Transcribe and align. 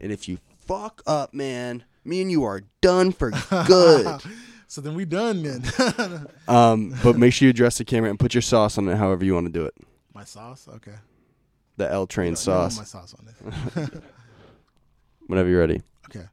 And 0.00 0.10
if 0.12 0.28
you 0.28 0.38
fuck 0.66 1.02
up, 1.06 1.34
man, 1.34 1.84
me 2.04 2.20
and 2.22 2.30
you 2.30 2.44
are 2.44 2.62
done 2.80 3.12
for 3.12 3.30
good. 3.66 4.20
so 4.66 4.80
then 4.80 4.94
we 4.94 5.04
done 5.04 5.42
then. 5.42 6.26
um, 6.48 6.94
but 7.02 7.18
make 7.18 7.32
sure 7.34 7.46
you 7.46 7.50
address 7.50 7.78
the 7.78 7.84
camera 7.84 8.08
and 8.10 8.18
put 8.18 8.34
your 8.34 8.42
sauce 8.42 8.78
on 8.78 8.88
it 8.88 8.96
however 8.96 9.24
you 9.24 9.34
want 9.34 9.46
to 9.46 9.52
do 9.52 9.64
it. 9.64 9.74
my 10.14 10.24
sauce, 10.24 10.68
okay. 10.76 10.94
The 11.76 11.90
L 11.90 12.06
train 12.06 12.26
You 12.28 12.30
don't 12.30 12.36
sauce. 12.36 12.76
want 12.76 12.94
My 12.94 13.00
sauce 13.00 13.14
on 13.18 13.28
it. 13.86 13.92
Whenever 15.26 15.48
you're 15.48 15.60
ready. 15.60 15.80
okay. 16.08 16.26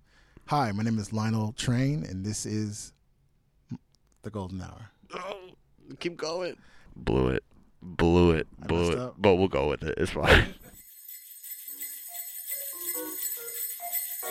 Hi, 0.47 0.71
my 0.71 0.83
name 0.83 0.97
is 0.97 1.11
Lionel 1.13 1.51
Train, 1.53 2.03
and 2.09 2.25
this 2.25 2.45
is 2.45 2.93
the 4.23 4.29
Golden 4.29 4.61
Hour. 4.61 4.89
Oh, 5.13 5.37
Keep 5.99 6.17
going. 6.17 6.55
Blew 6.95 7.27
it. 7.29 7.43
Blew 7.81 8.31
it. 8.31 8.47
Blew 8.67 8.91
it. 8.91 8.97
up. 8.99 9.15
But 9.17 9.35
we'll 9.35 9.47
go 9.47 9.69
with 9.69 9.83
it. 9.83 9.95
It's 9.97 10.11
fine. 10.11 10.53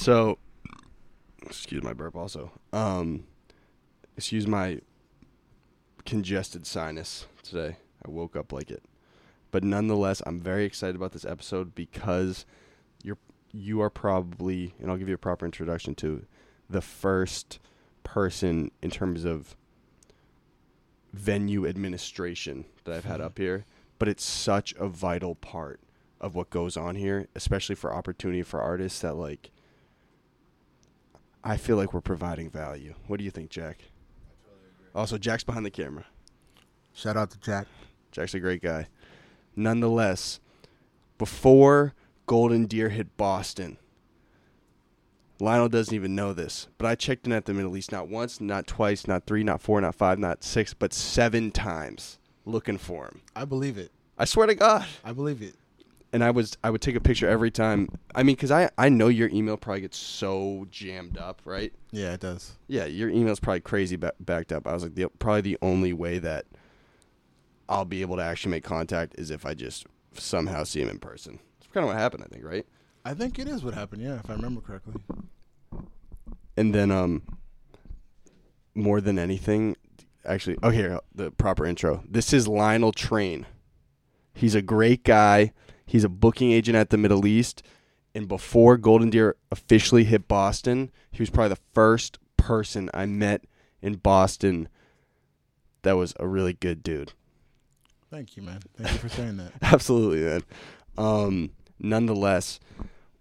so, 0.00 0.38
excuse 1.42 1.82
my 1.82 1.92
burp. 1.92 2.16
Also, 2.16 2.50
um, 2.72 3.24
excuse 4.16 4.46
my 4.46 4.80
congested 6.06 6.66
sinus 6.66 7.26
today. 7.42 7.76
I 8.06 8.10
woke 8.10 8.34
up 8.34 8.50
like 8.50 8.70
it, 8.70 8.82
but 9.50 9.62
nonetheless, 9.62 10.22
I'm 10.24 10.40
very 10.40 10.64
excited 10.64 10.96
about 10.96 11.12
this 11.12 11.26
episode 11.26 11.74
because 11.74 12.46
you're 13.02 13.18
you 13.52 13.82
are 13.82 13.90
probably, 13.90 14.74
and 14.80 14.90
I'll 14.90 14.96
give 14.96 15.08
you 15.08 15.14
a 15.14 15.18
proper 15.18 15.44
introduction 15.44 15.94
to 15.96 16.24
the 16.70 16.80
first 16.80 17.58
person 18.02 18.70
in 18.80 18.90
terms 18.90 19.26
of 19.26 19.54
venue 21.12 21.66
administration 21.66 22.64
that 22.84 22.94
I've 22.94 23.04
had 23.04 23.20
up 23.20 23.36
here, 23.36 23.66
but 23.98 24.08
it's 24.08 24.24
such 24.24 24.72
a 24.78 24.88
vital 24.88 25.34
part 25.34 25.80
of 26.22 26.34
what 26.34 26.48
goes 26.48 26.78
on 26.78 26.94
here, 26.94 27.28
especially 27.34 27.74
for 27.74 27.92
opportunity 27.92 28.42
for 28.42 28.62
artists 28.62 29.00
that 29.00 29.16
like 29.16 29.50
I 31.42 31.56
feel 31.56 31.76
like 31.76 31.94
we're 31.94 32.00
providing 32.00 32.50
value. 32.50 32.94
What 33.06 33.18
do 33.18 33.24
you 33.24 33.30
think, 33.30 33.50
Jack? 33.50 33.78
Totally 34.44 34.90
Also, 34.94 35.18
Jack's 35.18 35.44
behind 35.44 35.64
the 35.64 35.70
camera. 35.70 36.04
Shout 36.92 37.16
out 37.16 37.30
to 37.30 37.38
Jack. 37.40 37.66
Jack's 38.12 38.34
a 38.34 38.40
great 38.40 38.62
guy. 38.62 38.88
Nonetheless, 39.56 40.40
before 41.18 41.94
Golden 42.26 42.66
Deer 42.66 42.88
hit 42.88 43.16
Boston, 43.16 43.78
Lionel 45.40 45.68
doesn't 45.70 45.94
even 45.94 46.14
know 46.14 46.34
this, 46.34 46.68
but 46.76 46.86
I 46.86 46.94
checked 46.94 47.26
in 47.26 47.32
at 47.32 47.46
the 47.46 47.54
Middle 47.54 47.76
East 47.76 47.92
not 47.92 48.08
once, 48.08 48.40
not 48.40 48.66
twice, 48.66 49.06
not 49.06 49.24
three, 49.26 49.42
not 49.42 49.62
four, 49.62 49.80
not 49.80 49.94
five, 49.94 50.18
not 50.18 50.44
six, 50.44 50.74
but 50.74 50.92
seven 50.92 51.50
times 51.50 52.18
looking 52.44 52.76
for 52.76 53.06
him. 53.06 53.22
I 53.34 53.46
believe 53.46 53.78
it. 53.78 53.90
I 54.18 54.26
swear 54.26 54.46
to 54.46 54.54
God. 54.54 54.86
I 55.02 55.12
believe 55.12 55.40
it. 55.40 55.54
And 56.12 56.24
I 56.24 56.30
was 56.30 56.56
I 56.64 56.70
would 56.70 56.80
take 56.80 56.96
a 56.96 57.00
picture 57.00 57.28
every 57.28 57.50
time. 57.50 57.88
I 58.14 58.22
mean, 58.24 58.34
because 58.34 58.50
I 58.50 58.70
I 58.76 58.88
know 58.88 59.08
your 59.08 59.28
email 59.28 59.56
probably 59.56 59.82
gets 59.82 59.96
so 59.96 60.66
jammed 60.70 61.16
up, 61.18 61.40
right? 61.44 61.72
Yeah, 61.92 62.14
it 62.14 62.20
does. 62.20 62.52
Yeah, 62.66 62.86
your 62.86 63.10
email's 63.10 63.38
probably 63.38 63.60
crazy 63.60 63.96
ba- 63.96 64.14
backed 64.18 64.52
up. 64.52 64.66
I 64.66 64.74
was 64.74 64.82
like, 64.82 64.96
the, 64.96 65.06
probably 65.18 65.42
the 65.42 65.58
only 65.62 65.92
way 65.92 66.18
that 66.18 66.46
I'll 67.68 67.84
be 67.84 68.00
able 68.02 68.16
to 68.16 68.22
actually 68.22 68.50
make 68.50 68.64
contact 68.64 69.14
is 69.18 69.30
if 69.30 69.46
I 69.46 69.54
just 69.54 69.86
somehow 70.14 70.64
see 70.64 70.82
him 70.82 70.88
in 70.88 70.98
person. 70.98 71.38
It's 71.58 71.68
kind 71.72 71.84
of 71.84 71.88
what 71.88 71.96
happened, 71.98 72.24
I 72.24 72.32
think, 72.32 72.44
right? 72.44 72.66
I 73.04 73.14
think 73.14 73.38
it 73.38 73.46
is 73.46 73.62
what 73.62 73.74
happened. 73.74 74.02
Yeah, 74.02 74.18
if 74.18 74.28
I 74.28 74.34
remember 74.34 74.60
correctly. 74.60 74.94
And 76.56 76.74
then, 76.74 76.90
um, 76.90 77.22
more 78.74 79.00
than 79.00 79.18
anything, 79.18 79.76
actually, 80.24 80.56
oh 80.62 80.70
here, 80.70 80.98
the 81.14 81.30
proper 81.30 81.64
intro. 81.64 82.02
This 82.08 82.32
is 82.32 82.48
Lionel 82.48 82.92
Train. 82.92 83.46
He's 84.34 84.54
a 84.54 84.62
great 84.62 85.04
guy. 85.04 85.52
He's 85.90 86.04
a 86.04 86.08
booking 86.08 86.52
agent 86.52 86.76
at 86.76 86.90
the 86.90 86.96
Middle 86.96 87.26
East. 87.26 87.64
And 88.14 88.28
before 88.28 88.76
Golden 88.76 89.10
Deer 89.10 89.34
officially 89.50 90.04
hit 90.04 90.28
Boston, 90.28 90.92
he 91.10 91.20
was 91.20 91.30
probably 91.30 91.48
the 91.48 91.60
first 91.74 92.18
person 92.36 92.88
I 92.94 93.06
met 93.06 93.44
in 93.82 93.96
Boston 93.96 94.68
that 95.82 95.96
was 95.96 96.14
a 96.20 96.28
really 96.28 96.52
good 96.52 96.84
dude. 96.84 97.12
Thank 98.08 98.36
you, 98.36 98.42
man. 98.44 98.60
Thank 98.76 98.92
you 98.92 98.98
for 98.98 99.08
saying 99.08 99.38
that. 99.38 99.52
Absolutely, 99.62 100.20
man. 100.20 100.42
Um, 100.96 101.50
nonetheless, 101.80 102.60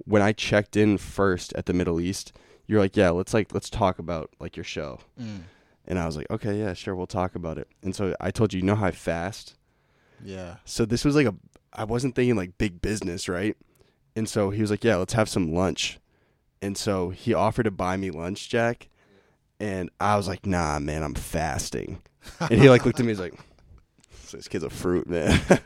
when 0.06 0.22
I 0.22 0.32
checked 0.32 0.78
in 0.78 1.00
first 1.00 1.54
at 1.54 1.66
the 1.66 1.74
Middle 1.74 2.00
East, 2.00 2.34
you're 2.68 2.80
like, 2.80 2.96
yeah, 2.96 3.10
let's 3.10 3.34
like 3.34 3.52
let's 3.52 3.70
talk 3.70 3.98
about 3.98 4.30
like 4.40 4.56
your 4.56 4.64
show. 4.64 5.00
Mm. 5.20 5.42
And 5.88 5.98
I 5.98 6.06
was 6.06 6.16
like, 6.16 6.30
okay, 6.30 6.60
yeah, 6.60 6.74
sure, 6.74 6.96
we'll 6.96 7.08
talk 7.08 7.34
about 7.34 7.58
it. 7.58 7.68
And 7.82 7.96
so 7.96 8.16
I 8.20 8.30
told 8.30 8.54
you, 8.54 8.60
you 8.60 8.66
know 8.66 8.76
how 8.76 8.86
I 8.86 8.92
fast? 8.92 9.56
Yeah. 10.24 10.58
So 10.66 10.86
this 10.86 11.04
was 11.04 11.16
like 11.16 11.26
a, 11.26 11.34
I 11.74 11.84
wasn't 11.84 12.16
thinking 12.16 12.36
like 12.36 12.58
big 12.58 12.82
business, 12.82 13.30
right? 13.30 13.56
And 14.16 14.28
so 14.28 14.50
he 14.50 14.62
was 14.62 14.72
like, 14.72 14.84
yeah, 14.84 14.96
let's 14.98 15.14
have 15.14 15.30
some 15.30 15.54
lunch. 15.54 16.00
And 16.62 16.78
so 16.78 17.10
he 17.10 17.34
offered 17.34 17.64
to 17.64 17.72
buy 17.72 17.96
me 17.98 18.12
lunch, 18.12 18.50
Jack. 18.50 18.90
And 19.60 19.90
I 20.00 20.16
was 20.18 20.28
like, 20.28 20.46
nah, 20.46 20.80
man, 20.80 21.04
I'm 21.04 21.16
fasting. 21.16 22.02
And 22.40 22.62
he 22.62 22.70
like 22.70 22.86
looked 22.86 23.00
at 23.00 23.06
me, 23.06 23.12
he's 23.12 23.20
like, 23.20 23.34
this 24.32 24.48
kid's 24.48 24.64
a 24.64 24.70
fruit, 24.70 25.08
man. 25.08 25.40
but 25.48 25.62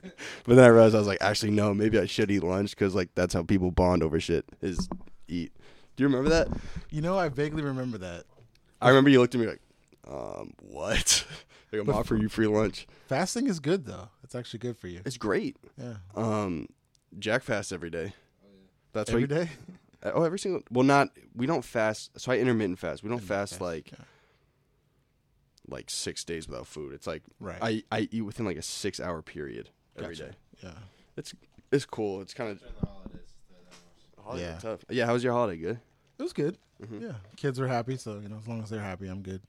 then 0.46 0.60
I 0.60 0.68
realized 0.68 0.96
I 0.96 1.00
was 1.00 1.08
like, 1.08 1.22
actually, 1.22 1.52
no, 1.52 1.74
maybe 1.74 2.00
I 2.00 2.06
should 2.06 2.32
eat 2.32 2.44
lunch 2.44 2.72
because 2.72 2.96
like 2.96 3.10
that's 3.16 3.34
how 3.34 3.44
people 3.44 3.72
bond 3.72 4.04
over 4.04 4.20
shit 4.20 4.46
is 4.62 4.88
eat. 5.28 5.52
Do 5.96 6.04
you 6.04 6.08
remember 6.08 6.30
that? 6.30 6.48
You 6.90 7.02
know, 7.02 7.18
I 7.18 7.30
vaguely 7.30 7.62
remember 7.62 7.98
that. 8.00 8.24
I 8.82 8.90
remember 8.90 9.10
you 9.10 9.20
looked 9.20 9.36
at 9.36 9.42
me 9.42 9.48
like, 9.48 9.62
um, 10.08 10.54
what? 10.60 11.26
like 11.80 11.88
I'm 11.88 11.94
offering 11.94 12.22
you 12.22 12.30
free 12.30 12.48
lunch. 12.48 12.88
Fasting 13.08 13.48
is 13.48 13.60
good 13.60 13.86
though. 13.86 14.10
It's 14.24 14.36
actually 14.36 14.60
good 14.60 14.78
for 14.78 14.88
you. 14.88 15.02
It's 15.06 15.18
great. 15.18 15.58
Yeah. 15.78 15.96
Um, 16.16 16.68
Jack 17.20 17.44
fasts 17.44 17.72
every 17.72 17.90
day. 17.90 18.14
That's 18.94 19.10
Every 19.10 19.24
what. 19.24 19.30
day. 19.30 19.50
Oh, 20.06 20.24
every 20.24 20.38
single. 20.38 20.62
Well, 20.70 20.84
not 20.84 21.12
we 21.34 21.46
don't 21.46 21.64
fast. 21.64 22.20
So 22.20 22.30
I 22.34 22.38
intermittent 22.38 22.78
fast. 22.78 23.04
We 23.04 23.08
don't 23.10 23.20
Intermittent 23.20 23.40
fast 23.40 23.52
fast, 23.54 23.62
like 23.62 23.92
yeah. 23.94 24.00
like 25.70 25.90
six 25.90 26.26
days 26.26 26.46
without 26.46 26.68
food. 26.68 26.92
It's 26.94 27.08
like 27.08 27.24
Right. 27.40 27.58
I 27.62 27.84
I 27.90 28.10
eat 28.12 28.22
within 28.24 28.46
like 28.46 28.58
a 28.58 28.62
six 28.62 29.00
hour 29.00 29.22
period 29.22 29.70
every 29.98 30.16
day. 30.16 30.32
Gotcha. 30.62 30.76
Yeah. 30.76 30.82
It's 31.16 31.34
it's 31.72 31.86
cool. 31.86 32.20
It's 32.22 32.34
kind 32.34 32.52
of. 32.52 32.62
Holidays 34.22 34.46
Yeah. 34.46 34.60
tough. 34.60 34.86
Yeah, 34.90 35.06
how 35.06 35.14
was 35.14 35.24
your 35.24 35.32
holiday? 35.34 35.58
Good. 35.58 35.80
It 36.20 36.24
was 36.24 36.34
good. 36.34 36.58
Mm-hmm. 36.82 37.02
Yeah. 37.06 37.14
Kids 37.38 37.60
were 37.60 37.68
happy, 37.68 37.96
so 37.98 38.20
you 38.20 38.28
know, 38.30 38.38
as 38.38 38.48
long 38.48 38.62
as 38.62 38.70
they're 38.70 38.82
happy, 38.82 39.08
I'm 39.08 39.22
good. 39.22 39.42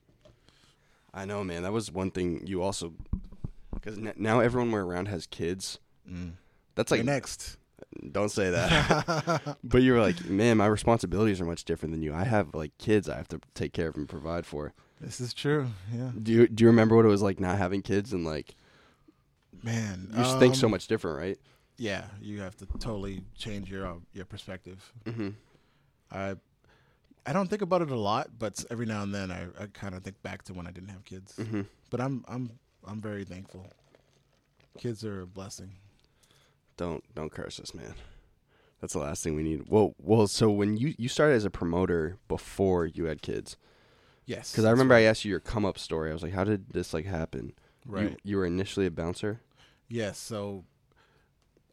I 1.14 1.24
know, 1.24 1.44
man. 1.44 1.62
That 1.62 1.72
was 1.72 1.92
one 1.92 2.10
thing 2.10 2.46
you 2.46 2.62
also 2.62 2.92
because 3.72 3.98
now 4.16 4.40
everyone 4.40 4.70
we're 4.72 4.84
around 4.84 5.06
has 5.08 5.26
kids. 5.26 5.78
Mm. 6.10 6.32
That's 6.74 6.90
Like 6.90 6.98
like 7.00 7.06
next. 7.06 7.56
don't 8.10 8.30
say 8.30 8.50
that. 8.50 9.56
but 9.64 9.82
you 9.82 9.92
were 9.92 10.00
like, 10.00 10.24
man, 10.24 10.56
my 10.56 10.66
responsibilities 10.66 11.40
are 11.40 11.44
much 11.44 11.64
different 11.64 11.92
than 11.92 12.02
you. 12.02 12.12
I 12.12 12.24
have 12.24 12.54
like 12.54 12.76
kids 12.78 13.08
I 13.08 13.16
have 13.16 13.28
to 13.28 13.40
take 13.54 13.72
care 13.72 13.88
of 13.88 13.96
and 13.96 14.08
provide 14.08 14.44
for. 14.44 14.72
This 15.00 15.20
is 15.20 15.32
true. 15.32 15.68
Yeah. 15.94 16.10
Do 16.20 16.32
you 16.32 16.48
do 16.48 16.64
you 16.64 16.68
remember 16.68 16.96
what 16.96 17.04
it 17.04 17.08
was 17.08 17.22
like 17.22 17.38
not 17.38 17.58
having 17.58 17.82
kids 17.82 18.12
and 18.12 18.24
like 18.24 18.56
Man. 19.62 20.08
you 20.10 20.16
just 20.18 20.38
think 20.38 20.54
so 20.54 20.66
um, 20.66 20.72
much 20.72 20.86
different, 20.88 21.18
right? 21.18 21.38
Yeah, 21.76 22.04
you 22.20 22.40
have 22.40 22.56
to 22.58 22.66
totally 22.66 23.22
change 23.36 23.70
your 23.70 23.86
uh, 23.86 23.94
your 24.12 24.24
perspective. 24.24 24.92
Mm-hmm. 25.04 25.30
I 26.10 26.36
I 27.26 27.32
don't 27.32 27.48
think 27.48 27.62
about 27.62 27.80
it 27.82 27.90
a 27.90 27.96
lot, 27.98 28.30
but 28.38 28.64
every 28.70 28.86
now 28.86 29.02
and 29.02 29.14
then 29.14 29.30
I, 29.30 29.44
I 29.62 29.66
kind 29.72 29.94
of 29.94 30.02
think 30.02 30.22
back 30.22 30.42
to 30.44 30.54
when 30.54 30.66
I 30.66 30.70
didn't 30.70 30.90
have 30.90 31.04
kids. 31.04 31.34
Mm-hmm. 31.38 31.62
But 31.90 32.00
I'm 32.00 32.24
I'm 32.28 32.50
I'm 32.86 33.00
very 33.00 33.24
thankful. 33.24 33.66
Kids 34.78 35.04
are 35.04 35.22
a 35.22 35.26
blessing. 35.26 35.72
Don't 36.76 37.02
don't 37.14 37.30
curse 37.32 37.60
us, 37.60 37.74
man. 37.74 37.94
That's 38.80 38.92
the 38.92 38.98
last 38.98 39.22
thing 39.22 39.34
we 39.34 39.42
need. 39.42 39.64
Well, 39.68 39.94
well. 39.98 40.26
So 40.26 40.50
when 40.50 40.76
you 40.76 40.94
you 40.98 41.08
started 41.08 41.34
as 41.34 41.44
a 41.44 41.50
promoter 41.50 42.18
before 42.28 42.84
you 42.86 43.04
had 43.06 43.22
kids, 43.22 43.56
Yes. 44.26 44.50
because 44.50 44.64
I 44.64 44.70
remember 44.70 44.94
I 44.94 45.02
asked 45.02 45.24
you 45.24 45.30
your 45.30 45.40
come 45.40 45.64
up 45.64 45.78
story. 45.78 46.10
I 46.10 46.12
was 46.12 46.22
like, 46.22 46.32
how 46.34 46.44
did 46.44 46.70
this 46.70 46.92
like 46.92 47.06
happen? 47.06 47.52
right. 47.86 48.10
You, 48.10 48.16
you 48.24 48.36
were 48.38 48.46
initially 48.46 48.86
a 48.86 48.90
bouncer. 48.90 49.40
yes. 49.88 50.18
So 50.18 50.64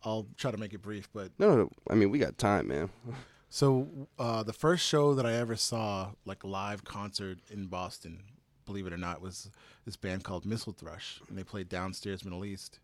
I'll 0.03 0.27
try 0.37 0.51
to 0.51 0.57
make 0.57 0.73
it 0.73 0.81
brief, 0.81 1.09
but 1.13 1.31
no, 1.39 1.55
no. 1.55 1.69
I 1.89 1.95
mean, 1.95 2.09
we 2.11 2.19
got 2.19 2.37
time, 2.37 2.67
man. 2.69 2.89
So 3.53 4.07
uh, 4.17 4.43
the 4.43 4.53
first 4.53 4.85
show 4.87 5.13
that 5.13 5.25
I 5.25 5.33
ever 5.33 5.57
saw, 5.57 6.11
like 6.25 6.45
live 6.45 6.85
concert 6.85 7.39
in 7.49 7.67
Boston, 7.67 8.23
believe 8.65 8.87
it 8.87 8.93
or 8.93 8.97
not, 8.97 9.21
was 9.21 9.49
this 9.85 9.97
band 9.97 10.23
called 10.23 10.45
Mistle 10.45 10.71
Thrush, 10.71 11.19
and 11.27 11.37
they 11.37 11.43
played 11.43 11.67
downstairs 11.67 12.23
Middle 12.23 12.45
East. 12.45 12.79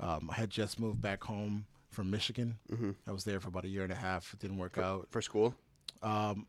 Um, 0.00 0.28
I 0.30 0.34
had 0.34 0.50
just 0.50 0.80
moved 0.80 1.00
back 1.00 1.22
home 1.22 1.66
from 1.90 2.10
Michigan. 2.10 2.58
Mm-hmm. 2.70 2.90
I 3.06 3.12
was 3.12 3.22
there 3.22 3.38
for 3.38 3.46
about 3.48 3.64
a 3.64 3.68
year 3.68 3.84
and 3.84 3.92
a 3.92 3.96
half. 3.96 4.34
It 4.34 4.40
didn't 4.40 4.58
work 4.58 4.76
out. 4.76 5.06
For 5.10 5.22
school? 5.22 5.54
Um, 6.02 6.46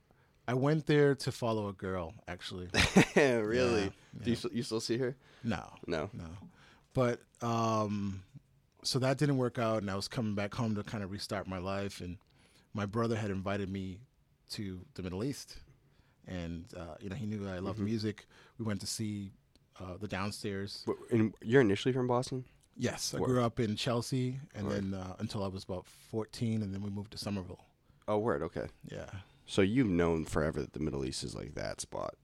I 0.47 0.55
went 0.55 0.87
there 0.87 1.13
to 1.13 1.31
follow 1.31 1.67
a 1.67 1.73
girl, 1.73 2.15
actually. 2.27 2.69
really? 3.15 3.83
Yeah, 3.83 4.23
Do 4.23 4.29
you, 4.31 4.35
still- 4.35 4.51
you 4.51 4.63
still 4.63 4.79
see 4.81 4.97
her? 4.97 5.15
no, 5.43 5.63
No. 5.85 6.09
no. 6.13 6.25
But 6.95 7.21
um, 7.43 8.23
so 8.83 8.97
that 8.97 9.19
didn't 9.19 9.37
work 9.37 9.59
out, 9.59 9.83
and 9.83 9.91
I 9.91 9.95
was 9.95 10.07
coming 10.07 10.33
back 10.33 10.55
home 10.55 10.73
to 10.73 10.81
kind 10.83 11.03
of 11.03 11.11
restart 11.11 11.47
my 11.47 11.59
life. 11.59 12.01
And 12.01 12.17
my 12.79 12.85
brother 12.85 13.15
had 13.23 13.29
invited 13.31 13.69
me 13.69 13.99
to 14.51 14.79
the 14.95 15.03
Middle 15.03 15.23
East, 15.23 15.57
and 16.27 16.65
uh, 16.81 16.95
you 17.01 17.09
know 17.09 17.15
he 17.15 17.25
knew 17.25 17.47
I 17.47 17.59
loved 17.59 17.79
music. 17.79 18.25
We 18.57 18.63
went 18.65 18.79
to 18.81 18.87
see 18.87 19.31
uh, 19.81 19.97
the 19.99 20.07
downstairs. 20.07 20.85
And 21.11 21.33
you're 21.41 21.61
initially 21.61 21.93
from 21.93 22.07
Boston? 22.07 22.45
Yes, 22.77 23.13
I 23.13 23.19
Word. 23.19 23.27
grew 23.27 23.41
up 23.43 23.59
in 23.59 23.75
Chelsea, 23.75 24.39
and 24.55 24.67
Word. 24.67 24.75
then 24.75 24.93
uh, 24.93 25.15
until 25.19 25.43
I 25.43 25.47
was 25.47 25.63
about 25.65 25.85
fourteen, 26.11 26.61
and 26.63 26.73
then 26.73 26.81
we 26.81 26.89
moved 26.89 27.11
to 27.11 27.17
Somerville. 27.17 27.63
Oh, 28.07 28.17
word. 28.17 28.41
Okay. 28.41 28.67
Yeah. 28.89 29.09
So 29.45 29.61
you've 29.61 29.89
known 30.01 30.25
forever 30.25 30.61
that 30.61 30.73
the 30.73 30.79
Middle 30.79 31.03
East 31.05 31.23
is 31.23 31.35
like 31.35 31.53
that 31.55 31.79
spot. 31.81 32.15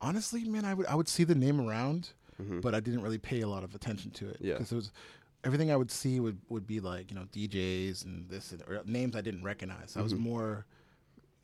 honestly, 0.00 0.44
man, 0.44 0.64
I 0.64 0.72
would 0.74 0.86
I 0.86 0.94
would 0.94 1.08
see 1.08 1.24
the 1.24 1.34
name 1.46 1.60
around, 1.60 2.02
Mhm. 2.42 2.62
but 2.62 2.74
I 2.74 2.80
didn't 2.80 3.02
really 3.02 3.18
pay 3.18 3.40
a 3.42 3.48
lot 3.54 3.62
of 3.64 3.74
attention 3.74 4.10
to 4.12 4.24
it. 4.30 4.38
Yeah. 4.40 4.54
because 4.54 4.72
it 4.72 4.76
was 4.82 4.90
everything 5.44 5.70
I 5.70 5.76
would 5.76 5.90
see 5.90 6.20
would 6.20 6.38
would 6.48 6.66
be 6.66 6.80
like 6.80 7.10
you 7.10 7.16
know 7.16 7.26
DJs 7.32 8.04
and 8.04 8.28
this 8.28 8.52
and 8.52 8.62
or 8.68 8.82
names 8.84 9.16
I 9.16 9.20
didn't 9.20 9.42
recognize. 9.42 9.96
I 9.96 10.02
was 10.02 10.12
Mm-hmm. 10.14 10.22
more 10.22 10.66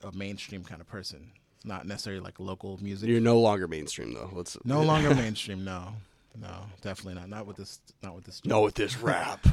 a 0.02 0.12
mainstream 0.12 0.62
kind 0.62 0.81
of 0.81 0.87
person, 0.87 1.32
not 1.64 1.87
necessarily 1.87 2.20
like 2.20 2.38
local 2.38 2.78
music. 2.82 3.08
You're 3.08 3.20
no 3.20 3.38
longer 3.40 3.66
mainstream 3.69 4.12
though. 4.14 4.31
Let's 4.32 4.56
no 4.64 4.82
longer 4.93 5.14
mainstream. 5.14 5.64
No, 5.64 5.94
no, 6.40 6.66
definitely 6.82 7.19
not. 7.20 7.28
Not 7.28 7.46
with 7.46 7.56
this. 7.56 7.81
Not 8.02 8.14
with 8.14 8.25
this. 8.25 8.43
No, 8.44 8.62
with 8.62 8.75
this 8.75 8.98
rap. 9.02 9.46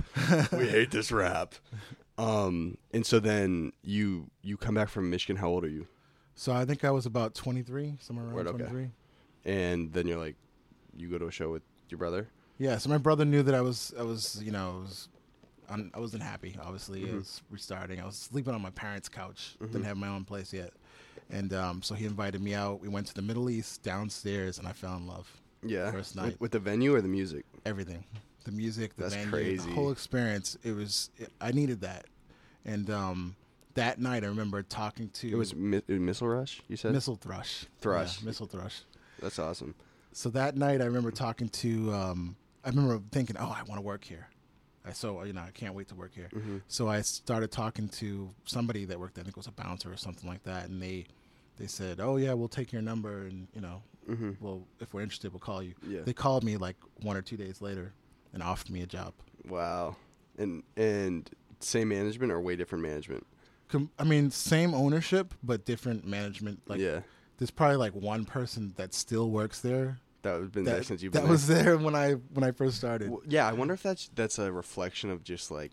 we 0.52 0.68
hate 0.68 0.92
this 0.92 1.12
rap. 1.12 1.56
Um, 2.18 2.78
and 2.94 3.06
so 3.06 3.20
then 3.20 3.72
you 3.84 4.30
you 4.42 4.58
come 4.58 4.76
back 4.76 4.90
from 4.90 5.10
Michigan. 5.10 5.38
How 5.38 5.48
old 5.48 5.64
are 5.64 5.70
you? 5.70 5.88
So 6.36 6.52
I 6.52 6.66
think 6.66 6.84
I 6.84 6.90
was 6.92 7.06
about 7.06 7.36
23, 7.36 7.96
somewhere 8.00 8.26
around 8.26 8.36
Word, 8.36 8.48
okay. 8.48 8.58
23. 8.66 8.90
And 9.46 9.94
then 9.94 10.08
you're 10.08 10.18
like, 10.18 10.36
you 10.98 11.08
go 11.08 11.20
to 11.20 11.28
a 11.28 11.32
show 11.32 11.52
with 11.52 11.62
your 11.90 12.00
brother. 12.00 12.28
Yeah, 12.64 12.78
so 12.78 12.90
my 12.90 12.98
brother 12.98 13.26
knew 13.26 13.44
that 13.44 13.54
I 13.56 13.62
was, 13.62 13.94
I 14.00 14.04
was, 14.04 14.42
you 14.42 14.52
know, 14.52 14.76
I 14.78 14.82
was, 14.84 15.10
un, 15.70 15.92
I 15.94 16.00
wasn't 16.00 16.24
happy. 16.24 16.56
Obviously, 16.62 17.02
Mm-hmm. 17.02 17.16
I 17.16 17.18
was 17.18 17.42
restarting. 17.50 18.00
I 18.00 18.06
was 18.06 18.16
sleeping 18.16 18.54
on 18.54 18.62
my 18.62 18.70
parents' 18.70 19.10
couch. 19.10 19.56
Didn't 19.60 19.84
have 19.84 19.98
my 19.98 20.08
own 20.08 20.24
place 20.24 20.54
yet, 20.54 20.72
and 21.30 21.54
um, 21.54 21.82
so 21.82 21.94
he 21.94 22.06
invited 22.06 22.42
me 22.42 22.54
out. 22.54 22.80
We 22.80 22.88
went 22.88 23.08
to 23.08 23.14
the 23.14 23.22
Middle 23.22 23.50
East 23.50 23.84
downstairs, 23.84 24.60
and 24.60 24.68
I 24.68 24.72
fell 24.72 24.96
in 24.96 25.08
love. 25.08 25.30
Yeah. 25.62 25.92
First 25.92 26.16
With- 26.16 26.24
night. 26.26 26.36
with, 26.40 26.52
the 26.52 26.60
venue 26.60 26.96
or 26.96 27.02
the 27.02 27.08
music. 27.10 27.44
Everything, 27.66 28.04
the 28.46 28.52
music, 28.54 28.96
the 28.96 29.04
That's 29.04 29.16
venue, 29.16 29.32
crazy. 29.32 29.68
the 29.70 29.76
whole 29.76 29.92
experience. 29.92 30.58
It 30.64 30.72
was, 30.74 31.10
it, 31.18 31.32
I 31.42 31.52
needed 31.52 31.82
that, 31.82 32.06
and 32.66 32.90
um, 32.90 33.36
that 33.74 34.00
night 34.00 34.24
I 34.24 34.28
remember 34.28 34.64
talking 34.64 35.10
to 35.16 35.28
It 35.28 35.36
was 35.36 35.54
mi- 35.54 35.82
Missile 35.90 36.28
Rush. 36.30 36.62
You 36.70 36.78
said 36.78 36.94
Mistle 36.94 37.16
Thrush. 37.18 37.66
Thrush. 37.82 38.22
Yeah, 38.22 38.26
Mistle 38.28 38.48
Thrush. 38.48 38.82
that's 39.22 39.38
awesome. 39.40 39.76
so 40.14 40.30
that 40.30 40.56
night 40.56 40.82
I 40.82 40.86
remember 40.86 41.12
talking 41.12 41.50
to 41.50 41.92
um, 41.94 42.36
I 42.64 42.70
remember 42.70 43.02
thinking, 43.12 43.36
oh, 43.40 43.56
I 43.56 43.64
want 43.64 43.76
to 43.76 43.82
work 43.82 44.04
here. 44.04 44.28
I 44.86 44.92
so 44.92 45.24
you 45.24 45.34
know 45.34 45.42
I 45.42 45.52
can't 45.52 45.74
wait 45.74 45.88
to 45.90 45.96
work 45.96 46.14
here. 46.14 46.30
Mm-hmm. 46.34 46.58
So 46.68 46.88
I 46.90 47.02
started 47.02 47.52
talking 47.52 47.88
to 47.90 48.30
somebody 48.46 48.86
that 48.86 49.00
worked. 49.00 49.16
There. 49.16 49.22
I 49.22 49.26
think 49.26 49.38
it 49.38 49.38
was 49.38 49.48
a 49.48 49.52
bouncer 49.52 49.92
or 49.92 49.98
something 49.98 50.30
like 50.30 50.44
that, 50.44 50.68
and 50.68 50.82
they 50.82 51.06
they 51.58 51.68
said, 51.68 52.00
oh 52.00 52.18
yeah, 52.18 52.34
we'll 52.34 52.48
take 52.48 52.74
your 52.74 52.82
number, 52.82 53.26
and 53.28 53.48
you 53.54 53.62
know, 53.62 53.82
Mm-hmm. 54.10 54.32
well 54.42 54.68
if 54.82 54.94
we're 54.94 55.02
interested, 55.02 55.32
we'll 55.32 55.40
call 55.40 55.64
you. 55.64 55.74
Yeah. 55.88 56.02
They 56.02 56.14
called 56.14 56.44
me 56.44 56.58
like 56.58 56.76
one 57.02 57.16
or 57.16 57.22
two 57.22 57.38
days 57.38 57.62
later 57.62 57.94
and 58.34 58.44
offered 58.44 58.70
me 58.70 58.82
a 58.82 58.86
job. 58.86 59.14
Wow. 59.48 59.96
And 60.38 60.64
and 60.76 61.30
same 61.60 61.90
management 61.90 62.32
or 62.32 62.42
way 62.42 62.56
different 62.56 62.84
management. 62.84 63.26
Com- 63.70 63.92
I 63.98 64.04
mean, 64.04 64.30
same 64.30 64.74
ownership 64.74 65.34
but 65.42 65.66
different 65.66 66.06
management. 66.06 66.62
Like 66.68 66.80
yeah. 66.80 67.00
there's 67.38 67.52
probably 67.52 67.78
like 67.78 67.94
one 67.94 68.26
person 68.26 68.74
that 68.76 68.94
still 68.94 69.30
works 69.30 69.62
there. 69.62 70.00
That 70.24 70.40
has 70.40 70.50
been 70.50 70.64
there 70.64 70.84
since 70.84 71.02
you've 71.04 71.14
that 71.14 71.22
been 71.22 71.30
was 71.30 71.48
there 71.48 71.78
when 71.78 71.96
I 71.96 72.14
when 72.14 72.44
I 72.44 72.52
first 72.52 72.78
started. 72.78 73.10
Well, 73.12 73.22
yeah, 73.28 73.48
I 73.48 73.54
wonder 73.54 73.74
if 73.74 73.84
that's 73.84 74.10
that's 74.16 74.40
a 74.40 74.52
reflection 74.52 75.10
of 75.10 75.24
just 75.24 75.52
like 75.52 75.72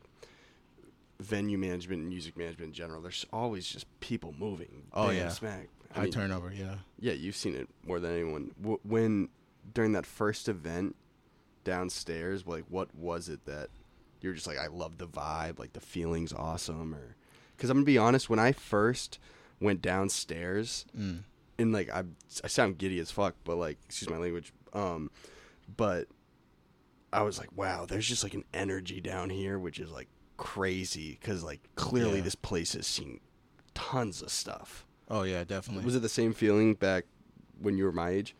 venue 1.20 1.58
management 1.58 2.00
and 2.00 2.08
music 2.08 2.36
management 2.36 2.68
in 2.68 2.72
general. 2.74 3.00
There's 3.02 3.26
always 3.32 3.66
just 3.66 3.86
people 4.00 4.34
moving. 4.38 4.84
Oh, 4.92 5.08
bam, 5.08 5.16
yeah. 5.16 5.28
smack. 5.28 5.68
I 5.92 5.98
High 5.98 6.02
mean, 6.04 6.12
turnover, 6.12 6.52
yeah. 6.52 6.76
Yeah, 6.98 7.12
you've 7.14 7.36
seen 7.36 7.54
it 7.54 7.68
more 7.86 7.98
than 8.00 8.12
anyone. 8.12 8.52
W- 8.60 8.78
when 8.84 9.28
during 9.74 9.92
that 9.92 10.06
first 10.06 10.48
event 10.48 10.96
downstairs, 11.64 12.46
like 12.46 12.64
what 12.68 12.94
was 12.94 13.28
it 13.28 13.44
that 13.46 13.68
you're 14.20 14.32
just 14.34 14.46
like, 14.46 14.58
I 14.58 14.66
love 14.68 14.98
the 14.98 15.06
vibe, 15.06 15.58
like 15.58 15.72
the 15.72 15.80
feeling's 15.80 16.32
awesome, 16.32 16.94
or 16.94 17.16
because 17.56 17.70
I'm 17.70 17.78
gonna 17.78 17.84
be 17.86 17.98
honest, 17.98 18.30
when 18.30 18.38
I 18.38 18.52
first 18.52 19.18
went 19.60 19.82
downstairs, 19.82 20.84
Mm. 20.98 21.24
And 21.60 21.72
like 21.72 21.90
I, 21.90 22.04
I 22.42 22.48
sound 22.48 22.78
giddy 22.78 22.98
as 22.98 23.10
fuck, 23.10 23.34
but 23.44 23.56
like 23.56 23.78
excuse 23.86 24.10
my 24.10 24.16
language, 24.18 24.52
um, 24.72 25.10
but 25.76 26.08
I 27.12 27.22
was 27.22 27.38
like, 27.38 27.56
wow, 27.56 27.86
there's 27.86 28.06
just 28.08 28.22
like 28.22 28.34
an 28.34 28.44
energy 28.54 29.00
down 29.00 29.30
here, 29.30 29.58
which 29.58 29.78
is 29.78 29.90
like 29.90 30.08
crazy, 30.36 31.18
because 31.20 31.44
like 31.44 31.60
clearly 31.74 32.16
Yeah. 32.18 32.24
this 32.24 32.34
place 32.34 32.72
has 32.74 32.86
seen 32.86 33.20
tons 33.74 34.22
of 34.22 34.30
stuff. 34.30 34.86
Oh 35.08 35.22
yeah, 35.22 35.44
definitely. 35.44 35.84
Was 35.84 35.96
it 35.96 36.02
the 36.02 36.08
same 36.08 36.32
feeling 36.32 36.74
back 36.74 37.04
when 37.60 37.76
you 37.76 37.84
were 37.84 37.92
my 37.92 38.10
age? 38.10 38.34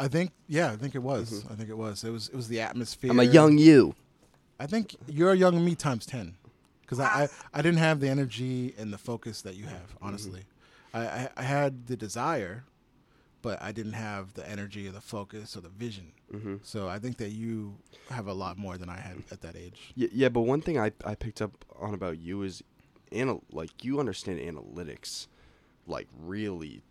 I 0.00 0.06
think 0.08 0.30
yeah, 0.46 0.70
I 0.70 0.76
think 0.76 0.94
it 0.94 1.02
was. 1.02 1.44
I 1.50 1.54
think 1.54 1.68
it 1.68 1.76
was. 1.76 2.04
It 2.04 2.10
was 2.10 2.28
it 2.28 2.36
was 2.36 2.48
the 2.48 2.60
atmosphere. 2.60 3.10
Mm-hmm. 3.10 3.20
I'm 3.20 3.28
a 3.28 3.32
young 3.32 3.58
you. 3.58 3.94
I 4.60 4.66
think 4.66 4.94
you're 5.08 5.32
a 5.32 5.36
young 5.36 5.64
me 5.64 5.74
times 5.74 6.06
ten, 6.06 6.36
because 6.82 7.00
I, 7.00 7.24
I 7.24 7.28
I 7.54 7.62
didn't 7.62 7.78
have 7.78 7.98
the 8.00 8.08
energy 8.08 8.74
and 8.78 8.92
the 8.92 8.98
focus 8.98 9.42
that 9.42 9.56
you 9.56 9.64
have. 9.64 9.94
Mm-hmm. 9.96 10.06
Honestly, 10.06 10.40
I, 10.40 10.57
I 10.94 11.28
I 11.36 11.42
had 11.42 11.86
the 11.86 11.96
desire, 11.96 12.64
but 13.42 13.62
I 13.62 13.72
didn't 13.72 13.92
have 13.92 14.34
the 14.34 14.48
energy 14.48 14.88
or 14.88 14.92
the 14.92 15.00
focus 15.00 15.56
or 15.56 15.60
the 15.60 15.68
vision. 15.68 16.12
Mm-hmm. 16.32 16.56
So 16.62 16.88
I 16.88 16.98
think 16.98 17.16
that 17.18 17.30
you 17.30 17.76
have 18.10 18.26
a 18.26 18.32
lot 18.32 18.58
more 18.58 18.76
than 18.76 18.88
I 18.88 18.98
had 18.98 19.22
at 19.30 19.40
that 19.42 19.56
age. 19.56 19.92
Yeah, 19.94 20.08
yeah, 20.12 20.28
but 20.28 20.42
one 20.42 20.60
thing 20.60 20.78
I 20.78 20.92
I 21.04 21.14
picked 21.14 21.40
up 21.40 21.64
on 21.78 21.94
about 21.94 22.18
you 22.18 22.42
is, 22.42 22.62
anal- 23.12 23.44
like 23.50 23.84
you 23.84 24.00
understand 24.00 24.40
analytics, 24.40 25.26
like 25.86 26.08
really, 26.18 26.82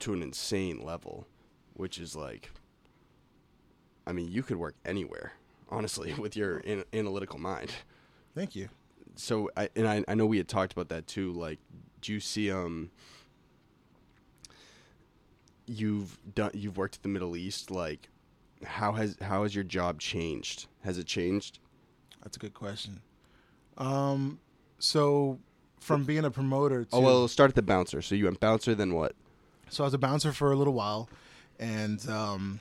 to 0.00 0.12
an 0.12 0.22
insane 0.22 0.84
level, 0.84 1.26
which 1.74 1.98
is 1.98 2.16
like. 2.16 2.50
I 4.04 4.10
mean, 4.12 4.32
you 4.32 4.42
could 4.42 4.56
work 4.56 4.74
anywhere, 4.84 5.34
honestly, 5.68 6.12
with 6.18 6.36
your 6.36 6.58
an- 6.58 6.82
analytical 6.92 7.38
mind. 7.38 7.70
Thank 8.34 8.56
you. 8.56 8.68
So, 9.14 9.48
I 9.56 9.68
and 9.76 9.86
I, 9.86 10.04
I 10.08 10.14
know 10.14 10.26
we 10.26 10.38
had 10.38 10.48
talked 10.48 10.72
about 10.72 10.88
that 10.88 11.06
too. 11.06 11.32
Like, 11.32 11.60
do 12.00 12.12
you 12.12 12.18
see 12.20 12.50
um? 12.50 12.90
You've 15.72 16.18
done. 16.34 16.50
You've 16.54 16.76
worked 16.76 16.96
at 16.96 17.02
the 17.02 17.08
Middle 17.08 17.36
East. 17.36 17.70
Like, 17.70 18.08
how 18.64 18.92
has 18.92 19.16
how 19.20 19.42
has 19.42 19.54
your 19.54 19.64
job 19.64 20.00
changed? 20.00 20.66
Has 20.84 20.98
it 20.98 21.06
changed? 21.06 21.58
That's 22.22 22.36
a 22.36 22.40
good 22.40 22.54
question. 22.54 23.00
Um, 23.78 24.38
so 24.78 25.38
from 25.80 26.04
being 26.04 26.24
a 26.24 26.30
promoter 26.30 26.84
to 26.84 26.96
Oh 26.96 27.00
well, 27.00 27.28
start 27.28 27.50
at 27.50 27.54
the 27.54 27.62
bouncer. 27.62 28.02
So 28.02 28.14
you 28.14 28.24
went 28.24 28.40
bouncer, 28.40 28.74
then 28.74 28.94
what? 28.94 29.14
So 29.70 29.82
I 29.84 29.86
was 29.86 29.94
a 29.94 29.98
bouncer 29.98 30.32
for 30.32 30.52
a 30.52 30.56
little 30.56 30.74
while, 30.74 31.08
and 31.58 32.06
um, 32.08 32.60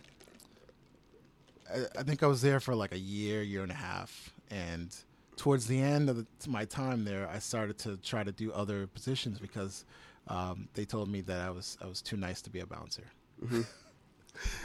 I, 1.70 2.00
I 2.00 2.04
think 2.04 2.24
I 2.24 2.28
was 2.28 2.42
there 2.42 2.60
for 2.60 2.74
like 2.74 2.94
a 2.94 2.98
year, 3.00 3.42
year 3.42 3.64
and 3.64 3.72
a 3.72 3.76
half. 3.76 4.32
And 4.50 4.96
towards 5.36 5.68
the 5.68 5.82
end 5.82 6.10
of 6.10 6.18
the, 6.18 6.26
my 6.48 6.66
time 6.66 7.04
there, 7.06 7.30
I 7.30 7.40
started 7.40 7.78
to 7.80 7.98
try 7.98 8.24
to 8.24 8.32
do 8.32 8.52
other 8.52 8.88
positions 8.88 9.40
because 9.40 9.86
um, 10.28 10.68
they 10.74 10.86
told 10.86 11.10
me 11.10 11.22
that 11.22 11.40
I 11.42 11.50
was 11.50 11.78
I 11.82 11.88
was 11.88 12.02
too 12.02 12.18
nice 12.18 12.42
to 12.44 12.50
be 12.50 12.60
a 12.60 12.66
bouncer. 12.66 13.06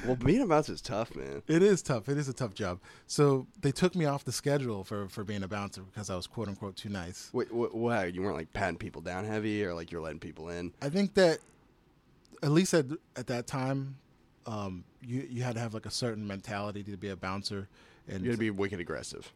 Well, 0.07 0.17
being 0.17 0.43
a 0.43 0.47
bouncer 0.47 0.73
is 0.73 0.81
tough, 0.81 1.15
man. 1.17 1.43
It 1.49 1.63
is 1.63 1.83
tough. 1.83 2.09
It 2.09 2.17
is 2.19 2.29
a 2.29 2.33
tough 2.33 2.55
job. 2.55 2.81
So 3.07 3.47
they 3.61 3.73
took 3.73 3.95
me 3.95 4.05
off 4.05 4.25
the 4.25 4.33
schedule 4.33 4.85
for, 4.85 5.09
for 5.09 5.25
being 5.25 5.43
a 5.43 5.49
bouncer 5.49 5.83
because 5.83 6.09
I 6.09 6.17
was 6.17 6.27
quote 6.27 6.49
unquote 6.49 6.77
too 6.77 6.89
nice. 6.89 7.31
Wait, 7.33 7.49
you 7.51 7.59
weren't 8.23 8.37
like 8.37 8.53
patting 8.53 8.79
people 8.79 9.03
down 9.03 9.25
heavy, 9.25 9.65
or 9.65 9.75
like 9.75 9.91
you're 9.91 10.01
letting 10.01 10.21
people 10.21 10.49
in? 10.49 10.73
I 10.81 10.89
think 10.89 11.15
that 11.15 11.39
at 12.43 12.51
least 12.51 12.75
at 12.75 12.87
at 13.17 13.27
that 13.27 13.47
time, 13.47 13.97
um, 14.47 14.85
you 15.03 15.27
you 15.29 15.43
had 15.43 15.55
to 15.57 15.61
have 15.61 15.75
like 15.75 15.87
a 15.87 15.91
certain 15.91 16.27
mentality 16.27 16.83
to 16.85 16.97
be 16.97 17.09
a 17.09 17.17
bouncer, 17.17 17.69
and 18.09 18.23
You 18.23 18.31
got 18.31 18.35
to 18.35 18.39
be 18.39 18.51
wicked 18.51 18.81
aggressive. 18.81 19.33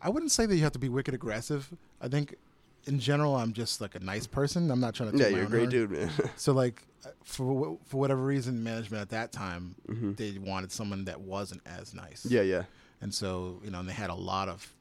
I 0.00 0.08
wouldn't 0.08 0.32
say 0.32 0.46
that 0.46 0.54
you 0.54 0.62
have 0.62 0.72
to 0.72 0.78
be 0.78 0.88
wicked 0.88 1.14
aggressive. 1.14 1.72
I 2.00 2.08
think 2.08 2.36
in 2.86 2.98
general, 2.98 3.36
I'm 3.36 3.52
just 3.52 3.80
like 3.80 3.94
a 3.94 4.00
nice 4.00 4.26
person. 4.26 4.70
I'm 4.70 4.80
not 4.80 4.94
trying 4.94 5.12
to. 5.12 5.18
Yeah, 5.18 5.28
you're 5.28 5.44
a 5.44 5.46
great 5.46 5.70
dude, 5.70 5.90
man. 5.90 6.10
So 6.36 6.52
like 6.52 6.82
for 7.24 7.78
for 7.84 7.96
whatever 7.98 8.22
reason, 8.22 8.62
management 8.62 9.02
at 9.02 9.10
that 9.10 9.32
time 9.32 9.74
Mm-hmm. 9.88 10.12
they 10.14 10.38
wanted 10.38 10.72
someone 10.72 11.04
that 11.06 11.20
wasn't 11.20 11.60
as 11.66 11.94
nice. 11.94 12.24
yeah, 12.26 12.42
yeah. 12.42 12.64
and 13.00 13.12
so 13.12 13.60
you 13.64 13.70
know 13.70 13.80
and 13.80 13.88
they 13.88 13.92
had 13.92 14.10
a 14.10 14.14
lot 14.14 14.48
of 14.48 14.72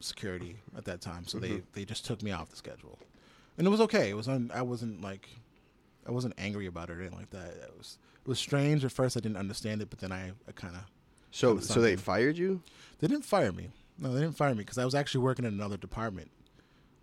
security 0.00 0.56
at 0.76 0.84
that 0.86 1.00
time, 1.00 1.26
so 1.26 1.38
they 1.38 1.48
Mm-hmm. 1.50 1.58
they 1.74 1.84
just 1.84 2.04
took 2.06 2.22
me 2.22 2.30
off 2.32 2.48
the 2.50 2.56
schedule. 2.56 2.98
and 3.58 3.66
it 3.66 3.70
was 3.70 3.80
okay. 3.82 4.10
It 4.10 4.14
was 4.16 4.28
un, 4.28 4.50
I 4.54 4.62
wasn't 4.62 5.00
like 5.02 5.28
I 6.06 6.10
wasn't 6.12 6.34
angry 6.38 6.66
about 6.66 6.90
it 6.90 6.94
or 6.96 7.00
anything 7.00 7.18
like 7.18 7.30
that. 7.30 7.48
It 7.62 7.74
was 7.76 7.98
it 8.24 8.28
was 8.28 8.38
strange 8.38 8.84
at 8.84 8.92
first. 8.92 9.16
I 9.16 9.20
didn't 9.20 9.36
understand 9.38 9.82
it, 9.82 9.90
but 9.90 9.98
then 10.00 10.12
I, 10.12 10.32
I 10.48 10.52
kind 10.54 10.74
of 10.76 10.82
So 11.30 11.58
so 11.60 11.80
they 11.80 11.90
something. 11.90 11.96
fired 11.98 12.36
you? 12.38 12.62
they 12.98 13.06
didn't 13.08 13.24
fire 13.24 13.52
me. 13.52 13.68
No, 13.98 14.12
they 14.14 14.20
didn't 14.20 14.36
fire 14.36 14.50
me 14.54 14.62
because 14.64 14.78
I 14.78 14.84
was 14.84 14.94
actually 14.94 15.22
working 15.24 15.44
in 15.44 15.52
another 15.52 15.76
department. 15.76 16.30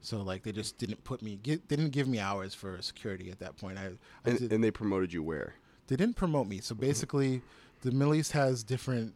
So 0.01 0.21
like 0.21 0.43
they 0.43 0.51
just 0.51 0.77
didn't 0.77 1.03
put 1.03 1.21
me. 1.21 1.39
Get, 1.41 1.67
they 1.69 1.75
didn't 1.75 1.91
give 1.91 2.07
me 2.07 2.19
hours 2.19 2.53
for 2.53 2.81
security 2.81 3.29
at 3.31 3.39
that 3.39 3.57
point. 3.57 3.77
I, 3.77 3.85
I 3.85 3.89
And, 4.25 4.39
did, 4.39 4.53
and 4.53 4.63
they 4.63 4.71
promoted 4.71 5.11
you 5.13 5.23
where? 5.23 5.55
they 5.87 5.95
didn't 5.95 6.17
promote 6.17 6.47
me. 6.47 6.59
So 6.59 6.75
basically, 6.75 7.41
the 7.81 7.91
Middle 7.91 8.13
East 8.15 8.33
has 8.33 8.61
different 8.63 9.13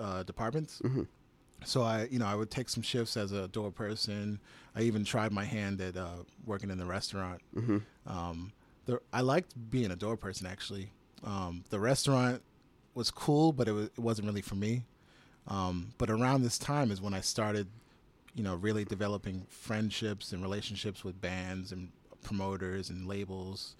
uh, 0.00 0.22
departments. 0.22 0.80
So 1.64 1.82
I, 1.82 2.08
you 2.10 2.18
know, 2.18 2.26
I 2.26 2.34
would 2.34 2.50
take 2.50 2.68
some 2.70 2.82
shifts 2.82 3.16
as 3.18 3.32
a 3.32 3.48
door 3.48 3.70
person. 3.70 4.40
I 4.74 4.80
even 4.82 5.04
tried 5.04 5.30
my 5.32 5.44
hand 5.44 5.80
at 5.80 5.96
uh, 5.96 6.24
working 6.46 6.70
in 6.70 6.78
the 6.78 6.86
restaurant. 6.86 7.40
Um, 8.06 8.52
the, 8.86 9.00
I 9.12 9.20
liked 9.22 9.52
being 9.70 9.90
a 9.90 9.96
door 9.96 10.16
person 10.16 10.46
actually. 10.46 10.90
Um, 11.24 11.64
the 11.70 11.80
restaurant 11.80 12.40
was 12.94 13.10
cool, 13.10 13.52
but 13.52 13.68
it, 13.68 13.72
was, 13.72 13.86
it 13.86 13.98
wasn't 13.98 14.26
really 14.28 14.42
for 14.42 14.54
me. 14.54 14.84
Um, 15.48 15.92
but 15.98 16.08
around 16.10 16.42
this 16.42 16.58
time 16.58 16.90
is 16.90 17.00
when 17.00 17.14
I 17.14 17.20
started, 17.20 17.68
you 18.36 18.42
know, 18.42 18.54
really 18.54 18.84
developing 18.84 19.46
friendships 19.48 20.32
and 20.32 20.42
relationships 20.42 21.02
with 21.02 21.20
bands 21.20 21.72
and 21.72 21.90
promoters 22.22 22.90
and 22.90 23.08
labels, 23.08 23.74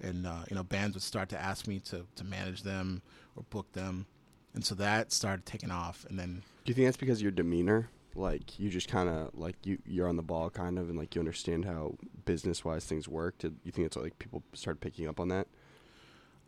and 0.00 0.26
uh, 0.26 0.42
you 0.48 0.54
know, 0.54 0.62
bands 0.62 0.94
would 0.94 1.02
start 1.02 1.28
to 1.30 1.40
ask 1.40 1.66
me 1.66 1.80
to 1.80 2.06
to 2.14 2.24
manage 2.24 2.62
them 2.62 3.02
or 3.34 3.42
book 3.50 3.72
them, 3.72 4.06
and 4.54 4.64
so 4.64 4.74
that 4.74 5.12
started 5.12 5.46
taking 5.46 5.70
off. 5.70 6.04
And 6.08 6.18
then 6.18 6.42
Do 6.64 6.70
you 6.70 6.74
think 6.74 6.86
that's 6.86 6.96
because 6.96 7.18
of 7.18 7.22
your 7.22 7.32
demeanor? 7.32 7.88
Like 8.14 8.58
you 8.60 8.68
just 8.68 8.88
kind 8.88 9.08
of 9.08 9.30
like 9.32 9.56
you 9.64 9.78
you're 9.86 10.08
on 10.08 10.16
the 10.16 10.22
ball 10.22 10.50
kind 10.50 10.78
of 10.78 10.90
and 10.90 10.98
like 10.98 11.14
you 11.14 11.20
understand 11.20 11.64
how 11.64 11.94
business 12.26 12.62
wise 12.62 12.84
things 12.84 13.08
work. 13.08 13.38
Did 13.38 13.56
you 13.64 13.72
think 13.72 13.86
it's 13.86 13.96
like 13.96 14.18
people 14.18 14.42
started 14.52 14.80
picking 14.80 15.08
up 15.08 15.18
on 15.18 15.28
that? 15.28 15.46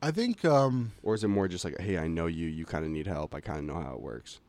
I 0.03 0.11
think 0.11 0.45
um, 0.45 0.93
Or 1.03 1.15
is 1.15 1.25
it 1.25 1.29
more 1.29 1.49
just 1.49 1.65
like, 1.65 1.81
hey, 1.81 1.97
I 1.97 2.09
know 2.09 2.27
you, 2.27 2.47
you 2.47 2.67
kind 2.67 2.85
of 2.85 2.91
need 2.91 3.07
help. 3.07 3.35
I 3.35 3.41
kind 3.41 3.59
of 3.59 3.65
know 3.65 3.81
how 3.81 3.95
it 3.95 4.03
works. 4.03 4.41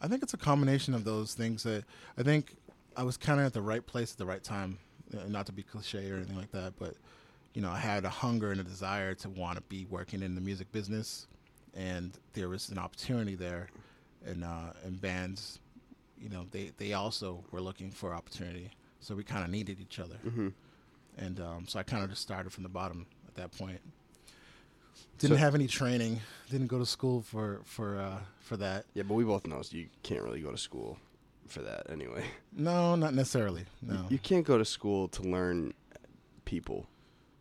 I 0.00 0.08
think 0.08 0.22
it's 0.22 0.34
a 0.34 0.38
combination 0.38 0.94
of 0.94 1.04
those 1.04 1.34
things. 1.34 1.62
That 1.62 1.84
I 2.18 2.22
think 2.22 2.54
I 2.96 3.02
was 3.02 3.16
kind 3.16 3.40
of 3.40 3.46
at 3.46 3.52
the 3.52 3.62
right 3.62 3.84
place 3.84 4.12
at 4.12 4.18
the 4.18 4.26
right 4.26 4.42
time. 4.42 4.78
Not 5.28 5.46
to 5.46 5.52
be 5.52 5.62
cliche 5.62 6.10
or 6.10 6.16
anything 6.16 6.36
like 6.36 6.50
that, 6.50 6.74
but 6.78 6.94
you 7.54 7.62
know, 7.62 7.70
I 7.70 7.78
had 7.78 8.04
a 8.04 8.08
hunger 8.10 8.50
and 8.50 8.60
a 8.60 8.64
desire 8.64 9.14
to 9.14 9.28
want 9.30 9.56
to 9.56 9.62
be 9.62 9.86
working 9.88 10.20
in 10.20 10.34
the 10.34 10.40
music 10.40 10.70
business, 10.72 11.28
and 11.74 12.12
there 12.32 12.48
was 12.48 12.68
an 12.70 12.78
opportunity 12.78 13.36
there, 13.36 13.68
and 14.26 14.42
uh, 14.44 14.72
and 14.84 15.00
bands, 15.00 15.60
you 16.20 16.28
know, 16.28 16.44
they 16.50 16.72
they 16.76 16.92
also 16.92 17.44
were 17.52 17.60
looking 17.60 17.92
for 17.92 18.12
opportunity, 18.14 18.70
so 18.98 19.14
we 19.14 19.22
kind 19.22 19.44
of 19.44 19.50
needed 19.50 19.78
each 19.80 20.00
other, 20.00 20.16
Mm-hmm. 20.26 20.48
and 21.18 21.40
um, 21.40 21.64
so 21.68 21.78
I 21.78 21.84
kind 21.84 22.02
of 22.02 22.10
just 22.10 22.22
started 22.22 22.52
from 22.52 22.64
the 22.64 22.68
bottom 22.68 23.06
at 23.28 23.36
that 23.36 23.52
point. 23.56 23.80
Didn't 25.18 25.36
So- 25.36 25.40
have 25.40 25.54
any 25.54 25.66
training. 25.66 26.20
Didn't 26.50 26.68
go 26.68 26.78
to 26.78 26.86
school 26.86 27.22
for 27.22 27.60
for 27.64 27.98
uh, 27.98 28.18
for 28.40 28.56
that. 28.58 28.84
Yeah, 28.94 29.02
but 29.02 29.14
we 29.14 29.24
both 29.24 29.46
know 29.46 29.60
you 29.70 29.86
can't 30.02 30.22
really 30.22 30.40
go 30.40 30.50
to 30.52 30.58
school 30.58 30.98
for 31.48 31.62
that 31.62 31.90
anyway. 31.90 32.24
No, 32.58 32.94
not 32.96 33.12
necessarily. 33.14 33.64
No, 33.82 34.06
You 34.08 34.18
can't 34.18 34.44
go 34.46 34.56
to 34.56 34.64
school 34.64 35.08
to 35.08 35.22
learn 35.22 35.74
people. 36.46 36.86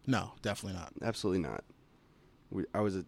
no, 0.06 0.34
definitely 0.42 0.78
not. 0.78 0.92
Absolutely 1.02 1.42
not. 1.42 1.64
We, 2.52 2.66
I 2.74 2.82
was 2.82 2.96
a, 2.98 3.06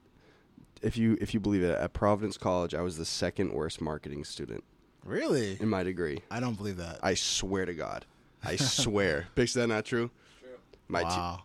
if 0.81 0.95
you 0.97 1.17
if 1.19 1.33
you 1.33 1.39
believe 1.39 1.63
it, 1.63 1.77
at 1.77 1.93
Providence 1.93 2.37
College, 2.37 2.73
I 2.73 2.81
was 2.81 2.97
the 2.97 3.05
second 3.05 3.51
worst 3.53 3.81
marketing 3.81 4.23
student 4.23 4.63
Really? 5.03 5.57
in 5.59 5.67
my 5.69 5.83
degree. 5.83 6.21
I 6.31 6.39
don't 6.39 6.55
believe 6.55 6.77
that. 6.77 6.99
I 7.03 7.13
swear 7.15 7.65
to 7.65 7.73
God, 7.73 8.05
I 8.43 8.55
swear. 8.55 9.27
Is 9.35 9.53
that 9.53 9.67
not 9.67 9.85
true? 9.85 10.11
True. 10.39 10.49
My 10.87 11.03
wow. 11.03 11.39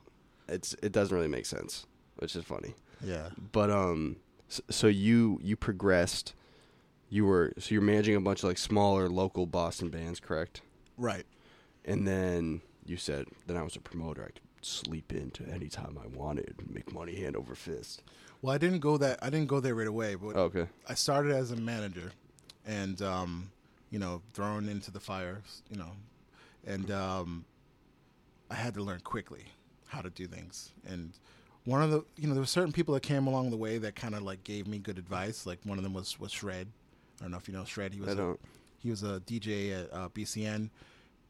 it's 0.49 0.75
it 0.82 0.92
doesn't 0.92 1.14
really 1.16 1.28
make 1.28 1.47
sense, 1.47 1.87
which 2.16 2.37
is 2.37 2.44
funny. 2.44 2.75
Yeah. 3.02 3.30
But 3.52 3.71
um, 3.71 4.16
so 4.49 4.87
you 4.87 5.38
you 5.42 5.56
progressed. 5.56 6.35
You 7.09 7.26
were 7.26 7.52
so 7.59 7.75
you're 7.75 7.82
managing 7.82 8.16
a 8.16 8.21
bunch 8.21 8.40
of 8.40 8.44
like 8.44 8.59
smaller 8.59 9.09
local 9.09 9.47
Boston 9.47 9.90
bands, 9.90 10.18
correct? 10.21 10.62
Right. 10.97 11.26
And 11.85 12.06
then 12.06 12.62
you 12.87 12.97
said, 12.97 13.26
then 13.47 13.56
I 13.56 13.62
was 13.62 13.76
a 13.76 13.80
promoter. 13.80 14.23
I 14.23 14.26
could 14.26 14.40
sleep 14.62 15.12
into 15.12 15.44
any 15.49 15.68
time 15.68 15.99
I 16.02 16.06
wanted, 16.06 16.54
make 16.68 16.92
money 16.92 17.16
hand 17.16 17.37
over 17.37 17.54
fist. 17.54 18.02
Well, 18.40 18.54
I 18.54 18.59
didn't 18.59 18.80
go 18.80 18.97
that. 18.99 19.18
I 19.23 19.30
didn't 19.30 19.49
go 19.49 19.61
there 19.61 19.75
right 19.75 19.87
away. 19.87 20.14
But 20.14 20.37
Okay. 20.37 20.66
I 20.88 20.94
started 20.94 21.32
as 21.32 21.50
a 21.50 21.56
manager, 21.56 22.12
and 22.66 23.00
um, 23.02 23.50
you 23.90 23.99
know, 23.99 24.23
thrown 24.32 24.68
into 24.68 24.90
the 24.90 25.00
fire. 25.00 25.42
You 25.71 25.78
know, 25.78 25.90
and 26.66 26.90
um, 26.90 27.44
I 28.50 28.54
had 28.54 28.75
to 28.75 28.82
learn 28.82 29.00
quickly 29.00 29.44
how 29.87 30.00
to 30.00 30.11
do 30.11 30.26
things. 30.26 30.73
And 30.87 31.12
one 31.64 31.83
of 31.83 31.90
the, 31.90 32.04
you 32.16 32.26
know, 32.26 32.35
there 32.35 32.42
were 32.42 32.47
certain 32.47 32.73
people 32.73 32.95
that 32.95 33.02
came 33.02 33.26
along 33.26 33.50
the 33.50 33.57
way 33.57 33.78
that 33.78 33.95
kind 33.95 34.14
of 34.14 34.23
like 34.23 34.42
gave 34.45 34.66
me 34.66 34.78
good 34.78 34.99
advice. 34.99 35.47
Like 35.47 35.59
one 35.64 35.78
of 35.78 35.85
them 35.85 35.95
was 35.95 36.19
was 36.19 36.33
Shred. 36.33 36.69
I 37.21 37.25
don't 37.25 37.31
know 37.33 37.37
if 37.38 37.49
you 37.49 37.54
know 37.54 37.64
Shred. 37.64 37.92
He 37.95 38.00
was 38.00 38.09
I 38.11 38.12
a- 38.12 38.16
don't. 38.16 38.40
he 38.78 38.90
was 38.90 39.02
a 39.02 39.21
DJ 39.21 39.83
at 39.85 39.92
uh, 39.92 40.09
BCN, 40.09 40.71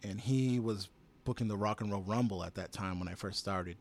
and 0.03 0.21
he 0.21 0.59
was 0.59 0.89
booking 1.25 1.49
the 1.49 1.57
Rock 1.57 1.81
and 1.83 1.93
Roll 1.93 2.03
Rumble 2.03 2.43
at 2.45 2.55
that 2.55 2.73
time 2.73 2.99
when 2.99 3.09
I 3.09 3.15
first 3.15 3.39
started, 3.39 3.77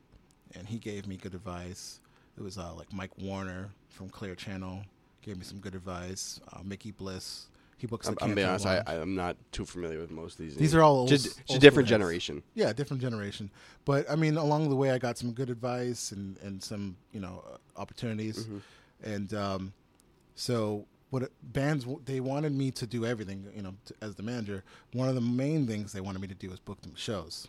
and 0.56 0.68
he 0.68 0.78
gave 0.78 1.08
me 1.08 1.16
good 1.18 1.34
advice. 1.34 2.00
It 2.38 2.42
was 2.44 2.58
uh, 2.58 2.74
like 2.76 2.92
Mike 2.94 3.18
Warner 3.18 3.70
from 3.90 4.10
Clear 4.10 4.36
Channel 4.36 4.82
gave 5.22 5.38
me 5.38 5.44
some 5.44 5.60
good 5.60 5.76
advice. 5.76 6.40
Uh, 6.52 6.60
Mickey 6.64 6.92
Bliss, 6.92 7.48
he 7.82 7.88
books 7.88 8.08
I'm, 8.08 8.18
I'm 8.22 8.36
being 8.36 8.48
honest. 8.48 8.66
I, 8.66 8.84
I'm 8.88 9.16
not 9.16 9.36
too 9.52 9.66
familiar 9.66 10.00
with 10.00 10.12
most 10.12 10.34
of 10.34 10.46
these. 10.46 10.56
These 10.56 10.76
are 10.76 10.82
all 10.84 11.00
old- 11.00 11.10
just, 11.10 11.28
old 11.28 11.48
just 11.48 11.62
different 11.62 11.90
generation. 11.90 12.44
yeah, 12.54 12.72
different 12.74 13.02
generation. 13.02 13.50
But 13.86 14.10
I 14.10 14.16
mean, 14.16 14.38
along 14.38 14.70
the 14.70 14.76
way, 14.76 14.92
I 14.92 14.98
got 14.98 15.18
some 15.18 15.32
good 15.32 15.50
advice 15.50 16.12
and 16.12 16.38
and 16.44 16.62
some 16.62 16.96
you 17.12 17.20
know 17.20 17.44
uh, 17.52 17.58
opportunities, 17.82 18.48
and 19.04 19.34
um, 19.34 19.74
so 20.36 20.86
what 21.10 21.30
bands 21.42 21.86
they 22.06 22.20
wanted 22.20 22.54
me 22.54 22.72
to 22.72 22.86
do 22.88 23.06
everything. 23.06 23.46
You 23.56 23.64
know, 23.64 23.74
t 23.86 23.96
as 24.02 24.16
the 24.16 24.24
manager, 24.24 24.64
one 24.94 25.10
of 25.10 25.16
the 25.16 25.22
main 25.22 25.68
things 25.68 25.92
they 25.92 26.02
wanted 26.02 26.22
me 26.22 26.28
to 26.28 26.36
do 26.36 26.50
was 26.50 26.60
book 26.60 26.82
them 26.82 26.94
shows, 26.96 27.48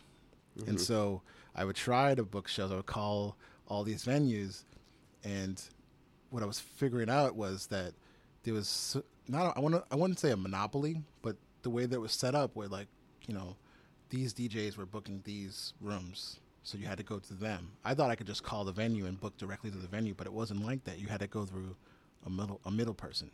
and 0.67 0.81
so 0.81 1.23
I 1.55 1.65
would 1.65 1.77
try 1.77 2.15
to 2.15 2.25
book 2.25 2.49
shows. 2.49 2.73
I 2.73 2.77
would 2.77 2.87
call 2.87 3.37
all 3.69 3.85
these 3.85 4.05
venues, 4.05 4.65
and 5.25 5.63
what 6.31 6.43
I 6.43 6.47
was 6.47 6.59
figuring 6.59 7.11
out 7.11 7.37
was 7.37 7.67
that 7.67 7.93
there 8.45 8.55
was 8.55 8.97
not 9.29 9.57
I 9.57 9.61
want 9.61 9.75
to 9.75 9.85
I 9.91 9.97
wouldn't 9.97 10.19
say 10.19 10.31
a 10.31 10.37
monopoly, 10.37 11.03
but 11.23 11.37
the 11.63 11.71
way 11.71 11.87
that 11.87 11.95
it 11.95 12.01
was 12.01 12.13
set 12.13 12.35
up, 12.35 12.55
where 12.55 12.69
like 12.69 12.89
you 13.27 13.35
know 13.35 13.57
these 14.11 14.35
DJs 14.35 14.77
were 14.77 14.87
booking 14.87 15.23
these 15.25 15.75
rooms, 15.81 16.41
so 16.63 16.79
you 16.79 16.87
had 16.87 16.99
to 16.99 17.05
go 17.05 17.19
to 17.19 17.35
them. 17.35 17.73
I 17.85 17.95
thought 17.95 18.11
I 18.11 18.15
could 18.15 18.27
just 18.27 18.43
call 18.43 18.65
the 18.65 18.73
venue 18.73 19.07
and 19.07 19.21
book 19.21 19.37
directly 19.39 19.71
to 19.71 19.79
the 19.79 19.89
venue, 19.89 20.15
but 20.15 20.27
it 20.27 20.33
wasn't 20.33 20.65
like 20.65 20.85
that. 20.85 20.99
You 20.99 21.09
had 21.09 21.21
to 21.21 21.27
go 21.27 21.45
through 21.45 21.77
a 22.27 22.31
middle 22.31 22.61
a 22.65 22.71
middle 22.71 22.95
person. 22.95 23.31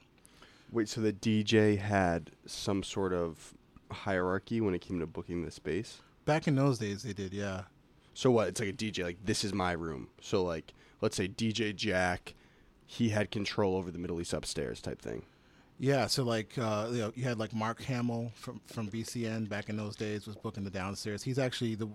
Wait, 0.71 0.89
so 0.89 1.01
the 1.01 1.13
DJ 1.15 1.79
had 1.79 2.31
some 2.47 2.83
sort 2.83 3.15
of 3.15 3.55
hierarchy 3.91 4.61
when 4.61 4.75
it 4.75 4.81
came 4.81 5.01
to 5.01 5.07
booking 5.07 5.45
the 5.45 5.51
space? 5.51 6.01
Back 6.25 6.47
in 6.47 6.55
those 6.55 6.79
days, 6.79 7.03
they 7.03 7.13
did, 7.13 7.33
yeah. 7.33 7.63
So 8.15 8.31
what? 8.31 8.49
It's 8.49 8.61
like 8.61 8.71
a 8.71 8.73
DJ. 8.73 9.05
Like 9.05 9.25
this 9.25 9.45
is 9.45 9.55
my 9.55 9.73
room. 9.73 10.09
So 10.21 10.43
like, 10.43 10.75
let's 11.01 11.17
say 11.17 11.29
DJ 11.29 11.75
Jack, 11.75 12.35
he 12.87 13.11
had 13.11 13.31
control 13.31 13.77
over 13.77 13.91
the 13.91 13.99
Middle 13.99 14.21
East 14.21 14.33
upstairs 14.33 14.81
type 14.81 15.01
thing. 15.01 15.23
Yeah, 15.79 16.07
so 16.09 16.25
like 16.25 16.59
uh, 16.59 16.89
you 16.91 16.99
know, 16.99 17.13
you 17.15 17.25
had 17.25 17.39
like 17.39 17.55
Mark 17.55 17.83
Hamill 17.83 18.33
from 18.35 18.61
from 18.67 18.89
BCN 18.89 19.49
back 19.49 19.69
in 19.69 19.77
those 19.77 19.95
days 19.95 20.27
was 20.27 20.37
booking 20.37 20.65
the 20.65 20.71
downstairs. 20.71 21.23
He's 21.23 21.39
actually 21.39 21.77
the 21.77 21.89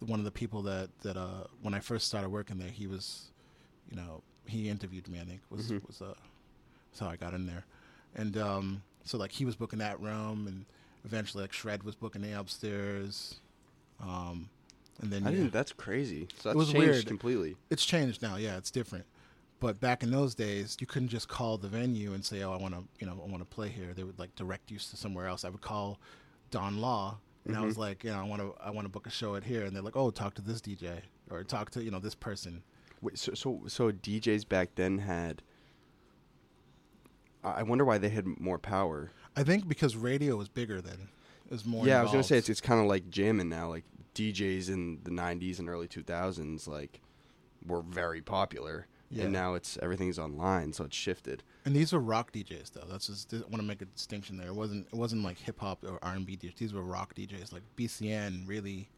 one 0.00 0.18
of 0.18 0.24
the 0.24 0.30
people 0.30 0.62
that 0.62 0.88
that 1.02 1.16
uh, 1.16 1.44
when 1.62 1.74
I 1.74 1.80
first 1.80 2.08
started 2.08 2.30
working 2.30 2.58
there, 2.58 2.70
he 2.70 2.86
was, 2.86 3.30
you 3.90 3.96
know, 3.96 4.22
he 4.46 4.68
interviewed 4.68 5.08
me. 5.08 5.20
I 5.20 5.24
think 5.24 5.40
was 5.50 5.70
was 5.86 6.00
uh, 6.00 6.14
that's 6.90 7.00
how 7.00 7.08
I 7.08 7.16
got 7.16 7.34
in 7.34 7.46
there, 7.46 7.64
and 8.14 8.36
um, 8.38 8.82
so 9.04 9.18
like 9.18 9.32
he 9.32 9.44
was 9.44 9.56
booking 9.56 9.80
that 9.80 10.00
room, 10.00 10.46
and 10.46 10.64
eventually 11.04 11.42
like 11.42 11.52
Shred 11.52 11.82
was 11.82 11.94
booking 11.94 12.22
the 12.22 12.32
upstairs, 12.32 13.40
um, 14.02 14.48
and 15.02 15.10
then 15.10 15.26
I 15.26 15.30
yeah. 15.32 15.48
That's 15.50 15.72
crazy. 15.72 16.28
So 16.38 16.48
that's 16.48 16.56
was 16.56 16.72
changed 16.72 16.88
weird. 16.88 17.06
completely. 17.06 17.56
It's 17.68 17.84
changed 17.84 18.22
now. 18.22 18.36
Yeah, 18.36 18.56
it's 18.56 18.70
different. 18.70 19.04
But 19.60 19.80
back 19.80 20.02
in 20.02 20.10
those 20.10 20.34
days, 20.34 20.76
you 20.80 20.86
couldn't 20.86 21.08
just 21.08 21.28
call 21.28 21.58
the 21.58 21.68
venue 21.68 22.12
and 22.12 22.24
say, 22.24 22.42
"Oh, 22.42 22.52
I 22.52 22.56
want 22.56 22.74
to, 22.74 22.84
you 23.00 23.06
know, 23.06 23.20
I 23.24 23.28
want 23.28 23.40
to 23.40 23.44
play 23.44 23.68
here." 23.68 23.92
They 23.92 24.04
would 24.04 24.18
like 24.18 24.34
direct 24.36 24.70
you 24.70 24.78
to 24.78 24.96
somewhere 24.96 25.26
else. 25.26 25.44
I 25.44 25.48
would 25.48 25.60
call 25.60 25.98
Don 26.50 26.80
Law, 26.80 27.18
and 27.44 27.56
I 27.56 27.62
was 27.62 27.74
mm-hmm. 27.74 27.82
like, 27.82 28.04
"You 28.04 28.10
know, 28.10 28.20
I 28.20 28.22
want 28.22 28.40
to, 28.40 28.54
I 28.62 28.70
want 28.70 28.84
to 28.84 28.88
book 28.88 29.06
a 29.06 29.10
show 29.10 29.34
at 29.34 29.44
here," 29.44 29.64
and 29.64 29.74
they're 29.74 29.82
like, 29.82 29.96
"Oh, 29.96 30.10
talk 30.10 30.34
to 30.34 30.42
this 30.42 30.60
DJ 30.60 31.00
or 31.30 31.42
talk 31.42 31.70
to 31.70 31.82
you 31.82 31.90
know 31.90 31.98
this 31.98 32.14
person." 32.14 32.62
Wait, 33.00 33.18
so 33.18 33.34
so 33.34 33.62
so 33.66 33.90
DJs 33.90 34.48
back 34.48 34.74
then 34.76 34.98
had. 34.98 35.42
I 37.44 37.62
wonder 37.62 37.84
why 37.84 37.98
they 37.98 38.08
had 38.08 38.26
more 38.40 38.58
power. 38.58 39.12
I 39.36 39.44
think 39.44 39.68
because 39.68 39.96
radio 39.96 40.36
was 40.36 40.48
bigger 40.48 40.80
then. 40.80 41.08
It 41.46 41.52
was 41.52 41.64
more. 41.64 41.86
yeah, 41.86 42.00
I 42.00 42.02
was 42.02 42.12
gonna 42.12 42.22
say 42.22 42.38
it's 42.38 42.48
it's 42.48 42.60
kind 42.60 42.80
of 42.80 42.86
like 42.86 43.08
jamming 43.10 43.48
now. 43.48 43.68
Like 43.68 43.84
DJs 44.14 44.68
in 44.68 45.00
the 45.04 45.10
'90s 45.10 45.58
and 45.58 45.68
early 45.68 45.88
2000s, 45.88 46.68
like 46.68 47.00
were 47.66 47.82
very 47.82 48.20
popular, 48.20 48.86
Yeah. 49.10 49.24
and 49.24 49.32
now 49.32 49.54
it's 49.54 49.78
everything's 49.82 50.18
online, 50.18 50.72
so 50.74 50.84
it's 50.84 50.96
shifted. 50.96 51.42
And 51.64 51.74
these 51.74 51.92
were 51.92 51.98
rock 52.00 52.30
DJs 52.32 52.72
though. 52.72 52.84
That's 52.90 53.06
just 53.06 53.32
I 53.32 53.38
want 53.38 53.56
to 53.56 53.62
make 53.62 53.80
a 53.80 53.86
distinction 53.86 54.36
there. 54.36 54.48
It 54.48 54.54
wasn't 54.54 54.86
it 54.86 54.94
wasn't 54.94 55.24
like 55.24 55.38
hip 55.38 55.60
hop 55.60 55.82
or 55.84 55.98
R 56.02 56.12
and 56.14 56.26
B 56.26 56.36
DJs. 56.36 56.56
These 56.56 56.74
were 56.74 56.82
rock 56.82 57.14
DJs. 57.14 57.52
Like 57.52 57.62
BCN 57.76 58.46
really 58.46 58.88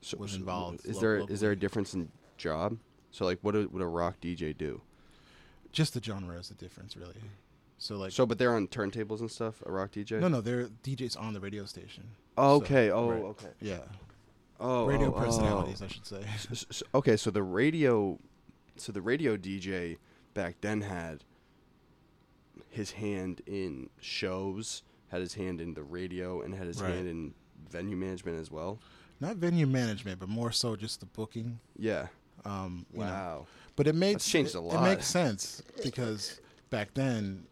So- 0.00 0.16
was 0.18 0.34
involved. 0.34 0.84
Is 0.86 0.96
lo- 0.96 1.00
there 1.00 1.16
is 1.28 1.40
there 1.40 1.52
a 1.52 1.56
difference 1.56 1.94
in 1.94 2.10
job? 2.36 2.78
So 3.12 3.24
like, 3.24 3.38
what 3.42 3.52
do- 3.52 3.68
would 3.72 3.82
a 3.82 3.86
rock 3.86 4.16
DJ 4.20 4.52
do? 4.56 4.80
just 5.72 5.94
the 5.94 6.00
genre 6.02 6.36
is 6.38 6.48
the 6.48 6.54
difference, 6.54 6.96
really. 6.96 7.14
So 7.78 7.96
like, 7.96 8.12
So, 8.12 8.24
but 8.26 8.38
they're 8.38 8.54
on 8.54 8.68
turntables 8.68 9.18
and 9.20 9.28
stuff. 9.30 9.60
A 9.66 9.72
rock 9.72 9.90
DJ. 9.92 10.20
no, 10.20 10.28
no, 10.28 10.40
they're 10.40 10.68
DJs 10.84 11.20
on 11.20 11.32
the 11.32 11.40
radio 11.40 11.64
station. 11.64 12.04
Oh, 12.38 12.58
So- 12.60 12.64
okay. 12.64 12.90
Oh, 12.90 13.10
right. 13.10 13.22
okay. 13.24 13.48
Yeah, 13.60 13.78
Oh, 14.60 14.86
radio 14.86 15.08
oh, 15.08 15.14
oh. 15.14 15.16
oh. 15.20 15.24
personalities, 15.24 15.82
I 15.82 15.88
should 15.88 16.06
say. 16.06 16.22
S- 16.34 16.66
s- 16.70 16.82
okay, 16.94 17.16
so 17.16 17.30
the 17.32 17.42
radio, 17.42 18.18
so 18.76 18.92
the 18.92 19.02
radio 19.02 19.36
DJ 19.36 19.98
back 20.34 20.56
then 20.60 20.80
had 20.82 21.24
his 22.70 22.92
hand 22.92 23.40
in 23.46 23.88
shows, 24.00 24.82
had 25.08 25.20
his 25.20 25.34
hand 25.34 25.60
in 25.60 25.74
the 25.74 25.82
radio, 25.82 26.40
and 26.42 26.54
had 26.54 26.66
his 26.66 26.80
Right. 26.82 26.92
hand 26.94 27.08
in 27.08 27.34
venue 27.70 27.96
management 27.96 28.38
as 28.40 28.50
well. 28.50 28.78
Not 29.20 29.36
venue 29.36 29.66
management, 29.66 30.18
but 30.18 30.28
more 30.28 30.50
so 30.52 30.76
just 30.76 31.00
the 31.00 31.06
booking. 31.06 31.60
Yeah. 31.78 32.08
Um, 32.44 32.84
you 32.92 32.98
know. 33.00 33.04
Wow. 33.06 33.46
But 33.76 33.86
it 33.86 33.94
made 33.94 34.20
changed 34.20 34.54
it, 34.54 34.58
a 34.58 34.60
It 34.60 34.64
lot. 34.64 34.82
makes 34.82 35.06
sense 35.06 35.62
because 35.82 36.40
back 36.70 36.94
then, 36.94 37.46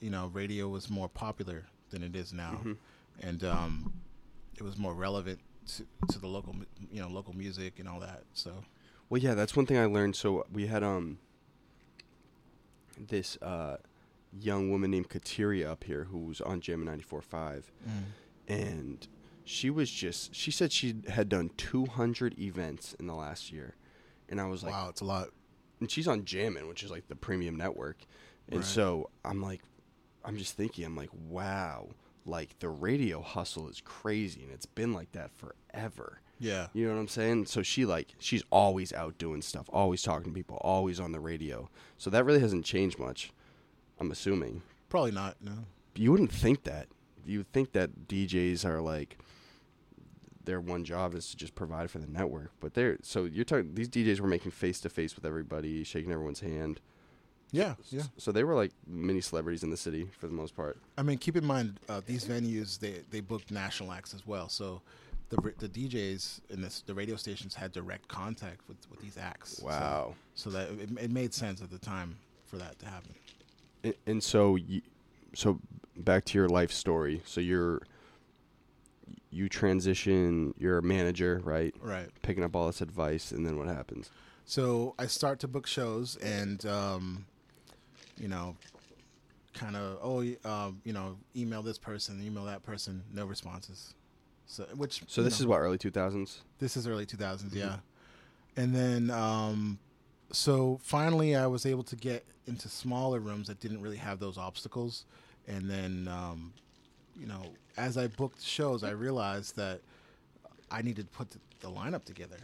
you 0.00 0.10
know, 0.10 0.26
radio 0.28 0.68
was 0.68 0.90
more 0.90 1.08
popular 1.08 1.66
than 1.90 2.02
it 2.02 2.14
is 2.14 2.32
now, 2.32 2.52
Mm-hmm. 2.52 2.72
and 3.20 3.44
um, 3.44 3.92
it 4.56 4.62
was 4.62 4.76
more 4.76 4.94
relevant 4.94 5.40
to, 5.76 5.86
to 6.12 6.18
the 6.18 6.26
local, 6.26 6.54
you 6.92 7.00
know, 7.00 7.08
local 7.08 7.32
music 7.34 7.78
and 7.78 7.88
all 7.88 8.00
that. 8.00 8.22
So 8.34 8.52
Well, 9.10 9.20
yeah, 9.20 9.34
that's 9.34 9.56
one 9.56 9.66
thing 9.66 9.78
I 9.78 9.86
learned. 9.86 10.16
So 10.16 10.44
we 10.52 10.66
had 10.66 10.82
um 10.82 11.18
this 12.98 13.36
uh 13.42 13.76
young 14.38 14.70
woman 14.70 14.90
named 14.90 15.08
Kateria 15.08 15.66
up 15.68 15.84
here 15.84 16.04
who 16.04 16.18
was 16.18 16.40
on 16.42 16.60
Jam 16.60 16.84
94.5 16.84 17.64
and 18.46 19.08
she 19.44 19.70
was 19.70 19.90
just 19.90 20.34
she 20.34 20.50
said 20.50 20.70
she 20.72 20.96
had 21.08 21.28
done 21.28 21.50
200 21.56 22.38
events 22.38 22.94
in 23.00 23.06
the 23.06 23.14
last 23.14 23.50
year. 23.52 23.74
And 24.28 24.40
I 24.40 24.46
was 24.46 24.62
like, 24.62 24.74
wow, 24.74 24.88
it's 24.90 25.00
a 25.00 25.06
lot. 25.06 25.28
and 25.80 25.90
she's 25.90 26.06
on 26.06 26.24
Jammin', 26.26 26.68
which 26.68 26.82
is 26.82 26.90
like 26.90 27.08
the 27.08 27.16
premium 27.16 27.56
network. 27.56 28.04
And 28.50 28.58
Right. 28.60 28.66
so 28.66 29.08
I'm 29.24 29.40
like, 29.40 29.62
I'm 30.24 30.36
just 30.36 30.54
thinking, 30.54 30.84
I'm 30.84 30.96
like, 30.96 31.08
wow, 31.28 31.88
like 32.26 32.58
the 32.58 32.68
radio 32.68 33.22
hustle 33.22 33.68
is 33.70 33.80
crazy, 33.82 34.42
and 34.42 34.50
it's 34.52 34.66
been 34.66 34.92
like 34.92 35.12
that 35.12 35.30
forever. 35.30 36.20
Yeah, 36.40 36.68
You 36.72 36.86
know 36.86 36.94
what 36.94 37.00
I'm 37.00 37.08
saying? 37.08 37.46
So 37.46 37.62
she 37.62 37.84
like, 37.84 38.14
she's 38.18 38.42
always 38.50 38.92
out 38.92 39.18
doing 39.18 39.42
stuff, 39.42 39.68
always 39.72 40.02
talking 40.02 40.30
to 40.30 40.34
people, 40.34 40.58
always 40.60 41.00
on 41.00 41.12
the 41.12 41.20
radio. 41.20 41.68
So 41.96 42.10
that 42.10 42.24
really 42.24 42.40
hasn't 42.40 42.64
changed 42.64 42.98
much. 42.98 43.32
I'm 43.98 44.10
assuming. 44.10 44.62
probably 44.88 45.10
not. 45.10 45.36
No. 45.40 45.52
You 45.96 46.12
wouldn't 46.12 46.32
think 46.32 46.64
that. 46.64 46.86
You 47.26 47.38
would 47.38 47.52
think 47.52 47.72
that 47.72 48.06
DJs 48.08 48.64
are 48.64 48.80
like 48.80 49.18
their 50.44 50.60
one 50.60 50.84
job 50.84 51.14
is 51.14 51.28
to 51.30 51.36
just 51.36 51.54
provide 51.54 51.90
for 51.90 51.98
the 51.98 52.06
network. 52.06 52.52
But 52.60 52.74
they're 52.74 52.98
so 53.02 53.24
you're 53.24 53.44
talking 53.44 53.74
these 53.74 53.88
DJs 53.88 54.20
were 54.20 54.28
making 54.28 54.52
face 54.52 54.80
to 54.80 54.88
face 54.88 55.14
with 55.14 55.26
everybody, 55.26 55.84
shaking 55.84 56.10
everyone's 56.12 56.40
hand. 56.40 56.80
Yeah, 57.50 57.74
yeah. 57.90 58.04
So 58.16 58.30
they 58.30 58.44
were 58.44 58.54
like 58.54 58.72
mini 58.86 59.20
celebrities 59.20 59.62
in 59.62 59.70
the 59.70 59.76
city 59.76 60.08
for 60.18 60.26
the 60.26 60.34
most 60.34 60.54
part. 60.54 60.78
I 60.96 61.02
mean, 61.02 61.18
keep 61.18 61.36
in 61.36 61.44
mind 61.44 61.80
uh, 61.88 62.00
these 62.06 62.24
venues 62.24 62.78
they 62.78 63.02
they 63.10 63.20
book 63.20 63.50
national 63.50 63.92
acts 63.92 64.14
as 64.14 64.26
well. 64.26 64.48
So 64.48 64.80
the 65.28 65.36
the 65.58 65.68
DJs 65.68 66.40
and 66.50 66.64
this, 66.64 66.82
the 66.86 66.94
radio 66.94 67.16
stations 67.16 67.54
had 67.54 67.72
direct 67.72 68.08
contact 68.08 68.60
with, 68.68 68.78
with 68.90 69.00
these 69.00 69.18
acts. 69.18 69.60
Wow. 69.60 70.14
So, 70.34 70.50
that 70.50 70.70
it, 70.70 70.90
it 71.00 71.10
made 71.10 71.34
sense 71.34 71.60
at 71.62 71.70
the 71.70 71.78
time 71.78 72.16
for 72.46 72.56
that 72.56 72.78
to 72.80 72.86
happen. 72.86 73.14
And, 73.84 73.94
and 74.06 74.22
so 74.22 74.56
you, 74.56 74.82
so 75.34 75.60
back 75.96 76.24
to 76.26 76.38
your 76.38 76.48
life 76.48 76.72
story. 76.72 77.22
So 77.24 77.40
you're 77.40 77.82
you 79.30 79.48
transition, 79.48 80.54
you're 80.58 80.78
a 80.78 80.82
manager, 80.82 81.40
right? 81.44 81.74
Right. 81.82 82.08
Picking 82.22 82.44
up 82.44 82.56
all 82.56 82.66
this 82.66 82.80
advice 82.80 83.30
and 83.30 83.46
then 83.46 83.58
what 83.58 83.68
happens? 83.68 84.10
So 84.48 84.94
I 84.98 85.06
start 85.06 85.40
to 85.40 85.48
book 85.48 85.66
shows, 85.66 86.16
and 86.16 86.64
um, 86.64 87.26
you 88.16 88.28
know, 88.28 88.56
kind 89.52 89.76
of 89.76 89.98
oh, 90.02 90.20
um, 90.50 90.80
you 90.84 90.94
know, 90.94 91.18
email 91.36 91.60
this 91.60 91.76
person, 91.76 92.22
email 92.22 92.46
that 92.46 92.62
person, 92.62 93.02
no 93.12 93.26
responses. 93.26 93.94
So 94.50 94.64
which 94.74 95.02
So 95.06 95.22
this 95.22 95.38
know, 95.38 95.44
is 95.44 95.46
what 95.46 95.58
early 95.58 95.78
2000s. 95.78 96.38
this 96.58 96.76
is 96.76 96.86
early 96.88 97.04
2000s, 97.06 97.18
Mm-hmm. 97.44 97.56
yeah. 97.58 97.76
And 98.56 98.74
then 98.74 99.10
um, 99.10 99.78
so 100.32 100.80
finally, 100.82 101.36
I 101.36 101.46
was 101.46 101.64
able 101.66 101.84
to 101.84 101.96
get 101.96 102.24
into 102.46 102.68
smaller 102.68 103.20
rooms 103.20 103.46
that 103.48 103.60
didn't 103.60 103.80
really 103.82 103.98
have 103.98 104.18
those 104.18 104.36
obstacles, 104.38 105.04
and 105.46 105.68
then 105.70 106.08
um, 106.10 106.52
you 107.20 107.26
know, 107.26 107.42
as 107.76 107.96
I 107.98 108.06
booked 108.08 108.42
shows, 108.42 108.82
I 108.82 108.90
realized 108.90 109.54
that 109.56 109.80
I 110.70 110.82
needed 110.82 111.10
to 111.12 111.16
put 111.18 111.30
the, 111.30 111.38
the 111.60 111.68
lineup 111.70 112.04
together. 112.04 112.36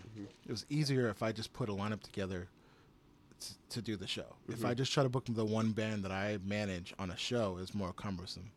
It 0.47 0.51
was 0.51 0.67
easier 0.69 1.09
if 1.09 1.23
I 1.23 1.33
just 1.33 1.53
put 1.53 1.69
a 1.69 1.73
lineup 1.73 2.03
together 2.03 2.49
t- 3.41 3.55
to 3.71 3.83
do 3.83 3.97
the 3.97 4.07
show. 4.07 4.37
If 4.49 4.65
I 4.65 4.75
just 4.75 4.93
try 4.93 5.03
to 5.03 5.09
book 5.09 5.25
the 5.29 5.45
one 5.45 5.73
band 5.73 6.05
that 6.05 6.13
I 6.13 6.39
manage 6.45 6.95
on 6.99 7.11
a 7.11 7.17
show, 7.17 7.59
it's 7.61 7.75
more 7.75 7.93
cumbersome. 7.93 8.51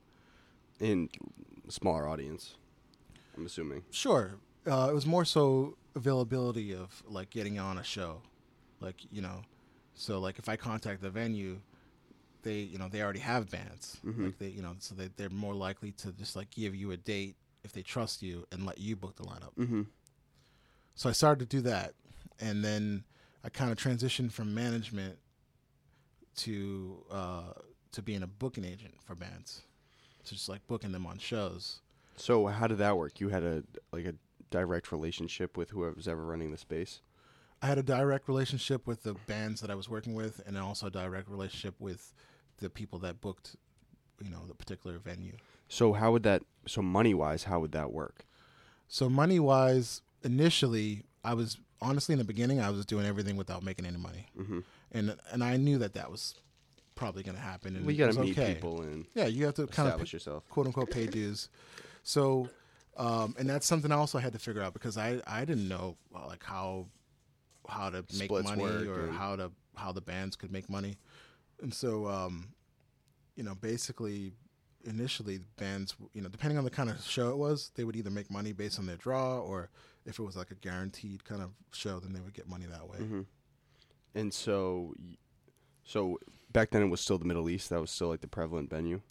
in 0.80 1.10
smaller 1.70 2.08
audience. 2.08 2.56
I'm 3.38 3.45
assuming. 3.45 3.84
Sure, 3.91 4.36
uh, 4.65 4.88
it 4.89 4.93
was 4.93 5.06
more 5.06 5.26
so 5.26 5.78
availability 5.95 6.73
of 6.73 7.04
like 7.08 7.30
getting 7.30 7.60
on 7.60 7.78
a 7.78 7.84
show, 7.84 8.21
like 8.80 8.95
you 9.12 9.21
know, 9.21 9.41
so 9.93 10.19
like 10.19 10.39
if 10.39 10.50
I 10.50 10.56
contact 10.56 11.02
the 11.02 11.10
venue, 11.10 11.60
they 12.43 12.60
you 12.60 12.78
know 12.78 12.88
they 12.89 13.02
already 13.02 13.19
have 13.19 13.50
bands, 13.50 13.97
like 14.26 14.39
they 14.39 14.47
you 14.47 14.62
know 14.62 14.76
so 14.80 14.95
they 14.95 15.10
they're 15.15 15.30
more 15.30 15.54
likely 15.54 15.91
to 15.93 16.12
just 16.13 16.36
like 16.36 16.50
give 16.52 16.76
you 16.76 16.91
a 16.91 16.97
date 16.97 17.36
if 17.63 17.73
they 17.73 17.82
trust 17.82 18.21
you 18.21 18.45
and 18.52 18.65
let 18.65 18.80
you 18.80 18.95
book 18.95 19.15
the 19.15 19.23
lineup. 19.23 19.56
Mm-hmm. 19.58 19.82
So 20.95 21.10
I 21.10 21.12
started 21.12 21.50
to 21.50 21.58
do 21.58 21.62
that, 21.63 21.93
and 22.39 22.63
then 22.63 23.04
I 23.43 23.50
kind 23.50 23.71
of 23.71 23.78
transitioned 23.78 24.32
from 24.32 24.54
management 24.54 25.17
to 26.38 27.04
uh, 27.12 27.54
to 27.91 28.02
being 28.02 28.23
a 28.23 28.28
booking 28.28 28.65
agent 28.65 28.95
for 29.06 29.15
bands, 29.15 29.62
to 30.26 30.34
just 30.34 30.50
like 30.50 30.65
booking 30.67 30.91
them 30.91 31.06
on 31.06 31.17
shows. 31.17 31.82
So 32.17 32.47
how 32.47 32.67
did 32.67 32.80
that 32.80 32.97
work? 32.97 33.19
You 33.19 33.30
had 33.30 33.43
a 33.43 33.63
like 33.91 34.06
a 34.06 34.15
direct 34.49 34.91
relationship 34.91 35.56
with 35.58 35.69
whoever 35.71 35.93
was 35.95 36.08
ever 36.08 36.25
running 36.25 36.51
the 36.51 36.58
space. 36.58 37.01
I 37.62 37.67
had 37.67 37.77
a 37.77 37.84
direct 37.84 38.27
relationship 38.27 38.86
with 38.86 39.03
the 39.03 39.13
bands 39.25 39.62
that 39.62 39.71
I 39.71 39.75
was 39.75 39.89
working 39.89 40.13
with, 40.13 40.41
and 40.45 40.58
also 40.58 40.88
a 40.88 40.91
direct 40.91 41.27
relationship 41.30 41.75
with 41.80 42.13
the 42.58 42.69
people 42.69 42.99
that 42.99 43.19
booked, 43.19 43.56
you 44.21 44.30
know, 44.30 44.45
the 44.47 44.53
particular 44.53 44.99
venue. 44.99 45.34
So 45.67 45.93
how 45.93 46.12
would 46.12 46.23
that? 46.23 46.43
So 46.67 46.82
money 46.82 47.13
wise, 47.13 47.45
how 47.45 47.60
would 47.60 47.71
that 47.71 47.91
work? 47.91 48.25
So 48.88 49.10
money 49.10 49.39
wise, 49.39 50.01
initially, 50.23 51.03
I 51.23 51.34
was 51.34 51.58
honestly 51.82 52.13
in 52.13 52.19
the 52.19 52.25
beginning, 52.25 52.60
I 52.60 52.69
was 52.69 52.86
doing 52.86 53.06
everything 53.06 53.38
without 53.38 53.63
making 53.63 53.86
any 53.86 53.97
money, 53.97 54.27
Mhm. 54.38 54.63
and 54.91 55.17
and 55.32 55.43
I 55.43 55.58
knew 55.58 55.77
that 55.80 55.93
that 55.93 56.10
was 56.12 56.36
probably 56.95 57.21
going 57.21 57.36
to 57.36 57.41
happen. 57.41 57.75
And 57.75 57.86
Well, 57.86 57.91
you 57.93 57.97
got 57.99 58.12
to 58.13 58.19
meet 58.19 58.38
okay. 58.38 58.56
people 58.56 58.82
and 58.82 59.06
Yeah, 59.13 59.25
you 59.27 59.45
have 59.45 59.53
to 59.56 59.67
kind 59.67 59.88
of 59.88 59.93
establish 59.93 60.13
yourself. 60.13 60.49
quote 60.49 60.65
unquote 60.67 60.89
pay 60.89 61.06
dues. 61.08 61.49
So, 62.08 62.50
um, 62.96 63.36
and 63.38 63.50
that's 63.50 63.65
something 63.65 63.91
I 63.91 63.96
also 63.96 64.17
had 64.17 64.32
to 64.32 64.39
figure 64.39 64.62
out 64.63 64.72
because 64.74 64.98
I 64.98 65.20
I 65.28 65.43
didn't 65.43 65.67
know 65.67 65.98
uh, 66.15 66.26
like 66.26 66.41
how 66.41 66.88
how 67.67 67.89
to 67.89 67.98
make 67.98 68.30
Splits 68.30 68.50
money 68.50 68.63
work 68.63 68.88
or 68.88 69.12
how 69.12 69.36
to 69.36 69.52
how 69.76 69.91
the 69.91 70.00
bands 70.00 70.38
could 70.38 70.50
make 70.50 70.70
money, 70.70 70.96
and 71.62 71.74
so 71.74 72.08
um, 72.08 72.48
you 73.36 73.43
know 73.43 73.56
basically 73.56 74.32
initially 74.86 75.39
bands 75.58 75.96
you 76.13 76.22
know 76.22 76.30
depending 76.30 76.58
on 76.58 76.63
the 76.63 76.70
kind 76.70 76.89
of 76.89 77.02
show 77.04 77.30
it 77.30 77.38
was 77.38 77.72
they 77.76 77.84
would 77.84 77.98
either 77.98 78.10
make 78.10 78.32
money 78.32 78.54
based 78.54 78.80
on 78.80 78.86
their 78.86 78.96
draw 78.96 79.39
or 79.39 79.70
if 80.06 80.17
it 80.17 80.24
was 80.24 80.38
like 80.38 80.50
a 80.52 80.56
guaranteed 80.56 81.26
kind 81.26 81.41
of 81.41 81.50
show 81.74 82.00
then 82.00 82.13
they 82.13 82.22
would 82.22 82.34
get 82.34 82.48
money 82.48 82.65
that 82.67 82.88
way. 82.88 83.00
hmm 83.00 83.22
And 84.15 84.34
so, 84.34 84.93
so 85.84 86.20
back 86.54 86.70
then 86.70 86.84
it 86.84 86.88
was 86.88 87.02
still 87.02 87.17
the 87.17 87.26
Middle 87.26 87.50
East. 87.50 87.70
That 87.70 87.82
was 87.82 87.91
still 87.91 88.08
like 88.08 88.22
the 88.22 88.28
prevalent 88.28 88.70
venue. 88.70 89.02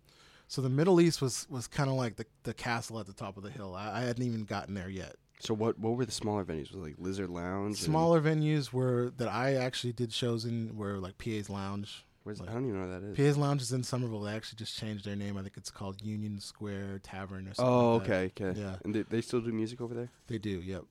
So 0.49 0.63
the 0.63 0.69
Middle 0.71 1.01
East 1.01 1.21
was 1.21 1.47
was 1.51 1.67
kind 1.67 1.89
of 1.91 1.97
like 1.97 2.17
the 2.17 2.27
the 2.45 2.55
castle 2.55 2.99
at 3.01 3.07
the 3.07 3.13
top 3.13 3.37
of 3.37 3.43
the 3.43 3.51
hill. 3.51 3.75
I, 3.75 3.99
I 3.99 4.01
hadn't 4.03 4.25
even 4.25 4.45
gotten 4.45 4.75
there 4.75 4.89
yet. 4.89 5.17
So 5.41 5.55
what 5.55 5.79
what 5.79 5.97
were 5.97 6.07
the 6.07 6.13
smaller 6.13 6.45
venues? 6.45 6.71
Was 6.71 6.77
it 6.77 6.83
like 6.83 6.95
Lizard 6.99 7.31
Lounge? 7.31 7.77
and- 7.79 7.85
Smaller 7.85 8.21
venues 8.21 8.73
were 8.73 9.13
that 9.19 9.29
I 9.29 9.55
actually 9.55 9.93
did 9.93 10.13
shows 10.13 10.45
in 10.45 10.77
were 10.77 10.99
like 10.99 11.19
PA's 11.19 11.51
Lounge. 11.51 12.05
Where's, 12.23 12.41
like- 12.41 12.51
I 12.51 12.55
don't 12.55 12.65
even 12.67 12.81
know 12.81 12.89
where 12.89 13.01
that 13.01 13.07
is. 13.07 13.17
PA's 13.17 13.37
Lounge 13.37 13.63
is 13.63 13.73
in 13.73 13.85
Somerville. 13.85 14.23
They 14.23 14.33
actually 14.35 14.57
just 14.57 14.77
changed 14.77 15.05
their 15.05 15.15
name. 15.15 15.37
I 15.37 15.43
think 15.43 15.57
it's 15.57 15.71
called 15.71 16.03
Union 16.03 16.41
Square 16.41 17.01
Tavern 17.05 17.47
or 17.47 17.55
something. 17.55 17.73
oh, 17.73 17.97
like 17.99 18.07
that. 18.07 18.13
okay, 18.13 18.51
okay. 18.51 18.61
Yeah. 18.61 18.77
And 18.85 18.95
they, 18.95 19.03
they 19.03 19.21
still 19.21 19.41
do 19.41 19.53
music 19.53 19.81
over 19.81 19.95
there. 19.95 20.09
They 20.27 20.39
do. 20.39 20.61
Yep. 20.61 20.85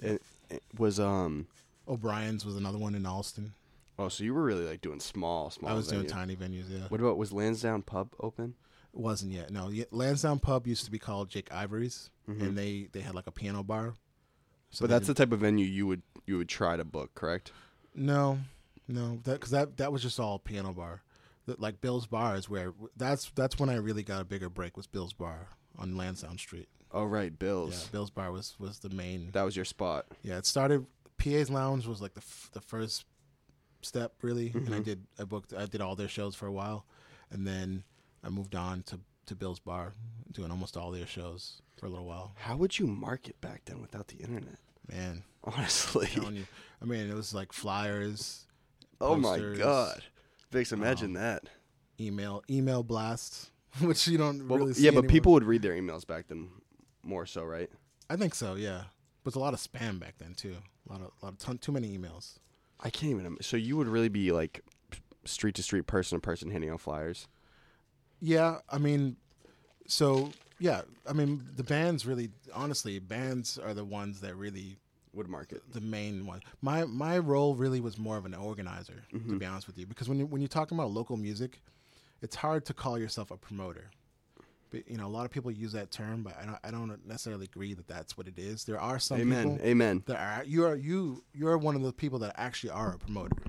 It, 0.00 0.22
it 0.50 0.62
was 0.76 0.98
um. 0.98 1.46
O'Brien's 1.86 2.44
was 2.44 2.56
another 2.56 2.78
one 2.78 2.94
in 2.94 3.06
Allston. 3.06 3.54
Oh, 3.98 4.08
so 4.08 4.22
you 4.24 4.32
were 4.34 4.42
really 4.42 4.64
like 4.64 4.80
doing 4.80 5.00
small, 5.00 5.50
small. 5.50 5.70
I 5.70 5.74
was 5.74 5.88
venue. 5.88 6.02
doing 6.08 6.12
tiny 6.12 6.36
venues. 6.36 6.64
Yeah. 6.68 6.86
What 6.88 7.00
about 7.00 7.18
was 7.18 7.32
Lansdowne 7.32 7.82
Pub 7.82 8.10
open? 8.20 8.54
Wasn't 8.98 9.32
yet. 9.32 9.50
No. 9.50 9.70
Lansdowne 9.92 10.40
Pub 10.40 10.66
used 10.66 10.84
to 10.84 10.90
be 10.90 10.98
called 10.98 11.30
Jake 11.30 11.52
Ivory's, 11.52 12.10
Mhm. 12.28 12.42
and 12.42 12.58
they 12.58 12.88
they 12.92 13.00
had 13.00 13.14
like 13.14 13.26
a 13.28 13.32
piano 13.32 13.62
bar. 13.62 13.94
So 14.70 14.82
but 14.82 14.90
that's 14.90 15.06
the 15.06 15.14
type 15.14 15.32
of 15.32 15.40
venue 15.40 15.64
you 15.64 15.86
would 15.86 16.02
you 16.26 16.36
would 16.36 16.48
try 16.48 16.76
to 16.76 16.84
book, 16.84 17.14
correct? 17.14 17.52
No, 17.94 18.40
no, 18.88 19.20
that 19.24 19.34
because 19.34 19.50
that 19.50 19.76
that 19.76 19.92
was 19.92 20.02
just 20.02 20.18
all 20.20 20.38
piano 20.38 20.72
bar. 20.72 21.02
Like 21.46 21.80
Bill's 21.80 22.06
Bar 22.06 22.36
is 22.36 22.50
where 22.50 22.74
that's 22.96 23.30
that's 23.34 23.58
when 23.58 23.70
I 23.70 23.76
really 23.76 24.02
got 24.02 24.20
a 24.20 24.24
bigger 24.24 24.50
break 24.50 24.76
was 24.76 24.86
Bill's 24.86 25.14
Bar 25.14 25.48
on 25.78 25.96
Lansdowne 25.96 26.36
Street. 26.36 26.68
Oh 26.90 27.04
right, 27.04 27.30
Yeah, 27.32 27.36
Bills. 27.38 27.88
Bill's 27.88 28.10
Bar 28.10 28.32
was 28.32 28.56
was 28.58 28.80
the 28.80 28.90
main. 28.90 29.30
That 29.30 29.44
was 29.44 29.56
your 29.56 29.64
spot. 29.64 30.06
Yeah, 30.22 30.36
it 30.38 30.44
started. 30.44 30.84
PA's 31.18 31.48
Lounge 31.50 31.86
was 31.86 32.02
like 32.02 32.14
the 32.14 32.20
f- 32.20 32.50
the 32.52 32.60
first 32.60 33.06
step 33.80 34.12
really, 34.22 34.50
and 34.54 34.74
I 34.74 34.80
Mhm. 34.80 34.84
did 34.84 35.06
I 35.18 35.24
booked 35.24 35.54
I 35.54 35.66
did 35.66 35.80
all 35.80 35.96
their 35.96 36.08
shows 36.08 36.34
for 36.34 36.46
a 36.46 36.52
while, 36.52 36.84
and 37.30 37.46
then 37.46 37.84
I 38.24 38.28
moved 38.30 38.54
on 38.54 38.82
to 38.84 39.00
to 39.26 39.34
Bill's 39.34 39.58
Bar, 39.60 39.92
doing 40.32 40.50
almost 40.50 40.76
all 40.76 40.90
their 40.90 41.06
shows 41.06 41.60
for 41.76 41.84
a 41.86 41.90
little 41.90 42.06
while. 42.06 42.32
How 42.36 42.56
would 42.56 42.78
you 42.78 42.86
market 42.86 43.38
back 43.42 43.62
then 43.66 43.80
without 43.82 44.08
the 44.08 44.16
internet? 44.16 44.56
Man, 44.90 45.22
Honestly. 45.44 46.08
you, 46.14 46.46
I 46.80 46.84
mean, 46.86 47.10
it 47.10 47.14
was 47.14 47.34
like 47.34 47.52
flyers, 47.52 48.46
Oh 49.02 49.16
my 49.16 49.38
god. 49.38 50.02
Vix, 50.50 50.72
imagine 50.72 51.08
um, 51.08 51.22
that. 51.22 51.44
email 52.00 52.42
email 52.50 52.82
blasts, 52.82 53.50
which 53.82 54.08
you 54.08 54.16
don't 54.16 54.48
Well, 54.48 54.58
really 54.60 54.72
see 54.72 54.84
yeah, 54.84 54.90
but 54.92 54.98
anymore. 55.00 55.10
people 55.12 55.32
would 55.32 55.44
read 55.44 55.60
their 55.62 55.74
emails 55.74 56.06
back 56.06 56.28
then 56.28 56.48
more 57.02 57.26
so, 57.26 57.44
right? 57.44 57.70
I 58.08 58.16
think 58.16 58.34
so. 58.34 58.54
Yeah, 58.54 58.84
but 59.24 59.34
a 59.34 59.38
lot 59.38 59.52
of 59.52 59.60
spam 59.60 60.00
back 60.00 60.14
then 60.18 60.32
too. 60.34 60.56
A 60.88 60.92
lot 60.92 61.02
of 61.02 61.10
lot 61.22 61.32
of 61.34 61.38
ton, 61.38 61.58
too 61.58 61.72
many 61.72 61.96
emails. 61.96 62.38
I 62.80 62.88
can't 62.88 63.12
even. 63.12 63.36
So 63.42 63.58
you 63.58 63.76
would 63.76 63.88
really 63.88 64.08
be 64.08 64.32
like 64.32 64.62
street 65.26 65.54
to 65.56 65.62
street, 65.62 65.86
person 65.86 66.16
to 66.18 66.22
person, 66.22 66.50
handing 66.50 66.70
out 66.70 66.80
flyers. 66.80 67.28
Yeah, 68.20 68.58
I 68.68 68.78
mean, 68.78 69.16
so 69.86 70.32
yeah, 70.58 70.82
I 71.06 71.12
mean 71.12 71.42
the 71.56 71.62
bands 71.64 72.04
really, 72.06 72.30
honestly, 72.54 72.98
bands 72.98 73.58
are 73.58 73.74
the 73.74 73.84
ones 73.84 74.20
that 74.20 74.34
really 74.34 74.78
Would 75.14 75.28
market. 75.28 75.62
the 75.72 75.80
main 75.80 76.26
one. 76.26 76.40
My 76.60 76.84
my 76.84 77.18
role 77.18 77.54
really 77.54 77.80
was 77.80 77.96
more 77.98 78.16
of 78.16 78.26
an 78.26 78.34
organizer, 78.34 79.04
to 79.12 79.18
Mhm. 79.18 79.38
be 79.38 79.46
honest 79.46 79.66
with 79.66 79.78
you, 79.78 79.86
because 79.86 80.08
when 80.08 80.18
you, 80.18 80.26
when 80.26 80.40
you're 80.40 80.48
talking 80.48 80.76
about 80.78 80.90
local 80.90 81.16
music, 81.16 81.62
it's 82.22 82.36
hard 82.36 82.64
to 82.66 82.74
call 82.74 82.98
yourself 82.98 83.30
a 83.30 83.36
promoter. 83.36 83.90
But, 84.70 84.86
you 84.86 84.98
know, 84.98 85.06
a 85.06 85.08
lot 85.08 85.24
of 85.24 85.30
people 85.30 85.50
use 85.50 85.72
that 85.72 85.90
term, 85.90 86.22
but 86.22 86.36
I 86.38 86.44
don't, 86.44 86.58
I 86.62 86.70
don't 86.70 87.06
necessarily 87.06 87.46
agree 87.46 87.72
that 87.72 87.88
that's 87.88 88.18
what 88.18 88.28
it 88.28 88.38
is. 88.38 88.64
There 88.64 88.78
are 88.78 88.98
some 88.98 89.18
Amen. 89.18 89.52
people 89.56 89.66
Amen. 89.66 90.02
that 90.06 90.16
are 90.18 90.44
you 90.44 90.66
are 90.66 90.76
you 90.76 91.24
you're 91.32 91.56
one 91.56 91.74
of 91.74 91.82
the 91.82 91.92
people 91.92 92.18
that 92.18 92.34
actually 92.36 92.70
are 92.70 92.92
a 92.92 92.98
promoter. 92.98 93.42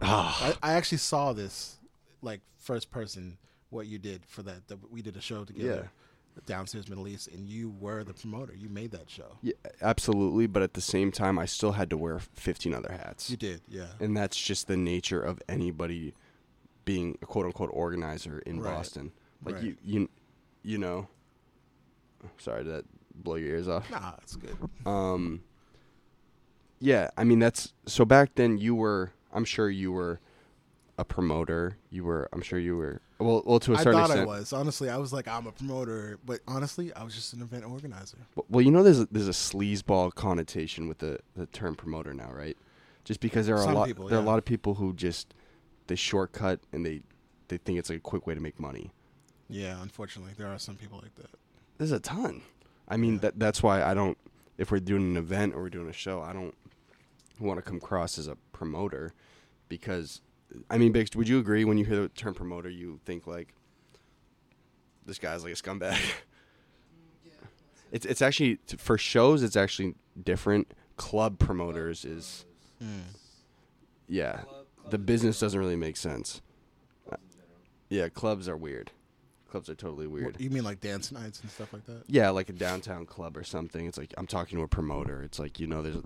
Ah, 0.00 0.56
I, 0.62 0.70
I 0.70 0.72
actually 0.74 0.98
saw 0.98 1.34
this 1.34 1.76
like 2.22 2.40
first 2.58 2.90
person 2.90 3.36
what 3.72 3.86
you 3.86 3.98
did 3.98 4.24
for 4.26 4.42
that. 4.42 4.68
that 4.68 4.78
we 4.92 5.02
did 5.02 5.16
a 5.16 5.20
show 5.20 5.44
together 5.44 5.90
downstairs 6.46 6.88
Middle 6.88 7.06
East, 7.08 7.28
and 7.28 7.46
you 7.46 7.74
were 7.78 8.04
the 8.04 8.14
promoter. 8.14 8.54
You 8.54 8.68
made 8.68 8.90
that 8.92 9.10
show. 9.10 9.36
yeah, 9.42 9.52
absolutely. 9.82 10.46
But 10.46 10.62
at 10.62 10.74
the 10.74 10.80
same 10.80 11.12
time, 11.12 11.38
I 11.38 11.44
still 11.46 11.72
had 11.72 11.90
to 11.90 11.96
wear 11.98 12.18
15 12.20 12.72
other 12.72 12.90
hats. 12.92 13.28
You 13.28 13.36
did, 13.36 13.60
yeah. 13.68 13.88
and 14.00 14.16
that's 14.16 14.36
just 14.40 14.66
the 14.66 14.76
nature 14.76 15.20
of 15.20 15.42
anybody 15.48 16.14
being 16.84 17.18
a 17.22 17.26
quote 17.26 17.46
unquote 17.46 17.70
organizer 17.72 18.38
in 18.40 18.60
Right. 18.60 18.74
Boston. 18.74 19.12
Like 19.44 19.56
Right. 19.56 19.64
you, 19.64 19.76
you, 19.84 20.10
you 20.62 20.78
know. 20.78 21.08
Sorry, 22.38 22.64
did 22.64 22.72
that 22.72 22.84
blow 23.14 23.34
your 23.34 23.50
ears 23.50 23.68
off? 23.68 23.90
Nah, 23.90 24.14
it's 24.22 24.36
good. 24.36 24.56
Um. 24.86 25.42
Yeah, 26.78 27.10
I 27.16 27.24
mean 27.24 27.38
that's 27.38 27.72
so 27.86 28.04
back 28.04 28.34
then 28.36 28.58
you 28.58 28.74
were. 28.74 29.12
I'm 29.34 29.44
sure 29.44 29.68
you 29.70 29.92
were 29.92 30.20
a 30.98 31.04
promoter. 31.04 31.76
You 31.90 32.04
were. 32.04 32.28
I'm 32.32 32.42
sure 32.42 32.58
you 32.58 32.76
were. 32.76 33.00
Well, 33.22 33.42
well 33.44 33.60
to 33.60 33.72
a 33.72 33.76
I 33.76 33.82
certain 33.82 33.92
thought 34.00 34.10
extent. 34.10 34.20
I 34.20 34.24
thought 34.24 34.36
I 34.36 34.38
was. 34.40 34.52
Honestly, 34.52 34.90
I 34.90 34.96
was 34.98 35.12
like, 35.12 35.28
I'm 35.28 35.46
a 35.46 35.52
promoter, 35.52 36.18
but 36.24 36.40
honestly, 36.46 36.92
I 36.94 37.02
was 37.04 37.14
just 37.14 37.32
an 37.32 37.42
event 37.42 37.64
organizer. 37.64 38.18
Well, 38.48 38.62
you 38.62 38.70
know, 38.70 38.82
there's 38.82 39.00
a, 39.00 39.08
there's 39.10 39.28
a 39.28 39.32
sleazeball 39.32 40.14
connotation 40.14 40.88
with 40.88 40.98
the, 40.98 41.18
the 41.36 41.46
term 41.46 41.74
promoter 41.74 42.12
now, 42.14 42.30
right? 42.32 42.56
Just 43.04 43.20
because 43.20 43.46
there 43.46 43.56
are 43.56 43.64
Some 43.64 43.72
a 43.74 43.78
lot 43.78 43.86
people, 43.88 44.08
there 44.08 44.18
are 44.18 44.22
a 44.22 44.24
lot 44.24 44.38
of 44.38 44.44
people 44.44 44.74
who 44.74 44.92
just 44.94 45.34
they 45.88 45.96
shortcut 45.96 46.60
and 46.72 46.86
they 46.86 47.02
they 47.48 47.56
think 47.58 47.78
it's 47.78 47.90
like 47.90 47.98
a 47.98 48.00
quick 48.02 48.26
way 48.26 48.34
to 48.34 48.40
make 48.40 48.60
money. 48.60 48.92
Yeah, 49.48 49.80
unfortunately, 49.82 50.32
there 50.38 50.46
are 50.46 50.58
some 50.58 50.76
people 50.76 51.00
like 51.02 51.14
that. 51.16 51.30
There's 51.78 51.92
a 51.92 52.00
ton. 52.00 52.42
I 52.88 52.96
mean, 52.96 53.14
Yeah. 53.14 53.20
that 53.20 53.38
that's 53.38 53.62
why 53.62 53.82
I 53.82 53.92
don't. 53.94 54.16
If 54.56 54.70
we're 54.70 54.78
doing 54.80 55.02
an 55.02 55.16
event 55.16 55.54
or 55.54 55.62
we're 55.62 55.70
doing 55.70 55.88
a 55.88 55.92
show, 55.92 56.22
I 56.22 56.32
don't 56.32 56.54
want 57.40 57.58
to 57.58 57.62
come 57.62 57.78
across 57.78 58.18
as 58.18 58.28
a 58.28 58.36
promoter 58.52 59.12
because, 59.68 60.20
I 60.70 60.78
mean, 60.78 60.92
Biggs, 60.92 61.14
would 61.16 61.28
you 61.28 61.38
agree 61.38 61.64
when 61.64 61.78
you 61.78 61.84
hear 61.84 61.96
the 62.02 62.08
term 62.08 62.34
promoter, 62.34 62.68
you 62.68 63.00
think 63.04 63.26
like 63.26 63.54
this 65.06 65.18
guy's 65.18 65.44
like 65.44 65.52
a 65.52 65.56
scumbag? 65.56 65.98
It's 67.90 68.06
it's 68.06 68.22
actually 68.22 68.58
for 68.78 68.96
shows. 68.96 69.42
It's 69.42 69.54
actually 69.56 69.94
different. 70.24 70.72
Club 70.96 71.38
promoters 71.38 72.04
is 72.06 72.46
Mm. 72.82 73.02
yeah. 74.08 74.44
The 74.90 74.96
business 74.98 75.38
doesn't 75.38 75.60
really 75.60 75.76
make 75.76 75.96
sense. 75.98 76.40
Uh, 77.10 77.16
Yeah, 77.90 78.08
clubs 78.08 78.48
are 78.48 78.56
weird. 78.56 78.90
Clubs 79.50 79.68
are 79.68 79.74
totally 79.74 80.06
weird. 80.06 80.32
What, 80.32 80.40
you 80.40 80.48
mean 80.50 80.64
like 80.64 80.80
dance 80.80 81.12
nights 81.12 81.40
and 81.42 81.50
stuff 81.50 81.72
like 81.74 81.84
that? 81.84 82.04
Yeah, 82.06 82.30
like 82.30 82.48
a 82.48 82.54
downtown 82.54 83.04
club 83.04 83.36
or 83.36 83.44
something. 83.44 83.84
It's 83.86 83.98
like 83.98 84.14
I'm 84.16 84.26
talking 84.26 84.56
to 84.58 84.64
a 84.64 84.68
promoter. 84.68 85.22
It's 85.22 85.38
like 85.38 85.60
you 85.60 85.66
know, 85.66 85.82
there's 85.82 85.98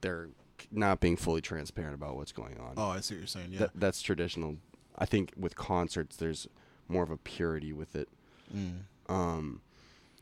they're 0.00 0.30
not 0.70 1.00
being 1.00 1.16
fully 1.16 1.40
transparent 1.40 1.94
about 1.94 2.16
what's 2.16 2.32
going 2.32 2.58
on. 2.58 2.74
Oh, 2.76 2.88
I 2.88 3.00
see 3.00 3.14
what 3.14 3.18
you're 3.20 3.26
saying. 3.26 3.48
Yeah. 3.52 3.58
That, 3.60 3.70
that's 3.74 4.02
traditional. 4.02 4.56
I 4.96 5.06
think 5.06 5.32
with 5.36 5.56
concerts, 5.56 6.16
there's 6.16 6.46
more 6.88 7.02
of 7.02 7.10
a 7.10 7.16
purity 7.16 7.72
with 7.72 7.96
it. 7.96 8.08
Mm. 8.54 8.80
Um, 9.08 9.60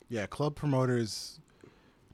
Yeah, 0.09 0.27
club 0.27 0.55
promoters. 0.55 1.39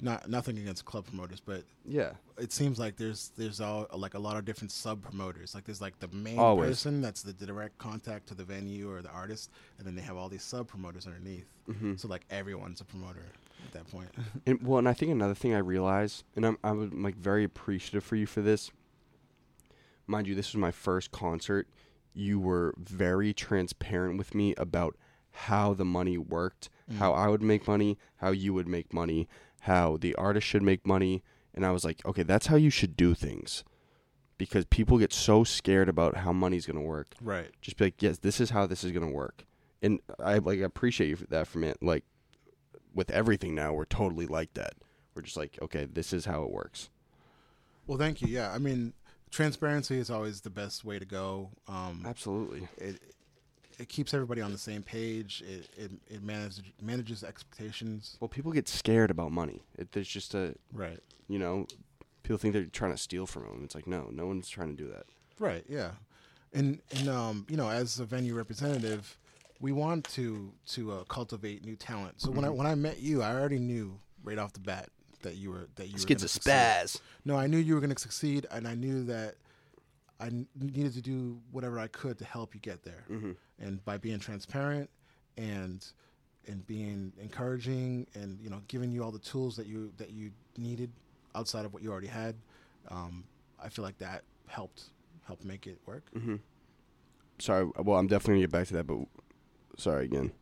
Not 0.00 0.30
nothing 0.30 0.56
against 0.58 0.84
club 0.84 1.06
promoters, 1.06 1.40
but 1.40 1.64
yeah, 1.84 2.12
it 2.36 2.52
seems 2.52 2.78
like 2.78 2.96
there's 2.96 3.32
there's 3.36 3.60
all 3.60 3.88
like 3.92 4.14
a 4.14 4.18
lot 4.20 4.36
of 4.36 4.44
different 4.44 4.70
sub 4.70 5.02
promoters. 5.02 5.56
Like 5.56 5.64
there's 5.64 5.80
like 5.80 5.98
the 5.98 6.06
main 6.08 6.38
Always. 6.38 6.68
person 6.68 7.00
that's 7.00 7.22
the 7.22 7.32
direct 7.32 7.78
contact 7.78 8.28
to 8.28 8.34
the 8.34 8.44
venue 8.44 8.88
or 8.88 9.02
the 9.02 9.10
artist, 9.10 9.50
and 9.76 9.84
then 9.84 9.96
they 9.96 10.02
have 10.02 10.16
all 10.16 10.28
these 10.28 10.44
sub 10.44 10.68
promoters 10.68 11.04
underneath. 11.08 11.46
hmm 11.66 11.96
So 11.96 12.06
like 12.06 12.24
everyone's 12.30 12.80
a 12.80 12.84
promoter 12.84 13.24
at 13.66 13.72
that 13.72 13.90
point. 13.90 14.08
And 14.46 14.66
well, 14.66 14.78
and 14.78 14.88
I 14.88 14.92
think 14.92 15.12
another 15.12 15.34
thing 15.34 15.54
I 15.54 15.58
realized, 15.58 16.24
and 16.36 16.46
I'm 16.46 16.58
I'm 16.64 17.02
like 17.02 17.16
very 17.16 17.44
appreciative 17.44 18.04
for 18.04 18.16
you 18.16 18.26
for 18.26 18.40
this. 18.40 18.70
Mind 20.06 20.26
you, 20.26 20.34
this 20.34 20.52
was 20.52 20.60
my 20.60 20.70
first 20.70 21.10
concert. 21.10 21.68
You 22.14 22.40
were 22.40 22.74
very 22.78 23.34
transparent 23.34 24.16
with 24.16 24.34
me 24.34 24.54
about 24.56 24.96
how 25.30 25.74
the 25.74 25.84
money 25.84 26.18
worked, 26.18 26.70
mm. 26.90 26.96
how 26.96 27.12
I 27.12 27.28
would 27.28 27.42
make 27.42 27.68
money, 27.68 27.98
how 28.16 28.30
you 28.30 28.54
would 28.54 28.66
make 28.66 28.92
money, 28.92 29.28
how 29.60 29.98
the 29.98 30.14
artist 30.14 30.46
should 30.46 30.62
make 30.62 30.86
money, 30.86 31.22
and 31.54 31.66
I 31.66 31.72
was 31.72 31.84
like, 31.84 32.04
okay, 32.06 32.22
that's 32.22 32.46
how 32.46 32.56
you 32.56 32.70
should 32.70 32.96
do 32.96 33.14
things. 33.14 33.64
Because 34.36 34.64
people 34.66 34.98
get 34.98 35.12
so 35.12 35.42
scared 35.42 35.88
about 35.88 36.18
how 36.18 36.32
money's 36.32 36.66
going 36.66 36.76
to 36.78 36.82
work. 36.82 37.14
right. 37.20 37.50
Just 37.60 37.76
be 37.76 37.86
like, 37.86 38.00
yes, 38.00 38.18
this 38.18 38.40
is 38.40 38.50
how 38.50 38.66
this 38.66 38.84
is 38.84 38.92
going 38.92 39.06
to 39.06 39.12
work. 39.12 39.44
And 39.82 40.00
I 40.22 40.38
like 40.38 40.60
appreciate 40.60 41.08
you 41.08 41.16
for 41.16 41.26
that 41.26 41.48
from 41.48 41.64
it. 41.64 41.78
Like 41.82 42.04
with 42.94 43.10
everything 43.10 43.54
now, 43.54 43.72
we're 43.72 43.84
totally 43.84 44.26
like 44.26 44.54
that. 44.54 44.74
We're 45.14 45.22
just 45.22 45.36
like, 45.36 45.58
okay, 45.62 45.84
this 45.84 46.12
is 46.12 46.24
how 46.26 46.42
it 46.44 46.50
works. 46.50 46.90
Well, 47.86 47.98
thank 47.98 48.20
you. 48.22 48.28
Yeah, 48.28 48.52
I 48.52 48.58
mean, 48.58 48.92
transparency 49.30 49.98
is 49.98 50.10
always 50.10 50.40
the 50.42 50.50
best 50.50 50.84
way 50.84 50.98
to 50.98 51.04
go. 51.04 51.50
Um, 51.66 52.04
Absolutely. 52.06 52.68
it 52.78 53.00
it 53.78 53.88
keeps 53.88 54.12
everybody 54.12 54.40
on 54.40 54.50
the 54.52 54.58
same 54.58 54.82
page. 54.82 55.42
It 55.46 55.68
it, 55.76 55.90
it 56.08 56.22
manages 56.22 56.62
manages 56.82 57.24
expectations. 57.24 58.16
Well, 58.20 58.28
people 58.28 58.52
get 58.52 58.68
scared 58.68 59.10
about 59.10 59.32
money. 59.32 59.62
It, 59.78 59.92
there's 59.92 60.08
just 60.08 60.34
a, 60.34 60.54
Right. 60.72 61.00
you 61.28 61.38
know, 61.38 61.66
people 62.22 62.38
think 62.38 62.52
they're 62.54 62.64
trying 62.66 62.92
to 62.92 62.98
steal 62.98 63.26
from 63.26 63.44
them. 63.44 63.62
It's 63.64 63.74
like, 63.74 63.86
no, 63.86 64.08
no 64.12 64.26
one's 64.26 64.48
trying 64.48 64.76
to 64.76 64.82
do 64.82 64.90
that. 64.90 65.04
Right. 65.38 65.64
Yeah. 65.68 65.92
And 66.52 66.80
and 66.96 67.08
um, 67.08 67.46
you 67.48 67.56
know, 67.56 67.68
as 67.70 68.00
a 68.00 68.04
venue 68.04 68.34
representative, 68.34 69.18
we 69.60 69.72
want 69.72 70.04
to 70.10 70.52
to 70.68 70.92
uh, 70.92 71.04
cultivate 71.04 71.64
new 71.64 71.76
talent. 71.76 72.20
So 72.20 72.30
when 72.30 72.40
Mm-hmm. 72.40 72.46
I 72.46 72.50
when 72.50 72.66
I 72.66 72.74
met 72.74 73.00
you, 73.00 73.22
I 73.22 73.34
already 73.34 73.58
knew 73.58 73.98
right 74.22 74.38
off 74.38 74.52
the 74.52 74.60
bat 74.60 74.88
that 75.22 75.36
you 75.36 75.50
were 75.50 75.68
that 75.76 75.86
you 75.86 75.94
This 75.94 76.02
were 76.02 76.08
kid's 76.08 76.22
a 76.22 76.28
succeed. 76.28 76.50
spaz. 76.52 77.00
No, 77.24 77.36
I 77.36 77.46
knew 77.46 77.58
you 77.58 77.74
were 77.74 77.80
going 77.80 77.94
to 77.94 78.00
succeed, 78.00 78.46
and 78.50 78.68
I 78.68 78.74
knew 78.74 79.02
that 79.04 79.34
I 80.20 80.26
n- 80.26 80.46
needed 80.58 80.94
to 80.94 81.00
do 81.02 81.40
whatever 81.50 81.78
I 81.78 81.88
could 81.88 82.18
to 82.18 82.24
help 82.24 82.54
you 82.54 82.60
get 82.60 82.82
there. 82.84 83.04
Mm-hmm. 83.10 83.32
And 83.60 83.84
by 83.84 83.98
being 83.98 84.18
transparent 84.20 84.90
and 85.36 85.84
and 86.46 86.64
being 86.66 87.12
encouraging, 87.20 88.06
and 88.14 88.38
you 88.40 88.48
know, 88.50 88.60
giving 88.68 88.92
you 88.92 89.02
all 89.02 89.10
the 89.10 89.18
tools 89.18 89.56
that 89.56 89.66
you 89.66 89.92
that 89.96 90.10
you 90.10 90.30
needed 90.56 90.90
outside 91.34 91.64
of 91.64 91.72
what 91.74 91.82
you 91.82 91.90
already 91.90 92.06
had, 92.06 92.36
um, 92.88 93.24
I 93.62 93.68
feel 93.68 93.84
like 93.84 93.98
that 93.98 94.22
helped 94.46 94.84
helped 95.26 95.44
make 95.44 95.66
it 95.66 95.78
work. 95.84 96.04
Mm-hmm. 96.16 96.36
Sorry. 97.40 97.68
Well, 97.76 97.98
I'm 97.98 98.06
definitely 98.06 98.34
gonna 98.34 98.40
get 98.42 98.52
back 98.52 98.66
to 98.68 98.74
that, 98.74 98.86
but 98.86 98.98
sorry 99.78 100.04
again. 100.04 100.32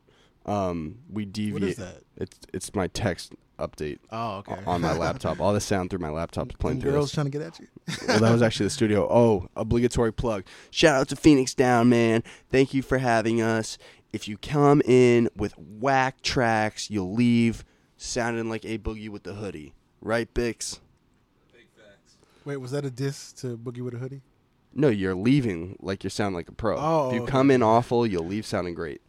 Um, 0.44 0.98
we 1.10 1.24
deviate. 1.24 1.52
What 1.54 1.62
is 1.64 1.76
that? 1.76 2.02
It's 2.16 2.38
it's 2.52 2.74
my 2.74 2.86
text 2.88 3.34
update 3.58 3.98
Oh, 4.12 4.36
okay. 4.38 4.56
on 4.66 4.80
my 4.82 4.92
laptop. 4.96 5.40
All 5.40 5.52
the 5.52 5.60
sound 5.60 5.90
through 5.90 5.98
my 6.00 6.10
laptop 6.10 6.50
is 6.50 6.56
playing 6.56 6.78
Them 6.78 6.82
through 6.82 6.92
girls 6.92 7.06
this. 7.06 7.14
trying 7.14 7.26
to 7.26 7.30
get 7.30 7.42
at 7.42 7.58
you. 7.58 7.66
well, 8.06 8.20
that 8.20 8.30
was 8.32 8.42
actually 8.42 8.66
the 8.66 8.70
studio. 8.70 9.08
Oh, 9.10 9.48
obligatory 9.56 10.12
plug. 10.12 10.44
Shout 10.70 10.94
out 10.94 11.08
to 11.08 11.16
Phoenix 11.16 11.54
Down, 11.54 11.88
man. 11.88 12.22
Thank 12.50 12.74
you 12.74 12.82
for 12.82 12.98
having 12.98 13.40
us. 13.42 13.78
If 14.12 14.28
you 14.28 14.36
come 14.38 14.82
in 14.84 15.28
with 15.36 15.54
whack 15.58 16.22
tracks, 16.22 16.90
you'll 16.90 17.12
leave 17.12 17.64
sounding 17.96 18.48
like 18.48 18.64
a 18.64 18.78
boogie 18.78 19.08
with 19.08 19.24
the 19.24 19.34
hoodie. 19.34 19.74
Right, 20.00 20.32
Bix? 20.32 20.78
Big 21.52 21.66
facts. 21.76 22.16
Wait, 22.44 22.58
was 22.58 22.70
that 22.70 22.84
a 22.84 22.90
diss 22.90 23.32
to 23.34 23.56
Boogie 23.56 23.80
with 23.82 23.94
a 23.94 23.98
Hoodie? 23.98 24.22
No, 24.72 24.88
you're 24.88 25.14
leaving 25.14 25.76
like 25.80 26.04
you 26.04 26.10
sound 26.10 26.34
like 26.34 26.48
a 26.48 26.52
pro. 26.52 26.76
Oh, 26.78 27.08
if 27.08 27.14
you 27.14 27.22
okay. 27.22 27.30
come 27.32 27.50
in 27.50 27.62
awful, 27.62 28.06
you'll 28.06 28.26
leave 28.26 28.44
sounding 28.46 28.74
great. 28.74 29.00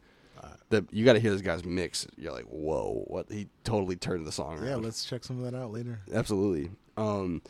The 0.69 0.85
you 0.91 1.05
got 1.05 1.13
to 1.13 1.19
hear 1.19 1.31
this 1.31 1.41
guy's 1.41 1.63
mix. 1.63 2.05
You're 2.17 2.33
like, 2.33 2.45
whoa, 2.45 3.03
what? 3.07 3.31
He 3.31 3.47
totally 3.63 3.95
turned 3.95 4.27
the 4.27 4.31
song 4.31 4.57
around. 4.59 4.67
Yeah, 4.67 4.75
let's 4.75 5.05
check 5.05 5.23
some 5.23 5.41
of 5.43 5.49
that 5.51 5.57
out 5.57 5.71
later. 5.71 5.99
Absolutely. 6.13 6.71
Um, 6.97 7.41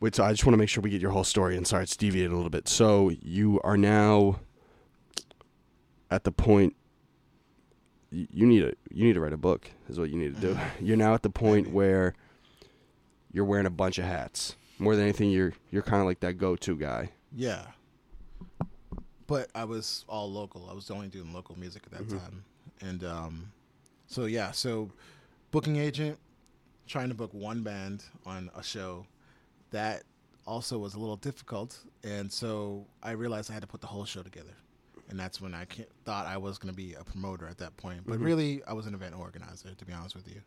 wait, 0.00 0.14
so 0.14 0.22
I 0.24 0.32
just 0.32 0.44
want 0.44 0.52
to 0.54 0.58
make 0.58 0.68
sure 0.68 0.82
we 0.82 0.90
get 0.90 1.00
your 1.00 1.12
whole 1.12 1.24
story. 1.24 1.56
And 1.56 1.66
sorry, 1.66 1.84
it's 1.84 1.96
deviated 1.96 2.32
a 2.32 2.36
little 2.36 2.50
bit. 2.50 2.68
So 2.68 3.10
you 3.22 3.60
are 3.64 3.76
now 3.78 4.40
at 6.10 6.24
the 6.24 6.32
point. 6.32 6.76
y- 8.12 8.28
You 8.30 8.46
need 8.46 8.62
a 8.62 8.72
you 8.92 9.04
need 9.04 9.14
to 9.14 9.20
write 9.20 9.32
a 9.32 9.36
book. 9.38 9.70
Is 9.88 9.98
what 9.98 10.10
you 10.10 10.16
need 10.16 10.34
to 10.36 10.40
do. 10.40 10.58
You're 10.80 10.96
now 10.98 11.14
at 11.14 11.22
the 11.22 11.30
point 11.30 11.72
where 11.72 12.14
you're 13.32 13.44
wearing 13.44 13.66
a 13.66 13.70
bunch 13.70 13.98
of 13.98 14.04
hats. 14.04 14.56
More 14.78 14.94
than 14.96 15.04
anything, 15.04 15.30
you're 15.30 15.52
you're 15.70 15.82
kind 15.82 16.00
of 16.00 16.06
like 16.06 16.20
that 16.20 16.34
go-to 16.34 16.76
guy. 16.76 17.10
Yeah. 17.34 17.66
But 19.26 19.50
I 19.54 19.64
was 19.64 20.04
all 20.08 20.30
local. 20.30 20.68
I 20.70 20.74
was 20.74 20.90
only 20.90 21.08
doing 21.08 21.32
local 21.32 21.58
music 21.58 21.82
at 21.86 21.92
that 21.92 22.06
Mhm. 22.08 22.18
time. 22.18 22.44
And 22.80 23.04
um 23.04 23.52
so 24.06 24.26
yeah, 24.26 24.52
so 24.52 24.90
booking 25.50 25.76
agent 25.76 26.18
trying 26.86 27.08
to 27.08 27.14
book 27.14 27.32
one 27.34 27.62
band 27.62 28.04
on 28.24 28.50
a 28.54 28.62
show 28.62 29.06
that 29.70 30.04
also 30.46 30.78
was 30.78 30.94
a 30.94 30.98
little 30.98 31.16
difficult 31.16 31.76
and 32.04 32.32
so 32.32 32.86
I 33.02 33.10
realized 33.12 33.50
I 33.50 33.54
had 33.54 33.62
to 33.62 33.66
put 33.68 33.80
the 33.80 33.88
whole 33.88 34.04
show 34.04 34.22
together. 34.22 34.54
And 35.08 35.18
that's 35.18 35.40
when 35.40 35.54
I 35.54 35.66
thought 36.04 36.26
I 36.26 36.36
was 36.36 36.58
going 36.58 36.72
to 36.72 36.76
be 36.76 36.94
a 36.94 37.04
promoter 37.04 37.46
at 37.46 37.58
that 37.58 37.76
point. 37.76 38.02
But 38.06 38.18
Mhm. 38.18 38.24
really, 38.24 38.64
I 38.64 38.72
was 38.72 38.86
an 38.86 38.94
event 38.94 39.14
organizer, 39.16 39.72
to 39.72 39.84
be 39.84 39.92
honest 39.92 40.16
with 40.16 40.26
you. 40.28 40.42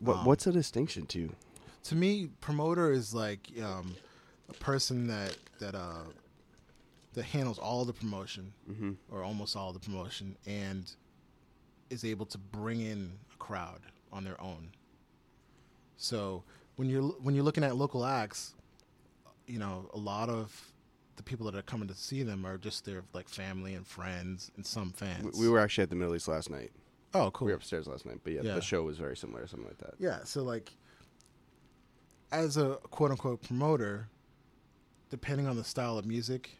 What 0.00 0.18
Um, 0.18 0.24
what's 0.24 0.44
the 0.44 0.52
distinction 0.52 1.06
to 1.08 1.18
you? 1.20 1.36
to 1.84 1.94
me, 1.94 2.26
promoter 2.40 2.90
is 2.90 3.14
like 3.14 3.50
um, 3.62 3.94
a 4.48 4.52
person 4.54 5.06
that 5.08 5.36
that 5.60 5.74
uh, 5.76 6.04
that 7.14 7.24
handles 7.24 7.58
all 7.58 7.84
the 7.84 7.92
promotion 7.92 8.52
Mm-hmm. 8.70 8.92
or 9.10 9.22
almost 9.22 9.56
all 9.56 9.72
the 9.72 9.80
promotion 9.80 10.36
and 10.46 10.90
is 11.90 12.04
able 12.04 12.26
to 12.26 12.38
bring 12.38 12.80
in 12.80 13.12
a 13.34 13.36
crowd 13.38 13.80
on 14.12 14.22
their 14.24 14.40
own. 14.40 14.70
So 15.96 16.44
when 16.76 16.88
you're 16.88 17.02
when 17.02 17.34
you're 17.34 17.44
looking 17.44 17.64
at 17.64 17.76
local 17.76 18.04
acts, 18.04 18.54
you 19.46 19.58
know 19.58 19.90
a 19.92 19.98
lot 19.98 20.28
of 20.28 20.72
the 21.16 21.22
people 21.22 21.44
that 21.46 21.54
are 21.54 21.62
coming 21.62 21.88
to 21.88 21.94
see 21.94 22.22
them 22.22 22.46
are 22.46 22.56
just 22.56 22.84
their 22.84 23.02
like 23.12 23.28
family 23.28 23.74
and 23.74 23.86
friends 23.86 24.50
and 24.56 24.64
some 24.64 24.92
fans. 24.92 25.36
We, 25.38 25.46
we 25.46 25.48
were 25.52 25.58
actually 25.58 25.82
at 25.82 25.90
the 25.90 25.96
Middle 25.96 26.14
East 26.14 26.28
last 26.28 26.48
night. 26.48 26.70
oh 27.12 27.30
cool 27.32 27.46
We 27.46 27.52
were 27.52 27.56
upstairs 27.56 27.86
last 27.88 28.06
night, 28.06 28.20
but 28.24 28.32
yeah, 28.32 28.40
Yeah. 28.42 28.54
the 28.54 28.62
show 28.62 28.82
was 28.84 28.96
very 28.98 29.16
similar, 29.16 29.42
or 29.42 29.46
something 29.48 29.68
like 29.68 29.78
that. 29.78 29.94
Yeah, 29.98 30.20
so 30.24 30.42
like 30.44 30.70
as 32.32 32.56
a 32.56 32.76
quote 32.90 33.10
unquote 33.10 33.42
promoter, 33.42 34.08
depending 35.10 35.46
on 35.48 35.56
the 35.56 35.64
style 35.64 35.98
of 35.98 36.06
music, 36.06 36.50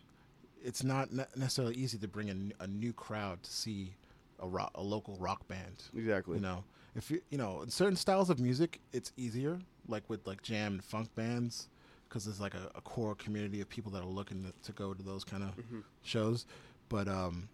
it's 0.62 0.82
not 0.84 1.10
necessarily 1.36 1.74
easy 1.74 1.98
to 1.98 2.08
bring 2.08 2.28
in 2.28 2.52
a 2.60 2.66
new 2.66 2.92
crowd 2.92 3.42
to 3.42 3.50
see 3.50 3.94
a 4.38 4.46
rock, 4.46 4.70
a 4.74 4.82
local 4.82 5.16
rock 5.18 5.46
band. 5.48 5.84
Exactly. 5.96 6.36
You 6.36 6.42
know, 6.42 6.64
if 6.94 7.10
you 7.10 7.20
you 7.30 7.38
know, 7.38 7.62
in 7.62 7.70
certain 7.70 7.96
styles 7.96 8.30
of 8.30 8.40
music, 8.40 8.80
it's 8.92 9.12
easier, 9.16 9.58
like 9.88 10.08
with 10.08 10.26
like 10.26 10.42
jam 10.42 10.74
and 10.74 10.84
funk 10.84 11.14
bands, 11.14 11.68
because 12.08 12.24
there's 12.24 12.40
like 12.40 12.54
a, 12.54 12.70
a 12.74 12.80
core 12.80 13.14
community 13.14 13.60
of 13.60 13.68
people 13.68 13.92
that 13.92 14.02
are 14.02 14.06
looking 14.08 14.42
to, 14.44 14.52
to 14.64 14.72
go 14.72 14.92
to 14.94 15.02
those 15.02 15.24
kind 15.24 15.42
of 15.42 15.50
Mhm. 15.56 15.82
shows. 16.02 16.46
But 16.88 17.06
um, 17.08 17.48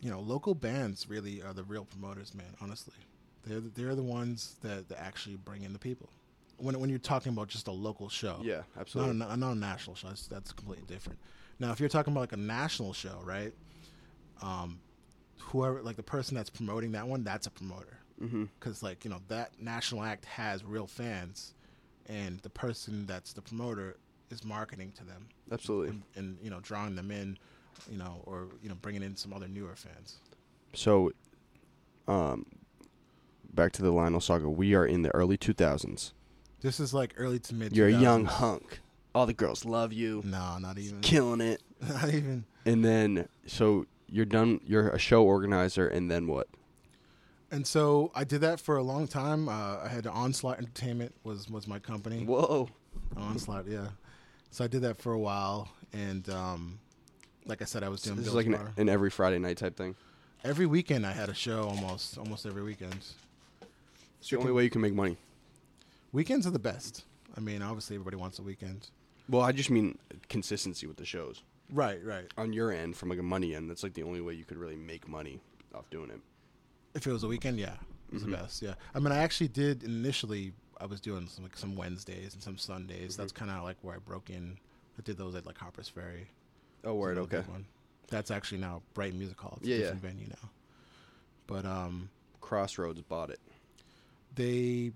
you 0.00 0.10
know, 0.10 0.20
local 0.20 0.54
bands 0.54 1.08
really 1.08 1.42
are 1.42 1.52
the 1.52 1.64
real 1.64 1.84
promoters, 1.84 2.34
man. 2.34 2.54
Honestly, 2.60 2.94
they're 3.44 3.60
the, 3.60 3.68
they're 3.70 3.94
the 3.94 4.02
ones 4.02 4.56
that, 4.62 4.88
that 4.88 5.00
actually 5.00 5.36
bring 5.36 5.62
in 5.62 5.72
the 5.72 5.78
people. 5.78 6.08
When 6.58 6.78
when 6.80 6.88
you're 6.88 6.98
talking 6.98 7.32
about 7.32 7.48
just 7.48 7.66
a 7.68 7.72
local 7.72 8.08
show, 8.08 8.40
Yeah, 8.42 8.56
not 8.74 8.80
absolutely. 8.80 9.20
a, 9.26 9.36
not 9.36 9.52
a 9.52 9.54
national 9.58 9.96
show. 9.96 10.08
That's, 10.08 10.26
that's 10.26 10.52
completely 10.52 10.86
different. 10.86 11.18
Now, 11.58 11.72
if 11.72 11.80
you're 11.80 11.88
talking 11.88 12.12
about 12.12 12.20
like 12.20 12.32
a 12.32 12.36
national 12.36 12.92
show, 12.92 13.20
right? 13.24 13.52
Um, 14.42 14.80
whoever 15.38 15.82
like 15.82 15.96
the 15.96 16.02
person 16.02 16.36
that's 16.36 16.50
promoting 16.50 16.92
that 16.92 17.06
one, 17.06 17.24
that's 17.24 17.46
a 17.46 17.50
promoter 17.50 17.98
mm-hmm. 18.22 18.44
because 18.58 18.82
like 18.82 19.04
you 19.04 19.10
know 19.10 19.20
that 19.28 19.52
national 19.60 20.02
act 20.02 20.24
has 20.24 20.64
real 20.64 20.86
fans, 20.86 21.54
and 22.06 22.40
the 22.40 22.50
person 22.50 23.06
that's 23.06 23.32
the 23.32 23.42
promoter 23.42 23.96
is 24.30 24.44
marketing 24.44 24.92
to 24.96 25.04
them 25.04 25.28
Absolutely. 25.52 25.90
and, 25.90 26.02
and 26.16 26.38
you 26.42 26.50
know 26.50 26.60
drawing 26.60 26.96
them 26.96 27.10
in, 27.10 27.38
you 27.90 27.98
know, 27.98 28.22
or 28.24 28.48
you 28.62 28.68
know 28.68 28.76
bringing 28.80 29.02
in 29.02 29.16
some 29.16 29.32
other 29.32 29.48
newer 29.48 29.76
fans. 29.76 30.18
So, 30.74 31.12
um, 32.06 32.46
back 33.52 33.72
to 33.72 33.82
the 33.82 33.90
Lionel 33.90 34.20
saga. 34.20 34.48
We 34.48 34.74
are 34.74 34.86
in 34.86 35.02
the 35.02 35.14
early 35.14 35.38
2000s. 35.38 36.12
This 36.60 36.80
is 36.80 36.92
like 36.92 37.14
early 37.16 37.38
to 37.40 37.54
mid. 37.54 37.76
You're 37.76 37.88
a 37.88 37.92
young 37.92 38.24
hunk. 38.24 38.80
All 39.16 39.24
the 39.24 39.32
girls 39.32 39.64
love 39.64 39.94
you. 39.94 40.20
No, 40.26 40.58
not 40.58 40.76
even. 40.76 41.00
Killing 41.00 41.40
it. 41.40 41.62
Not 41.80 42.08
even. 42.08 42.44
And 42.66 42.84
then, 42.84 43.28
so 43.46 43.86
you're 44.08 44.26
done. 44.26 44.60
You're 44.66 44.90
a 44.90 44.98
show 44.98 45.24
organizer, 45.24 45.88
and 45.88 46.10
then 46.10 46.26
what? 46.26 46.48
And 47.50 47.66
so 47.66 48.10
I 48.14 48.24
did 48.24 48.42
that 48.42 48.60
for 48.60 48.76
a 48.76 48.82
long 48.82 49.08
time. 49.08 49.48
Uh, 49.48 49.78
I 49.84 49.88
had 49.88 50.06
Onslaught 50.06 50.58
Entertainment 50.58 51.14
was 51.24 51.48
was 51.48 51.66
my 51.66 51.78
company. 51.78 52.24
Whoa. 52.24 52.68
Onslaught, 53.16 53.66
yeah. 53.66 53.88
So 54.50 54.64
I 54.64 54.66
did 54.68 54.82
that 54.82 54.98
for 55.00 55.14
a 55.14 55.18
while, 55.18 55.70
and 55.94 56.28
um, 56.28 56.78
like 57.46 57.62
I 57.62 57.64
said, 57.64 57.82
I 57.82 57.88
was 57.88 58.02
So 58.02 58.10
doing 58.10 58.18
this 58.18 58.28
is 58.28 58.34
like 58.34 58.46
an, 58.46 58.58
an 58.76 58.88
every 58.90 59.08
Friday 59.10 59.38
night 59.38 59.56
type 59.56 59.76
thing. 59.76 59.94
every 60.44 60.66
weekend. 60.66 61.06
I 61.06 61.12
had 61.12 61.30
a 61.30 61.34
show 61.34 61.62
almost 61.62 62.18
almost 62.18 62.44
every 62.44 62.62
weekend. 62.62 62.98
It's 64.20 64.28
the 64.28 64.36
only 64.36 64.52
way 64.52 64.64
you 64.64 64.70
can 64.70 64.82
make 64.82 64.92
money. 64.94 65.16
Weekends 66.12 66.46
are 66.46 66.50
the 66.50 66.58
best. 66.58 67.04
I 67.34 67.40
mean, 67.40 67.62
obviously 67.62 67.96
everybody 67.96 68.16
wants 68.18 68.38
a 68.38 68.42
weekend. 68.42 68.90
Well, 69.28 69.42
I 69.42 69.52
just 69.52 69.70
mean 69.70 69.98
consistency 70.28 70.86
with 70.86 70.96
the 70.96 71.04
shows. 71.04 71.42
Right, 71.72 72.04
right. 72.04 72.26
On 72.38 72.52
your 72.52 72.70
end, 72.70 72.96
from 72.96 73.08
like 73.08 73.18
a 73.18 73.22
money 73.24 73.54
end, 73.54 73.68
that's 73.68 73.82
like 73.82 73.94
the 73.94 74.02
only 74.04 74.20
way 74.20 74.34
you 74.34 74.44
could 74.44 74.56
really 74.56 74.76
make 74.76 75.08
money 75.08 75.40
off 75.74 75.90
doing 75.90 76.10
it. 76.10 76.20
If 76.94 77.06
it 77.06 77.12
was 77.12 77.24
a 77.24 77.28
weekend, 77.28 77.58
yeah, 77.58 77.74
it 78.08 78.14
was 78.14 78.22
Mhm. 78.22 78.26
the 78.30 78.36
best. 78.36 78.62
Yeah. 78.62 78.74
I 78.94 79.00
mean, 79.00 79.12
I 79.12 79.18
actually 79.18 79.48
did 79.48 79.82
initially. 79.82 80.52
I 80.80 80.86
was 80.86 81.00
doing 81.00 81.26
some 81.26 81.42
like 81.42 81.56
some 81.56 81.74
Wednesdays 81.74 82.34
and 82.34 82.42
some 82.42 82.56
Sundays. 82.58 83.16
That's 83.16 83.32
kind 83.32 83.50
of 83.50 83.64
like 83.64 83.76
where 83.82 83.96
I 83.96 83.98
broke 83.98 84.30
in. 84.30 84.58
I 84.98 85.02
did 85.02 85.16
those 85.18 85.34
at 85.34 85.44
like 85.46 85.58
Harper's 85.58 85.88
Ferry. 85.88 86.28
Oh, 86.84 86.94
word. 86.94 87.18
Okay. 87.18 87.40
one. 87.40 87.66
That's 88.08 88.30
actually 88.30 88.60
now 88.60 88.82
Brighton 88.94 89.18
Music 89.18 89.40
Hall. 89.40 89.54
It's 89.60 89.66
Yeah, 89.68 89.76
a 89.76 89.80
yeah. 89.80 89.92
venue 89.94 90.28
now. 90.28 90.50
But 91.48 91.64
um, 91.64 92.10
Crossroads 92.40 93.02
bought 93.02 93.30
it 93.30 93.40
they 94.34 94.92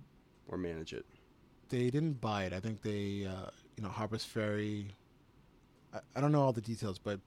or 0.48 0.58
manage 0.58 0.92
it. 0.92 1.06
they 1.70 1.90
didn't 1.90 2.20
buy 2.20 2.44
it. 2.44 2.52
I 2.52 2.60
think 2.60 2.82
they, 2.82 3.24
uh, 3.26 3.50
you 3.80 3.86
know, 3.86 3.92
Harper's 3.92 4.24
Ferry. 4.24 4.88
I, 5.94 6.00
I 6.14 6.20
don't 6.20 6.32
know 6.32 6.42
all 6.42 6.52
the 6.52 6.60
details, 6.60 6.98
but 6.98 7.18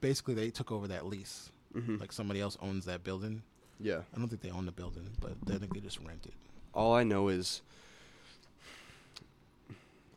basically 0.00 0.34
they 0.34 0.50
took 0.50 0.72
over 0.72 0.88
that 0.88 1.06
lease. 1.06 1.52
Mm-hmm. 1.74 1.98
Like 1.98 2.10
somebody 2.10 2.40
else 2.40 2.58
owns 2.60 2.84
that 2.86 3.04
building. 3.04 3.42
yeah. 3.78 4.00
I 4.14 4.18
don't 4.18 4.28
think 4.28 4.42
they 4.42 4.50
own 4.50 4.66
the 4.66 4.72
building, 4.72 5.08
but 5.20 5.36
I 5.48 5.58
think 5.58 5.72
they 5.72 5.78
just 5.80 6.00
rent 6.00 6.26
it. 6.26 6.34
All 6.74 6.92
I 6.94 7.04
know 7.04 7.28
is, 7.28 7.62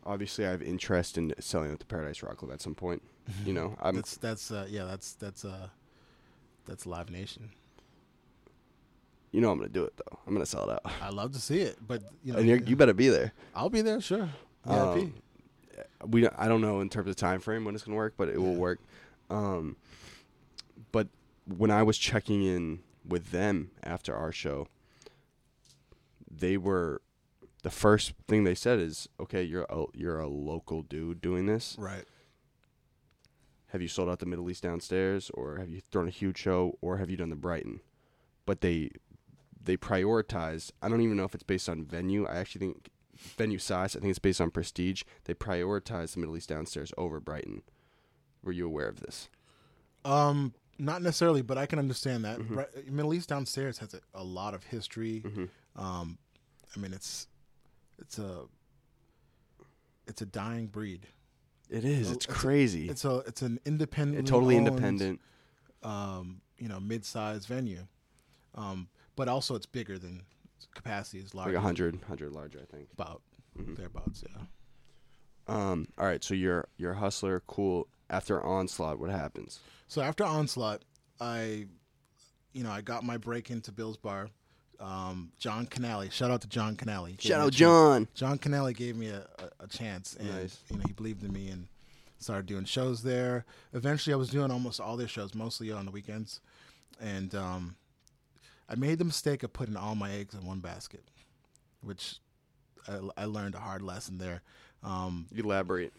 obviously, 0.04 0.46
I 0.46 0.50
have 0.50 0.62
interest 0.62 1.16
in 1.16 1.32
selling 1.38 1.72
at 1.72 1.78
the 1.78 1.84
Paradise 1.84 2.24
Rock 2.24 2.38
Club 2.38 2.50
at 2.50 2.60
some 2.60 2.74
point. 2.74 3.02
You 3.44 3.52
know, 3.52 3.76
I'm 3.82 3.94
that's 3.94 4.16
that's 4.16 4.50
uh, 4.50 4.66
yeah, 4.68 4.84
that's 4.84 5.12
that's 5.12 5.44
uh, 5.44 5.68
that's 6.66 6.86
Live 6.86 7.10
Nation. 7.10 7.50
you 9.30 9.40
know 9.40 9.50
I'm 9.52 9.58
gonna 9.58 9.68
do 9.68 9.84
it 9.84 9.94
though. 9.96 10.18
I'm 10.26 10.32
gonna 10.32 10.44
sell 10.46 10.68
it 10.68 10.72
out, 10.72 10.92
I 11.00 11.10
love 11.10 11.32
to 11.32 11.40
see 11.40 11.60
it, 11.60 11.78
but 11.86 12.02
you 12.24 12.32
know, 12.32 12.40
and 12.40 12.48
you're, 12.48 12.58
you 12.58 12.74
better 12.76 12.94
be 12.94 13.08
there. 13.08 13.32
I'll 13.54 13.70
be 13.70 13.80
there, 13.82 14.00
sure. 14.00 14.28
Um, 14.66 15.14
we 16.06 16.28
I 16.28 16.48
don't 16.48 16.60
know 16.60 16.80
in 16.80 16.88
terms 16.88 17.08
of 17.08 17.16
time 17.16 17.40
frame 17.40 17.64
when 17.64 17.74
it's 17.74 17.84
gonna 17.84 17.96
work, 17.96 18.14
but 18.16 18.28
it 18.28 18.40
will 18.40 18.54
work. 18.54 18.80
Um, 19.30 19.76
but 20.92 21.08
when 21.46 21.70
I 21.70 21.82
was 21.82 21.98
checking 21.98 22.44
in 22.44 22.80
with 23.06 23.30
them 23.30 23.70
after 23.82 24.14
our 24.14 24.32
show, 24.32 24.68
they 26.30 26.56
were 26.56 27.00
the 27.62 27.70
first 27.70 28.12
thing 28.28 28.44
they 28.44 28.54
said 28.54 28.78
is, 28.78 29.08
"Okay, 29.18 29.42
you're 29.42 29.66
a, 29.70 29.84
you're 29.94 30.18
a 30.18 30.28
local 30.28 30.82
dude 30.82 31.20
doing 31.20 31.46
this. 31.46 31.76
right. 31.78 32.04
Have 33.68 33.82
you 33.82 33.88
sold 33.88 34.08
out 34.08 34.20
the 34.20 34.26
Middle 34.26 34.48
East 34.48 34.62
downstairs, 34.62 35.30
or 35.34 35.56
have 35.56 35.68
you 35.68 35.80
thrown 35.80 36.06
a 36.06 36.10
huge 36.10 36.38
show, 36.38 36.78
or 36.80 36.98
have 36.98 37.10
you 37.10 37.16
done 37.16 37.30
the 37.30 37.36
Brighton?" 37.36 37.80
But 38.46 38.60
they 38.60 38.90
they 39.60 39.76
prioritize. 39.76 40.70
I 40.82 40.88
don't 40.88 41.00
even 41.00 41.16
know 41.16 41.24
if 41.24 41.34
it's 41.34 41.42
based 41.42 41.68
on 41.68 41.84
venue. 41.84 42.26
I 42.26 42.36
actually 42.36 42.66
think 42.66 42.90
venue 43.36 43.58
size. 43.58 43.96
I 43.96 44.00
think 44.00 44.10
it's 44.10 44.18
based 44.18 44.40
on 44.40 44.50
prestige. 44.50 45.02
They 45.24 45.34
prioritize 45.34 46.12
the 46.14 46.20
Middle 46.20 46.36
East 46.36 46.48
downstairs 46.48 46.92
over 46.98 47.20
Brighton. 47.20 47.62
Were 48.42 48.52
you 48.52 48.66
aware 48.66 48.88
of 48.88 49.00
this? 49.00 49.28
Um, 50.04 50.52
not 50.78 51.00
necessarily, 51.02 51.40
but 51.42 51.56
I 51.56 51.66
can 51.66 51.78
understand 51.78 52.24
that. 52.24 52.38
Mhm. 52.40 52.56
Right, 52.56 52.90
Middle 52.90 53.14
East 53.14 53.28
downstairs 53.28 53.78
has 53.78 53.94
a, 53.94 54.00
a 54.14 54.22
lot 54.24 54.54
of 54.54 54.64
history. 54.64 55.22
Mm-hmm. 55.24 55.80
Um, 55.82 56.18
I 56.76 56.78
mean, 56.80 56.92
it's 56.92 57.26
it's 57.98 58.18
a 58.18 58.42
it's 60.06 60.20
a 60.22 60.26
dying 60.26 60.66
breed. 60.66 61.06
It 61.70 61.84
is. 61.84 62.10
It's 62.10 62.26
it's 62.26 62.34
a- 62.34 62.38
crazy. 62.38 62.88
It's 62.88 63.04
a 63.04 63.18
it's 63.26 63.42
an 63.42 63.58
independent, 63.64 64.28
totally 64.28 64.56
independent. 64.56 65.20
um, 65.82 66.40
you 66.58 66.68
know, 66.68 66.80
mid-sized 66.80 67.46
venue. 67.48 67.86
Um, 68.54 68.88
but 69.16 69.28
also 69.28 69.54
it's 69.54 69.66
bigger 69.66 69.98
than 69.98 70.22
capacity 70.74 71.18
is 71.20 71.34
larger. 71.34 71.52
Like 71.52 71.56
100, 71.62 71.94
100 72.00 72.32
larger, 72.32 72.60
I 72.60 72.76
think. 72.76 72.88
about 72.92 73.22
Mhm. 73.58 73.76
thereabouts. 73.76 74.24
Yeah. 74.28 74.42
Um. 75.46 75.88
All 75.98 76.06
right. 76.06 76.22
So 76.24 76.34
you're 76.34 76.68
you're 76.76 76.92
a 76.92 76.96
hustler. 76.98 77.42
Cool. 77.46 77.86
After 78.10 78.42
onslaught, 78.42 78.98
what 78.98 79.10
happens? 79.10 79.60
So 79.88 80.02
after 80.02 80.24
onslaught, 80.24 80.82
I, 81.20 81.66
you 82.52 82.62
know, 82.64 82.70
I 82.70 82.80
got 82.80 83.04
my 83.04 83.16
break 83.16 83.50
into 83.50 83.72
Bill's 83.72 83.96
Bar. 83.96 84.28
Um, 84.80 85.32
John 85.38 85.66
Canale, 85.66 86.10
shout 86.10 86.30
out 86.30 86.40
to 86.42 86.48
John 86.48 86.76
Canale. 86.76 87.14
Shout 87.18 87.40
out. 87.40 87.52
John. 87.52 88.08
John 88.14 88.38
Canale 88.38 88.72
gave 88.72 88.96
me 88.96 89.08
a, 89.08 89.26
a, 89.38 89.64
a 89.64 89.66
chance, 89.68 90.16
and 90.18 90.28
Nice. 90.30 90.58
you 90.68 90.76
know 90.76 90.82
he 90.86 90.92
believed 90.92 91.22
in 91.22 91.32
me 91.32 91.48
and 91.48 91.68
started 92.18 92.46
doing 92.46 92.64
shows 92.64 93.02
there. 93.02 93.44
Eventually, 93.72 94.12
I 94.12 94.16
was 94.16 94.30
doing 94.30 94.50
almost 94.50 94.80
all 94.80 94.96
their 94.96 95.08
shows, 95.08 95.34
mostly 95.34 95.70
on 95.70 95.84
the 95.86 95.92
weekends, 95.92 96.40
and 97.00 97.34
um, 97.34 97.76
I 98.68 98.74
made 98.76 98.98
the 98.98 99.04
mistake 99.04 99.42
of 99.42 99.52
putting 99.52 99.76
all 99.76 99.94
my 99.94 100.10
eggs 100.12 100.34
in 100.34 100.46
one 100.46 100.60
basket, 100.60 101.04
which 101.82 102.16
I, 102.88 102.98
I 103.16 103.24
learned 103.26 103.54
a 103.54 103.58
hard 103.60 103.82
lesson 103.82 104.18
there. 104.18 104.42
Um, 104.82 105.26
Elaborate. 105.34 105.92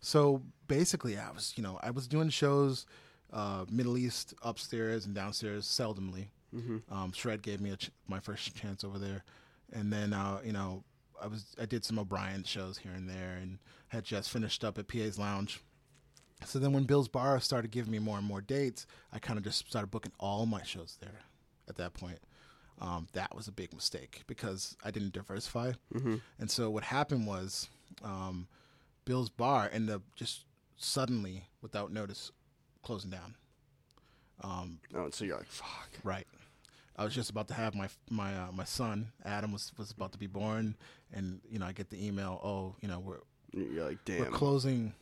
so 0.00 0.42
basically, 0.66 1.16
I 1.18 1.30
was 1.30 1.52
you 1.56 1.62
know 1.62 1.78
I 1.82 1.90
was 1.90 2.06
doing 2.06 2.28
shows, 2.30 2.86
uh, 3.32 3.64
Middle 3.70 3.96
East 3.98 4.34
upstairs 4.42 5.06
and 5.06 5.14
downstairs 5.14 5.66
seldomly. 5.66 6.26
Um, 6.90 7.12
Shred 7.12 7.42
gave 7.42 7.60
me 7.60 7.70
a 7.70 7.76
ch- 7.76 7.90
my 8.06 8.20
first 8.20 8.54
chance 8.60 8.84
over 8.84 8.98
there, 8.98 9.24
and 9.72 9.92
then 9.92 10.12
uh, 10.14 10.40
you 10.44 10.52
know 10.52 10.82
I 11.22 11.26
was 11.26 11.44
I 11.60 11.66
did 11.66 11.84
some 11.84 11.98
O'Brien 11.98 12.42
shows 12.44 12.78
here 12.78 12.92
and 12.92 13.08
there, 13.08 13.36
and 13.40 13.58
had 13.88 14.04
just 14.04 14.30
finished 14.30 14.64
up 14.64 14.78
at 14.78 14.88
PA's 14.88 15.18
Lounge. 15.18 15.60
So 16.44 16.58
then 16.58 16.72
when 16.72 16.84
Bill's 16.84 17.08
Bar 17.08 17.40
started 17.40 17.70
giving 17.72 17.90
me 17.90 17.98
more 17.98 18.16
and 18.16 18.26
more 18.26 18.40
dates, 18.40 18.86
I 19.12 19.18
kind 19.18 19.38
of 19.38 19.44
just 19.44 19.66
started 19.68 19.90
booking 19.90 20.12
all 20.20 20.46
my 20.46 20.62
shows 20.62 20.96
there. 21.00 21.18
At 21.68 21.76
that 21.76 21.94
point, 21.94 22.18
um, 22.80 23.08
that 23.12 23.34
was 23.36 23.46
a 23.48 23.52
big 23.52 23.72
mistake 23.74 24.22
because 24.26 24.76
I 24.84 24.90
didn't 24.90 25.12
diversify. 25.12 25.72
And 26.38 26.50
so 26.50 26.70
what 26.70 26.84
happened 26.84 27.26
was, 27.26 27.68
um, 28.02 28.46
Bill's 29.04 29.30
Bar 29.30 29.70
ended 29.72 29.94
up 29.94 30.02
just 30.16 30.44
suddenly, 30.76 31.44
without 31.62 31.92
notice, 31.92 32.30
closing 32.82 33.10
down. 33.10 33.34
Um, 34.42 34.78
Oh, 34.94 35.08
so 35.10 35.24
you're 35.24 35.36
like, 35.36 35.46
fuck. 35.46 35.90
Right. 36.04 36.26
I 36.96 37.04
was 37.04 37.14
just 37.14 37.30
about 37.30 37.46
to 37.48 37.54
have 37.54 37.74
my 37.76 37.88
my 38.10 38.34
uh, 38.36 38.50
my 38.52 38.64
son 38.64 39.12
Adam 39.24 39.52
was 39.52 39.72
was 39.78 39.92
about 39.92 40.10
to 40.12 40.18
be 40.18 40.26
born, 40.26 40.76
and 41.12 41.40
you 41.48 41.58
know 41.60 41.66
I 41.66 41.72
get 41.72 41.90
the 41.90 42.04
email. 42.04 42.40
Oh, 42.42 42.74
you 42.80 42.88
know 42.88 42.98
we're 42.98 43.20
You're 43.52 43.84
like, 43.88 44.04
damn 44.04 44.18
we're 44.18 44.30
closing 44.30 44.94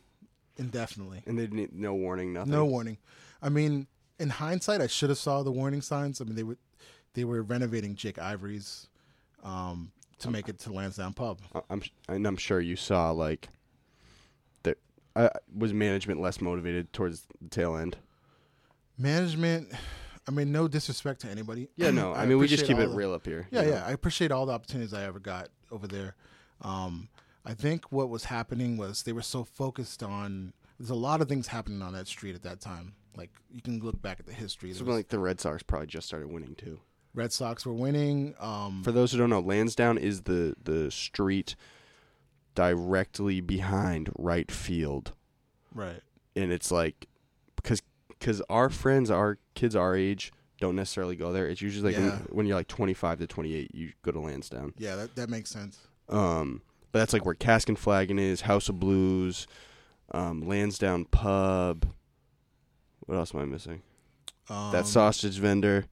indefinitely. 0.57 1.23
And 1.25 1.37
they 1.39 1.47
didn't 1.47 1.73
no 1.73 1.95
warning, 1.95 2.33
nothing. 2.33 2.51
No 2.51 2.65
warning. 2.65 2.97
I 3.41 3.49
mean, 3.49 3.87
in 4.19 4.29
hindsight, 4.29 4.81
I 4.81 4.87
should 4.87 5.09
have 5.09 5.17
saw 5.17 5.43
the 5.43 5.51
warning 5.51 5.81
signs. 5.81 6.21
I 6.21 6.25
mean, 6.25 6.35
they 6.35 6.43
were 6.43 6.57
they 7.13 7.23
were 7.23 7.41
renovating 7.41 7.95
Jake 7.95 8.19
Ivory's 8.19 8.87
um, 9.43 9.91
to 10.19 10.29
make 10.29 10.49
it 10.49 10.59
to 10.59 10.71
Lansdowne 10.73 11.13
Pub. 11.13 11.39
I- 11.53 11.61
I'm 11.69 11.81
and 12.07 12.25
I'm 12.27 12.37
sure 12.37 12.59
you 12.59 12.75
saw 12.75 13.11
like 13.11 13.49
that. 14.63 14.77
Uh, 15.15 15.29
was 15.55 15.73
management 15.73 16.19
less 16.21 16.41
motivated 16.41 16.91
towards 16.93 17.27
the 17.41 17.49
tail 17.49 17.75
end? 17.75 17.97
Management. 18.97 19.71
I 20.27 20.31
mean, 20.31 20.51
no 20.51 20.67
disrespect 20.67 21.21
to 21.21 21.29
anybody. 21.29 21.69
Yeah, 21.75 21.91
no. 21.91 22.13
I, 22.15 22.25
mean, 22.25 22.37
we 22.37 22.47
just 22.47 22.65
keep 22.65 22.77
it 22.77 22.89
the- 22.89 22.95
real 22.95 23.13
up 23.13 23.25
here. 23.25 23.47
Yeah, 23.51 23.61
yeah. 23.63 23.83
I 23.85 23.91
appreciate 23.91 24.31
all 24.31 24.45
the 24.45 24.53
opportunities 24.53 24.93
I 24.93 25.03
ever 25.03 25.19
got 25.19 25.49
over 25.71 25.87
there. 25.87 26.15
Um, 26.61 27.09
I 27.45 27.53
think 27.53 27.91
what 27.91 28.09
was 28.09 28.25
happening 28.25 28.75
was 28.75 29.03
they 29.03 29.13
were 29.13 29.21
so 29.21 29.43
focused 29.43 30.03
on. 30.03 30.53
There's 30.79 30.89
a 30.89 30.95
lot 30.95 31.21
of 31.21 31.27
things 31.29 31.47
happening 31.47 31.81
on 31.81 31.93
that 31.93 32.07
street 32.07 32.35
at 32.35 32.43
that 32.43 32.59
time. 32.61 32.93
Like 33.15 33.31
you 33.51 33.61
can 33.61 33.79
look 33.79 34.01
back 34.01 34.19
at 34.19 34.25
the 34.27 34.33
history. 34.33 34.71
Something 34.73 34.93
like 34.95 35.07
the 35.09 35.19
Red 35.19 35.39
Sox 35.39 35.63
probably 35.63 35.87
just 35.87 36.07
started 36.07 36.31
winning 36.31 36.55
too. 36.55 36.79
Red 37.15 37.33
Sox 37.33 37.65
were 37.65 37.73
winning. 37.73 38.35
Um, 38.39 38.83
For 38.83 38.91
those 38.91 39.11
who 39.11 39.17
don't 39.17 39.29
know, 39.31 39.39
Lansdowne 39.39 39.97
is 39.97 40.23
the 40.23 40.55
the 40.63 40.91
street 40.91 41.55
directly 42.55 43.41
behind 43.41 44.09
right 44.17 44.49
field, 44.51 45.13
right. 45.73 46.01
and 46.35 46.51
it's 46.51 46.71
like 46.71 47.07
because 47.55 47.81
because 48.09 48.41
our 48.49 48.69
friends, 48.69 49.11
our 49.11 49.37
kids 49.55 49.75
our 49.75 49.95
age, 49.95 50.31
don't 50.59 50.75
necessarily 50.75 51.15
go 51.15 51.31
there. 51.31 51.47
It's 51.47 51.61
usually 51.61 51.93
like 51.93 52.01
Yeah. 52.01 52.09
when, 52.09 52.19
when 52.31 52.45
you're 52.47 52.57
like 52.57 52.67
25 52.67 53.19
to 53.19 53.27
28, 53.27 53.75
you 53.75 53.93
go 54.01 54.11
to 54.11 54.19
Lansdowne. 54.19 54.73
Yeah, 54.77 54.95
that 54.95 55.15
that 55.15 55.29
makes 55.29 55.49
sense. 55.49 55.79
Um, 56.09 56.61
but 56.91 56.99
that's 56.99 57.13
like 57.13 57.25
where 57.25 57.35
Cask 57.35 57.67
and 57.69 57.77
Flagon 57.77 58.17
is, 58.17 58.41
House 58.41 58.69
of 58.69 58.79
Blues, 58.79 59.45
um, 60.11 60.47
Lansdowne 60.47 61.05
Pub. 61.05 61.87
What 63.01 63.15
else 63.17 63.33
am 63.33 63.41
I 63.41 63.45
missing? 63.45 63.81
Um, 64.49 64.71
that 64.71 64.85
sausage 64.85 65.37
vendor. 65.39 65.85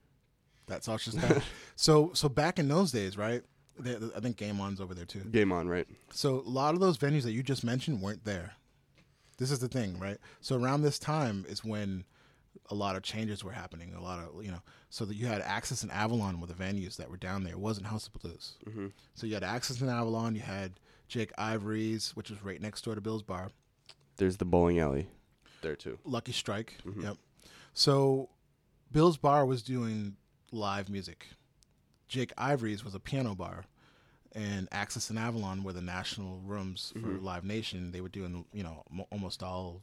That 0.68 0.84
sausage 0.84 1.14
vendor. 1.16 1.42
so 1.76 2.12
so 2.14 2.30
back 2.30 2.60
in 2.60 2.68
those 2.68 2.92
days, 2.92 3.18
right? 3.18 3.44
They, 3.78 3.96
I 4.16 4.20
think 4.22 4.38
Game 4.38 4.62
On's 4.62 4.80
over 4.80 4.94
there 4.94 5.06
too. 5.06 5.20
Game 5.20 5.52
on, 5.52 5.68
right? 5.68 5.88
So 6.12 6.36
a 6.46 6.50
lot 6.50 6.74
of 6.74 6.80
those 6.80 6.98
venues 6.98 7.24
that 7.24 7.34
you 7.34 7.44
just 7.44 7.64
mentioned 7.64 8.02
weren't 8.02 8.24
there. 8.24 8.54
This 9.38 9.52
is 9.52 9.60
the 9.60 9.68
thing, 9.68 10.00
right? 10.00 10.18
So 10.40 10.56
around 10.56 10.82
this 10.82 10.98
time 10.98 11.46
is 11.50 11.64
when 11.64 12.06
a 12.72 12.76
lot 12.76 12.96
of 12.96 13.04
changes 13.04 13.44
were 13.44 13.52
happening. 13.52 13.94
A 13.94 14.02
lot 14.02 14.20
of 14.20 14.44
you 14.44 14.50
know, 14.52 14.62
so 14.90 15.04
that 15.06 15.16
you 15.16 15.28
had 15.28 15.42
Axis 15.42 15.84
and 15.84 15.92
Avalon 15.92 16.40
were 16.40 16.48
the 16.48 16.54
venues 16.54 16.96
that 16.98 17.10
were 17.10 17.18
down 17.18 17.44
there. 17.44 17.54
It 17.54 17.60
wasn't 17.60 17.88
House 17.88 18.08
of 18.08 18.14
Blues. 18.14 18.54
Mhm. 18.66 18.94
So 19.14 19.28
you 19.28 19.34
had 19.34 19.44
Axis 19.44 19.82
and 19.82 19.90
Avalon. 19.90 20.36
You 20.36 20.42
had 20.42 20.80
Jake 21.10 21.34
Ivory's, 21.38 22.12
which 22.16 22.30
was 22.30 22.42
right 22.44 22.62
next 22.62 22.86
door 22.86 22.96
to 22.96 23.02
Bill's 23.02 23.24
Bar. 23.24 23.50
There's 24.18 24.38
the 24.38 24.46
bowling 24.46 24.80
alley 24.80 25.08
there 25.62 25.76
too. 25.76 26.00
Lucky 26.06 26.32
Strike. 26.32 26.78
Mhm. 26.86 27.04
Yep. 27.04 27.18
So 27.74 28.30
Bill's 28.92 29.18
Bar 29.18 29.46
was 29.46 29.62
doing 29.64 30.16
live 30.52 30.90
music. 30.90 31.28
Jake 32.08 32.32
Ivory's 32.38 32.84
was 32.84 32.96
a 32.96 33.00
piano 33.00 33.36
bar, 33.36 33.66
and 34.32 34.68
Axis 34.72 35.10
and 35.10 35.18
Avalon 35.20 35.64
were 35.64 35.74
the 35.74 35.82
national 35.82 36.40
rooms 36.40 36.94
for 36.94 37.00
Mhm. 37.00 37.22
Live 37.24 37.44
Nation. 37.44 37.92
They 37.92 38.02
were 38.02 38.10
doing 38.10 38.46
you 38.54 38.64
know 38.64 38.84
mo- 38.90 39.08
almost 39.12 39.42
all 39.44 39.82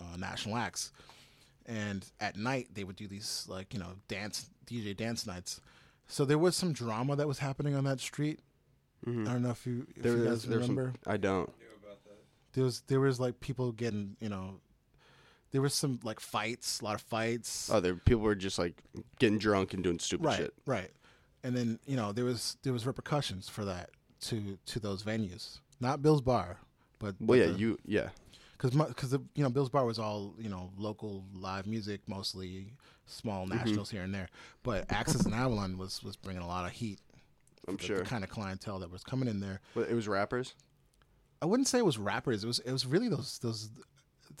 uh, 0.00 0.16
national 0.16 0.56
acts, 0.56 0.92
and 1.66 2.10
at 2.20 2.36
night 2.36 2.68
they 2.74 2.84
would 2.84 2.96
do 2.96 3.06
these 3.06 3.46
like 3.48 3.72
you 3.72 3.80
know 3.80 3.96
dance 4.08 4.50
DJ 4.66 4.94
dance 4.96 5.26
nights. 5.26 5.60
So 6.08 6.24
there 6.24 6.38
was 6.38 6.56
some 6.56 6.72
drama 6.72 7.14
that 7.16 7.28
was 7.28 7.38
happening 7.38 7.74
on 7.74 7.84
that 7.84 8.00
street. 8.00 8.40
Mhm. 9.06 9.28
I 9.28 9.32
don't 9.32 9.42
know 9.42 9.50
if 9.50 9.66
you 9.66 9.86
if 9.96 10.02
There 10.02 10.16
you 10.16 10.24
guys 10.24 10.42
there's 10.44 10.66
some- 10.66 10.76
remember. 10.76 10.98
I 11.06 11.16
don't. 11.16 11.50
There 12.52 12.64
was 12.64 12.82
there 12.88 13.00
was 13.00 13.20
like 13.20 13.40
people 13.40 13.72
getting 13.72 14.16
you 14.20 14.28
know. 14.28 14.60
There 15.52 15.60
was 15.60 15.74
some 15.74 15.98
like 16.04 16.20
fights, 16.20 16.80
a 16.80 16.84
lot 16.84 16.94
of 16.94 17.00
fights. 17.00 17.68
Oh, 17.72 17.80
there 17.80 17.94
people 17.96 18.22
were 18.22 18.36
just 18.36 18.58
like 18.58 18.82
getting 19.18 19.38
drunk 19.38 19.74
and 19.74 19.82
doing 19.82 19.98
stupid 19.98 20.24
right, 20.26 20.36
shit. 20.36 20.54
right. 20.64 20.90
And 21.42 21.56
then 21.56 21.78
you 21.86 21.96
know 21.96 22.12
there 22.12 22.24
was 22.24 22.56
there 22.62 22.72
was 22.72 22.86
repercussions 22.86 23.48
for 23.48 23.64
that 23.64 23.90
to 24.22 24.58
to 24.66 24.78
those 24.78 25.02
venues, 25.02 25.58
not 25.80 26.02
Bill's 26.02 26.20
Bar, 26.20 26.58
but 27.00 27.16
Well, 27.20 27.36
yeah, 27.38 27.46
you 27.46 27.78
yeah. 27.84 28.10
because 28.56 28.70
because 28.76 29.12
you 29.34 29.42
know 29.42 29.50
Bill's 29.50 29.70
Bar 29.70 29.84
was 29.84 29.98
all 29.98 30.34
you 30.38 30.48
know 30.48 30.70
local 30.76 31.24
live 31.34 31.66
music, 31.66 32.00
mostly 32.06 32.74
small 33.06 33.44
Mm-hmm. 33.46 33.56
nationals 33.56 33.90
here 33.90 34.02
and 34.02 34.14
there. 34.14 34.28
But 34.62 34.84
Axis 34.92 35.22
and 35.24 35.34
Avalon 35.34 35.78
was 35.78 36.00
was 36.04 36.14
bringing 36.14 36.42
a 36.42 36.46
lot 36.46 36.64
of 36.66 36.70
heat. 36.72 37.00
I'm 37.66 37.76
the, 37.76 37.82
sure. 37.82 37.98
the 37.98 38.04
kind 38.04 38.22
of 38.22 38.30
clientele 38.30 38.78
that 38.80 38.90
was 38.90 39.02
coming 39.02 39.28
in 39.28 39.40
there. 39.40 39.60
Well, 39.74 39.84
it 39.86 39.94
was 39.94 40.06
rappers. 40.06 40.54
I 41.42 41.46
wouldn't 41.46 41.68
say 41.68 41.78
it 41.78 41.84
was 41.86 41.98
rappers. 41.98 42.44
It 42.44 42.46
was 42.46 42.58
it 42.60 42.72
was 42.72 42.86
really 42.86 43.08
those 43.08 43.38
those. 43.38 43.70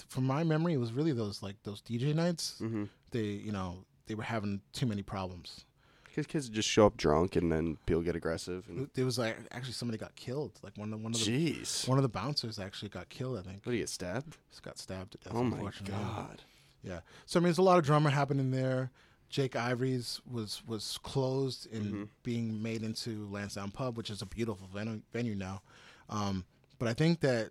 From 0.08 0.24
my 0.24 0.44
memory, 0.44 0.72
it 0.74 0.78
was 0.78 0.92
really 0.92 1.12
those 1.12 1.42
like 1.42 1.56
those 1.64 1.82
DJ 1.82 2.14
nights. 2.14 2.56
Mm-hmm. 2.60 2.84
They 3.10 3.24
you 3.24 3.52
know 3.52 3.84
they 4.06 4.14
were 4.14 4.22
having 4.22 4.60
too 4.72 4.86
many 4.86 5.02
problems. 5.02 5.64
Because 6.04 6.26
kids 6.26 6.48
just 6.48 6.68
show 6.68 6.86
up 6.86 6.96
drunk 6.96 7.36
and 7.36 7.52
then 7.52 7.76
people 7.86 8.02
get 8.02 8.16
aggressive. 8.16 8.64
And 8.68 8.88
There 8.94 9.04
was 9.04 9.16
like 9.18 9.36
actually 9.52 9.74
somebody 9.74 9.96
got 9.98 10.16
killed. 10.16 10.58
Like 10.62 10.76
one 10.76 10.92
of 10.92 10.98
the, 10.98 11.04
one 11.04 11.14
of 11.14 11.24
the 11.24 11.24
jeez, 11.52 11.86
one 11.86 11.98
of 11.98 12.02
the 12.02 12.08
bouncers 12.08 12.58
actually 12.58 12.88
got 12.88 13.08
killed. 13.08 13.38
I 13.38 13.42
think 13.42 13.64
what 13.64 13.70
do 13.72 13.76
you 13.76 13.82
get 13.82 13.88
stabbed? 13.88 14.36
just 14.50 14.62
got 14.62 14.76
stabbed 14.78 15.12
to 15.12 15.18
death. 15.18 15.32
Oh 15.36 15.44
my 15.44 15.70
god. 15.84 16.42
Yeah. 16.82 17.00
So 17.26 17.38
I 17.38 17.40
mean, 17.40 17.44
there's 17.44 17.58
a 17.58 17.62
lot 17.62 17.78
of 17.78 17.84
drama 17.84 18.10
happening 18.10 18.50
there. 18.50 18.90
Jake 19.28 19.54
Ivory's 19.54 20.20
was 20.28 20.62
was 20.66 20.98
closed 21.02 21.72
and 21.72 21.84
Mm-hmm. 21.84 22.02
being 22.24 22.60
made 22.62 22.82
into 22.82 23.28
Lansdowne 23.30 23.70
Pub, 23.70 23.96
which 23.96 24.10
is 24.10 24.22
a 24.22 24.26
beautiful 24.26 24.68
venue, 24.74 25.02
venue 25.12 25.36
now. 25.36 25.62
Um, 26.08 26.44
but 26.80 26.88
I 26.88 26.94
think 26.94 27.20
that 27.20 27.50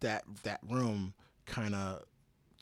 that 0.00 0.24
that 0.44 0.60
room 0.70 1.12
kind 1.44 1.74
of 1.74 2.02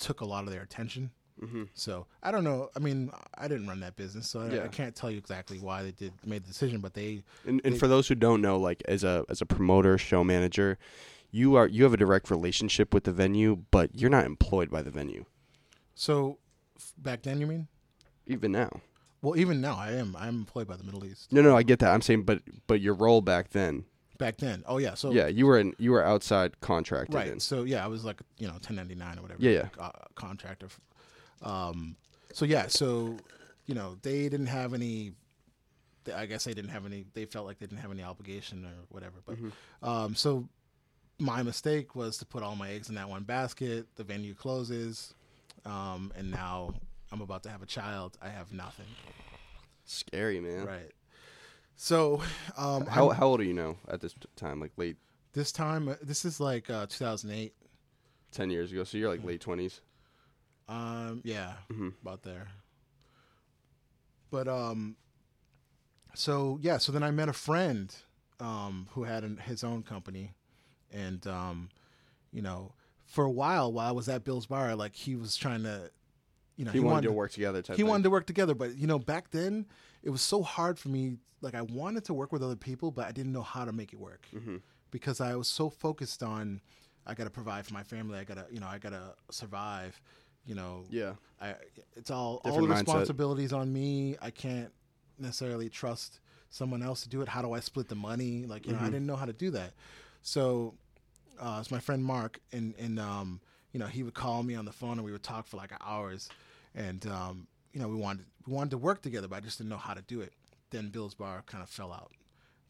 took 0.00 0.20
a 0.20 0.24
lot 0.24 0.42
of 0.44 0.50
their 0.50 0.62
attention. 0.62 1.10
Mhm. 1.40 1.68
So 1.74 2.06
I 2.22 2.30
don't 2.30 2.44
know. 2.44 2.70
I 2.76 2.78
mean, 2.78 3.10
I 3.34 3.48
didn't 3.48 3.66
run 3.66 3.80
that 3.80 3.96
business, 3.96 4.28
so 4.28 4.40
I, 4.40 4.50
Yeah. 4.50 4.64
I 4.64 4.68
can't 4.68 4.94
tell 4.94 5.10
you 5.10 5.18
exactly 5.18 5.58
why 5.58 5.82
they 5.82 5.90
did 5.92 6.12
made 6.26 6.42
the 6.44 6.48
decision. 6.48 6.80
But 6.80 6.94
they 6.94 7.22
And, 7.44 7.60
and 7.64 7.74
They- 7.74 7.78
for 7.78 7.86
those 7.88 8.08
who 8.08 8.14
don't 8.16 8.40
know, 8.40 8.58
like 8.58 8.82
as 8.88 9.04
a 9.04 9.24
as 9.28 9.40
a 9.40 9.46
promoter, 9.46 9.96
show 9.98 10.22
manager, 10.24 10.78
you 11.30 11.54
are 11.56 11.66
you 11.68 11.84
have 11.84 11.94
a 11.94 11.96
direct 11.96 12.30
relationship 12.30 12.92
with 12.94 13.04
the 13.04 13.12
venue, 13.12 13.64
but 13.70 13.94
you're 13.94 14.10
not 14.10 14.24
employed 14.26 14.70
by 14.70 14.82
the 14.82 14.90
venue. 14.90 15.24
so 15.94 16.38
f- 16.76 16.92
back 16.98 17.22
then. 17.22 17.38
You 17.40 17.46
mean? 17.46 17.68
Even 18.26 18.50
now. 18.52 18.80
Well, 19.20 19.36
even 19.36 19.60
now, 19.60 19.76
I 19.76 19.92
am. 19.92 20.16
I'm 20.16 20.34
employed 20.36 20.66
by 20.66 20.76
the 20.76 20.82
Middle 20.84 21.04
East. 21.04 21.32
No, 21.32 21.42
no, 21.42 21.56
I 21.56 21.62
get 21.62 21.78
that. 21.80 21.92
I'm 21.94 22.02
saying, 22.02 22.22
but 22.24 22.42
but 22.66 22.80
your 22.80 22.94
role 22.94 23.20
back 23.20 23.50
then, 23.50 23.84
Back 24.22 24.36
then, 24.38 24.62
oh 24.66 24.78
yeah. 24.78 24.94
So 24.94 25.10
yeah, 25.10 25.26
you 25.26 25.46
were 25.46 25.58
in 25.58 25.74
you 25.78 25.90
were 25.92 26.04
outside 26.04 26.60
contracted. 26.60 27.14
right. 27.14 27.28
in. 27.28 27.40
So 27.40 27.64
yeah, 27.64 27.84
I 27.84 27.88
was 27.88 28.04
like 28.04 28.20
you 28.38 28.46
know 28.46 28.54
1099 28.54 29.18
or 29.18 29.22
whatever. 29.22 29.42
Yeah, 29.42 29.50
yeah. 29.50 29.68
Uh, 29.84 29.90
contractor. 30.14 30.68
Um, 31.42 31.96
so 32.32 32.44
yeah, 32.44 32.66
so 32.68 33.16
you 33.66 33.74
know 33.74 33.96
they 34.02 34.28
didn't 34.28 34.46
have 34.46 34.74
any. 34.74 35.12
I 36.14 36.26
guess 36.26 36.44
they 36.44 36.54
didn't 36.54 36.70
have 36.70 36.84
any. 36.86 37.04
They 37.14 37.24
felt 37.26 37.46
like 37.46 37.58
they 37.58 37.66
didn't 37.66 37.80
have 37.82 37.90
any 37.92 38.02
obligation 38.02 38.64
or 38.64 38.72
whatever. 38.88 39.16
But 39.26 39.36
Mm-hmm. 39.36 39.88
um, 39.88 40.14
so 40.14 40.48
my 41.18 41.42
mistake 41.42 41.94
was 41.94 42.16
to 42.18 42.26
put 42.26 42.42
all 42.42 42.56
my 42.56 42.70
eggs 42.70 42.88
in 42.88 42.94
that 42.96 43.08
one 43.08 43.22
basket. 43.24 43.86
The 43.96 44.04
venue 44.04 44.34
closes, 44.34 45.14
um, 45.64 46.12
and 46.16 46.30
now 46.30 46.74
I'm 47.12 47.20
about 47.20 47.42
to 47.44 47.50
have 47.50 47.62
a 47.62 47.66
child. 47.66 48.18
I 48.22 48.28
have 48.30 48.52
nothing. 48.52 48.86
Scary, 49.84 50.40
man. 50.40 50.64
Right. 50.64 50.90
So, 51.76 52.22
um, 52.56 52.86
How 52.86 53.08
I'm- 53.08 53.16
how 53.16 53.26
old 53.28 53.40
are 53.40 53.44
you 53.44 53.54
now 53.54 53.76
at 53.88 54.00
this 54.00 54.14
time? 54.36 54.60
Like 54.60 54.72
late 54.76 54.96
this 55.32 55.50
time, 55.52 55.88
uh, 55.88 55.96
this 56.02 56.24
is 56.24 56.38
like 56.40 56.68
uh, 56.70 56.86
2008. 56.86 57.54
ten 58.30 58.50
years 58.50 58.72
ago. 58.72 58.84
So 58.84 58.96
you're 58.98 59.10
like 59.10 59.24
late 59.24 59.40
twenties. 59.40 59.80
Um, 60.68 61.20
yeah, 61.24 61.56
Mhm. 61.70 61.94
about 62.00 62.22
there. 62.22 62.48
But 64.30 64.48
um, 64.48 64.96
so 66.14 66.58
yeah, 66.62 66.78
so 66.78 66.92
then 66.92 67.02
I 67.02 67.10
met 67.10 67.28
a 67.28 67.32
friend 67.34 67.94
um 68.40 68.88
who 68.92 69.04
had 69.04 69.22
an, 69.24 69.36
his 69.38 69.62
own 69.64 69.82
company, 69.82 70.34
and 70.90 71.26
um, 71.26 71.68
you 72.32 72.40
know, 72.42 72.74
for 73.04 73.24
a 73.24 73.30
while 73.30 73.72
while 73.72 73.88
I 73.88 73.92
was 73.92 74.08
at 74.08 74.24
Bill's 74.24 74.46
Bar, 74.46 74.74
like 74.76 74.94
he 74.94 75.14
was 75.16 75.36
trying 75.36 75.62
to, 75.64 75.90
you 76.56 76.64
know, 76.64 76.70
He, 76.72 76.80
wanted, 76.80 77.06
to 77.08 77.12
work 77.12 77.32
together. 77.32 77.62
Type 77.62 77.76
he 77.76 77.82
thing. 77.82 77.88
wanted 77.90 78.04
to 78.04 78.10
work 78.10 78.26
together, 78.26 78.54
but 78.54 78.76
you 78.76 78.86
know, 78.86 78.98
back 78.98 79.30
then 79.30 79.66
it 80.02 80.10
was 80.10 80.20
so 80.22 80.42
hard 80.42 80.78
for 80.78 80.88
me. 80.88 81.16
Like 81.40 81.54
I 81.54 81.62
wanted 81.62 82.04
to 82.04 82.14
work 82.14 82.30
with 82.32 82.42
other 82.42 82.56
people, 82.56 82.90
but 82.90 83.06
I 83.06 83.12
didn't 83.12 83.32
know 83.32 83.42
how 83.42 83.64
to 83.64 83.72
make 83.72 83.92
it 83.92 83.98
work 83.98 84.26
Mhm. 84.34 84.60
because 84.90 85.20
I 85.20 85.34
was 85.34 85.48
so 85.48 85.70
focused 85.70 86.22
on 86.22 86.60
I 87.04 87.14
got 87.14 87.24
to 87.24 87.30
provide 87.30 87.66
for 87.66 87.74
my 87.74 87.82
family. 87.82 88.16
I 88.18 88.22
gotta, 88.24 88.46
you 88.50 88.60
know, 88.60 88.68
I 88.68 88.78
gotta 88.78 89.14
survive. 89.30 90.00
You 90.46 90.54
know, 90.54 90.84
Yeah. 90.90 91.14
I 91.40 91.56
it's 91.96 92.10
all 92.10 92.40
all 92.44 92.52
Different 92.52 92.68
the 92.68 92.74
mindset. 92.74 92.78
responsibilities 92.80 93.52
on 93.52 93.72
me. 93.72 94.16
I 94.22 94.30
can't 94.30 94.72
necessarily 95.18 95.68
trust 95.68 96.20
someone 96.50 96.82
else 96.82 97.02
to 97.02 97.08
do 97.08 97.22
it. 97.22 97.28
How 97.28 97.42
do 97.42 97.52
I 97.54 97.60
split 97.60 97.88
the 97.88 97.94
money? 97.96 98.44
Like 98.46 98.66
you 98.66 98.72
know, 98.72 98.78
I 98.78 98.82
Mm-hmm. 98.82 98.90
didn't 98.92 99.06
know 99.06 99.16
how 99.16 99.24
to 99.26 99.32
do 99.32 99.50
that. 99.50 99.72
So 100.22 100.74
uh, 101.40 101.58
it's 101.60 101.70
my 101.72 101.80
friend 101.80 102.04
Mark, 102.04 102.38
and 102.52 102.74
and 102.78 103.00
um, 103.00 103.40
you 103.72 103.80
know, 103.80 103.86
he 103.86 104.02
would 104.02 104.14
call 104.14 104.42
me 104.42 104.54
on 104.54 104.64
the 104.64 104.72
phone, 104.72 104.92
and 104.92 105.04
we 105.04 105.12
would 105.12 105.22
talk 105.22 105.46
for 105.46 105.56
like 105.56 105.72
hours, 105.84 106.28
and 106.74 107.06
um, 107.06 107.46
you 107.72 107.80
know, 107.80 107.88
we 107.88 107.96
wanted 107.96 108.26
we 108.46 108.52
wanted 108.52 108.70
to 108.72 108.78
work 108.78 109.02
together, 109.02 109.28
but 109.28 109.36
I 109.36 109.40
just 109.40 109.58
didn't 109.58 109.70
know 109.70 109.76
how 109.76 109.94
to 109.94 110.02
do 110.02 110.20
it. 110.20 110.32
Then 110.70 110.88
Bill's 110.90 111.14
Bar 111.14 111.42
kind 111.46 111.62
of 111.62 111.68
fell 111.70 111.92
out. 111.92 112.12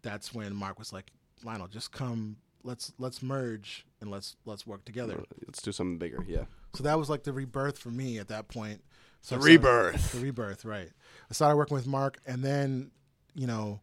That's 0.03 0.35
when 0.35 0.55
Mark 0.55 0.79
was 0.79 0.93
like, 0.93 1.11
Lionel, 1.45 1.69
just 1.69 1.93
come. 1.93 2.37
Let's 2.65 2.93
let's 2.99 3.23
merge 3.23 3.85
and 4.01 4.11
let's 4.11 4.37
let's 4.45 4.67
work 4.67 4.85
together. 4.85 5.23
Let's 5.47 5.63
do 5.63 5.73
something 5.73 5.99
bigger. 5.99 6.25
Yeah. 6.29 6.45
So 6.75 6.85
that 6.85 6.97
was 6.99 7.11
like 7.11 7.25
the 7.25 7.33
rebirth 7.33 7.79
for 7.79 7.91
me 7.91 8.19
at 8.19 8.29
that 8.29 8.49
point. 8.49 8.83
So 9.21 9.37
The 9.37 9.43
started- 9.43 9.53
rebirth. 9.53 10.13
The 10.13 10.19
rebirth, 10.21 10.65
right. 10.65 10.89
I 11.31 11.35
started 11.35 11.57
working 11.57 11.75
with 11.77 11.87
Mark 11.87 12.19
and 12.27 12.43
then, 12.45 12.91
you 13.35 13.47
know, 13.47 13.81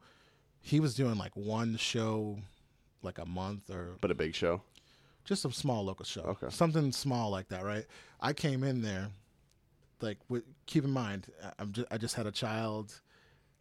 he 0.61 0.79
was 0.79 0.95
doing 0.95 1.17
like 1.17 1.35
one 1.35 1.75
show 1.77 2.39
like 3.01 3.17
a 3.19 3.25
month 3.25 3.69
or 3.69 3.95
But 4.01 4.11
a 4.11 4.15
big 4.15 4.33
show. 4.35 4.61
Just 5.29 5.45
a 5.45 5.51
small 5.51 5.85
local 5.85 6.05
show. 6.05 6.21
Okay. 6.21 6.47
Something 6.49 6.91
small 6.91 7.29
like 7.29 7.47
that, 7.49 7.63
right? 7.63 7.85
I 8.19 8.33
came 8.33 8.63
in 8.63 8.81
there 8.81 9.09
like 10.01 10.17
with, 10.27 10.43
keep 10.65 10.83
in 10.83 10.91
mind 10.91 11.31
I'm 11.57 11.71
just, 11.71 11.87
I 11.91 11.97
just 11.97 12.15
had 12.15 12.25
a 12.25 12.31
child. 12.31 12.99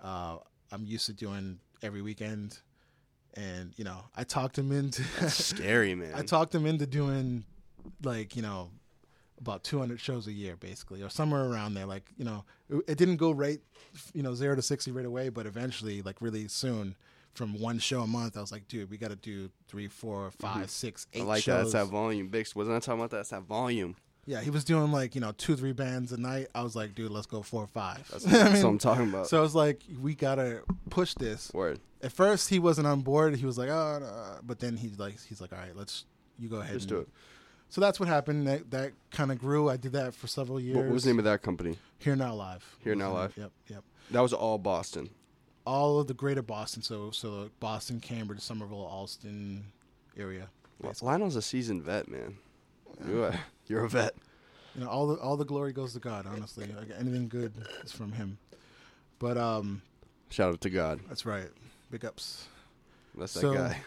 Uh, 0.01 0.39
I'm 0.73 0.85
used 0.85 1.07
to 1.07 1.13
doing 1.13 1.61
every 1.83 2.03
weekend 2.03 2.59
and, 3.35 3.73
you 3.77 3.85
know, 3.85 4.01
I 4.17 4.25
talked 4.25 4.59
him 4.59 4.73
into 4.73 5.03
Scary, 5.29 5.95
man. 5.95 6.13
I 6.15 6.23
talked 6.23 6.55
him 6.55 6.67
into 6.67 6.87
doing 6.87 7.45
like 8.03 8.37
you 8.37 8.43
know 8.43 8.71
about 9.41 9.63
200 9.65 10.01
shows 10.01 10.27
a 10.27 10.33
year 10.33 10.57
basically 10.57 11.03
or 11.03 11.09
somewhere 11.09 11.45
around 11.45 11.75
there 11.75 11.87
like 11.87 12.11
you 12.17 12.25
know 12.25 12.45
it, 12.69 12.83
it 12.89 12.99
didn't 12.99 13.17
go 13.17 13.31
right 13.31 13.61
you 14.13 14.23
know 14.23 14.35
0 14.35 14.57
to 14.57 14.63
60 14.63 14.91
right 14.91 15.07
away 15.07 15.29
but 15.29 15.47
eventually 15.47 16.03
like 16.03 16.21
really 16.21 16.49
soon 16.49 16.97
from 17.39 17.59
one 17.59 17.79
show 17.79 18.01
a 18.03 18.07
month 18.07 18.37
i 18.37 18.41
was 18.41 18.51
like 18.53 18.67
dude 18.69 18.91
we 18.91 18.97
got 18.99 19.09
to 19.11 19.17
do 19.17 19.49
three 19.69 19.87
four 19.89 20.31
five, 20.33 20.69
six, 20.71 21.07
eight 21.15 21.21
Mm-hmm. 21.21 21.31
I 21.31 21.35
like 21.35 21.45
that. 21.45 21.57
That's 21.59 21.73
that 21.73 21.87
volume. 21.87 22.29
Bix 22.29 22.55
wasn't 22.57 22.77
I 22.77 22.81
talking 22.81 23.01
about 23.01 23.11
that? 23.11 23.17
That's 23.19 23.31
that 23.31 23.43
volume. 23.45 23.95
yeah 24.27 24.41
he 24.41 24.51
was 24.51 24.65
doing 24.65 24.91
like 24.93 25.15
you 25.15 25.21
know 25.21 25.33
two 25.39 25.55
three 25.57 25.73
bands 25.73 26.13
a 26.13 26.21
night 26.21 26.49
i 26.55 26.63
was 26.63 26.75
like 26.77 26.95
dude 26.95 27.11
let's 27.11 27.27
go 27.27 27.41
four 27.43 27.63
or 27.63 27.67
five 27.69 28.07
That's, 28.11 28.27
I 28.27 28.31
that's 28.31 28.53
mean, 28.55 28.63
what 28.65 28.69
I'm 28.71 28.79
talking 28.79 29.09
about. 29.09 29.29
so 29.29 29.39
i 29.39 29.41
was 29.41 29.55
like 29.55 29.81
we 30.03 30.15
gotta 30.15 30.63
push 30.91 31.15
this 31.15 31.51
Word. 31.55 31.79
at 32.03 32.13
first 32.13 32.49
he 32.51 32.59
wasn't 32.59 32.87
on 32.89 33.01
board 33.03 33.37
he 33.37 33.47
was 33.47 33.57
like 33.57 33.71
oh 33.71 33.99
no. 34.01 34.41
but 34.43 34.59
then 34.59 34.77
he's 34.77 34.99
like 34.99 35.17
he's 35.29 35.41
like 35.41 35.53
all 35.53 35.59
right 35.61 35.75
let's 35.77 36.05
you 36.39 36.49
go 36.49 36.57
ahead 36.57 36.75
Just 36.75 36.91
and 36.91 36.99
do 36.99 37.03
it. 37.03 37.09
So 37.71 37.81
that's 37.83 38.01
what 38.01 38.09
happened. 38.09 38.47
That 38.47 38.71
that 38.71 38.93
kind 39.11 39.31
of 39.31 39.39
grew. 39.39 39.69
I 39.69 39.77
did 39.77 39.93
that 39.93 40.15
for 40.15 40.27
several 40.27 40.59
years. 40.59 40.77
What, 40.77 40.87
what 40.87 40.95
was 40.95 41.05
the 41.05 41.11
name 41.11 41.19
of 41.19 41.27
that 41.27 41.43
company? 41.43 41.77
Here 41.99 42.17
Now 42.17 42.33
Live. 42.35 42.65
Here 42.83 42.95
Now. 42.95 43.13
Live? 43.13 43.37
Yep, 43.37 43.51
yep. 43.69 43.85
That 44.13 44.21
was 44.21 44.33
all 44.33 44.57
Boston. 44.57 45.11
All 45.69 46.01
of 46.01 46.07
the 46.07 46.15
greater 46.15 46.43
Boston. 46.43 46.83
So 46.83 47.11
so 47.11 47.51
Boston, 47.61 48.01
Cambridge, 48.01 48.41
Somerville, 48.41 48.79
Allston 48.91 49.65
area. 50.17 50.49
Well, 50.81 50.95
Lionel's 51.03 51.37
a 51.37 51.43
seasoned 51.43 51.83
vet, 51.83 52.09
man. 52.09 52.37
You're 53.07 53.29
a, 53.29 53.41
you're 53.67 53.85
a 53.85 53.89
vet. 53.89 54.15
You 54.75 54.85
know, 54.85 54.91
all 54.91 55.07
the 55.09 55.15
all 55.21 55.37
the 55.37 55.45
glory 55.45 55.73
goes 55.73 55.93
to 55.93 55.99
God. 55.99 56.27
Honestly, 56.27 56.67
like, 56.67 56.89
anything 56.99 57.29
good 57.29 57.53
is 57.85 57.93
from 57.93 58.13
Him. 58.13 58.39
But 59.19 59.37
um, 59.37 59.83
Shout 60.31 60.53
out 60.53 60.61
to 60.63 60.71
God. 60.71 61.01
that's 61.09 61.27
right. 61.27 61.49
Big 61.91 62.05
ups. 62.05 62.47
That's 63.17 63.33
So- 63.33 63.53
that 63.53 63.71
guy. 63.73 63.79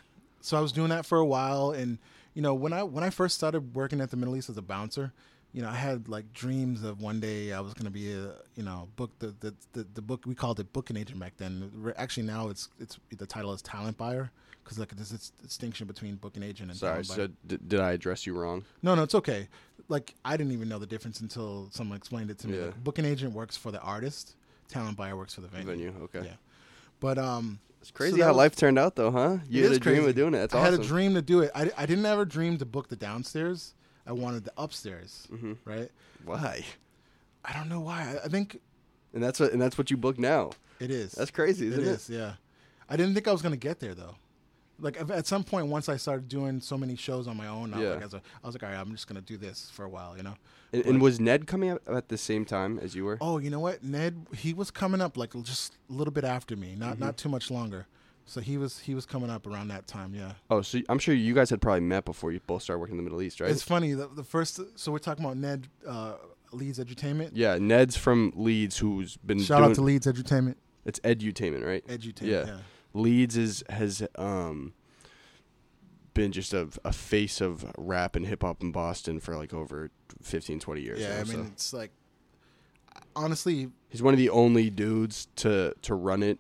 so 0.41 0.57
I 0.57 0.61
was 0.61 0.71
doing 0.71 0.89
that 0.89 1.05
for 1.05 1.17
a 1.17 1.25
while, 1.25 1.71
and 1.71 1.97
you 2.33 2.41
know, 2.41 2.53
when 2.53 2.73
I 2.73 2.83
when 2.83 3.03
I 3.03 3.09
first 3.09 3.35
started 3.37 3.73
working 3.75 4.01
at 4.01 4.11
the 4.11 4.17
Middle 4.17 4.35
East 4.35 4.49
as 4.49 4.57
a 4.57 4.61
bouncer, 4.61 5.13
you 5.53 5.61
know, 5.61 5.69
I 5.69 5.75
had 5.75 6.07
like 6.07 6.31
dreams 6.33 6.83
of 6.83 7.01
one 7.01 7.19
day 7.19 7.51
I 7.53 7.59
was 7.59 7.73
going 7.73 7.85
to 7.85 7.91
be 7.91 8.11
a 8.13 8.31
you 8.55 8.63
know 8.63 8.87
book 8.95 9.11
the, 9.19 9.33
the 9.39 9.53
the 9.73 9.85
the 9.95 10.01
book 10.01 10.23
we 10.25 10.35
called 10.35 10.59
it 10.59 10.71
booking 10.73 10.97
agent 10.97 11.19
back 11.19 11.33
then. 11.37 11.71
Actually, 11.97 12.27
now 12.27 12.49
it's 12.49 12.69
it's 12.79 12.99
the 13.17 13.25
title 13.25 13.53
is 13.53 13.61
talent 13.61 13.97
buyer 13.97 14.31
because 14.63 14.79
like 14.79 14.89
there's 14.95 15.09
this 15.09 15.31
distinction 15.41 15.87
between 15.87 16.15
booking 16.15 16.43
agent 16.43 16.69
and 16.69 16.79
Sorry, 16.79 17.03
talent 17.03 17.07
buyer. 17.09 17.27
so 17.27 17.33
did, 17.47 17.67
did 17.69 17.79
I 17.79 17.91
address 17.91 18.25
you 18.25 18.33
wrong? 18.37 18.63
No, 18.81 18.95
no, 18.95 19.03
it's 19.03 19.15
okay. 19.15 19.47
Like 19.89 20.15
I 20.23 20.37
didn't 20.37 20.53
even 20.53 20.69
know 20.69 20.79
the 20.79 20.85
difference 20.85 21.19
until 21.19 21.67
someone 21.71 21.97
explained 21.97 22.29
it 22.31 22.37
to 22.39 22.47
me. 22.47 22.57
Yeah. 22.57 22.65
Like, 22.67 22.83
booking 22.83 23.05
agent 23.05 23.33
works 23.33 23.57
for 23.57 23.71
the 23.71 23.81
artist, 23.81 24.35
talent 24.69 24.95
buyer 24.95 25.17
works 25.17 25.33
for 25.33 25.41
the 25.41 25.47
venue. 25.49 25.65
Venue, 25.67 25.93
okay. 26.03 26.21
Yeah, 26.23 26.35
but 27.01 27.17
um, 27.17 27.59
It's 27.81 27.91
crazy 27.91 28.17
that 28.19 28.23
how 28.23 28.29
was- 28.29 28.37
life 28.37 28.55
turned 28.55 28.79
out, 28.79 28.95
though, 28.95 29.11
huh? 29.11 29.39
You 29.49 29.63
had 29.63 29.73
a 29.73 29.79
dream 29.79 30.05
of 30.07 30.15
doing 30.15 30.33
it. 30.33 30.37
That's 30.37 30.53
I 30.53 30.59
awesome. 30.59 30.71
had 30.75 30.79
a 30.81 30.87
dream 30.87 31.15
to 31.15 31.21
do 31.21 31.41
it. 31.41 31.51
I, 31.53 31.69
I 31.77 31.85
didn't 31.85 32.05
ever 32.05 32.23
dream 32.23 32.57
to 32.59 32.65
book 32.65 32.87
the 32.87 32.95
downstairs. 32.95 33.73
I 34.05 34.11
wanted 34.13 34.43
the 34.45 34.53
upstairs, 34.57 35.27
Mhm. 35.31 35.57
right? 35.65 35.89
Why? 36.25 36.65
I 37.45 37.53
don't 37.53 37.69
know 37.69 37.79
why. 37.81 38.01
I, 38.21 38.25
I 38.25 38.27
think 38.27 38.59
And 39.13 39.21
that's 39.23 39.39
what 39.39 39.51
and 39.53 39.61
that's 39.61 39.77
what 39.77 39.91
you 39.91 39.97
book 39.97 40.17
now. 40.19 40.51
it 40.79 40.91
is. 40.91 41.11
That's 41.13 41.31
crazy, 41.31 41.67
isn't 41.67 41.79
it? 41.83 41.87
is, 41.87 42.09
yeah. 42.09 42.33
I 42.89 42.97
didn't 42.97 43.13
think 43.13 43.27
I 43.27 43.31
was 43.31 43.41
gonna 43.41 43.57
get 43.57 43.79
there 43.79 43.93
though. 43.95 44.15
Like 44.79 44.99
at 45.11 45.27
some 45.27 45.43
point, 45.43 45.67
once 45.67 45.87
I 45.89 45.97
started 45.97 46.27
doing 46.27 46.59
so 46.59 46.75
many 46.77 46.95
shows 46.95 47.27
on 47.27 47.37
my 47.37 47.47
own, 47.47 47.71
I, 47.73 47.77
was 47.77 47.85
Yeah. 47.85 47.93
like, 47.93 48.03
as 48.03 48.13
a, 48.15 48.21
I 48.43 48.47
was 48.47 48.55
like, 48.55 48.63
all 48.63 48.69
right, 48.69 48.79
I'm 48.79 48.91
just 48.91 49.07
gonna 49.07 49.21
do 49.21 49.37
this 49.37 49.69
for 49.71 49.85
a 49.85 49.89
while, 49.89 50.17
you 50.17 50.23
know. 50.23 50.33
And, 50.73 50.85
and 50.85 51.01
was 51.01 51.19
Ned 51.19 51.45
coming 51.45 51.69
up 51.71 51.81
at 51.87 52.07
the 52.09 52.17
same 52.17 52.45
time 52.45 52.79
as 52.79 52.95
you 52.95 53.03
were? 53.05 53.17
Oh, 53.21 53.37
you 53.37 53.49
know 53.51 53.59
what? 53.59 53.83
Ned, 53.83 54.25
he 54.35 54.53
was 54.53 54.71
coming 54.71 54.99
up 55.01 55.17
like 55.17 55.33
just 55.43 55.75
a 55.89 55.93
little 55.93 56.13
bit 56.13 56.23
after 56.23 56.55
me, 56.55 56.75
not 56.75 56.93
Mm-hmm. 56.95 57.03
not 57.03 57.17
too 57.17 57.29
much 57.29 57.51
longer. 57.51 57.85
So 58.25 58.39
he 58.39 58.57
was 58.57 58.79
he 58.79 58.95
was 58.95 59.05
coming 59.05 59.29
up 59.29 59.45
around 59.47 59.69
that 59.69 59.87
time, 59.87 60.13
yeah. 60.13 60.33
Oh, 60.49 60.61
so 60.61 60.79
I'm 60.89 60.99
sure 60.99 61.13
you 61.13 61.33
guys 61.33 61.49
had 61.49 61.61
probably 61.61 61.81
met 61.81 62.05
before 62.05 62.31
you 62.31 62.39
both 62.47 62.63
started 62.63 62.79
working 62.79 62.93
in 62.93 62.97
the 62.97 63.03
Middle 63.03 63.21
East, 63.21 63.41
right? 63.41 63.49
It's 63.49 63.63
funny. 63.63 63.93
The, 63.93 64.07
the 64.07 64.23
first, 64.23 64.59
so 64.75 64.91
we're 64.91 64.99
talking 64.99 65.25
about 65.25 65.37
Ned 65.37 65.67
uh, 65.87 66.15
Leeds 66.51 66.79
Edutainment. 66.79 67.31
yeah, 67.33 67.57
Ned's 67.59 67.97
from 67.97 68.31
Leeds, 68.35 68.77
who's 68.77 69.17
been 69.17 69.39
Shout 69.39 69.59
doing, 69.59 69.71
out 69.71 69.75
to 69.75 69.81
Leeds 69.81 70.07
Edutainment. 70.07 70.55
It's 70.85 70.99
Edutainment, 71.01 71.65
right? 71.65 71.85
Edutainment. 71.87 72.21
Yeah. 72.21 72.45
Yeah. 72.45 72.57
Leeds 72.93 73.37
is 73.37 73.63
has 73.69 74.05
um 74.15 74.73
been 76.13 76.31
just 76.31 76.53
a, 76.53 76.67
a 76.83 76.91
face 76.91 77.41
of 77.41 77.65
rap 77.77 78.15
and 78.15 78.25
hip 78.25 78.43
hop 78.43 78.61
in 78.61 78.71
Boston 78.71 79.19
for 79.19 79.37
like 79.37 79.53
over 79.53 79.91
15, 80.21 80.59
20 80.59 80.81
years. 80.81 80.99
Yeah, 80.99 81.15
now, 81.15 81.21
I 81.21 81.23
mean, 81.23 81.45
so. 81.45 81.51
it's 81.53 81.73
like 81.73 81.91
honestly, 83.15 83.69
he's 83.89 84.03
one 84.03 84.13
of 84.13 84.17
the 84.17 84.29
only 84.29 84.69
dudes 84.69 85.27
to 85.37 85.73
to 85.81 85.95
run 85.95 86.23
it 86.23 86.39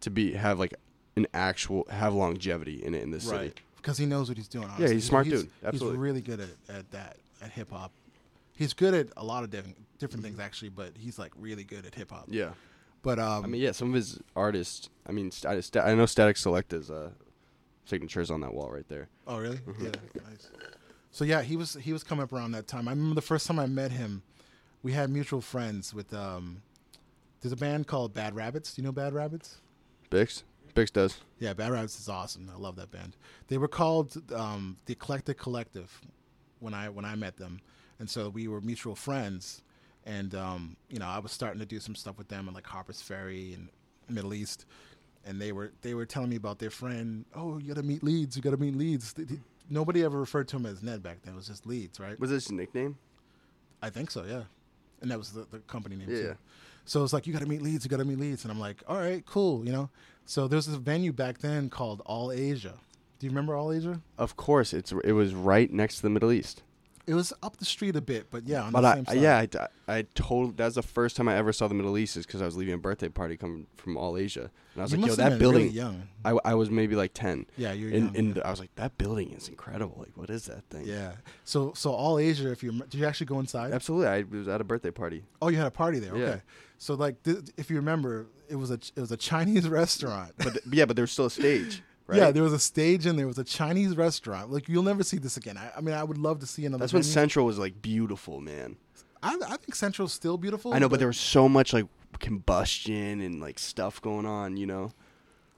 to 0.00 0.10
be 0.10 0.32
have 0.32 0.58
like 0.58 0.74
an 1.20 1.26
actual 1.34 1.86
have 1.90 2.14
longevity 2.14 2.82
in 2.84 2.94
it 2.94 3.02
in 3.02 3.10
this 3.10 3.24
city. 3.28 3.52
because 3.76 3.98
he 3.98 4.06
knows 4.06 4.28
what 4.28 4.36
he's 4.38 4.48
doing. 4.48 4.68
Yeah, 4.78 4.88
he's 4.88 5.04
a 5.04 5.08
smart 5.08 5.26
dude. 5.28 5.48
Absolutely. 5.64 5.96
He's 5.96 6.00
really 6.00 6.20
good 6.20 6.40
at 6.40 6.76
at 6.76 6.90
that 6.90 7.16
at 7.42 7.50
hip 7.52 7.70
hop. 7.70 7.92
He's 8.56 8.74
good 8.74 8.94
at 8.94 9.08
a 9.16 9.24
lot 9.24 9.44
of 9.44 9.50
different 9.50 9.76
different 9.98 10.24
things 10.24 10.38
actually, 10.38 10.70
but 10.70 10.92
he's 10.98 11.18
like 11.18 11.32
really 11.38 11.64
good 11.64 11.86
at 11.86 11.94
hip 11.94 12.10
hop. 12.10 12.26
Yeah. 12.28 12.50
But 13.02 13.18
um, 13.18 13.44
I 13.44 13.46
mean, 13.46 13.60
yeah, 13.62 13.72
some 13.72 13.88
of 13.88 13.94
his 13.94 14.18
artists. 14.36 14.90
I 15.06 15.12
mean, 15.12 15.30
st- 15.30 15.46
I 15.76 15.94
know 15.94 16.04
Statik 16.04 16.36
Selektah 16.36 16.78
is 16.80 16.90
uh, 16.90 17.10
signatures 17.86 18.30
on 18.30 18.40
that 18.42 18.52
wall 18.52 18.70
right 18.70 18.86
there. 18.88 19.08
oh 19.26 19.38
really? 19.38 19.56
Mm-hmm. 19.58 19.84
Yeah, 19.86 19.90
nice. 20.28 20.48
So 21.10 21.24
yeah, 21.24 21.42
he 21.42 21.56
was 21.56 21.74
he 21.74 21.92
was 21.92 22.04
coming 22.04 22.22
up 22.22 22.32
around 22.32 22.52
that 22.52 22.66
time. 22.68 22.88
I 22.88 22.92
remember 22.92 23.14
the 23.14 23.22
first 23.22 23.46
time 23.46 23.58
I 23.58 23.66
met 23.66 23.90
him, 23.90 24.22
we 24.82 24.92
had 24.92 25.10
mutual 25.10 25.40
friends 25.40 25.94
with 25.94 26.12
um, 26.14 26.62
there's 27.40 27.52
a 27.52 27.56
band 27.56 27.86
called 27.86 28.12
Bad 28.14 28.34
Rabbits. 28.36 28.74
Do 28.74 28.82
you 28.82 28.86
know 28.86 28.92
Bad 28.92 29.14
Rabbits? 29.14 29.56
Bix, 30.10 30.42
Bix 30.74 30.92
does. 30.92 31.18
Yeah, 31.38 31.52
Bad 31.52 31.70
Rabbits 31.72 31.98
is 31.98 32.08
awesome. 32.08 32.50
I 32.54 32.58
love 32.58 32.76
that 32.76 32.90
band. 32.90 33.16
They 33.48 33.58
were 33.58 33.68
called 33.68 34.16
um, 34.34 34.76
the 34.86 34.92
Eclectic 34.92 35.38
Collective 35.38 36.00
when 36.60 36.74
I 36.74 36.88
when 36.88 37.04
I 37.04 37.14
met 37.14 37.36
them, 37.36 37.60
and 37.98 38.08
so 38.08 38.28
we 38.28 38.48
were 38.48 38.60
mutual 38.60 38.94
friends. 38.94 39.62
And 40.06 40.34
um, 40.34 40.76
you 40.88 40.98
know, 40.98 41.06
I 41.06 41.18
was 41.18 41.32
starting 41.32 41.60
to 41.60 41.66
do 41.66 41.78
some 41.80 41.94
stuff 41.94 42.16
with 42.18 42.28
them 42.28 42.48
in 42.48 42.54
like 42.54 42.66
Harper's 42.66 43.02
Ferry 43.02 43.52
and 43.54 43.68
Middle 44.08 44.32
East, 44.34 44.64
and 45.24 45.40
they 45.40 45.52
were 45.52 45.72
they 45.82 45.94
were 45.94 46.06
telling 46.06 46.30
me 46.30 46.36
about 46.36 46.58
their 46.58 46.70
friend. 46.70 47.24
Oh, 47.34 47.58
you 47.58 47.68
got 47.68 47.76
to 47.80 47.82
meet 47.86 48.02
Leeds. 48.02 48.36
You 48.36 48.42
got 48.42 48.50
to 48.50 48.56
meet 48.56 48.74
Leeds. 48.76 49.12
They- 49.12 49.24
they- 49.24 49.40
Nobody 49.72 50.02
ever 50.02 50.18
referred 50.18 50.48
to 50.48 50.56
him 50.56 50.66
as 50.66 50.82
Ned 50.82 51.00
back 51.00 51.22
then. 51.22 51.34
It 51.34 51.36
was 51.36 51.46
just 51.46 51.64
Leeds, 51.64 52.00
right? 52.00 52.18
Was 52.18 52.30
this 52.30 52.46
his 52.46 52.50
nickname? 52.52 52.98
I 53.80 53.88
think 53.88 54.10
so. 54.10 54.24
Yeah. 54.24 54.42
and 55.00 55.08
that 55.12 55.16
was 55.18 55.30
the, 55.30 55.46
the 55.48 55.60
company 55.60 55.94
name. 55.94 56.10
Yeah. 56.10 56.16
Too. 56.22 56.36
So 56.86 57.04
it's 57.04 57.12
like 57.12 57.28
you 57.28 57.32
got 57.32 57.38
to 57.42 57.46
meet 57.48 57.62
Leeds, 57.62 57.84
you 57.84 57.88
got 57.88 57.98
to 57.98 58.04
meet 58.04 58.18
Leeds, 58.18 58.42
and 58.44 58.50
I'm 58.50 58.58
like, 58.58 58.82
all 58.88 58.96
right, 58.98 59.24
cool, 59.24 59.64
you 59.64 59.70
know. 59.70 59.88
So 60.30 60.46
there's 60.46 60.66
this 60.66 60.76
venue 60.76 61.12
back 61.12 61.38
then 61.38 61.68
called 61.70 62.02
All 62.06 62.30
Asia. 62.30 62.74
Do 63.18 63.26
you 63.26 63.30
remember 63.30 63.56
All 63.56 63.72
Asia? 63.72 64.00
Of 64.16 64.36
course, 64.36 64.72
it's 64.72 64.92
it 65.02 65.10
was 65.10 65.34
right 65.34 65.72
next 65.72 65.96
to 65.96 66.02
the 66.02 66.10
Middle 66.10 66.30
East. 66.30 66.62
It 67.08 67.14
was 67.14 67.32
up 67.42 67.56
the 67.56 67.64
street 67.64 67.96
a 67.96 68.00
bit, 68.00 68.28
but 68.30 68.44
yeah, 68.46 68.62
on 68.62 68.70
But 68.70 68.82
the 68.82 68.86
I, 68.88 68.94
same 68.94 69.06
side. 69.06 69.16
yeah, 69.16 69.44
I, 69.88 69.96
I 69.98 70.02
totally. 70.14 70.52
That's 70.56 70.76
the 70.76 70.82
first 70.82 71.16
time 71.16 71.26
I 71.26 71.34
ever 71.34 71.52
saw 71.52 71.66
the 71.66 71.74
Middle 71.74 71.98
East 71.98 72.16
is 72.16 72.26
because 72.26 72.40
I 72.40 72.44
was 72.44 72.56
leaving 72.56 72.74
a 72.74 72.78
birthday 72.78 73.08
party 73.08 73.36
coming 73.36 73.66
from 73.76 73.96
All 73.96 74.16
Asia, 74.16 74.52
and 74.74 74.80
I 74.80 74.82
was 74.82 74.92
you 74.92 74.98
like, 74.98 75.08
"Yo, 75.08 75.14
that 75.16 75.38
building." 75.40 75.62
really 75.62 75.74
young. 75.74 76.04
I, 76.24 76.38
I 76.44 76.54
was 76.54 76.70
maybe 76.70 76.94
like 76.94 77.12
ten, 77.12 77.46
Yeah, 77.56 77.72
you're 77.72 77.90
and, 77.90 78.14
young. 78.14 78.16
and 78.36 78.42
I 78.44 78.50
was 78.52 78.60
like, 78.60 78.72
"That 78.76 78.96
building 78.98 79.32
is 79.32 79.48
incredible! 79.48 79.96
Like, 79.98 80.12
what 80.16 80.30
is 80.30 80.44
that 80.44 80.62
thing?" 80.70 80.86
yeah. 80.86 81.14
So 81.44 81.72
so 81.74 81.90
All 81.90 82.20
Asia, 82.20 82.52
if 82.52 82.62
you 82.62 82.70
did 82.70 82.94
you 82.94 83.04
actually 83.06 83.26
go 83.26 83.40
inside? 83.40 83.72
absolutely. 83.72 84.06
I 84.06 84.22
was 84.30 84.46
at 84.46 84.60
a 84.60 84.64
birthday 84.64 84.92
party. 84.92 85.24
Oh, 85.42 85.48
you 85.48 85.56
had 85.56 85.66
a 85.66 85.72
party 85.72 85.98
there. 85.98 86.16
Yeah. 86.16 86.24
Okay. 86.26 86.40
So 86.80 86.94
like, 86.94 87.22
th- 87.24 87.50
if 87.58 87.68
you 87.68 87.76
remember, 87.76 88.26
it 88.48 88.56
was 88.56 88.70
a 88.70 88.78
it 88.96 88.96
was 88.96 89.12
a 89.12 89.16
Chinese 89.16 89.68
restaurant. 89.80 90.32
But 90.38 90.54
th- 90.54 90.64
yeah, 90.72 90.86
but 90.86 90.96
there 90.96 91.02
was 91.02 91.12
still 91.12 91.26
a 91.26 91.30
stage, 91.30 91.82
right? 92.06 92.18
Yeah, 92.18 92.30
there 92.30 92.42
was 92.42 92.54
a 92.54 92.58
stage 92.58 93.04
and 93.04 93.18
there 93.18 93.26
was 93.26 93.36
a 93.38 93.44
Chinese 93.44 93.98
restaurant. 93.98 94.50
Like 94.50 94.66
you'll 94.66 94.82
never 94.82 95.02
see 95.02 95.18
this 95.18 95.36
again. 95.36 95.58
I, 95.58 95.70
I 95.76 95.80
mean, 95.82 95.94
I 95.94 96.02
would 96.02 96.16
love 96.16 96.38
to 96.40 96.46
see 96.46 96.64
another. 96.64 96.80
That's 96.80 96.94
when. 96.94 97.02
Central 97.02 97.44
was 97.44 97.58
like 97.58 97.82
beautiful, 97.82 98.40
man. 98.40 98.78
I, 99.22 99.36
I 99.46 99.56
think 99.58 99.74
Central's 99.74 100.14
still 100.14 100.38
beautiful. 100.38 100.72
I 100.72 100.78
know, 100.78 100.88
but 100.88 100.98
there 100.98 101.08
was 101.08 101.20
so 101.20 101.50
much 101.50 101.74
like 101.74 101.84
combustion 102.18 103.20
and 103.20 103.42
like 103.42 103.58
stuff 103.58 104.00
going 104.00 104.24
on. 104.24 104.56
You 104.56 104.64
know, 104.64 104.92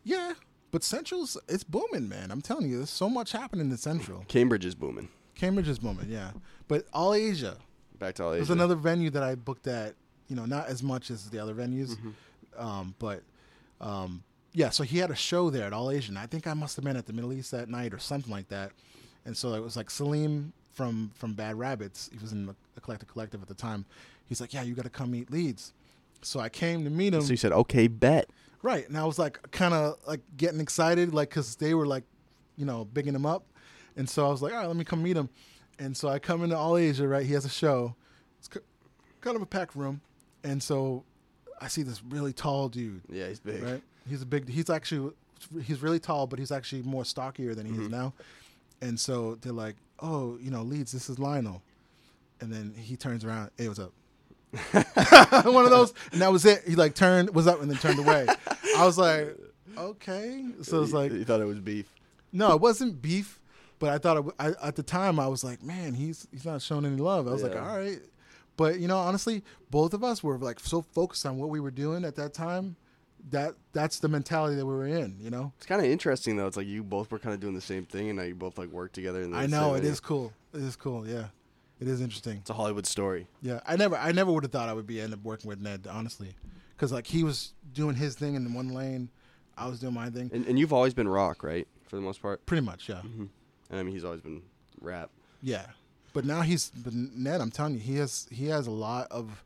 yeah, 0.02 0.32
but 0.72 0.82
Central's 0.82 1.36
it's 1.48 1.62
booming, 1.62 2.08
man. 2.08 2.32
I'm 2.32 2.42
telling 2.42 2.68
you, 2.68 2.78
there's 2.78 2.90
so 2.90 3.08
much 3.08 3.30
happening 3.30 3.70
in 3.70 3.76
Central. 3.76 4.24
Cambridge 4.26 4.64
is 4.64 4.74
booming. 4.74 5.08
Cambridge 5.36 5.68
is 5.68 5.78
booming, 5.78 6.08
yeah. 6.10 6.32
But 6.66 6.86
All 6.92 7.14
Asia, 7.14 7.58
Back 7.98 8.16
to 8.16 8.24
all 8.24 8.32
Asia. 8.32 8.38
There's 8.38 8.50
another 8.50 8.74
venue 8.74 9.10
that 9.10 9.22
I 9.22 9.36
booked 9.36 9.68
at, 9.68 9.94
you 10.28 10.36
know, 10.36 10.44
not 10.44 10.68
as 10.68 10.82
much 10.82 11.10
as 11.10 11.30
the 11.30 11.38
other 11.38 11.54
venues, 11.54 11.90
Mm-hmm. 11.96 12.10
um, 12.66 12.94
but 12.98 13.22
um, 13.80 14.22
yeah. 14.52 14.70
So 14.70 14.82
he 14.84 14.98
had 14.98 15.10
a 15.10 15.14
show 15.16 15.50
there 15.50 15.66
at 15.66 15.72
All 15.72 15.90
Asian. 15.90 16.16
I 16.16 16.26
think 16.26 16.46
I 16.46 16.54
must 16.54 16.76
have 16.76 16.84
been 16.84 16.96
at 16.96 17.06
the 17.06 17.12
Middle 17.12 17.32
East 17.32 17.50
that 17.50 17.68
night 17.68 17.92
or 17.94 17.98
something 17.98 18.30
like 18.30 18.48
that. 18.48 18.72
And 19.24 19.36
so 19.36 19.54
it 19.54 19.60
was 19.62 19.76
like 19.76 19.90
Salim 19.90 20.52
from 20.72 21.10
from 21.14 21.34
Bad 21.34 21.56
Rabbits. 21.58 22.08
He 22.12 22.18
was 22.18 22.32
in 22.32 22.46
the 22.46 22.54
Eclectic 22.76 23.08
Collective 23.08 23.42
at 23.42 23.48
the 23.48 23.54
time. 23.54 23.84
He's 24.26 24.40
like, 24.40 24.54
yeah, 24.54 24.62
you 24.62 24.74
got 24.74 24.84
to 24.84 24.90
come 24.90 25.10
meet 25.10 25.30
Leeds. 25.30 25.72
So 26.22 26.40
I 26.40 26.48
came 26.48 26.84
to 26.84 26.90
meet 26.90 27.12
him. 27.14 27.22
So 27.22 27.30
you 27.30 27.36
said, 27.36 27.52
"Okay, 27.52 27.88
bet." 27.88 28.30
Right. 28.62 28.88
And 28.88 28.96
I 28.96 29.04
was 29.04 29.18
like, 29.18 29.50
kind 29.50 29.74
of 29.74 29.96
like 30.06 30.20
getting 30.36 30.60
excited, 30.60 31.12
like, 31.12 31.30
because 31.30 31.56
they 31.56 31.74
were 31.74 31.84
like, 31.86 32.04
you 32.56 32.64
know, 32.64 32.84
bigging 32.84 33.12
him 33.14 33.26
up. 33.26 33.44
And 33.96 34.08
so 34.08 34.24
I 34.26 34.30
was 34.30 34.40
like, 34.40 34.52
all 34.52 34.58
right, 34.60 34.68
let 34.68 34.76
me 34.76 34.84
come 34.84 35.02
meet 35.02 35.16
him. 35.16 35.28
And 35.80 35.96
so 35.96 36.08
I 36.08 36.20
come 36.20 36.44
into 36.44 36.56
All 36.56 36.76
Asia, 36.76 37.08
right? 37.08 37.26
He 37.26 37.32
has 37.32 37.44
a 37.44 37.48
show. 37.48 37.96
It's 38.38 38.48
kind 39.20 39.34
of 39.36 39.42
a 39.42 39.46
packed 39.46 39.74
room. 39.74 40.00
And 40.44 40.62
so 40.62 41.04
I 41.60 41.68
see 41.68 41.82
this 41.82 42.02
really 42.02 42.32
tall 42.32 42.68
dude, 42.68 43.02
Yeah, 43.08 43.28
he's 43.28 43.40
big. 43.40 43.62
right? 43.62 43.82
He's 44.08 44.22
a 44.22 44.26
big, 44.26 44.48
he's 44.48 44.68
actually, 44.68 45.12
he's 45.64 45.80
really 45.82 46.00
tall, 46.00 46.26
but 46.26 46.38
he's 46.38 46.50
actually 46.50 46.82
more 46.82 47.04
stockier 47.04 47.54
than 47.54 47.66
he 47.66 47.72
is 47.72 47.78
mm-hmm. 47.78 47.92
now. 47.92 48.12
And 48.80 48.98
so 48.98 49.36
they're 49.36 49.52
like, 49.52 49.76
oh, 50.00 50.38
you 50.40 50.50
know, 50.50 50.62
Leeds, 50.62 50.92
this 50.92 51.08
is 51.08 51.18
Lionel. 51.18 51.62
And 52.40 52.52
then 52.52 52.74
he 52.76 52.96
turns 52.96 53.24
around, 53.24 53.50
hey, 53.56 53.68
what's 53.68 53.78
up? 53.78 53.92
One 55.46 55.64
of 55.64 55.70
those, 55.70 55.94
and 56.12 56.20
that 56.20 56.30
was 56.30 56.44
it. 56.44 56.64
He 56.66 56.74
like 56.74 56.94
turned, 56.94 57.34
was 57.34 57.46
up, 57.46 57.62
and 57.62 57.70
then 57.70 57.78
turned 57.78 57.98
away. 57.98 58.26
I 58.76 58.84
was 58.84 58.98
like, 58.98 59.36
okay. 59.78 60.44
So 60.62 60.82
it's 60.82 60.92
like, 60.92 61.12
you 61.12 61.24
thought 61.24 61.40
it 61.40 61.46
was 61.46 61.60
beef. 61.60 61.86
no, 62.32 62.52
it 62.54 62.60
wasn't 62.60 63.00
beef, 63.00 63.40
but 63.78 63.90
I 63.90 63.98
thought 63.98 64.18
it, 64.18 64.34
I, 64.38 64.68
at 64.68 64.76
the 64.76 64.82
time 64.82 65.18
I 65.18 65.26
was 65.26 65.42
like, 65.42 65.62
man, 65.62 65.94
he's 65.94 66.28
he's 66.30 66.44
not 66.44 66.60
showing 66.60 66.84
any 66.84 66.96
love. 66.96 67.28
I 67.28 67.32
was 67.32 67.42
like, 67.42 67.56
all 67.56 67.78
right, 67.78 68.00
but 68.62 68.78
you 68.78 68.86
know, 68.86 68.98
honestly, 68.98 69.42
both 69.70 69.92
of 69.92 70.04
us 70.04 70.22
were 70.22 70.38
like 70.38 70.60
so 70.60 70.82
focused 70.82 71.26
on 71.26 71.36
what 71.36 71.48
we 71.48 71.58
were 71.58 71.72
doing 71.72 72.04
at 72.04 72.14
that 72.14 72.32
time 72.32 72.76
that 73.30 73.54
that's 73.72 73.98
the 73.98 74.08
mentality 74.08 74.54
that 74.54 74.64
we 74.66 74.72
were 74.72 74.86
in. 74.86 75.16
You 75.20 75.30
know, 75.30 75.52
It's 75.56 75.66
kind 75.66 75.80
of 75.84 75.90
interesting 75.90 76.36
though. 76.36 76.46
It's 76.46 76.56
like 76.56 76.68
you 76.68 76.84
both 76.84 77.10
were 77.10 77.18
kind 77.18 77.34
of 77.34 77.40
doing 77.40 77.54
the 77.54 77.60
same 77.60 77.84
thing, 77.84 78.08
and 78.08 78.18
now 78.18 78.24
you 78.24 78.36
both 78.36 78.58
like 78.58 78.68
work 78.68 78.92
together. 78.92 79.20
In 79.22 79.32
the 79.32 79.36
I 79.36 79.46
know 79.46 79.74
it 79.74 79.78
venue. 79.78 79.90
is 79.90 79.98
cool. 80.00 80.32
It 80.54 80.62
is 80.62 80.76
cool. 80.76 81.08
Yeah, 81.08 81.26
it 81.80 81.88
is 81.88 82.00
interesting. 82.00 82.36
It's 82.38 82.50
a 82.50 82.54
Hollywood 82.54 82.86
story. 82.86 83.26
Yeah, 83.40 83.58
I 83.66 83.74
never 83.74 83.96
I 83.96 84.12
never 84.12 84.30
would 84.30 84.44
have 84.44 84.52
thought 84.52 84.68
I 84.68 84.74
would 84.74 84.86
be 84.86 85.00
end 85.00 85.12
up 85.12 85.24
working 85.24 85.48
with 85.48 85.60
Ned 85.60 85.88
honestly, 85.90 86.36
because 86.76 86.92
like 86.92 87.08
he 87.08 87.24
was 87.24 87.54
doing 87.72 87.96
his 87.96 88.14
thing 88.14 88.36
in 88.36 88.54
one 88.54 88.68
lane, 88.68 89.08
I 89.58 89.66
was 89.66 89.80
doing 89.80 89.94
my 89.94 90.08
thing. 90.08 90.30
And, 90.32 90.46
and 90.46 90.56
you've 90.56 90.72
always 90.72 90.94
been 90.94 91.08
rock, 91.08 91.42
right? 91.42 91.66
For 91.88 91.96
the 91.96 92.02
most 92.02 92.22
part. 92.22 92.46
Pretty 92.46 92.64
much, 92.64 92.88
yeah. 92.88 92.96
Mm-hmm. 92.96 93.24
And 93.70 93.80
I 93.80 93.82
mean, 93.82 93.92
he's 93.92 94.04
always 94.04 94.20
been 94.20 94.42
rap. 94.80 95.10
Yeah, 95.42 95.66
but 96.12 96.24
now 96.24 96.42
he's 96.42 96.70
but 96.70 96.92
Ned. 96.94 97.40
I'm 97.40 97.50
telling 97.50 97.74
you, 97.74 97.80
he 97.80 97.96
has 97.96 98.26
he 98.30 98.46
has 98.46 98.66
a 98.66 98.70
lot 98.70 99.08
of 99.10 99.42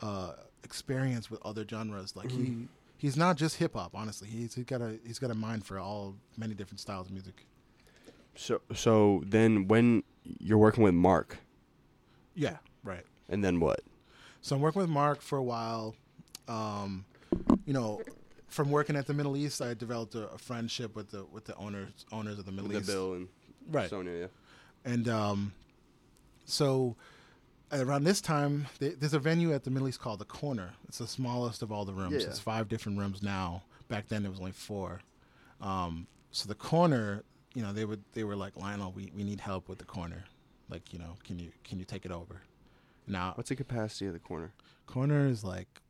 uh, 0.00 0.32
experience 0.64 1.30
with 1.30 1.40
other 1.44 1.64
genres. 1.68 2.16
Like 2.16 2.30
he 2.30 2.68
he's 2.96 3.16
not 3.16 3.36
just 3.36 3.56
hip 3.56 3.74
hop. 3.74 3.92
Honestly, 3.94 4.28
he's 4.28 4.54
he's 4.54 4.64
got 4.64 4.80
a 4.80 4.98
he's 5.06 5.18
got 5.18 5.30
a 5.30 5.34
mind 5.34 5.64
for 5.64 5.78
all 5.78 6.14
many 6.36 6.54
different 6.54 6.80
styles 6.80 7.06
of 7.08 7.12
music. 7.12 7.46
So 8.36 8.60
so 8.74 9.22
then 9.26 9.68
when 9.68 10.02
you're 10.38 10.58
working 10.58 10.84
with 10.84 10.94
Mark, 10.94 11.38
Yeah, 12.34 12.58
right. 12.84 13.04
and 13.28 13.42
then 13.44 13.58
what? 13.60 13.80
So 14.42 14.56
I'm 14.56 14.62
working 14.62 14.80
with 14.80 14.90
Mark 14.90 15.20
for 15.20 15.38
a 15.38 15.42
while. 15.42 15.94
Um, 16.48 17.04
you 17.66 17.72
know, 17.72 18.00
from 18.48 18.70
working 18.70 18.96
at 18.96 19.06
the 19.06 19.14
Middle 19.14 19.36
East, 19.36 19.60
I 19.62 19.74
developed 19.74 20.14
a, 20.14 20.28
a 20.30 20.38
friendship 20.38 20.96
with 20.96 21.10
the 21.10 21.24
with 21.24 21.44
the 21.44 21.54
owners 21.56 22.06
owners 22.12 22.38
of 22.38 22.46
the 22.46 22.52
Middle 22.52 22.70
The 22.70 22.78
East. 22.78 22.86
Bill 22.88 23.14
and 23.14 23.28
Right. 23.70 23.88
Sonia. 23.90 24.12
Yeah. 24.18 24.26
And 24.84 25.08
um, 25.08 25.52
so 26.50 26.96
around 27.72 28.04
this 28.04 28.20
time, 28.20 28.66
th- 28.78 28.96
there's 28.98 29.14
a 29.14 29.18
venue 29.18 29.52
at 29.54 29.64
the 29.64 29.70
Middle 29.70 29.88
East 29.88 30.00
called 30.00 30.18
the 30.18 30.24
Corner. 30.24 30.70
It's 30.88 30.98
the 30.98 31.06
smallest 31.06 31.62
of 31.62 31.70
all 31.72 31.84
the 31.84 31.92
rooms. 31.92 32.22
Yeah. 32.22 32.28
It's 32.28 32.38
five 32.40 32.68
different 32.68 32.98
rooms 32.98 33.22
now. 33.22 33.62
Back 33.88 34.08
then, 34.08 34.22
there 34.22 34.30
was 34.30 34.40
only 34.40 34.52
four. 34.52 35.00
Um, 35.60 36.06
so 36.30 36.48
the 36.48 36.54
Corner, 36.54 37.22
you 37.54 37.62
know, 37.62 37.72
they 37.72 37.84
would 37.84 38.02
they 38.12 38.24
were 38.24 38.36
like 38.36 38.56
Lionel, 38.56 38.92
we, 38.92 39.10
we 39.16 39.24
need 39.24 39.40
help 39.40 39.68
with 39.68 39.78
the 39.78 39.84
Corner. 39.84 40.24
Like, 40.68 40.92
you 40.92 40.98
know, 40.98 41.16
can 41.24 41.38
you 41.38 41.50
can 41.64 41.78
you 41.78 41.84
take 41.84 42.04
it 42.04 42.12
over? 42.12 42.42
Now, 43.06 43.32
What's 43.34 43.48
the 43.48 43.56
capacity 43.56 44.06
of 44.06 44.12
the 44.12 44.20
corner? 44.20 44.52
Corner 44.86 45.26
is 45.26 45.42
like, 45.42 45.80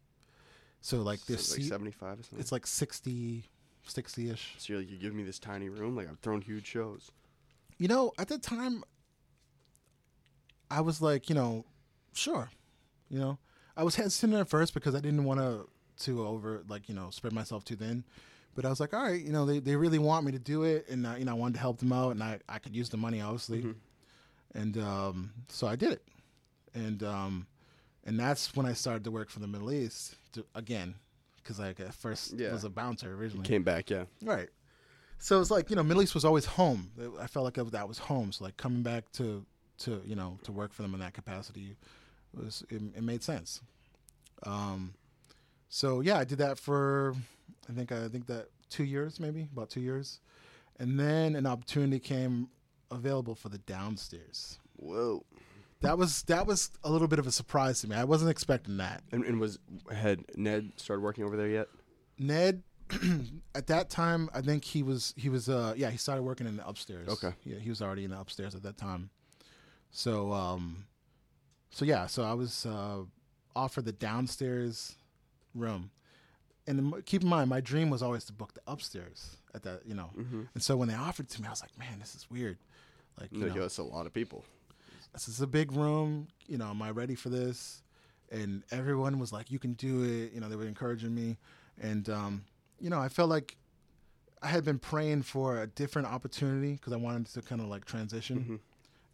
so 0.80 1.02
like 1.02 1.18
So 1.20 1.34
it's 1.34 1.52
like 1.58 1.66
75 1.66 2.02
or 2.20 2.22
something. 2.22 2.38
it's 2.40 2.50
like 2.52 2.66
60, 2.66 3.44
60 3.86 4.30
ish. 4.30 4.54
so 4.56 4.72
you're 4.72 4.80
like, 4.80 4.90
you 4.90 4.96
give 4.96 5.12
me 5.14 5.22
this 5.22 5.38
tiny 5.38 5.68
room, 5.68 5.96
like 5.96 6.08
I've 6.08 6.18
thrown 6.20 6.40
huge 6.40 6.66
shows. 6.66 7.10
You 7.76 7.88
know, 7.88 8.12
at 8.18 8.28
the 8.28 8.38
time, 8.38 8.84
I 10.70 10.80
was 10.82 11.00
like, 11.02 11.28
you 11.28 11.34
know, 11.34 11.64
sure. 12.12 12.50
You 13.08 13.18
know, 13.18 13.38
I 13.76 13.82
was 13.82 13.96
hesitant 13.96 14.34
at 14.34 14.48
first 14.48 14.72
because 14.74 14.94
I 14.94 15.00
didn't 15.00 15.24
want 15.24 15.40
to 15.40 15.68
to 16.04 16.26
over 16.26 16.62
like 16.68 16.88
you 16.88 16.94
know 16.94 17.10
spread 17.10 17.32
myself 17.32 17.64
too 17.64 17.76
thin. 17.76 18.04
But 18.54 18.64
I 18.64 18.68
was 18.68 18.80
like, 18.80 18.92
all 18.94 19.02
right, 19.02 19.20
you 19.20 19.32
know, 19.32 19.46
they, 19.46 19.60
they 19.60 19.76
really 19.76 19.98
want 20.00 20.26
me 20.26 20.32
to 20.32 20.38
do 20.38 20.64
it, 20.64 20.86
and 20.88 21.06
uh, 21.06 21.14
you 21.18 21.24
know, 21.24 21.30
I 21.32 21.34
wanted 21.34 21.54
to 21.54 21.60
help 21.60 21.78
them 21.78 21.92
out, 21.92 22.10
and 22.10 22.22
I, 22.22 22.40
I 22.48 22.58
could 22.58 22.74
use 22.74 22.88
the 22.88 22.96
money 22.96 23.20
obviously, 23.20 23.64
and 24.54 24.76
um, 24.78 25.32
so 25.48 25.66
I 25.68 25.76
did 25.76 25.92
it, 25.92 26.02
and 26.74 27.02
um, 27.04 27.46
and 28.04 28.18
that's 28.18 28.54
when 28.56 28.66
I 28.66 28.72
started 28.72 29.04
to 29.04 29.10
work 29.12 29.30
for 29.30 29.38
the 29.38 29.46
Middle 29.46 29.72
East 29.72 30.16
to, 30.32 30.44
again, 30.56 30.94
because 31.36 31.58
like 31.60 31.78
at 31.80 31.94
first 31.94 32.34
Yeah. 32.36 32.52
was 32.52 32.64
a 32.64 32.70
bouncer 32.70 33.14
originally, 33.14 33.46
Came 33.46 33.62
back, 33.62 33.88
yeah. 33.90 34.04
Right. 34.22 34.48
So 35.18 35.40
it's 35.40 35.50
like 35.50 35.70
you 35.70 35.76
know, 35.76 35.82
Middle 35.84 36.02
East 36.02 36.14
was 36.14 36.24
always 36.24 36.44
home. 36.46 36.90
I 37.20 37.26
felt 37.28 37.44
like 37.44 37.54
that 37.70 37.86
was 37.88 37.98
home. 37.98 38.32
So 38.32 38.44
like 38.44 38.56
coming 38.56 38.82
back 38.82 39.10
to 39.12 39.44
to 39.80 40.02
you 40.04 40.14
know 40.14 40.38
to 40.44 40.52
work 40.52 40.72
for 40.72 40.82
them 40.82 40.94
in 40.94 41.00
that 41.00 41.14
capacity 41.14 41.76
was 42.34 42.64
it, 42.70 42.80
it 42.96 43.02
made 43.02 43.22
sense. 43.22 43.60
Um, 44.44 44.94
so 45.68 46.00
yeah, 46.00 46.18
I 46.18 46.24
did 46.24 46.38
that 46.38 46.58
for 46.58 47.14
I 47.68 47.72
think 47.72 47.92
I 47.92 48.08
think 48.08 48.26
that 48.26 48.48
two 48.68 48.84
years 48.84 49.20
maybe 49.20 49.48
about 49.52 49.70
two 49.70 49.80
years, 49.80 50.20
and 50.78 50.98
then 50.98 51.36
an 51.36 51.46
opportunity 51.46 51.98
came 51.98 52.48
available 52.90 53.34
for 53.34 53.48
the 53.48 53.58
downstairs. 53.58 54.58
Whoa. 54.76 55.24
That 55.82 55.96
was 55.96 56.22
that 56.24 56.46
was 56.46 56.70
a 56.84 56.90
little 56.90 57.08
bit 57.08 57.18
of 57.18 57.26
a 57.26 57.32
surprise 57.32 57.80
to 57.80 57.88
me. 57.88 57.96
I 57.96 58.04
wasn't 58.04 58.30
expecting 58.30 58.76
that. 58.78 59.02
And, 59.12 59.24
and 59.24 59.40
was 59.40 59.58
had 59.90 60.24
Ned 60.36 60.72
started 60.76 61.02
working 61.02 61.24
over 61.24 61.36
there 61.36 61.48
yet? 61.48 61.68
Ned, 62.18 62.62
at 63.54 63.66
that 63.68 63.88
time, 63.88 64.28
I 64.34 64.42
think 64.42 64.64
he 64.64 64.82
was 64.82 65.14
he 65.16 65.30
was 65.30 65.48
uh 65.48 65.72
yeah 65.76 65.90
he 65.90 65.96
started 65.96 66.22
working 66.22 66.46
in 66.46 66.56
the 66.56 66.68
upstairs. 66.68 67.08
Okay. 67.08 67.32
Yeah, 67.44 67.58
he 67.58 67.70
was 67.70 67.80
already 67.80 68.04
in 68.04 68.10
the 68.10 68.20
upstairs 68.20 68.54
at 68.54 68.62
that 68.64 68.76
time. 68.76 69.08
So 69.90 70.32
um, 70.32 70.84
so 71.70 71.84
yeah, 71.84 72.06
so 72.06 72.22
I 72.24 72.32
was 72.34 72.66
uh, 72.66 73.02
offered 73.54 73.84
the 73.84 73.92
downstairs 73.92 74.96
room, 75.54 75.90
and 76.66 76.94
m- 76.94 77.02
keep 77.04 77.22
in 77.22 77.28
mind, 77.28 77.50
my 77.50 77.60
dream 77.60 77.90
was 77.90 78.02
always 78.02 78.24
to 78.26 78.32
book 78.32 78.54
the 78.54 78.60
upstairs 78.66 79.36
at 79.54 79.62
that 79.64 79.86
you 79.86 79.94
know. 79.94 80.10
And 80.54 80.62
so 80.62 80.76
when 80.76 80.88
they 80.88 80.94
offered 80.94 81.26
it 81.26 81.30
to 81.32 81.42
me, 81.42 81.48
I 81.48 81.50
was 81.50 81.60
like, 81.62 81.76
man, 81.78 81.98
this 81.98 82.14
is 82.14 82.30
weird. 82.30 82.58
Like 83.20 83.32
you 83.32 83.40
No, 83.40 83.46
know, 83.54 83.60
that's 83.62 83.78
a 83.78 83.82
lot 83.82 84.06
of 84.06 84.12
people. 84.14 84.44
this 85.12 85.28
is 85.28 85.40
a 85.40 85.46
big 85.46 85.72
room. 85.72 86.28
You 86.46 86.58
know, 86.58 86.68
am 86.70 86.82
I 86.82 86.90
ready 86.90 87.14
for 87.14 87.28
this? 87.28 87.82
And 88.32 88.62
everyone 88.70 89.18
was 89.18 89.32
like, 89.32 89.50
"You 89.50 89.58
can 89.58 89.72
do 89.72 90.04
it." 90.04 90.32
You 90.32 90.40
know, 90.40 90.48
they 90.48 90.54
were 90.56 90.66
encouraging 90.66 91.12
me, 91.14 91.36
and 91.80 92.08
um, 92.08 92.44
you 92.78 92.88
know, 92.88 93.00
I 93.00 93.08
felt 93.08 93.28
like 93.28 93.56
I 94.40 94.46
had 94.46 94.64
been 94.64 94.78
praying 94.78 95.22
for 95.22 95.60
a 95.60 95.66
different 95.66 96.06
opportunity 96.06 96.74
because 96.74 96.92
I 96.92 96.96
wanted 96.96 97.26
to 97.34 97.42
kind 97.42 97.60
of 97.60 97.66
like 97.66 97.84
transition, 97.84 98.60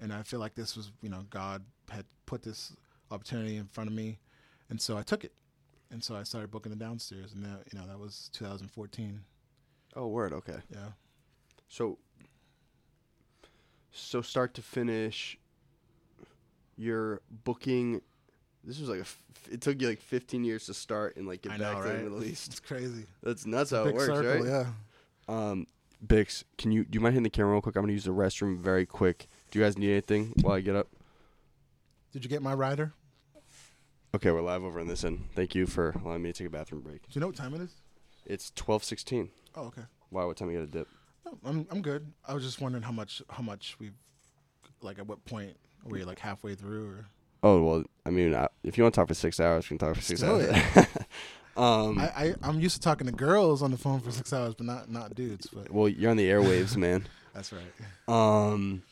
and 0.01 0.13
I 0.13 0.23
feel 0.23 0.41
like 0.41 0.55
this 0.55 0.77
was, 0.77 0.91
you 1.03 1.09
know, 1.09 1.25
God 1.31 1.65
had 1.91 2.05
put 2.27 2.43
this 2.43 2.75
opportunity 3.11 3.57
in 3.57 3.67
front 3.67 3.89
of 3.89 3.95
me, 3.95 4.19
and 4.71 4.81
so 4.81 4.97
I 4.97 5.03
took 5.03 5.25
it, 5.25 5.33
and 5.91 6.03
so 6.03 6.17
I 6.17 6.23
started 6.25 6.51
booking 6.51 6.71
the 6.71 6.77
downstairs, 6.77 7.33
and 7.33 7.45
that 7.45 7.63
you 7.73 7.79
know 7.79 7.87
that 7.87 7.99
was 7.99 8.31
2014. 8.33 9.21
Oh, 9.95 10.09
word. 10.09 10.33
Okay. 10.33 10.59
Yeah. 10.71 10.91
So, 11.69 11.99
so 13.93 14.21
start 14.23 14.55
to 14.55 14.63
finish, 14.63 15.39
you're 16.77 17.21
booking. 17.45 18.03
This 18.65 18.79
was 18.81 18.89
like 18.89 18.99
a. 18.99 19.03
f- 19.03 19.23
It 19.51 19.61
took 19.61 19.81
you 19.81 19.89
like 19.89 20.01
15 20.01 20.45
years 20.45 20.67
to 20.67 20.75
start 20.75 21.17
and 21.17 21.27
like 21.27 21.43
get 21.43 21.53
I 21.53 21.59
back 21.59 21.77
know, 21.79 21.83
to 21.83 21.89
right? 21.89 21.97
the 21.99 22.03
Middle 22.03 22.25
East. 22.25 22.49
It's 22.51 22.61
crazy. 22.61 23.07
That's 23.23 23.47
nuts 23.47 23.71
how 23.71 23.87
it 23.87 23.95
works, 23.95 24.07
circle, 24.07 24.45
right? 24.45 24.45
yeah. 24.45 24.67
Um, 25.29 25.67
Bix, 26.07 26.45
can 26.59 26.73
you 26.73 26.85
do 26.85 26.97
you 26.97 27.01
mind 27.01 27.15
hitting 27.15 27.23
the 27.25 27.31
camera 27.31 27.53
real 27.53 27.63
quick? 27.63 27.77
I'm 27.77 27.83
gonna 27.83 27.93
use 27.93 28.05
the 28.05 28.11
restroom 28.11 28.59
very 28.59 28.85
quick. 28.87 29.29
Do 29.57 29.61
you 29.61 29.67
guys 29.67 29.79
need 29.79 29.91
anything 29.91 30.35
while 30.43 30.55
I 30.55 30.61
get 30.61 30.77
up? 30.77 30.87
Did 32.13 32.23
you 32.23 32.29
get 32.29 32.43
my 32.43 32.53
rider? 32.53 32.93
Okay, 34.15 34.31
we're 34.31 34.43
live 34.43 34.63
over 34.63 34.79
on 34.81 34.87
this 34.87 35.03
end. 35.03 35.31
Thank 35.35 35.55
you 35.55 35.65
for 35.65 35.95
allowing 36.05 36.21
me 36.21 36.31
to 36.31 36.39
take 36.39 36.49
a 36.49 36.51
bathroom 36.51 36.83
break. 36.83 37.01
Do 37.05 37.09
you 37.13 37.23
know 37.23 37.29
what 37.29 37.37
time 37.37 37.55
it 37.55 37.63
is? 37.63 37.71
It's 38.27 38.53
12:16. 38.55 39.31
Oh, 39.55 39.63
okay. 39.69 39.81
Why? 40.11 40.27
What 40.27 40.37
time 40.37 40.51
you 40.51 40.59
got 40.59 40.71
to 40.71 40.79
dip? 40.79 40.89
No, 41.25 41.39
I'm 41.43 41.67
I'm 41.71 41.81
good. 41.81 42.13
I 42.29 42.35
was 42.35 42.45
just 42.45 42.61
wondering 42.61 42.83
how 42.83 42.93
much 42.93 43.23
how 43.31 43.43
much 43.43 43.79
we've 43.81 43.95
like 44.83 44.99
at 44.99 45.07
what 45.07 45.25
point 45.25 45.57
are 45.87 45.89
we 45.89 46.05
like 46.05 46.19
halfway 46.19 46.55
through 46.55 46.91
or 46.91 47.07
Oh 47.43 47.63
well, 47.63 47.85
I 48.05 48.11
mean, 48.11 48.35
I, 48.35 48.49
if 48.63 48.77
you 48.77 48.85
want 48.85 48.93
to 48.95 49.01
talk 49.01 49.09
for 49.09 49.15
six 49.15 49.41
hours, 49.41 49.71
we 49.71 49.79
can 49.79 49.87
talk 49.87 49.97
for 49.97 50.03
six 50.03 50.23
hours. 50.23 50.51
um, 51.57 51.99
I, 51.99 52.09
I 52.15 52.35
I'm 52.43 52.61
used 52.61 52.75
to 52.75 52.83
talking 52.83 53.07
to 53.07 53.13
girls 53.15 53.63
on 53.63 53.71
the 53.71 53.79
phone 53.79 54.01
for 54.01 54.11
six 54.11 54.35
hours, 54.35 54.55
but 54.55 54.67
not 54.67 54.91
not 54.91 55.15
dudes. 55.15 55.47
But 55.47 55.71
well, 55.71 55.89
you're 55.89 56.11
on 56.11 56.19
the 56.19 56.29
airwaves, 56.29 56.77
man. 56.77 57.07
that's 57.33 57.55
right. 57.55 57.63
Um, 58.07 58.83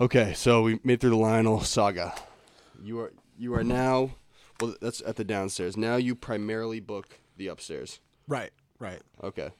okay, 0.00 0.32
so 0.34 0.62
we 0.62 0.80
made 0.84 1.00
through 1.00 1.10
the 1.10 1.16
Lionel 1.16 1.60
saga. 1.60 2.14
You 2.82 3.00
are 3.00 3.12
you 3.38 3.54
are 3.54 3.64
now. 3.64 4.12
Well, 4.60 4.74
that's 4.80 5.02
at 5.02 5.16
the 5.16 5.24
downstairs. 5.24 5.76
Now 5.76 5.96
you 5.96 6.14
primarily 6.14 6.80
book 6.80 7.18
the 7.36 7.48
upstairs. 7.48 8.00
Right, 8.26 8.50
right. 8.78 9.02
Okay. 9.22 9.50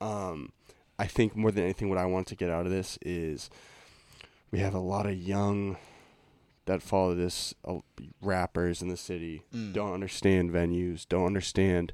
Um, 0.00 0.52
I 0.98 1.06
think 1.06 1.34
more 1.34 1.50
than 1.50 1.64
anything, 1.64 1.88
what 1.88 1.98
I 1.98 2.04
want 2.04 2.26
to 2.28 2.36
get 2.36 2.50
out 2.50 2.66
of 2.66 2.72
this 2.72 2.98
is 3.02 3.48
we 4.50 4.58
have 4.58 4.74
a 4.74 4.78
lot 4.78 5.06
of 5.06 5.16
young 5.16 5.78
that 6.66 6.82
follow 6.82 7.14
this 7.14 7.54
uh, 7.64 7.78
rappers 8.20 8.82
in 8.82 8.88
the 8.88 8.96
city 8.96 9.42
Mm. 9.54 9.72
don't 9.72 9.94
understand 9.94 10.50
venues, 10.50 11.06
don't 11.08 11.26
understand 11.26 11.92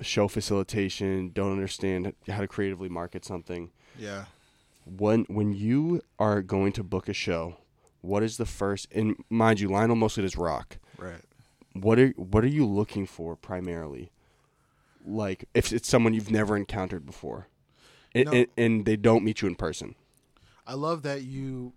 show 0.00 0.28
facilitation, 0.28 1.30
don't 1.34 1.52
understand 1.52 2.12
how 2.28 2.40
to 2.40 2.46
creatively 2.46 2.88
market 2.88 3.24
something. 3.24 3.70
Yeah. 3.98 4.26
When 4.96 5.24
when 5.28 5.52
you 5.52 6.02
are 6.18 6.40
going 6.42 6.72
to 6.72 6.82
book 6.82 7.08
a 7.08 7.12
show, 7.12 7.56
what 8.00 8.22
is 8.22 8.36
the 8.36 8.46
first? 8.46 8.88
And 8.92 9.16
mind 9.28 9.60
you, 9.60 9.68
Lionel 9.68 9.96
mostly 9.96 10.22
does 10.22 10.36
rock 10.36 10.78
Right. 10.96 11.20
what 11.74 11.98
are 11.98 12.08
what 12.16 12.44
are 12.44 12.48
you 12.48 12.66
looking 12.66 13.06
for 13.06 13.36
primarily? 13.36 14.10
Like 15.06 15.44
if 15.54 15.72
it's 15.72 15.88
someone 15.88 16.14
you've 16.14 16.30
never 16.30 16.56
encountered 16.56 17.06
before, 17.06 17.48
and, 18.14 18.24
No. 18.26 18.32
and, 18.32 18.46
and 18.56 18.84
they 18.84 18.96
don't 18.96 19.24
meet 19.24 19.42
you 19.42 19.48
in 19.48 19.54
person. 19.54 19.94
I 20.66 20.74
love 20.74 21.02
that 21.02 21.22
you 21.22 21.72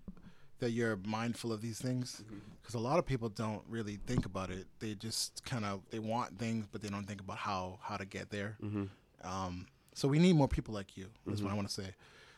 that 0.59 0.71
you're 0.71 0.97
mindful 1.05 1.51
of 1.51 1.61
these 1.61 1.79
things 1.79 2.21
Mm-hmm. 2.25 2.37
because 2.61 2.75
a 2.75 2.79
lot 2.79 2.99
of 2.99 3.05
people 3.05 3.29
don't 3.29 3.63
really 3.69 3.97
think 4.05 4.25
about 4.25 4.49
it. 4.51 4.67
They 4.79 4.93
just 4.95 5.43
kind 5.45 5.65
of 5.65 5.81
they 5.91 5.99
want 5.99 6.37
things, 6.37 6.65
but 6.71 6.81
they 6.81 6.89
don't 6.89 7.05
think 7.07 7.19
about 7.21 7.37
how 7.37 7.79
how 7.81 7.97
to 7.97 8.05
get 8.05 8.29
there. 8.29 8.57
Mm-hmm. 8.63 8.85
Um, 9.23 9.67
so 9.93 10.07
we 10.07 10.19
need 10.19 10.35
more 10.35 10.47
people 10.47 10.73
like 10.73 10.95
you. 10.97 11.07
That's 11.27 11.41
what 11.41 11.51
I 11.51 11.55
want 11.55 11.67
to 11.67 11.73
say. 11.73 11.89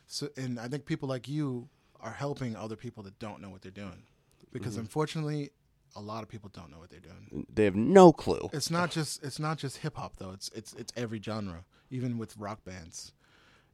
So, 0.07 0.29
and 0.37 0.59
I 0.59 0.67
think 0.67 0.85
people 0.85 1.09
like 1.09 1.27
you 1.27 1.69
are 1.99 2.11
helping 2.11 2.55
other 2.55 2.75
people 2.75 3.03
that 3.03 3.17
don't 3.19 3.41
know 3.41 3.49
what 3.49 3.61
they're 3.61 3.71
doing, 3.71 4.03
because 4.51 4.77
unfortunately, 4.77 5.51
a 5.95 6.01
lot 6.01 6.23
of 6.23 6.29
people 6.29 6.49
don't 6.53 6.69
know 6.71 6.79
what 6.79 6.89
they're 6.89 6.99
doing. 6.99 7.45
They 7.53 7.65
have 7.65 7.75
no 7.75 8.11
clue. 8.11 8.49
It's 8.53 8.69
not 8.69 8.91
just 8.91 9.23
it's 9.23 9.39
not 9.39 9.57
just 9.57 9.77
hip 9.77 9.95
hop 9.95 10.17
though. 10.17 10.31
It's 10.31 10.49
it's 10.49 10.73
it's 10.73 10.91
every 10.95 11.21
genre, 11.21 11.63
even 11.89 12.17
with 12.17 12.35
rock 12.37 12.63
bands, 12.65 13.13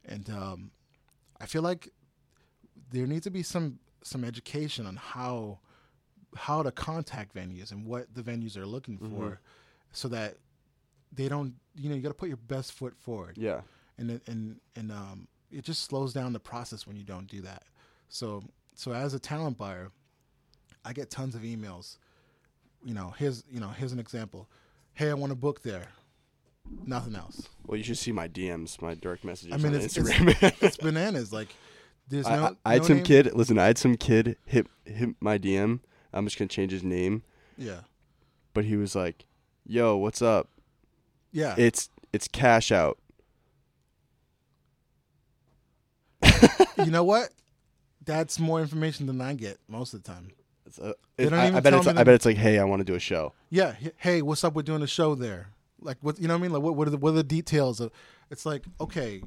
and 0.04 0.28
um, 0.30 0.70
I 1.40 1.46
feel 1.46 1.62
like 1.62 1.88
there 2.90 3.06
needs 3.06 3.24
to 3.24 3.30
be 3.30 3.42
some 3.42 3.78
some 4.02 4.24
education 4.24 4.86
on 4.86 4.96
how 4.96 5.58
how 6.36 6.62
to 6.62 6.70
contact 6.70 7.34
venues 7.34 7.72
and 7.72 7.84
what 7.84 8.14
the 8.14 8.22
venues 8.22 8.56
are 8.56 8.66
looking 8.66 8.98
for, 8.98 9.40
so 9.92 10.08
that 10.08 10.36
they 11.12 11.28
don't 11.28 11.54
you 11.74 11.88
know 11.88 11.96
you 11.96 12.02
got 12.02 12.08
to 12.10 12.14
put 12.14 12.28
your 12.28 12.36
best 12.36 12.72
foot 12.72 12.96
forward 12.96 13.36
Yeah, 13.36 13.62
and 13.98 14.20
and 14.26 14.60
and 14.76 14.92
um, 14.92 15.26
it 15.52 15.64
just 15.64 15.84
slows 15.84 16.12
down 16.12 16.32
the 16.32 16.40
process 16.40 16.86
when 16.86 16.96
you 16.96 17.04
don't 17.04 17.26
do 17.26 17.40
that. 17.42 17.64
So 18.08 18.42
so 18.74 18.92
as 18.92 19.14
a 19.14 19.18
talent 19.18 19.58
buyer, 19.58 19.90
I 20.84 20.92
get 20.92 21.10
tons 21.10 21.34
of 21.34 21.42
emails. 21.42 21.96
You 22.84 22.94
know, 22.94 23.14
here's 23.18 23.44
you 23.50 23.60
know 23.60 23.68
here's 23.68 23.92
an 23.92 23.98
example. 23.98 24.48
Hey, 24.94 25.10
I 25.10 25.14
want 25.14 25.30
to 25.30 25.36
book 25.36 25.62
there. 25.62 25.88
Nothing 26.86 27.16
else. 27.16 27.48
well, 27.66 27.76
you 27.78 27.82
should 27.84 27.98
see 27.98 28.12
my 28.12 28.28
DMs, 28.28 28.80
my 28.80 28.94
direct 28.94 29.24
messages 29.24 29.52
I 29.52 29.56
mean, 29.56 29.74
on 29.74 29.80
it's 29.80 29.96
Instagram. 29.98 30.52
it's 30.62 30.76
bananas. 30.76 31.32
Like 31.32 31.48
there's 32.08 32.26
I, 32.26 32.36
no. 32.36 32.44
I, 32.64 32.70
I 32.70 32.72
had 32.74 32.82
no 32.82 32.88
some 32.88 32.96
name- 32.98 33.04
kid. 33.06 33.34
Listen, 33.34 33.58
I 33.58 33.66
had 33.66 33.78
some 33.78 33.96
kid 33.96 34.36
hit 34.46 34.66
hit 34.84 35.10
my 35.20 35.36
DM. 35.38 35.80
I'm 36.12 36.26
just 36.26 36.38
gonna 36.38 36.48
change 36.48 36.70
his 36.72 36.82
name, 36.84 37.22
Yeah, 37.56 37.80
but 38.54 38.64
he 38.64 38.76
was 38.76 38.94
like, 38.94 39.26
"Yo, 39.66 39.96
what's 39.96 40.22
up? 40.22 40.48
yeah. 41.32 41.54
It's 41.58 41.88
it's 42.12 42.28
cash 42.28 42.70
out." 42.72 42.98
You 46.84 46.90
know 46.92 47.04
what? 47.04 47.30
That's 48.04 48.38
more 48.38 48.60
information 48.60 49.06
than 49.06 49.20
I 49.20 49.34
get 49.34 49.58
most 49.68 49.94
of 49.94 50.02
the 50.02 50.10
time. 50.12 50.28
It's, 50.66 50.78
uh, 50.78 50.92
They 51.16 51.24
it- 51.24 51.30
don't 51.30 51.38
I, 51.38 51.44
even 51.48 51.56
I 51.56 51.60
bet 51.60 51.72
tell 51.72 51.80
it's 51.80 51.88
me 51.88 52.00
I 52.00 52.04
bet 52.04 52.14
it's 52.14 52.24
like, 52.26 52.36
"Hey, 52.36 52.58
I 52.58 52.64
want 52.64 52.80
to 52.80 52.84
do 52.84 52.94
a 52.94 53.00
show." 53.00 53.32
Yeah. 53.50 53.74
Hey, 53.98 54.22
what's 54.22 54.44
up 54.44 54.54
with 54.54 54.66
doing 54.66 54.82
a 54.82 54.86
show 54.86 55.14
there? 55.14 55.48
Like, 55.80 55.98
what 56.00 56.18
you 56.20 56.28
know 56.28 56.34
what 56.34 56.38
I 56.40 56.42
mean? 56.42 56.52
Like, 56.52 56.62
what 56.62 56.76
what 56.76 56.86
are 56.88 56.90
the 56.90 56.96
what 56.98 57.10
are 57.10 57.12
the 57.16 57.22
details 57.22 57.80
of? 57.80 57.90
It's 58.30 58.46
like, 58.46 58.64
okay, 58.80 59.22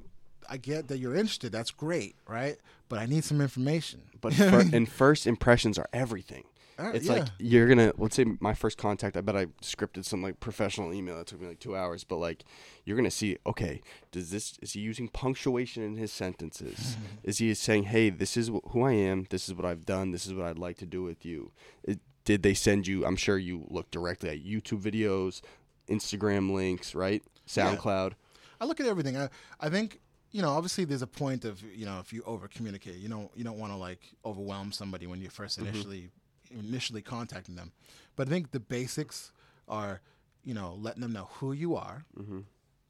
I 0.49 0.57
get 0.57 0.87
that 0.87 0.97
you're 0.99 1.15
interested. 1.15 1.51
That's 1.51 1.71
great, 1.71 2.15
right? 2.27 2.57
But 2.89 2.99
I 2.99 3.05
need 3.05 3.23
some 3.23 3.41
information. 3.41 4.01
But 4.21 4.33
fir- 4.35 4.69
and 4.71 4.87
first 4.87 5.27
impressions 5.27 5.77
are 5.77 5.89
everything. 5.93 6.43
Uh, 6.79 6.91
It's 6.93 7.05
yeah. 7.05 7.13
like 7.13 7.27
you're 7.39 7.67
gonna 7.67 7.93
let's 7.97 8.15
say 8.15 8.25
my 8.39 8.53
first 8.53 8.77
contact. 8.77 9.15
I 9.15 9.21
bet 9.21 9.35
I 9.35 9.45
scripted 9.61 10.05
some 10.05 10.21
like 10.23 10.39
professional 10.39 10.93
email 10.93 11.17
that 11.17 11.27
took 11.27 11.39
me 11.41 11.47
like 11.47 11.59
two 11.59 11.75
hours. 11.75 12.03
But 12.03 12.17
like 12.17 12.43
you're 12.85 12.97
gonna 12.97 13.11
see, 13.11 13.37
okay, 13.45 13.81
does 14.11 14.31
this 14.31 14.57
is 14.61 14.73
he 14.73 14.79
using 14.79 15.07
punctuation 15.07 15.83
in 15.83 15.95
his 15.97 16.11
sentences? 16.11 16.97
is 17.23 17.37
he 17.37 17.53
saying, 17.53 17.83
hey, 17.83 18.09
this 18.09 18.35
is 18.37 18.49
wh- 18.49 18.69
who 18.71 18.83
I 18.83 18.93
am. 18.93 19.27
This 19.29 19.47
is 19.47 19.53
what 19.53 19.65
I've 19.65 19.85
done. 19.85 20.11
This 20.11 20.25
is 20.25 20.33
what 20.33 20.45
I'd 20.47 20.57
like 20.59 20.77
to 20.77 20.85
do 20.85 21.03
with 21.03 21.25
you. 21.25 21.51
It, 21.83 21.99
did 22.25 22.41
they 22.41 22.53
send 22.53 22.87
you? 22.87 23.05
I'm 23.05 23.17
sure 23.17 23.37
you 23.37 23.65
look 23.69 23.91
directly 23.91 24.29
at 24.29 24.43
YouTube 24.43 24.81
videos, 24.81 25.41
Instagram 25.89 26.51
links, 26.53 26.95
right? 26.95 27.21
Yeah. 27.55 27.75
SoundCloud. 27.75 28.13
I 28.61 28.65
look 28.65 28.79
at 28.79 28.85
everything. 28.87 29.17
I 29.17 29.29
I 29.59 29.69
think 29.69 29.99
you 30.31 30.41
know. 30.41 30.49
Obviously, 30.49 30.85
there's 30.85 31.01
a 31.01 31.07
point 31.07 31.43
of 31.45 31.61
you 31.75 31.85
know 31.85 31.99
if 31.99 32.13
you 32.13 32.23
over 32.25 32.47
communicate, 32.47 32.95
you 32.95 33.09
don't 33.09 33.29
you 33.35 33.43
don't 33.43 33.59
want 33.59 33.73
to 33.73 33.77
like 33.77 33.99
overwhelm 34.25 34.71
somebody 34.71 35.05
when 35.05 35.19
you're 35.21 35.31
1st 35.31 35.59
initially 35.59 36.09
initially 36.57 37.01
contacting 37.01 37.55
them. 37.55 37.71
But 38.15 38.27
I 38.27 38.29
think 38.31 38.51
the 38.51 38.59
basics 38.59 39.31
are 39.67 40.01
you 40.43 40.53
know 40.53 40.77
letting 40.79 41.01
them 41.01 41.13
know 41.13 41.29
who 41.35 41.53
you 41.53 41.75
are, 41.75 42.05
mm-hmm. 42.19 42.39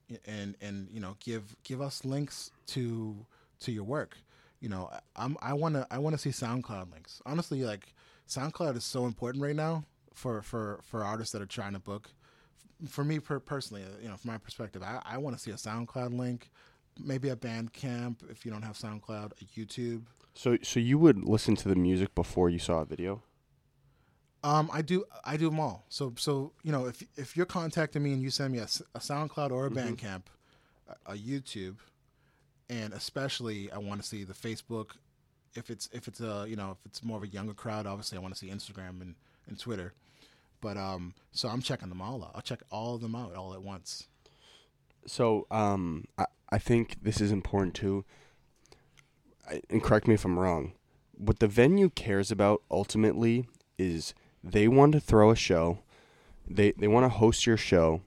y- 0.09 0.20
and 0.26 0.55
and 0.61 0.89
you 0.91 0.99
know 0.99 1.16
give 1.20 1.55
give 1.64 1.82
us 1.82 2.03
links 2.05 2.51
to 2.68 3.26
to 3.61 3.72
your 3.72 3.84
work. 3.84 4.18
You 4.59 4.70
know, 4.70 4.89
I- 4.91 5.24
I'm 5.24 5.38
I 5.41 5.53
want 5.53 5.76
to 5.76 5.88
I 5.91 5.97
want 5.97 6.14
to 6.14 6.18
see 6.18 6.30
SoundCloud 6.32 6.91
links. 6.91 7.22
Honestly, 7.26 7.64
like 7.64 7.93
SoundCloud 8.28 8.76
is 8.78 8.84
so 8.84 9.05
important 9.05 9.43
right 9.43 9.55
now 9.55 9.86
for 10.14 10.41
for 10.41 10.80
for 10.84 11.03
artists 11.03 11.32
that 11.34 11.41
are 11.41 11.45
trying 11.47 11.74
to 11.74 11.80
book 11.80 12.09
for 12.88 13.03
me 13.03 13.20
per- 13.20 13.39
personally, 13.39 13.84
you 14.01 14.09
know, 14.09 14.18
from 14.18 14.32
my 14.32 14.38
perspective, 14.38 14.84
I, 14.84 15.01
I 15.05 15.18
want 15.18 15.36
to 15.38 15.41
see 15.41 15.51
a 15.51 15.55
SoundCloud 15.55 16.18
link, 16.18 16.49
maybe 17.01 17.30
a 17.30 17.36
Bandcamp 17.36 18.30
if 18.30 18.45
you 18.45 18.51
don't 18.51 18.61
have 18.64 18.76
SoundCloud, 18.78 19.32
a 19.41 19.45
YouTube. 19.59 20.03
So 20.36 20.57
so 20.64 20.80
you 20.80 20.97
would 20.97 21.24
listen 21.24 21.55
to 21.57 21.70
the 21.70 21.76
music 21.76 22.16
before 22.16 22.49
you 22.49 22.59
saw 22.59 22.82
a 22.82 22.86
video. 22.86 23.22
Um, 24.44 24.70
I 24.74 24.82
do 24.82 25.06
I 25.24 25.38
do 25.38 25.50
them 25.50 25.60
all. 25.60 25.86
So 25.89 26.14
so 26.18 26.52
you 26.64 26.72
know, 26.72 26.86
if 26.86 27.04
if 27.16 27.38
you're 27.38 27.46
contacting 27.46 28.04
me 28.04 28.14
and 28.14 28.22
you 28.22 28.30
send 28.30 28.54
me 28.54 28.60
a 28.60 28.66
SoundCloud 28.66 29.52
or 29.52 29.68
a 29.68 29.70
Bandcamp, 29.70 30.24
a, 30.88 31.14
a 31.14 31.16
YouTube, 31.16 31.76
and 32.70 32.94
especially 32.94 33.72
I 33.72 33.78
want 33.78 34.02
to 34.02 34.08
see 34.08 34.24
the 34.24 34.34
Facebook. 34.34 34.91
If 35.56 35.70
it's 35.70 35.88
if 35.94 36.08
it's 36.08 36.20
a 36.20 36.46
you 36.48 36.56
know 36.56 36.72
if 36.72 36.86
it's 36.86 37.04
more 37.04 37.18
of 37.18 37.24
a 37.24 37.28
younger 37.28 37.54
crowd, 37.54 37.86
obviously 37.86 38.18
I 38.18 38.22
want 38.22 38.34
to 38.34 38.39
see 38.39 38.50
Instagram 38.50 39.02
and, 39.02 39.16
and 39.48 39.58
Twitter. 39.60 39.94
But 40.60 40.78
um, 40.78 41.14
so 41.32 41.50
I'm 41.50 41.62
checking 41.62 41.89
them 41.89 42.02
all 42.02 42.24
out. 42.24 42.32
I'll 42.36 42.41
check 42.41 42.64
all 42.72 42.96
of 42.96 43.02
them 43.02 43.16
out 43.16 43.36
all 43.36 43.54
at 43.54 43.62
once. 43.62 44.08
So, 45.06 45.46
um, 45.52 46.06
I, 46.18 46.26
I 46.50 46.58
think 46.58 47.04
this 47.04 47.20
is 47.20 47.32
important 47.32 47.76
too. 47.76 48.06
I, 49.50 49.62
and 49.70 49.84
correct 49.84 50.08
me 50.08 50.14
if 50.14 50.24
I'm 50.24 50.39
wrong. 50.39 50.74
What 51.18 51.39
the 51.39 51.48
venue 51.48 51.89
cares 51.89 52.32
about 52.32 52.62
ultimately 52.72 53.46
is 53.78 54.14
they 54.44 54.68
want 54.68 54.91
to 54.94 55.00
throw 55.00 55.32
a 55.32 55.36
show. 55.36 55.80
They 56.48 56.72
they 56.74 56.88
want 56.88 57.06
to 57.06 57.10
host 57.10 57.46
your 57.46 57.58
show 57.58 58.02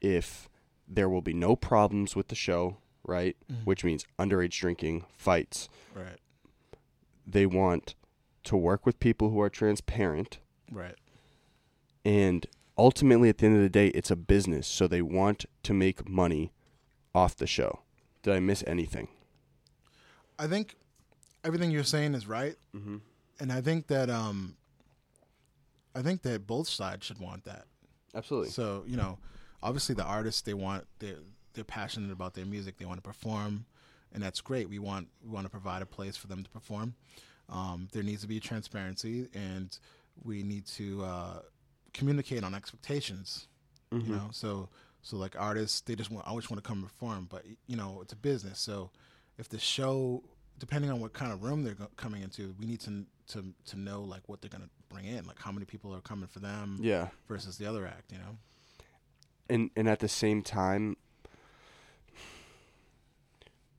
if 0.00 0.48
there 0.86 1.08
will 1.08 1.22
be 1.22 1.34
no 1.34 1.56
problems 1.56 2.14
with 2.14 2.28
the 2.28 2.34
show, 2.34 2.76
right? 3.04 3.36
Which 3.64 3.82
means 3.84 4.06
underage 4.18 4.58
drinking, 4.58 5.04
fights. 5.16 5.68
Right. 5.94 6.18
They 7.26 7.46
want 7.46 7.94
to 8.44 8.56
work 8.56 8.84
with 8.84 9.00
people 9.00 9.30
who 9.30 9.40
are 9.40 9.48
transparent 9.50 10.38
Right. 10.70 10.96
and 12.04 12.46
ultimately 12.76 13.28
at 13.30 13.38
the 13.38 13.46
end 13.46 13.56
of 13.56 13.62
the 13.62 13.68
day 13.70 13.88
it's 13.88 14.10
a 14.10 14.16
business 14.16 14.66
so 14.66 14.86
they 14.86 15.00
want 15.00 15.46
to 15.62 15.72
make 15.72 16.06
money 16.08 16.52
off 17.14 17.36
the 17.36 17.46
show 17.46 17.80
did 18.22 18.34
i 18.34 18.40
miss 18.40 18.62
anything 18.66 19.08
I 20.38 20.46
think 20.46 20.74
everything 21.44 21.70
you're 21.70 21.84
saying 21.84 22.14
is 22.14 22.26
right, 22.26 22.56
mm-hmm. 22.76 22.96
and 23.38 23.52
I 23.52 23.60
think 23.60 23.86
that 23.86 24.10
um, 24.10 24.56
I 25.94 26.02
think 26.02 26.22
that 26.22 26.46
both 26.46 26.68
sides 26.68 27.04
should 27.06 27.18
want 27.18 27.44
that. 27.44 27.66
absolutely 28.14 28.50
So 28.50 28.84
you 28.86 28.96
know, 28.96 29.18
obviously 29.62 29.94
the 29.94 30.04
artists 30.04 30.42
they 30.42 30.54
want 30.54 30.86
they 30.98 31.14
they're 31.54 31.64
passionate 31.64 32.10
about 32.12 32.34
their 32.34 32.44
music. 32.46 32.78
They 32.78 32.84
want 32.84 32.98
to 32.98 33.02
perform, 33.02 33.66
and 34.12 34.22
that's 34.22 34.40
great. 34.40 34.68
We 34.68 34.78
want 34.78 35.08
we 35.22 35.30
want 35.30 35.46
to 35.46 35.50
provide 35.50 35.82
a 35.82 35.86
place 35.86 36.16
for 36.16 36.26
them 36.26 36.42
to 36.42 36.50
perform. 36.50 36.94
Um, 37.48 37.88
there 37.92 38.02
needs 38.02 38.22
to 38.22 38.28
be 38.28 38.40
transparency, 38.40 39.28
and 39.34 39.76
we 40.24 40.42
need 40.42 40.66
to 40.66 41.04
uh, 41.04 41.38
communicate 41.92 42.42
on 42.44 42.54
expectations. 42.54 43.48
Mhm. 43.92 44.06
You 44.08 44.12
know, 44.16 44.28
so 44.32 44.68
so 45.02 45.16
like 45.16 45.36
artists, 45.38 45.80
they 45.82 45.94
just 45.94 46.10
want 46.10 46.26
I 46.26 46.30
always 46.30 46.50
want 46.50 46.62
to 46.62 46.66
come 46.68 46.82
perform, 46.82 47.26
but 47.30 47.44
you 47.66 47.76
know 47.76 48.00
it's 48.02 48.12
a 48.12 48.16
business. 48.16 48.58
So 48.58 48.90
if 49.38 49.48
the 49.48 49.58
show, 49.58 50.22
depending 50.58 50.90
on 50.90 51.00
what 51.00 51.12
kind 51.12 51.32
of 51.32 51.42
room 51.42 51.62
they're 51.64 51.74
go- 51.74 51.90
coming 51.96 52.22
into, 52.22 52.54
we 52.58 52.66
need 52.66 52.80
to 52.80 53.04
to 53.28 53.44
to 53.66 53.78
know 53.78 54.02
like 54.02 54.22
what 54.26 54.40
they're 54.40 54.50
gonna 54.50 54.68
bring 54.88 55.06
in, 55.06 55.24
like 55.26 55.38
how 55.40 55.50
many 55.52 55.64
people 55.64 55.94
are 55.94 56.00
coming 56.00 56.26
for 56.28 56.40
them 56.40 56.78
yeah 56.80 57.08
versus 57.28 57.56
the 57.58 57.66
other 57.66 57.86
act. 57.86 58.12
You 58.12 58.18
know. 58.18 58.36
and 59.48 59.70
and 59.76 59.88
at 59.88 59.98
the 60.00 60.08
same 60.08 60.42
time 60.42 60.96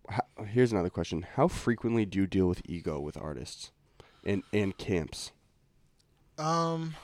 how, 0.09 0.21
here's 0.45 0.71
another 0.71 0.89
question 0.89 1.25
how 1.35 1.47
frequently 1.47 2.05
do 2.05 2.19
you 2.19 2.27
deal 2.27 2.47
with 2.47 2.61
ego 2.65 2.99
with 2.99 3.17
artists 3.17 3.71
and 4.23 4.43
and 4.53 4.77
camps 4.77 5.31
Um, 6.37 6.95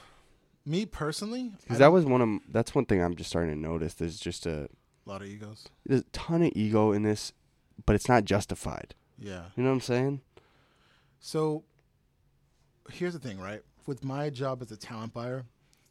me 0.64 0.86
personally, 0.86 1.52
because 1.60 1.78
that 1.78 1.90
was 1.92 2.04
one 2.04 2.20
of 2.20 2.28
that's 2.50 2.74
one 2.74 2.84
thing 2.86 3.02
i'm 3.02 3.16
just 3.16 3.30
starting 3.30 3.52
to 3.54 3.58
notice 3.58 3.94
there's 3.94 4.18
just 4.20 4.46
a 4.46 4.68
a 5.04 5.08
lot 5.10 5.20
of 5.22 5.26
egos. 5.28 5.66
there's 5.84 6.02
a 6.02 6.10
ton 6.12 6.42
of 6.42 6.52
ego 6.54 6.92
in 6.92 7.02
this 7.02 7.32
but 7.86 7.96
it's 7.96 8.08
not 8.08 8.24
justified 8.24 8.94
Yeah. 9.22 9.42
you 9.56 9.62
know 9.62 9.70
what 9.70 9.74
i'm 9.76 9.80
saying 9.80 10.20
So 11.20 11.64
here's 12.90 13.12
the 13.12 13.18
thing, 13.20 13.38
right? 13.40 13.62
With 13.86 14.04
my 14.04 14.28
job 14.30 14.60
as 14.62 14.70
a 14.72 14.76
talent 14.76 15.12
buyer, 15.14 15.44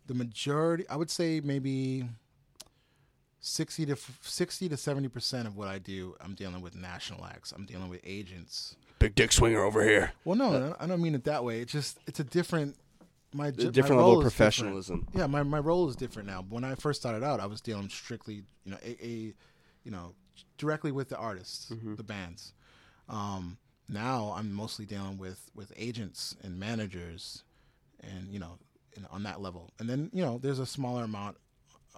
the 0.08 0.14
majority, 0.14 0.88
I 0.90 0.96
would 0.98 1.10
say 1.10 1.42
maybe 1.44 2.06
sixty 3.40 3.86
to 3.86 3.96
sixty 4.22 4.70
to 4.70 4.78
seventy 4.78 5.08
percent 5.08 5.48
of 5.48 5.56
what 5.58 5.68
I 5.68 5.80
do, 5.80 6.16
I'm 6.22 6.36
dealing 6.36 6.62
with 6.62 6.76
national 6.76 7.26
acts. 7.26 7.52
I'm 7.52 7.66
dealing 7.66 7.90
with 7.90 8.02
agents. 8.04 8.76
big 9.00 9.16
dick 9.16 9.32
swinger 9.32 9.64
over 9.64 9.84
here 9.84 10.12
Well, 10.26 10.36
no, 10.36 10.76
I 10.80 10.86
don't 10.88 11.02
mean 11.02 11.16
it 11.16 11.24
that 11.26 11.44
way. 11.44 11.62
It's 11.62 11.72
just 11.72 12.00
it's 12.08 12.20
a 12.20 12.24
different. 12.24 12.76
My 13.34 13.48
a 13.48 13.52
j- 13.52 13.66
my 13.66 13.72
different 13.72 14.00
role 14.00 14.10
level 14.10 14.22
of 14.22 14.28
is 14.28 14.34
different. 14.34 14.52
professionalism 14.52 15.08
Yeah, 15.16 15.28
my, 15.28 15.44
my 15.44 15.60
role 15.60 15.88
is 15.88 15.96
different 15.96 16.28
now. 16.28 16.46
When 16.50 16.66
I 16.66 16.76
first 16.76 17.00
started 17.00 17.24
out, 17.24 17.40
I 17.40 17.46
was 17.46 17.62
dealing 17.62 17.88
strictly, 17.88 18.44
you 18.66 18.72
know, 18.72 18.78
a, 18.86 19.06
a 19.06 19.34
you 19.86 19.92
know, 19.92 20.14
directly 20.58 20.92
with 20.92 21.08
the 21.08 21.18
artists, 21.18 21.72
mm-hmm. 21.72 21.96
the 21.96 22.04
bands. 22.04 22.54
Um, 23.12 23.58
now 23.88 24.34
I'm 24.36 24.52
mostly 24.54 24.86
dealing 24.86 25.18
with 25.20 25.52
with 25.54 25.72
agents 25.78 26.36
and 26.42 26.60
managers, 26.60 27.44
and 28.02 28.28
you 28.34 28.40
know, 28.40 28.58
in, 28.96 29.06
on 29.12 29.22
that 29.24 29.42
level. 29.42 29.70
And 29.80 29.88
then 29.90 30.10
you 30.14 30.24
know, 30.24 30.40
there's 30.42 30.60
a 30.60 30.66
smaller 30.66 31.04
amount 31.04 31.38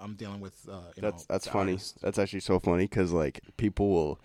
I'm 0.02 0.16
dealing 0.16 0.42
with. 0.42 0.68
Uh, 0.70 0.82
that's 0.98 1.22
know, 1.22 1.26
that's 1.30 1.48
funny 1.48 1.74
artists. 1.74 1.94
that's 2.02 2.18
actually 2.20 2.40
so 2.42 2.60
funny 2.60 2.86
because 2.86 3.12
like 3.14 3.40
people 3.58 3.90
will 3.90 4.20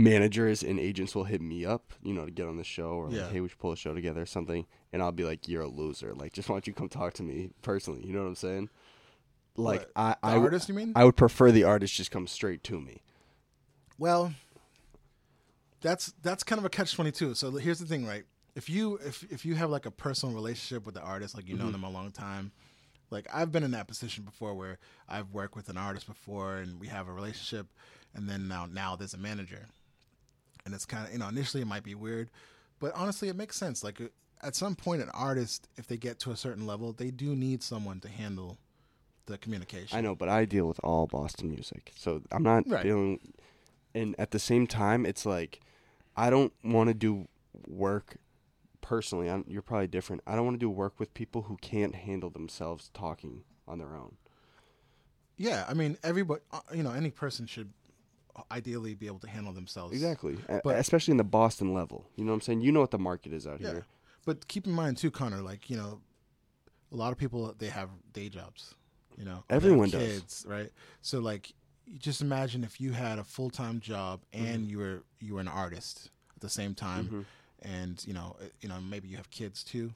managers 0.00 0.62
and 0.62 0.78
agents 0.78 1.14
will 1.14 1.24
hit 1.24 1.40
me 1.40 1.64
up 1.66 1.92
you 2.02 2.14
know 2.14 2.24
to 2.24 2.30
get 2.30 2.46
on 2.46 2.56
the 2.56 2.62
show 2.64 2.90
or 2.90 3.10
Yeah. 3.10 3.22
like 3.24 3.32
hey 3.32 3.40
we 3.40 3.48
should 3.48 3.58
pull 3.58 3.72
a 3.72 3.76
show 3.76 3.94
together 3.94 4.22
or 4.22 4.26
something 4.26 4.64
and 4.92 5.02
i'll 5.02 5.10
be 5.10 5.24
like 5.24 5.48
you're 5.48 5.62
a 5.62 5.68
loser 5.68 6.14
like 6.14 6.32
just 6.32 6.48
why 6.48 6.54
don't 6.54 6.68
you 6.68 6.72
come 6.72 6.88
talk 6.88 7.14
to 7.14 7.24
me 7.24 7.50
personally 7.62 8.06
you 8.06 8.12
know 8.12 8.20
what 8.22 8.28
i'm 8.28 8.36
saying 8.36 8.70
like 9.56 9.80
What, 9.80 9.90
i 10.22 10.34
The 10.34 10.38
artist, 10.38 10.68
you 10.68 10.74
mean? 10.76 10.92
I 10.94 11.04
would 11.04 11.16
prefer 11.16 11.50
the 11.50 11.64
artist 11.64 11.94
just 11.94 12.12
come 12.12 12.28
straight 12.28 12.62
to 12.64 12.80
me 12.80 13.02
Well, 13.98 14.34
that's 15.80 16.12
that's 16.22 16.42
kind 16.42 16.58
of 16.58 16.64
a 16.64 16.68
catch 16.70 16.94
twenty 16.94 17.12
two. 17.12 17.34
So 17.34 17.50
here's 17.52 17.78
the 17.78 17.86
thing, 17.86 18.06
right? 18.06 18.24
If 18.54 18.68
you 18.68 18.96
if 19.04 19.24
if 19.30 19.44
you 19.44 19.54
have 19.54 19.70
like 19.70 19.86
a 19.86 19.90
personal 19.90 20.34
relationship 20.34 20.84
with 20.86 20.94
the 20.94 21.00
artist, 21.02 21.36
like 21.36 21.48
you 21.48 21.56
know 21.56 21.70
them 21.70 21.84
a 21.84 21.90
long 21.90 22.10
time, 22.10 22.50
like 23.10 23.26
I've 23.32 23.52
been 23.52 23.62
in 23.62 23.70
that 23.72 23.86
position 23.88 24.24
before 24.24 24.54
where 24.54 24.78
I've 25.08 25.30
worked 25.32 25.54
with 25.54 25.68
an 25.68 25.76
artist 25.76 26.06
before 26.06 26.56
and 26.56 26.80
we 26.80 26.88
have 26.88 27.08
a 27.08 27.12
relationship, 27.12 27.66
and 28.14 28.28
then 28.28 28.48
now 28.48 28.66
now 28.66 28.96
there's 28.96 29.14
a 29.14 29.18
manager, 29.18 29.66
and 30.64 30.74
it's 30.74 30.86
kind 30.86 31.06
of 31.06 31.12
you 31.12 31.18
know 31.18 31.28
initially 31.28 31.62
it 31.62 31.66
might 31.66 31.84
be 31.84 31.94
weird, 31.94 32.30
but 32.80 32.92
honestly 32.94 33.28
it 33.28 33.36
makes 33.36 33.56
sense. 33.56 33.84
Like 33.84 34.00
uh, 34.00 34.04
at 34.42 34.54
some 34.56 34.74
point, 34.74 35.02
an 35.02 35.10
artist 35.14 35.68
if 35.76 35.86
they 35.86 35.96
get 35.96 36.18
to 36.20 36.30
a 36.32 36.36
certain 36.36 36.66
level, 36.66 36.92
they 36.92 37.10
do 37.10 37.36
need 37.36 37.62
someone 37.62 38.00
to 38.00 38.08
handle 38.08 38.58
the 39.26 39.36
communication. 39.36 39.94
i 39.98 40.00
know 40.00 40.14
but 40.14 40.30
i 40.30 40.46
deal 40.46 40.66
with 40.66 40.80
all 40.82 41.06
boston 41.06 41.50
music 41.50 41.92
so 41.94 42.22
i'm 42.32 42.42
not 42.42 42.64
Right. 42.66 42.82
dealing 42.82 43.20
and 43.98 44.14
at 44.18 44.30
the 44.30 44.38
same 44.38 44.66
time 44.66 45.04
it's 45.06 45.24
like 45.26 45.60
i 46.16 46.30
don't 46.30 46.52
want 46.64 46.88
to 46.88 46.94
do 46.94 47.28
work 47.66 48.16
personally 48.80 49.28
I'm, 49.28 49.44
you're 49.48 49.62
probably 49.62 49.88
different 49.88 50.22
i 50.26 50.34
don't 50.34 50.44
want 50.44 50.54
to 50.54 50.64
do 50.66 50.70
work 50.70 50.98
with 51.00 51.12
people 51.14 51.42
who 51.42 51.56
can't 51.60 51.94
handle 51.94 52.30
themselves 52.30 52.90
talking 52.94 53.42
on 53.66 53.78
their 53.78 53.94
own 53.96 54.16
Yeah, 55.36 55.64
I 55.68 55.74
mean, 55.74 55.96
everybody, 56.02 56.40
uh, 56.52 56.60
you 56.74 56.82
know, 56.82 56.92
any 56.92 57.10
person 57.10 57.46
should 57.46 57.70
ideally 58.50 58.94
be 58.94 59.06
able 59.06 59.18
to 59.20 59.28
handle 59.28 59.52
themselves. 59.52 59.92
Exactly. 59.92 60.36
But- 60.64 60.76
especially 60.78 61.12
in 61.12 61.16
the 61.18 61.30
Boston 61.40 61.74
level. 61.74 62.06
You 62.16 62.24
know 62.24 62.32
what 62.32 62.36
I'm 62.36 62.40
saying? 62.40 62.60
You 62.62 62.72
know 62.72 62.80
what 62.80 62.90
the 62.90 62.98
market 62.98 63.32
is 63.32 63.46
out 63.46 63.60
Yeah. 63.60 63.70
here. 63.72 63.86
But 64.24 64.48
keep 64.48 64.66
in 64.66 64.72
mind 64.72 64.96
too, 64.96 65.10
Connor, 65.10 65.42
like, 65.42 65.70
you 65.70 65.76
know, 65.76 66.00
a 66.92 66.96
lot 66.96 67.12
of 67.12 67.18
people 67.18 67.54
they 67.58 67.68
have 67.68 67.88
day 68.12 68.28
jobs, 68.28 68.74
you 69.16 69.24
know. 69.24 69.44
Everyone 69.50 69.90
does. 69.90 70.02
kids, 70.20 70.44
right? 70.48 70.70
So 71.02 71.20
like 71.20 71.52
you 71.90 71.98
just 71.98 72.20
imagine 72.20 72.64
if 72.64 72.80
you 72.80 72.92
had 72.92 73.18
a 73.18 73.24
full 73.24 73.50
time 73.50 73.80
job 73.80 74.20
and 74.32 74.62
Mm-hmm. 74.62 74.70
you 74.70 74.78
were 74.78 75.02
you 75.20 75.34
were 75.34 75.40
an 75.40 75.48
artist 75.48 76.10
at 76.36 76.40
the 76.42 76.48
same 76.48 76.74
time 76.74 77.26
and 77.62 78.04
you 78.06 78.14
know, 78.14 78.36
uh, 78.40 78.44
you 78.60 78.68
know, 78.68 78.80
maybe 78.80 79.08
you 79.08 79.16
have 79.16 79.30
kids 79.30 79.64
too. 79.64 79.92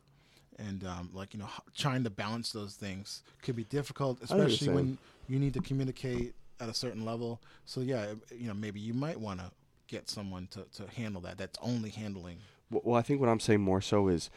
And 0.58 0.84
um, 0.84 1.10
like 1.12 1.34
you 1.34 1.40
know, 1.40 1.48
trying 1.76 2.04
to 2.04 2.10
balance 2.10 2.52
those 2.52 2.74
things 2.74 3.22
could 3.42 3.56
be 3.56 3.64
difficult, 3.64 4.20
especially 4.22 4.68
when 4.68 4.98
you 5.28 5.38
need 5.38 5.54
to 5.54 5.60
communicate 5.60 6.34
at 6.60 6.68
a 6.68 6.74
certain 6.74 7.04
level. 7.04 7.40
So 7.64 7.80
yeah, 7.80 8.06
you 8.34 8.48
know, 8.48 8.54
maybe 8.54 8.80
you 8.80 8.94
might 8.94 9.18
want 9.18 9.40
to 9.40 9.50
get 9.88 10.08
someone 10.08 10.46
to, 10.52 10.64
to 10.76 10.90
handle 10.90 11.20
that. 11.22 11.38
That's 11.38 11.58
only 11.62 11.90
handling. 11.90 12.38
Well, 12.70 12.96
I 12.96 13.02
think 13.02 13.20
what 13.20 13.28
I'm 13.28 13.40
saying 13.40 13.60
more 13.60 13.80
so 13.80 14.08
is 14.08 14.30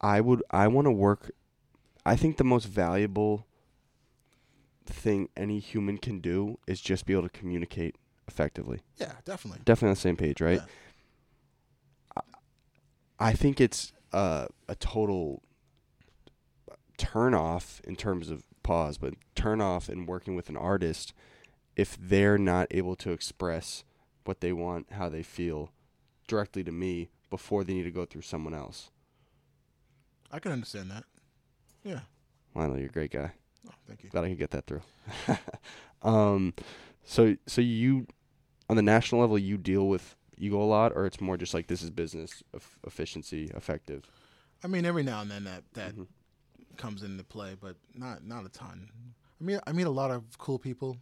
I 0.00 0.20
would 0.20 0.42
I 0.50 0.68
want 0.68 0.86
to 0.86 0.92
work 0.92 1.30
I 2.06 2.16
think 2.16 2.36
the 2.38 2.44
most 2.44 2.64
valuable 2.66 3.46
thing 4.92 5.28
any 5.36 5.58
human 5.58 5.98
can 5.98 6.20
do 6.20 6.58
is 6.66 6.80
just 6.80 7.06
be 7.06 7.12
able 7.12 7.24
to 7.24 7.28
communicate 7.28 7.96
effectively. 8.26 8.80
Yeah, 8.96 9.12
definitely. 9.24 9.60
Definitely 9.64 9.88
on 9.88 9.94
the 9.94 10.00
same 10.00 10.16
page, 10.16 10.40
right? 10.40 10.60
Yeah. 12.16 12.22
I, 13.20 13.28
I 13.30 13.32
think 13.32 13.60
it's 13.60 13.92
uh, 14.12 14.46
a 14.68 14.74
total 14.74 15.42
turn 16.96 17.34
off 17.34 17.80
in 17.84 17.96
terms 17.96 18.28
of 18.30 18.44
pause, 18.62 18.98
but 18.98 19.14
turn 19.34 19.60
off 19.60 19.88
in 19.88 20.06
working 20.06 20.34
with 20.34 20.48
an 20.48 20.56
artist 20.56 21.14
if 21.76 21.96
they're 22.00 22.38
not 22.38 22.66
able 22.70 22.96
to 22.96 23.12
express 23.12 23.84
what 24.24 24.40
they 24.40 24.52
want, 24.52 24.92
how 24.92 25.08
they 25.08 25.22
feel 25.22 25.70
directly 26.26 26.64
to 26.64 26.72
me 26.72 27.08
before 27.30 27.64
they 27.64 27.72
need 27.72 27.84
to 27.84 27.90
go 27.90 28.04
through 28.04 28.22
someone 28.22 28.52
else. 28.52 28.90
I 30.30 30.38
can 30.40 30.52
understand 30.52 30.90
that. 30.90 31.04
Yeah. 31.84 32.00
Know 32.54 32.74
you're 32.74 32.86
a 32.86 32.92
great 32.92 33.12
guy. 33.12 33.32
Oh, 33.66 33.72
thank 33.86 34.02
you. 34.04 34.10
Glad 34.10 34.24
I 34.24 34.28
could 34.28 34.38
get 34.38 34.50
that 34.50 34.66
through. 34.66 34.82
um, 36.02 36.54
so 37.04 37.36
so 37.46 37.60
you 37.60 38.06
on 38.68 38.76
the 38.76 38.82
national 38.82 39.20
level 39.20 39.38
you 39.38 39.56
deal 39.56 39.88
with 39.88 40.14
ego 40.36 40.60
a 40.60 40.64
lot, 40.64 40.92
or 40.94 41.06
it's 41.06 41.20
more 41.20 41.36
just 41.36 41.54
like 41.54 41.66
this 41.66 41.82
is 41.82 41.90
business 41.90 42.42
eff- 42.54 42.78
efficiency, 42.86 43.50
effective. 43.54 44.04
I 44.62 44.66
mean, 44.68 44.84
every 44.84 45.02
now 45.02 45.20
and 45.22 45.30
then 45.30 45.44
that 45.44 45.64
that 45.74 45.94
Mhm. 45.96 46.06
comes 46.76 47.02
into 47.02 47.24
play, 47.24 47.56
but 47.60 47.76
not 47.94 48.24
not 48.24 48.44
a 48.44 48.48
ton. 48.48 48.90
I 49.40 49.44
mean, 49.44 49.60
I 49.66 49.72
meet 49.72 49.86
a 49.86 49.90
lot 49.90 50.10
of 50.10 50.36
cool 50.38 50.58
people, 50.58 50.96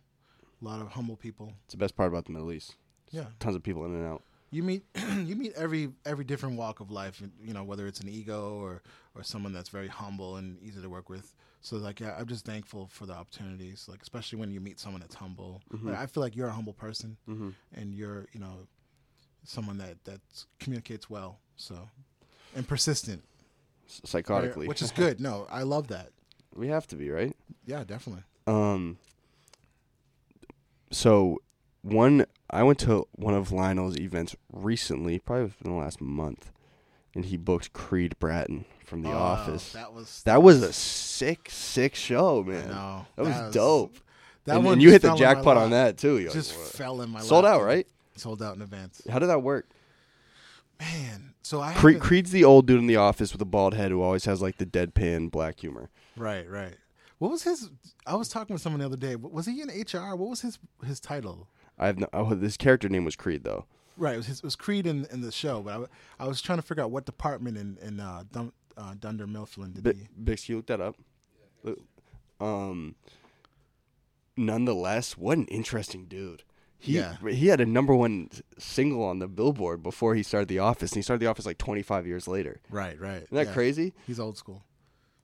a 0.60 0.64
lot 0.64 0.80
of 0.80 0.88
humble 0.88 1.16
people. 1.16 1.52
It's 1.64 1.72
the 1.74 1.78
best 1.78 1.96
part 1.96 2.08
about 2.10 2.26
the 2.26 2.32
Middle 2.32 2.52
East. 2.52 2.76
Yeah, 3.10 3.26
Tons 3.38 3.54
of 3.56 3.62
people 3.62 3.84
in 3.84 3.94
and 3.94 4.04
out. 4.06 4.22
you 4.50 4.62
meet 4.62 4.84
you 5.24 5.36
meet 5.36 5.52
every 5.54 5.92
every 6.04 6.24
different 6.24 6.56
walk 6.56 6.80
of 6.80 6.90
life. 6.90 7.22
You 7.42 7.52
know, 7.54 7.64
whether 7.64 7.86
it's 7.86 8.00
an 8.00 8.08
ego 8.08 8.54
or 8.54 8.82
or 9.14 9.22
someone 9.22 9.52
that's 9.52 9.68
very 9.70 9.88
humble 9.88 10.36
and 10.36 10.60
easy 10.62 10.80
to 10.80 10.88
work 10.90 11.08
with. 11.08 11.34
So 11.66 11.78
like, 11.78 11.98
yeah, 11.98 12.14
I'm 12.16 12.28
just 12.28 12.44
thankful 12.44 12.86
for 12.92 13.06
the 13.06 13.12
opportunities. 13.14 13.88
Like, 13.88 14.00
especially 14.00 14.38
when 14.38 14.52
you 14.52 14.60
meet 14.60 14.78
someone 14.78 15.00
that's 15.00 15.16
humble. 15.16 15.62
Like, 15.82 15.96
I 15.96 16.06
feel 16.06 16.22
like 16.22 16.36
you're 16.36 16.46
a 16.46 16.52
humble 16.52 16.74
person, 16.74 17.16
Mm-hmm. 17.28 17.48
and 17.74 17.92
you're 17.92 18.26
you 18.32 18.38
know 18.38 18.68
someone 19.42 19.78
that 19.78 19.96
that 20.04 20.20
communicates 20.60 21.10
well. 21.10 21.40
So 21.56 21.88
and 22.54 22.68
persistent, 22.68 23.24
Psychotically, 23.88 24.68
which 24.68 24.80
is 24.80 24.92
good. 25.02 25.18
No, 25.18 25.48
I 25.50 25.62
love 25.64 25.88
that. 25.88 26.10
we 26.54 26.68
have 26.68 26.86
to 26.88 26.96
be 26.96 27.10
right. 27.10 27.34
Yeah, 27.64 27.82
definitely. 27.82 28.22
Um. 28.46 28.98
So, 30.92 31.42
one 31.82 32.26
I 32.48 32.62
went 32.62 32.78
to 32.80 33.08
one 33.12 33.34
of 33.34 33.50
Lionel's 33.50 33.96
events 33.98 34.36
recently, 34.52 35.18
probably 35.18 35.46
within 35.46 35.72
the 35.72 35.78
last 35.78 36.00
month, 36.00 36.52
and 37.16 37.24
he 37.24 37.36
booked 37.36 37.72
Creed 37.72 38.16
Bratton 38.20 38.66
from 38.84 39.02
The 39.02 39.10
Oh, 39.10 39.16
Office. 39.16 39.72
That 39.72 39.92
was 39.92 40.22
That 40.24 40.42
was 40.42 40.62
a 40.62 40.72
sick, 40.72 41.48
sick 41.50 41.94
show, 41.94 42.44
man. 42.44 42.68
know. 42.68 43.06
That 43.16 43.24
was 43.24 43.54
dope. 43.54 43.96
That 44.44 44.56
and, 44.56 44.64
one 44.64 44.74
and 44.74 44.82
you 44.82 44.90
hit 44.90 45.02
the 45.02 45.08
fell 45.08 45.16
in 45.16 45.22
my 45.22 45.34
jackpot 45.34 45.56
on 45.56 45.70
that 45.70 45.98
too. 45.98 46.18
You're 46.18 46.30
Just 46.30 46.56
like, 46.56 46.66
fell 46.68 47.02
in 47.02 47.10
my 47.10 47.20
sold 47.20 47.44
lap, 47.44 47.54
out, 47.54 47.62
right? 47.64 47.86
Sold 48.14 48.42
out 48.42 48.54
in 48.54 48.62
advance. 48.62 49.02
How 49.10 49.18
did 49.18 49.26
that 49.26 49.42
work? 49.42 49.66
Man, 50.78 51.34
so 51.42 51.60
I 51.60 51.72
Creed, 51.72 52.00
Creed's 52.00 52.30
the 52.30 52.44
old 52.44 52.66
dude 52.66 52.78
in 52.78 52.86
the 52.86 52.96
office 52.96 53.32
with 53.32 53.40
a 53.40 53.46
bald 53.46 53.74
head 53.74 53.90
who 53.90 54.02
always 54.02 54.26
has 54.26 54.42
like 54.42 54.58
the 54.58 54.66
deadpan 54.66 55.30
black 55.30 55.58
humor. 55.60 55.88
Right, 56.16 56.48
right. 56.48 56.74
What 57.18 57.30
was 57.30 57.44
his? 57.44 57.70
I 58.06 58.14
was 58.14 58.28
talking 58.28 58.52
with 58.54 58.60
someone 58.60 58.80
the 58.80 58.86
other 58.86 58.96
day. 58.96 59.16
Was 59.16 59.46
he 59.46 59.62
in 59.62 59.68
HR? 59.68 60.14
What 60.14 60.28
was 60.28 60.42
his 60.42 60.58
his 60.84 61.00
title? 61.00 61.48
I 61.78 61.86
have 61.86 61.98
no. 61.98 62.08
Oh, 62.12 62.34
this 62.34 62.58
character 62.58 62.88
name 62.90 63.04
was 63.06 63.16
Creed 63.16 63.42
though. 63.42 63.64
Right, 63.96 64.14
it 64.14 64.18
was, 64.18 64.26
his, 64.26 64.38
it 64.38 64.44
was 64.44 64.56
Creed 64.56 64.86
in, 64.86 65.06
in 65.10 65.20
the 65.22 65.32
show, 65.32 65.62
but 65.62 65.90
I, 66.18 66.24
I 66.24 66.28
was 66.28 66.42
trying 66.42 66.58
to 66.58 66.62
figure 66.62 66.82
out 66.84 66.90
what 66.90 67.06
department 67.06 67.56
in 67.56 67.78
in 67.80 67.98
uh, 68.00 68.24
Dun, 68.32 68.52
uh, 68.76 68.94
Dunder 69.00 69.26
Mifflin 69.26 69.72
did 69.72 69.84
B- 69.84 69.92
he? 69.94 70.22
Bix, 70.22 70.48
you 70.48 70.56
looked 70.56 70.68
that 70.68 70.80
up. 70.80 70.96
Um. 72.40 72.94
Nonetheless, 74.36 75.16
what 75.16 75.38
an 75.38 75.46
interesting 75.46 76.04
dude. 76.04 76.42
He 76.78 76.96
Yeah. 76.98 77.16
he 77.26 77.46
had 77.46 77.58
a 77.60 77.64
number 77.64 77.94
one 77.94 78.28
single 78.58 79.02
on 79.02 79.18
the 79.18 79.28
Billboard 79.28 79.82
before 79.82 80.14
he 80.14 80.22
started 80.22 80.48
The 80.48 80.58
Office, 80.58 80.92
and 80.92 80.96
he 80.98 81.02
started 81.02 81.22
The 81.22 81.30
Office 81.30 81.46
like 81.46 81.56
25 81.56 82.06
years 82.06 82.28
later. 82.28 82.60
Right, 82.70 83.00
right. 83.00 83.22
Isn't 83.22 83.34
that 83.34 83.46
yeah. 83.46 83.52
crazy? 83.54 83.94
He's 84.06 84.20
old 84.20 84.36
school. 84.36 84.62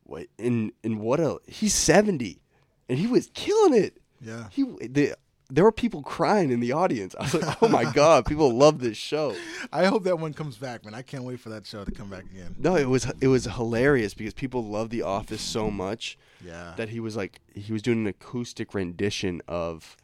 What 0.05 0.29
and 0.39 0.73
and 0.83 0.99
what 0.99 1.21
a 1.21 1.39
he's 1.47 1.75
70, 1.75 2.41
and 2.89 2.99
he 2.99 3.07
was 3.07 3.29
killing 3.35 3.75
it. 3.75 3.99
Yeah. 4.21 4.49
He 4.51 4.63
the 4.63 5.15
there 5.55 5.65
were 5.65 5.73
people 5.73 6.03
crying 6.03 6.51
in 6.51 6.61
the 6.61 6.73
audience. 6.73 7.15
I 7.21 7.25
was 7.25 7.35
like, 7.35 7.63
oh 7.63 7.69
my 7.69 7.85
god, 7.93 8.25
people 8.33 8.51
love 8.57 8.79
this 8.81 8.97
show. 8.97 9.37
I 9.71 9.85
hope 9.85 10.05
that 10.05 10.19
one 10.19 10.33
comes 10.33 10.57
back, 10.57 10.85
man. 10.85 10.95
I 10.95 11.03
can't 11.03 11.25
wait 11.25 11.41
for 11.41 11.51
that 11.51 11.67
show 11.67 11.85
to 11.85 11.91
come 11.91 12.09
back 12.09 12.25
again. 12.25 12.57
No, 12.59 12.75
it 12.77 12.89
was 12.89 13.07
it 13.21 13.29
was 13.29 13.45
hilarious 13.45 14.15
because 14.15 14.33
people 14.33 14.65
love 14.65 14.89
The 14.91 15.03
Office 15.03 15.43
so 15.43 15.71
much 15.71 16.17
Yeah. 16.45 16.73
that 16.77 16.89
he 16.89 17.01
was 17.01 17.17
like 17.17 17.41
he 17.55 17.73
was 17.73 17.83
doing 17.83 17.99
an 18.01 18.07
acoustic 18.07 18.73
rendition 18.73 19.43
of 19.47 19.97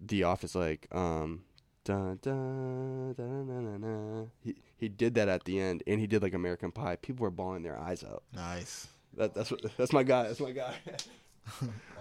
The 0.00 0.22
Office, 0.24 0.54
like 0.54 0.86
um. 0.92 1.42
Dun, 1.84 2.18
dun, 2.20 3.14
dun, 3.16 3.46
dun, 3.46 3.64
dun, 3.64 3.80
dun. 3.80 4.30
He 4.40 4.56
he 4.76 4.88
did 4.88 5.14
that 5.14 5.28
at 5.28 5.44
the 5.44 5.60
end, 5.60 5.84
and 5.86 6.00
he 6.00 6.08
did 6.08 6.20
like 6.20 6.34
American 6.34 6.72
Pie. 6.72 6.96
People 6.96 7.22
were 7.22 7.30
bawling 7.30 7.62
their 7.62 7.78
eyes 7.78 8.02
out. 8.02 8.24
nice. 8.34 8.88
That, 9.16 9.32
that's 9.34 9.50
what, 9.52 9.60
that's 9.78 9.92
my 9.92 10.02
guy. 10.02 10.24
That's 10.24 10.40
my 10.40 10.50
guy. 10.50 10.74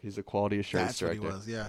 Director. 0.00 0.06
He's 0.06 0.18
a 0.18 0.22
quality 0.22 0.58
assurance 0.60 0.98
That's 0.98 1.02
what 1.02 1.12
he 1.12 1.18
was. 1.18 1.48
Yeah. 1.48 1.68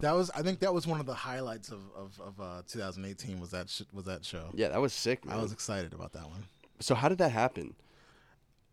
That 0.00 0.16
was. 0.16 0.30
I 0.30 0.42
think 0.42 0.58
that 0.60 0.74
was 0.74 0.86
one 0.86 0.98
of 0.98 1.06
the 1.06 1.14
highlights 1.14 1.68
of 1.70 1.80
of, 1.96 2.20
of 2.20 2.40
uh, 2.40 2.62
2018. 2.66 3.40
Was 3.40 3.50
that 3.52 3.68
sh- 3.70 3.82
was 3.92 4.04
that 4.06 4.24
show? 4.24 4.48
Yeah, 4.52 4.68
that 4.68 4.80
was 4.80 4.92
sick, 4.92 5.24
man. 5.24 5.38
I 5.38 5.42
was 5.42 5.52
excited 5.52 5.92
about 5.94 6.12
that 6.14 6.28
one. 6.28 6.42
so 6.80 6.94
how 6.96 7.08
did 7.08 7.18
that 7.18 7.30
happen? 7.30 7.74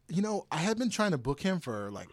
You 0.08 0.24
know, 0.24 0.48
I 0.52 0.58
had 0.58 0.80
been 0.80 0.90
trying 0.90 1.12
to 1.12 1.20
book 1.20 1.40
him 1.40 1.60
for 1.60 1.92
like 1.92 2.08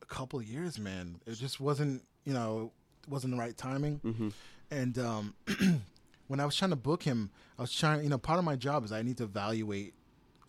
a 0.00 0.06
couple 0.06 0.38
of 0.38 0.44
years, 0.44 0.78
man. 0.78 1.16
It 1.26 1.34
just 1.34 1.58
wasn't, 1.58 2.04
you 2.24 2.32
know, 2.32 2.70
wasn't 3.08 3.32
the 3.34 3.38
right 3.40 3.56
timing. 3.56 3.98
Mm-hmm. 4.04 4.28
And 4.70 4.96
um, 5.00 5.34
when 6.28 6.38
I 6.38 6.44
was 6.44 6.54
trying 6.54 6.70
to 6.70 6.76
book 6.76 7.02
him, 7.02 7.30
I 7.58 7.62
was 7.62 7.74
trying. 7.74 8.04
You 8.04 8.10
know, 8.10 8.18
part 8.18 8.38
of 8.38 8.44
my 8.44 8.54
job 8.54 8.84
is 8.84 8.92
I 8.92 9.02
need 9.02 9.16
to 9.16 9.24
evaluate 9.24 9.94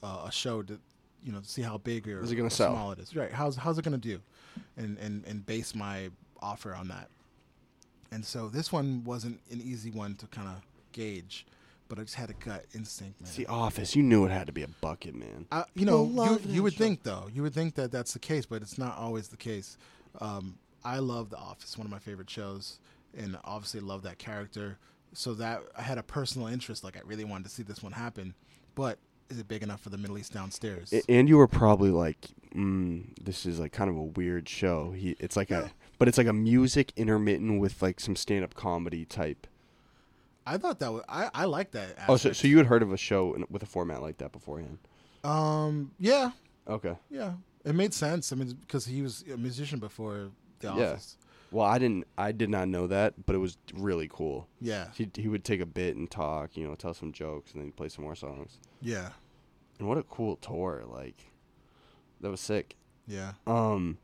uh, 0.04 0.26
a 0.28 0.32
show 0.32 0.62
to, 0.62 0.80
you 1.24 1.32
know, 1.32 1.40
see 1.42 1.64
how 1.64 1.80
big 1.80 2.08
or, 2.08 2.22
Is 2.22 2.32
it 2.32 2.36
gonna 2.36 2.46
or 2.46 2.52
sell? 2.52 2.74
small 2.76 2.92
it 2.92 3.00
is. 3.00 3.16
Right? 3.16 3.32
How's 3.32 3.56
how's 3.56 3.80
it 3.80 3.84
gonna 3.84 3.98
do, 3.98 4.20
and 4.78 4.98
and 4.98 5.24
and 5.26 5.46
base 5.46 5.76
my 5.76 6.10
offer 6.42 6.74
on 6.74 6.88
that. 6.90 7.10
And 8.12 8.26
so 8.26 8.50
this 8.50 8.72
one 8.72 9.04
wasn't 9.04 9.40
an 9.52 9.62
easy 9.62 9.90
one 9.90 10.16
to 10.16 10.28
kind 10.28 10.48
of 10.48 10.62
gauge, 10.92 11.46
but 11.88 11.98
I 11.98 12.02
just 12.02 12.16
had 12.16 12.30
a 12.30 12.34
gut 12.34 12.66
instinct, 12.74 13.22
man. 13.22 13.28
It's 13.28 13.38
The 13.38 13.48
Office. 13.48 13.96
You 13.96 14.04
knew 14.04 14.26
it 14.26 14.32
had 14.32 14.48
to 14.48 14.54
be 14.54 14.64
a 14.64 14.68
bucket, 14.68 15.16
man. 15.16 15.46
I, 15.52 15.64
you 15.76 15.86
know, 15.86 16.06
you, 16.06 16.40
you 16.46 16.64
would 16.64 16.74
show. 16.74 16.80
think 16.80 17.04
though, 17.04 17.30
you 17.34 17.42
would 17.42 17.54
think 17.54 17.76
that 17.76 17.92
that's 17.92 18.14
the 18.14 18.20
case, 18.20 18.46
but 18.46 18.62
it's 18.62 18.78
not 18.78 18.98
always 18.98 19.30
the 19.30 19.38
case. 19.38 19.78
Um, 20.20 20.58
I 20.84 21.00
love 21.00 21.30
The 21.30 21.38
Office, 21.38 21.78
one 21.78 21.86
of 21.86 21.92
my 21.92 22.00
favorite 22.00 22.30
shows, 22.30 22.80
and 23.18 23.38
obviously 23.46 23.80
love 23.80 24.04
that 24.04 24.18
character. 24.18 24.78
So 25.14 25.34
that 25.36 25.62
I 25.78 25.82
had 25.82 25.98
a 25.98 26.04
personal 26.04 26.48
interest, 26.48 26.84
like 26.84 26.98
I 26.98 27.02
really 27.06 27.26
wanted 27.26 27.44
to 27.44 27.50
see 27.50 27.64
this 27.64 27.84
one 27.84 27.92
happen. 27.92 28.34
But 28.76 28.98
is 29.32 29.40
it 29.40 29.48
big 29.48 29.64
enough 29.64 29.82
for 29.82 29.90
the 29.90 29.98
Middle 29.98 30.18
East 30.18 30.34
downstairs? 30.34 30.94
And 31.10 31.28
you 31.30 31.38
were 31.38 31.48
probably 31.48 31.90
like, 31.90 32.28
mm, 32.54 33.06
"This 33.24 33.46
is 33.46 33.60
like 33.60 33.72
kind 33.72 33.90
of 33.90 33.96
a 33.96 34.04
weird 34.04 34.48
show." 34.50 34.92
He, 34.92 35.16
it's 35.20 35.36
like 35.36 35.50
a, 35.52 35.72
but 35.98 36.08
it's 36.08 36.18
like 36.18 36.28
a 36.28 36.34
music 36.34 36.92
intermittent 36.96 37.60
with 37.62 37.82
like 37.82 38.00
some 38.00 38.16
stand-up 38.16 38.54
comedy 38.54 39.06
type. 39.06 39.48
I 40.46 40.58
thought 40.58 40.80
that 40.80 40.92
was, 40.92 41.04
I 41.08 41.30
I 41.34 41.46
like 41.46 41.72
that. 41.72 41.96
Oh, 42.08 42.18
so 42.18 42.32
so 42.34 42.48
you 42.48 42.58
had 42.58 42.66
heard 42.68 42.84
of 42.84 42.92
a 42.92 42.98
show 42.98 43.34
in, 43.36 43.46
with 43.50 43.64
a 43.64 43.68
format 43.68 44.02
like 44.02 44.18
that 44.20 44.32
beforehand? 44.32 44.78
um 45.24 45.92
yeah 46.00 46.32
Okay. 46.68 46.96
yeah 47.12 47.34
it 47.64 47.76
made 47.76 47.94
sense. 47.94 48.34
I 48.34 48.36
mean 48.36 48.58
because 48.62 48.86
he 48.86 49.02
was 49.04 49.24
a 49.32 49.38
musician 49.38 49.80
before 49.80 50.30
The 50.60 50.68
Yeah. 50.70 50.92
Office. 50.94 51.16
Well, 51.52 51.66
I 51.66 51.78
didn't. 51.80 52.08
I 52.18 52.32
did 52.32 52.50
not 52.50 52.70
know 52.70 52.88
that, 52.88 53.26
but 53.26 53.36
it 53.36 53.40
was 53.40 53.58
really 53.74 54.08
cool. 54.12 54.48
Yeah 54.62 54.88
He 54.94 55.10
he 55.16 55.28
would 55.28 55.44
take 55.44 55.60
a 55.62 55.66
bit 55.66 55.96
and 55.98 56.10
talk, 56.10 56.56
you 56.56 56.66
know, 56.68 56.76
tell 56.76 56.94
some 56.94 57.12
jokes, 57.12 57.52
and 57.54 57.62
then 57.62 57.72
play 57.72 57.90
some 57.90 58.04
more 58.06 58.16
songs. 58.16 58.58
yeah 58.82 59.10
And 59.80 59.88
what 59.88 59.98
a 59.98 60.04
cool 60.04 60.38
tour! 60.38 60.84
Like, 60.88 61.32
that 62.22 62.30
was 62.32 62.40
sick. 62.40 62.76
yeah. 63.08 63.34
Um. 63.48 63.98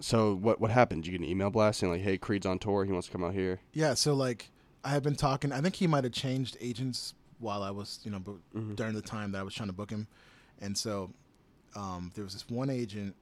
So 0.00 0.34
what 0.34 0.60
what 0.60 0.70
happened? 0.70 1.04
Did 1.04 1.12
you 1.12 1.18
get 1.18 1.24
an 1.24 1.30
email 1.30 1.50
blast 1.50 1.78
saying 1.80 1.92
like, 1.92 2.02
"Hey, 2.02 2.16
Creed's 2.18 2.46
on 2.46 2.58
tour. 2.58 2.84
He 2.84 2.92
wants 2.92 3.06
to 3.08 3.12
come 3.12 3.22
out 3.22 3.34
here." 3.34 3.60
Yeah, 3.72 3.94
so 3.94 4.14
like 4.14 4.50
I 4.82 4.88
had 4.90 5.02
been 5.02 5.14
talking. 5.16 5.52
I 5.52 5.60
think 5.60 5.74
he 5.76 5.86
might 5.86 6.04
have 6.04 6.12
changed 6.14 6.56
agents 6.60 7.14
while 7.38 7.62
I 7.62 7.70
was, 7.70 8.00
you 8.02 8.10
know, 8.10 8.20
Mhm. 8.54 8.76
during 8.76 8.94
the 8.94 9.02
time 9.02 9.32
that 9.32 9.38
I 9.38 9.42
was 9.42 9.54
trying 9.54 9.68
to 9.68 9.74
book 9.74 9.90
him, 9.90 10.06
and 10.60 10.76
so 10.76 11.10
um, 11.76 12.10
there 12.14 12.24
was 12.24 12.32
this 12.32 12.48
one 12.48 12.70
agent 12.70 13.14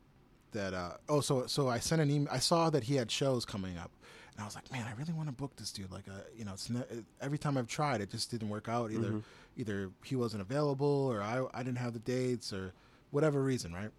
that. 0.53 0.75
Uh, 0.75 0.93
oh, 1.09 1.21
so 1.21 1.47
so 1.47 1.69
I 1.69 1.79
sent 1.79 2.01
an 2.03 2.11
email. 2.11 2.29
I 2.31 2.39
saw 2.39 2.71
that 2.71 2.85
he 2.85 2.95
had 2.97 3.11
shows 3.11 3.45
coming 3.45 3.77
up, 3.79 3.91
and 4.33 4.43
I 4.43 4.45
was 4.45 4.55
like, 4.55 4.71
man, 4.73 4.87
I 4.87 4.99
really 4.99 5.13
want 5.13 5.29
to 5.29 5.33
book 5.35 5.57
this 5.57 5.73
dude. 5.73 5.91
Like, 5.91 6.09
uh, 6.09 6.21
you 6.37 6.45
know, 6.45 6.53
it's 6.53 6.71
ne- 6.71 7.05
every 7.21 7.39
time 7.39 7.57
I've 7.57 7.69
tried, 7.69 8.01
it 8.01 8.11
just 8.11 8.31
didn't 8.31 8.49
work 8.49 8.69
out. 8.69 8.91
Either 8.91 9.13
either 9.57 9.91
he 10.05 10.17
wasn't 10.17 10.43
available, 10.43 10.87
or 11.11 11.23
I 11.23 11.45
I 11.55 11.63
didn't 11.63 11.79
have 11.79 11.93
the 11.93 11.99
dates, 12.01 12.53
or 12.53 12.73
whatever 13.11 13.43
reason, 13.43 13.73
right? 13.73 13.91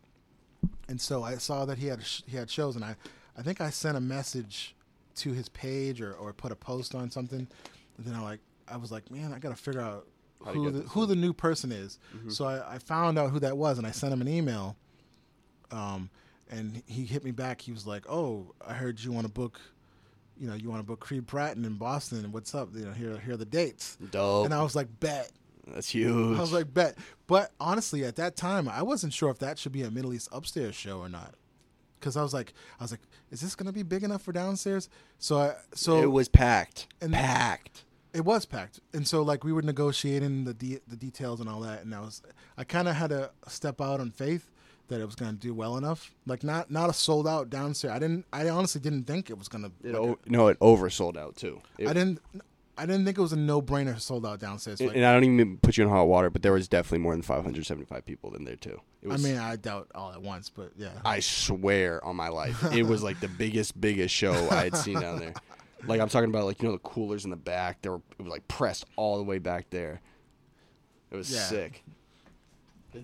And 0.88 1.00
so 1.00 1.24
I 1.24 1.36
saw 1.36 1.66
that 1.66 1.78
he 1.78 1.88
had 1.88 2.04
sh- 2.04 2.22
he 2.28 2.36
had 2.38 2.50
shows, 2.50 2.76
and 2.76 2.84
I 2.86 2.96
I 3.38 3.42
think 3.42 3.62
I 3.62 3.70
sent 3.70 3.96
a 3.98 4.02
message 4.02 4.76
to 5.16 5.34
his 5.34 5.50
page 5.50 6.02
or, 6.02 6.14
or 6.14 6.32
put 6.34 6.52
a 6.52 6.56
post 6.56 6.96
on 6.96 7.10
something. 7.12 7.48
And 7.98 8.06
then 8.06 8.14
I 8.16 8.22
like 8.22 8.40
I 8.68 8.78
was 8.78 8.92
like, 8.92 9.10
man, 9.12 9.34
I 9.34 9.40
gotta 9.40 9.56
figure 9.56 9.82
out 9.82 10.08
How 10.46 10.54
who 10.54 10.72
the, 10.72 10.80
who 10.90 11.06
the 11.06 11.16
new 11.16 11.34
person 11.34 11.72
is. 11.72 12.00
So 12.30 12.46
I, 12.46 12.76
I 12.76 12.78
found 12.78 13.18
out 13.20 13.32
who 13.32 13.40
that 13.40 13.58
was, 13.58 13.78
and 13.78 13.86
I 13.88 13.92
sent 13.92 14.14
him 14.14 14.22
an 14.22 14.28
email. 14.30 14.78
Um, 15.72 16.10
and 16.50 16.82
he 16.88 17.06
hit 17.06 17.24
me 17.24 17.32
back. 17.32 17.62
He 17.62 17.72
was 17.72 17.86
like, 17.88 18.06
"Oh, 18.10 18.54
I 18.66 18.74
heard 18.74 19.00
you 19.00 19.12
want 19.12 19.26
to 19.28 19.32
book, 19.32 19.60
you 20.38 20.48
know, 20.48 20.56
you 20.56 20.70
want 20.70 20.80
to 20.82 20.86
book 20.86 21.00
Creed 21.00 21.26
Bratton 21.26 21.66
in 21.66 21.76
Boston. 21.76 22.24
And 22.24 22.34
what's 22.34 22.54
up? 22.56 22.70
You 22.74 22.86
know, 22.86 22.92
here 22.92 23.18
here 23.20 23.34
are 23.34 23.38
the 23.38 23.46
dates." 23.46 23.98
Dope. 24.12 24.46
And 24.46 24.54
I 24.54 24.62
was 24.64 24.76
like, 24.76 24.88
"Bet." 25.00 25.32
That's 25.68 25.90
huge. 25.90 26.36
I 26.36 26.42
was 26.42 26.52
like, 26.52 26.74
bet. 26.74 26.98
But 27.28 27.52
honestly, 27.60 28.04
at 28.04 28.16
that 28.16 28.36
time, 28.36 28.68
I 28.68 28.82
wasn't 28.82 29.14
sure 29.14 29.30
if 29.30 29.38
that 29.38 29.60
should 29.60 29.72
be 29.72 29.84
a 29.84 29.92
Middle 29.92 30.16
East 30.16 30.28
upstairs 30.32 30.74
show 30.74 30.98
or 30.98 31.10
not. 31.10 31.36
Because 32.00 32.18
I 32.18 32.24
was 32.24 32.34
like, 32.34 32.54
I 32.80 32.84
was 32.84 32.90
like, 32.90 33.02
is 33.30 33.42
this 33.42 33.54
gonna 33.56 33.72
be 33.72 33.84
big 33.84 34.04
enough 34.04 34.24
for 34.24 34.32
downstairs? 34.32 34.90
So 35.20 35.38
I, 35.38 35.56
so 35.76 36.02
it 36.02 36.12
was 36.12 36.28
packed. 36.28 36.88
and- 37.02 37.14
packed. 37.14 37.84
it 38.14 38.26
was 38.26 38.48
packed, 38.48 38.80
and 38.94 39.08
so 39.08 39.22
like 39.22 39.44
we 39.44 39.54
were 39.54 39.62
negotiating 39.62 40.46
the 40.46 40.56
de- 40.56 40.80
the 40.88 40.96
details 40.96 41.40
and 41.40 41.48
all 41.48 41.60
that, 41.60 41.84
and 41.84 41.94
I 41.94 42.00
was, 42.00 42.24
I 42.58 42.64
kind 42.64 42.88
of 42.88 42.96
had 42.96 43.12
to 43.12 43.30
step 43.48 43.80
out 43.80 44.00
on 44.00 44.10
faith 44.10 44.50
that 44.90 45.02
it 45.02 45.06
was 45.06 45.16
gonna 45.16 45.34
do 45.34 45.54
well 45.54 45.78
enough. 45.78 46.14
Like 46.26 46.44
not 46.44 46.70
not 46.70 46.90
a 46.90 46.94
sold 46.94 47.28
out 47.28 47.50
downstairs. 47.50 47.94
I 47.94 48.00
didn't. 48.00 48.26
I 48.34 48.48
honestly 48.50 48.82
didn't 48.82 49.06
think 49.06 49.30
it 49.30 49.38
was 49.38 49.48
gonna. 49.48 49.72
It 49.84 49.94
like, 49.94 49.96
o- 50.02 50.20
no, 50.28 50.48
it 50.48 50.60
oversold 50.60 51.18
out 51.18 51.36
too. 51.38 51.62
It- 51.78 51.88
I 51.88 51.94
didn't. 51.94 52.20
I 52.78 52.86
didn't 52.86 53.04
think 53.04 53.18
it 53.18 53.22
was 53.22 53.34
a 53.34 53.36
no 53.36 53.62
brainer 53.62 54.00
sold 54.00 54.26
out 54.26 54.40
downstairs. 54.40 54.80
and, 54.80 54.88
Like, 54.88 54.96
and 54.96 55.06
I 55.06 55.12
don't 55.14 55.26
even 55.26 55.58
put 55.58 55.76
you 55.76 55.84
in 55.84 55.90
hot 55.90 56.06
water, 56.08 56.30
but 56.30 56.44
there 56.44 56.54
was 56.54 56.70
definitely 56.70 57.00
more 57.00 57.12
than 57.12 57.22
575 57.24 58.06
people 58.06 58.34
in 58.36 58.46
there 58.46 58.56
too. 58.56 58.80
It 59.02 59.12
I 59.12 59.18
mean, 59.18 59.38
I 59.38 59.58
doubt 59.58 59.90
all 59.94 60.14
at 60.14 60.22
once, 60.22 60.50
but 60.50 60.72
yeah. 60.78 60.92
I 61.04 61.20
swear 61.20 62.02
on 62.06 62.16
my 62.16 62.30
life, 62.30 62.64
it 62.74 62.84
was 62.84 63.04
like 63.04 63.20
the 63.20 63.28
biggest, 63.28 63.82
biggest 63.82 64.16
show 64.16 64.32
I 64.50 64.64
had 64.64 64.78
seen 64.78 65.00
down 65.00 65.20
there. 65.20 65.34
Like 65.88 66.02
I'm 66.02 66.10
talking 66.10 66.30
about, 66.30 66.44
like 66.46 66.62
you 66.62 66.68
know, 66.68 66.74
the 66.74 66.80
coolers 66.80 67.24
in 67.24 67.32
the 67.32 67.38
back. 67.38 67.82
They 67.82 67.88
were 67.90 68.02
it 68.18 68.22
was 68.22 68.30
like 68.30 68.46
pressed 68.50 68.84
all 68.98 69.16
the 69.16 69.24
way 69.24 69.40
back 69.40 69.70
there. 69.70 70.02
It 71.10 71.16
was 71.16 71.34
Yeah. 71.34 71.40
sick. 71.44 71.84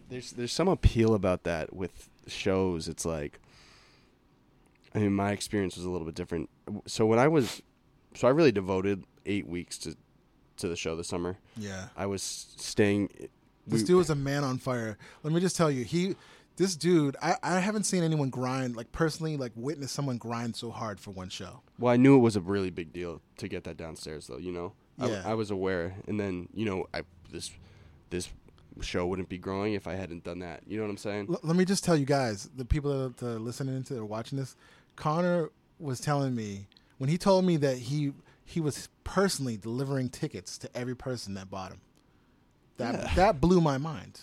There's 0.09 0.31
there's 0.31 0.51
some 0.51 0.67
appeal 0.67 1.13
about 1.13 1.43
that 1.43 1.73
with 1.75 2.09
shows. 2.27 2.87
It's 2.87 3.05
like, 3.05 3.39
I 4.93 4.99
mean, 4.99 5.13
my 5.13 5.31
experience 5.31 5.75
was 5.75 5.85
a 5.85 5.89
little 5.89 6.05
bit 6.05 6.15
different. 6.15 6.49
So 6.85 7.05
when 7.05 7.19
I 7.19 7.27
was, 7.27 7.61
so 8.15 8.27
I 8.27 8.31
really 8.31 8.51
devoted 8.51 9.03
eight 9.25 9.47
weeks 9.47 9.77
to 9.79 9.95
to 10.57 10.67
the 10.69 10.75
show 10.75 10.95
this 10.95 11.07
summer. 11.07 11.37
yeah. 11.57 11.87
I 11.97 12.05
was 12.05 12.21
staying. 12.21 13.09
This 13.67 13.83
dude 13.83 13.97
was 13.97 14.09
a 14.09 14.15
man 14.15 14.43
on 14.43 14.57
fire. 14.57 14.97
Let 15.23 15.33
me 15.33 15.41
just 15.41 15.57
tell 15.57 15.71
you, 15.71 15.83
he, 15.83 16.15
this 16.55 16.75
dude, 16.75 17.17
I, 17.21 17.35
I 17.41 17.59
haven't 17.59 17.83
seen 17.85 18.03
anyone 18.03 18.29
grind 18.29 18.75
like 18.75 18.91
personally, 18.91 19.37
like 19.37 19.51
witness 19.55 19.91
someone 19.91 20.17
grind 20.17 20.55
so 20.55 20.69
hard 20.71 20.99
for 20.99 21.11
one 21.11 21.29
show. 21.29 21.61
Well, 21.79 21.91
I 21.91 21.97
knew 21.97 22.15
it 22.15 22.19
was 22.19 22.35
a 22.35 22.41
really 22.41 22.69
big 22.69 22.93
deal 22.93 23.21
to 23.37 23.47
get 23.47 23.63
that 23.65 23.75
downstairs, 23.75 24.27
though. 24.27 24.37
You 24.37 24.51
know, 24.51 24.73
I, 24.99 25.09
Yeah. 25.09 25.23
I 25.25 25.33
was 25.33 25.51
aware, 25.51 25.95
and 26.07 26.19
then 26.19 26.47
you 26.53 26.65
know, 26.65 26.85
I 26.93 27.01
this 27.31 27.51
this 28.11 28.29
show 28.81 29.05
wouldn't 29.07 29.29
be 29.29 29.37
growing 29.37 29.73
if 29.73 29.87
I 29.87 29.93
hadn't 29.95 30.23
done 30.23 30.39
that. 30.39 30.61
You 30.67 30.77
know 30.77 30.83
what 30.83 30.89
I'm 30.91 30.97
saying? 30.97 31.27
L- 31.29 31.39
let 31.43 31.55
me 31.55 31.65
just 31.65 31.83
tell 31.83 31.95
you 31.95 32.05
guys, 32.05 32.49
the 32.55 32.65
people 32.65 33.09
that 33.09 33.23
are 33.23 33.39
listening 33.39 33.83
to 33.85 33.97
or 33.99 34.05
watching 34.05 34.37
this, 34.37 34.55
Connor 34.95 35.49
was 35.79 35.99
telling 35.99 36.35
me 36.35 36.67
when 36.97 37.09
he 37.09 37.17
told 37.17 37.45
me 37.45 37.57
that 37.57 37.77
he 37.77 38.13
he 38.47 38.61
was 38.61 38.89
personally 39.03 39.57
delivering 39.57 40.09
tickets 40.09 40.57
to 40.59 40.77
every 40.77 40.95
person 40.95 41.33
that 41.33 41.49
bought 41.49 41.71
him. 41.71 41.81
That 42.77 42.93
Yeah. 42.95 43.15
that 43.15 43.41
blew 43.41 43.59
my 43.61 43.77
mind. 43.77 44.21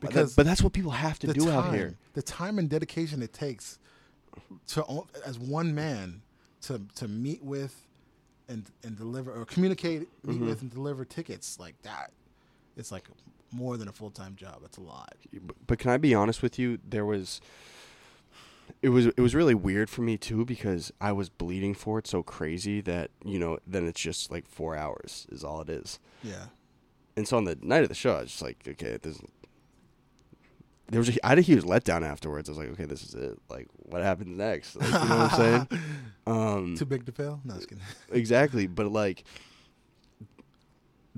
But 0.00 0.08
Because 0.08 0.30
that- 0.30 0.36
but 0.36 0.46
that's 0.46 0.62
what 0.62 0.72
people 0.72 0.90
have 0.92 1.18
to 1.20 1.32
do 1.32 1.44
time, 1.46 1.48
out 1.54 1.74
here. 1.74 1.94
the 2.14 2.22
time 2.22 2.58
and 2.58 2.68
dedication 2.68 3.22
it 3.22 3.32
takes 3.32 3.78
to 4.68 4.84
as 5.24 5.38
one 5.38 5.74
man 5.74 6.22
to 6.62 6.82
to 6.96 7.08
meet 7.08 7.42
with 7.42 7.86
and 8.48 8.70
and 8.82 8.96
deliver 8.96 9.32
or 9.32 9.44
communicate, 9.44 10.08
meet 10.24 10.36
Mm-hmm. 10.36 10.46
with 10.46 10.62
and 10.62 10.70
deliver 10.70 11.04
tickets 11.04 11.58
like 11.58 11.80
that. 11.82 12.12
It's 12.76 12.92
like 12.92 13.04
more 13.52 13.76
than 13.76 13.88
a 13.88 13.92
full 13.92 14.10
time 14.10 14.34
job. 14.36 14.62
It's 14.64 14.76
a 14.78 14.82
lot. 14.82 15.14
But- 15.66 15.78
can 15.78 15.90
I 15.90 15.96
be 15.96 16.14
honest 16.14 16.42
with 16.42 16.58
you? 16.58 16.78
There 16.86 17.04
was 17.04 17.40
it 18.82 18.88
was 18.90 19.06
it 19.06 19.20
was 19.20 19.34
really 19.34 19.54
weird 19.54 19.88
for 19.88 20.02
me 20.02 20.16
too 20.16 20.44
because 20.44 20.92
I 21.00 21.12
was 21.12 21.28
bleeding 21.28 21.74
for 21.74 21.98
it 21.98 22.06
so 22.06 22.22
crazy 22.22 22.80
that 22.82 23.10
you 23.24 23.38
know 23.38 23.58
then 23.66 23.86
it's 23.86 24.00
just 24.00 24.30
like 24.30 24.46
four 24.48 24.76
hours 24.76 25.26
is 25.30 25.44
all 25.44 25.60
it 25.60 25.68
is. 25.70 25.98
Yeah. 26.22 26.46
And 27.16 27.26
so 27.26 27.36
on 27.38 27.44
the 27.44 27.56
night 27.62 27.82
of 27.82 27.88
the 27.88 27.94
show, 27.94 28.16
I 28.16 28.20
was 28.22 28.30
just 28.30 28.42
like, 28.42 28.58
okay, 28.68 28.98
this. 29.00 29.20
There 30.88 31.00
was 31.00 31.08
a, 31.08 31.26
I 31.26 31.30
had 31.30 31.38
a 31.38 31.42
huge 31.42 31.64
letdown 31.64 32.02
afterwards. 32.02 32.48
I 32.48 32.52
was 32.52 32.58
like, 32.58 32.68
okay, 32.70 32.84
this 32.84 33.02
is 33.02 33.14
it. 33.14 33.38
Like, 33.48 33.66
what 33.76 34.02
happens 34.02 34.36
next? 34.36 34.76
Like, 34.76 34.86
you 34.86 35.08
know 35.08 35.16
what 35.16 35.32
I'm 35.32 35.36
saying? 35.68 35.68
Um, 36.28 36.76
Too 36.76 36.84
big 36.84 37.06
to 37.06 37.12
fail? 37.12 37.40
No, 37.44 37.54
just 37.54 37.68
kidding. 37.68 37.84
exactly, 38.10 38.66
but 38.66 38.90
like, 38.90 39.22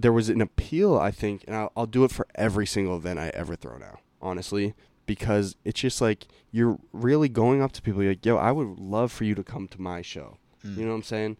there 0.00 0.12
was 0.12 0.28
an 0.28 0.40
appeal, 0.40 0.96
I 0.96 1.10
think, 1.10 1.44
and 1.48 1.56
I'll, 1.56 1.72
I'll 1.76 1.86
do 1.86 2.04
it 2.04 2.12
for 2.12 2.26
every 2.36 2.66
single 2.66 2.96
event 2.96 3.18
I 3.18 3.28
ever 3.34 3.56
throw 3.56 3.78
now, 3.78 3.98
honestly, 4.22 4.74
because 5.06 5.56
it's 5.64 5.80
just 5.80 6.00
like 6.00 6.26
you're 6.52 6.78
really 6.92 7.28
going 7.28 7.60
up 7.62 7.72
to 7.72 7.82
people. 7.82 8.02
You're 8.02 8.12
like, 8.12 8.24
yo, 8.24 8.36
I 8.36 8.52
would 8.52 8.78
love 8.78 9.10
for 9.10 9.24
you 9.24 9.34
to 9.34 9.42
come 9.42 9.66
to 9.68 9.80
my 9.80 10.02
show. 10.02 10.36
Mm. 10.64 10.76
You 10.76 10.82
know 10.84 10.90
what 10.90 10.96
I'm 10.98 11.02
saying? 11.02 11.36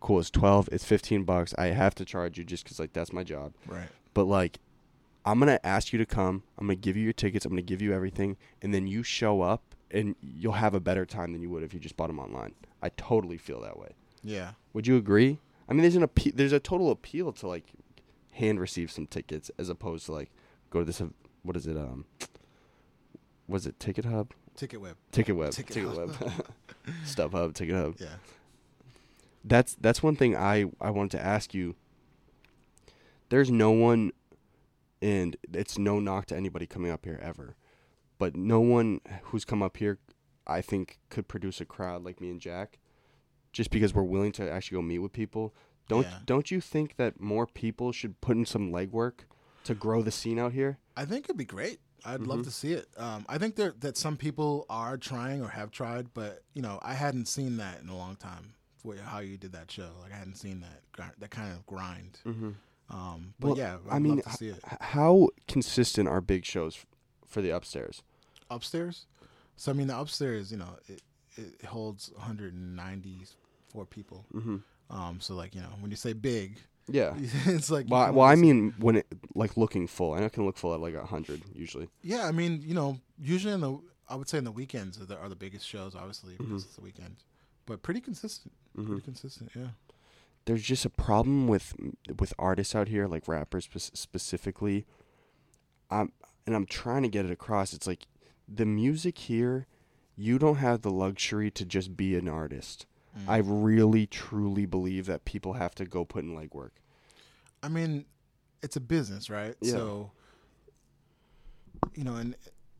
Cool. 0.00 0.18
It's 0.20 0.30
twelve. 0.30 0.68
It's 0.72 0.84
fifteen 0.84 1.24
bucks. 1.24 1.54
I 1.58 1.66
have 1.66 1.94
to 1.96 2.04
charge 2.04 2.36
you 2.38 2.44
just 2.44 2.64
because 2.64 2.80
like 2.80 2.92
that's 2.94 3.12
my 3.12 3.22
job 3.22 3.52
Right. 3.66 3.88
but 4.14 4.24
like 4.24 4.58
I'm 5.26 5.38
gonna 5.38 5.60
ask 5.62 5.92
you 5.92 5.98
to 5.98 6.06
come. 6.06 6.42
I'm 6.58 6.66
gonna 6.66 6.76
give 6.76 6.96
you 6.96 7.04
your 7.04 7.12
tickets. 7.12 7.44
I'm 7.44 7.52
gonna 7.52 7.60
give 7.62 7.82
you 7.82 7.92
everything, 7.92 8.36
and 8.62 8.72
then 8.74 8.86
you 8.86 9.02
show 9.02 9.42
up, 9.42 9.62
and 9.90 10.16
you'll 10.22 10.54
have 10.54 10.74
a 10.74 10.80
better 10.80 11.04
time 11.04 11.32
than 11.32 11.42
you 11.42 11.50
would 11.50 11.62
if 11.62 11.74
you 11.74 11.80
just 11.80 11.96
bought 11.98 12.06
them 12.08 12.18
online. 12.18 12.54
I 12.82 12.88
totally 12.96 13.36
feel 13.36 13.60
that 13.60 13.78
way. 13.78 13.90
Yeah. 14.24 14.52
Would 14.72 14.86
you 14.86 14.96
agree? 14.96 15.38
I 15.68 15.72
mean, 15.74 15.82
there's 15.82 15.96
an 15.96 16.02
appe- 16.06 16.34
there's 16.34 16.52
a 16.54 16.58
total 16.60 16.90
appeal 16.90 17.30
to 17.34 17.46
like 17.46 17.66
hand 18.40 18.60
receive 18.60 18.90
some 18.90 19.06
tickets 19.06 19.50
as 19.58 19.68
opposed 19.68 20.06
to 20.06 20.12
like 20.12 20.30
go 20.70 20.80
to 20.80 20.84
this. 20.84 21.00
What 21.42 21.56
is 21.56 21.66
it? 21.66 21.76
Um, 21.76 22.04
was 23.48 23.66
it 23.66 23.78
Ticket 23.80 24.04
Hub? 24.04 24.32
Ticket 24.56 24.80
Web. 24.80 24.96
Ticket 25.12 25.36
Web. 25.36 25.52
Ticket 25.52 25.86
web 25.86 26.12
Ticket, 26.12 26.20
Hub. 26.20 26.20
Web. 26.20 26.46
StubHub. 27.06 27.54
Ticket 27.54 27.74
Hub. 27.74 27.94
Yeah. 27.98 28.06
that's 29.44 29.74
that's 29.80 30.02
one 30.02 30.16
thing 30.16 30.36
I 30.36 30.66
I 30.80 30.90
wanted 30.90 31.12
to 31.18 31.24
ask 31.24 31.54
you. 31.54 31.76
There's 33.28 33.50
no 33.50 33.70
one, 33.70 34.10
and 35.00 35.36
it's 35.52 35.78
no 35.78 36.00
knock 36.00 36.26
to 36.26 36.36
anybody 36.36 36.66
coming 36.66 36.90
up 36.90 37.04
here 37.04 37.18
ever, 37.22 37.54
but 38.18 38.34
no 38.36 38.60
one 38.60 39.00
who's 39.24 39.44
come 39.44 39.62
up 39.62 39.76
here, 39.76 39.98
I 40.48 40.60
think, 40.60 40.98
could 41.10 41.28
produce 41.28 41.60
a 41.60 41.64
crowd 41.64 42.04
like 42.04 42.20
me 42.20 42.28
and 42.30 42.40
Jack, 42.40 42.80
just 43.52 43.70
because 43.70 43.94
we're 43.94 44.02
willing 44.02 44.32
to 44.32 44.50
actually 44.50 44.76
go 44.76 44.82
meet 44.82 44.98
with 44.98 45.12
people. 45.12 45.54
Don't 45.90 46.06
Yeah. 46.06 46.18
don't 46.24 46.50
you 46.50 46.60
think 46.60 46.96
that 46.96 47.20
more 47.20 47.46
people 47.46 47.92
should 47.92 48.20
put 48.20 48.36
in 48.36 48.46
some 48.46 48.70
legwork 48.72 49.20
to 49.64 49.74
grow 49.74 50.02
the 50.02 50.10
scene 50.10 50.38
out 50.38 50.52
here? 50.52 50.78
I 50.96 51.04
think 51.04 51.26
it'd 51.26 51.36
be 51.36 51.44
great. 51.44 51.80
I'd 52.04 52.20
Mm-hmm. 52.20 52.30
love 52.30 52.44
to 52.44 52.50
see 52.50 52.72
it. 52.72 52.88
Um, 52.96 53.26
I 53.28 53.36
think 53.38 53.56
there 53.56 53.74
that 53.80 53.96
some 53.98 54.16
people 54.16 54.64
are 54.70 54.96
trying 54.96 55.42
or 55.42 55.48
have 55.48 55.70
tried, 55.70 56.14
but 56.14 56.42
you 56.54 56.62
know, 56.62 56.78
I 56.82 56.94
hadn't 56.94 57.26
seen 57.26 57.58
that 57.58 57.82
in 57.82 57.88
a 57.88 57.96
long 57.96 58.16
time. 58.16 58.54
How 59.04 59.18
you 59.18 59.36
did 59.36 59.52
that 59.52 59.70
show, 59.70 59.90
like 60.00 60.12
I 60.12 60.16
hadn't 60.16 60.36
seen 60.36 60.60
that 60.60 61.14
that 61.20 61.30
kind 61.30 61.52
of 61.52 61.66
grind. 61.66 62.18
Mm-hmm. 62.24 62.50
Um, 62.88 63.34
but 63.38 63.48
Well, 63.48 63.58
yeah, 63.58 63.76
I'd 63.90 63.96
I 63.96 63.98
mean, 63.98 64.16
love 64.16 64.24
to 64.24 64.32
see 64.32 64.48
it 64.48 64.60
h- 64.66 64.78
how 64.80 65.28
consistent 65.46 66.08
are 66.08 66.20
big 66.22 66.44
shows 66.46 66.76
f- 66.76 66.86
for 67.26 67.42
the 67.42 67.50
upstairs? 67.50 68.02
upstairs. 68.50 69.06
So 69.56 69.70
I 69.70 69.74
mean, 69.74 69.88
the 69.88 69.98
upstairs, 69.98 70.50
you 70.50 70.56
know, 70.58 70.76
it 70.88 71.02
it 71.36 71.64
holds 71.66 72.10
194 72.16 73.84
people. 73.86 74.24
Mm-hmm. 74.34 74.56
Um, 74.90 75.20
so 75.20 75.34
like 75.34 75.54
you 75.54 75.60
know, 75.60 75.68
when 75.80 75.90
you 75.90 75.96
say 75.96 76.12
big, 76.12 76.58
Yeah. 76.88 77.14
it's 77.46 77.70
like 77.70 77.86
Well, 77.88 78.00
I- 78.00 78.10
well, 78.10 78.26
I 78.26 78.34
mean, 78.34 78.74
when 78.78 78.96
it 78.96 79.06
like 79.34 79.56
looking 79.56 79.86
full, 79.86 80.14
I 80.14 80.20
know 80.20 80.26
it 80.26 80.32
can 80.32 80.44
look 80.44 80.56
full 80.58 80.74
at 80.74 80.80
like 80.80 80.94
a 80.94 81.06
hundred 81.06 81.42
usually. 81.54 81.88
Yeah, 82.02 82.26
I 82.26 82.32
mean, 82.32 82.62
you 82.64 82.74
know, 82.74 82.98
usually 83.18 83.54
in 83.54 83.60
the 83.60 83.78
I 84.08 84.16
would 84.16 84.28
say 84.28 84.38
in 84.38 84.44
the 84.44 84.50
weekends 84.50 85.00
are 85.00 85.04
the, 85.04 85.16
are 85.16 85.28
the 85.28 85.36
biggest 85.36 85.66
shows, 85.66 85.94
obviously 85.94 86.34
Mm-hmm. 86.34 86.44
because 86.46 86.64
it's 86.64 86.74
the 86.74 86.80
weekend, 86.82 87.16
but 87.66 87.82
pretty 87.82 88.00
consistent. 88.00 88.52
Pretty 88.74 89.02
consistent, 89.02 89.50
yeah. 89.54 89.68
There's 90.46 90.62
just 90.62 90.84
a 90.84 90.90
problem 90.90 91.46
with 91.46 91.74
with 92.18 92.32
artists 92.38 92.74
out 92.74 92.88
here, 92.88 93.06
like 93.06 93.28
rappers 93.28 93.64
spe- 93.72 93.94
specifically. 93.96 94.86
I'm 95.90 96.12
and 96.46 96.56
I'm 96.56 96.66
trying 96.66 97.02
to 97.02 97.08
get 97.08 97.24
it 97.24 97.30
across. 97.30 97.72
It's 97.72 97.86
like 97.86 98.06
the 98.48 98.64
music 98.66 99.18
here, 99.18 99.66
you 100.16 100.38
don't 100.38 100.56
have 100.56 100.82
the 100.82 100.90
luxury 100.90 101.50
to 101.52 101.64
just 101.64 101.96
be 101.96 102.16
an 102.16 102.28
artist. 102.28 102.86
I 103.26 103.38
really 103.38 104.06
truly 104.06 104.66
believe 104.66 105.06
that 105.06 105.24
people 105.24 105.54
have 105.54 105.74
to 105.76 105.84
go 105.84 106.04
put 106.04 106.24
in 106.24 106.34
legwork. 106.36 106.70
I 107.62 107.68
mean, 107.68 108.04
it's 108.62 108.76
a 108.76 108.80
business, 108.80 109.28
right? 109.28 109.54
Yeah. 109.60 109.72
So, 109.72 110.10
you 111.94 112.04
know, 112.04 112.16
and 112.16 112.36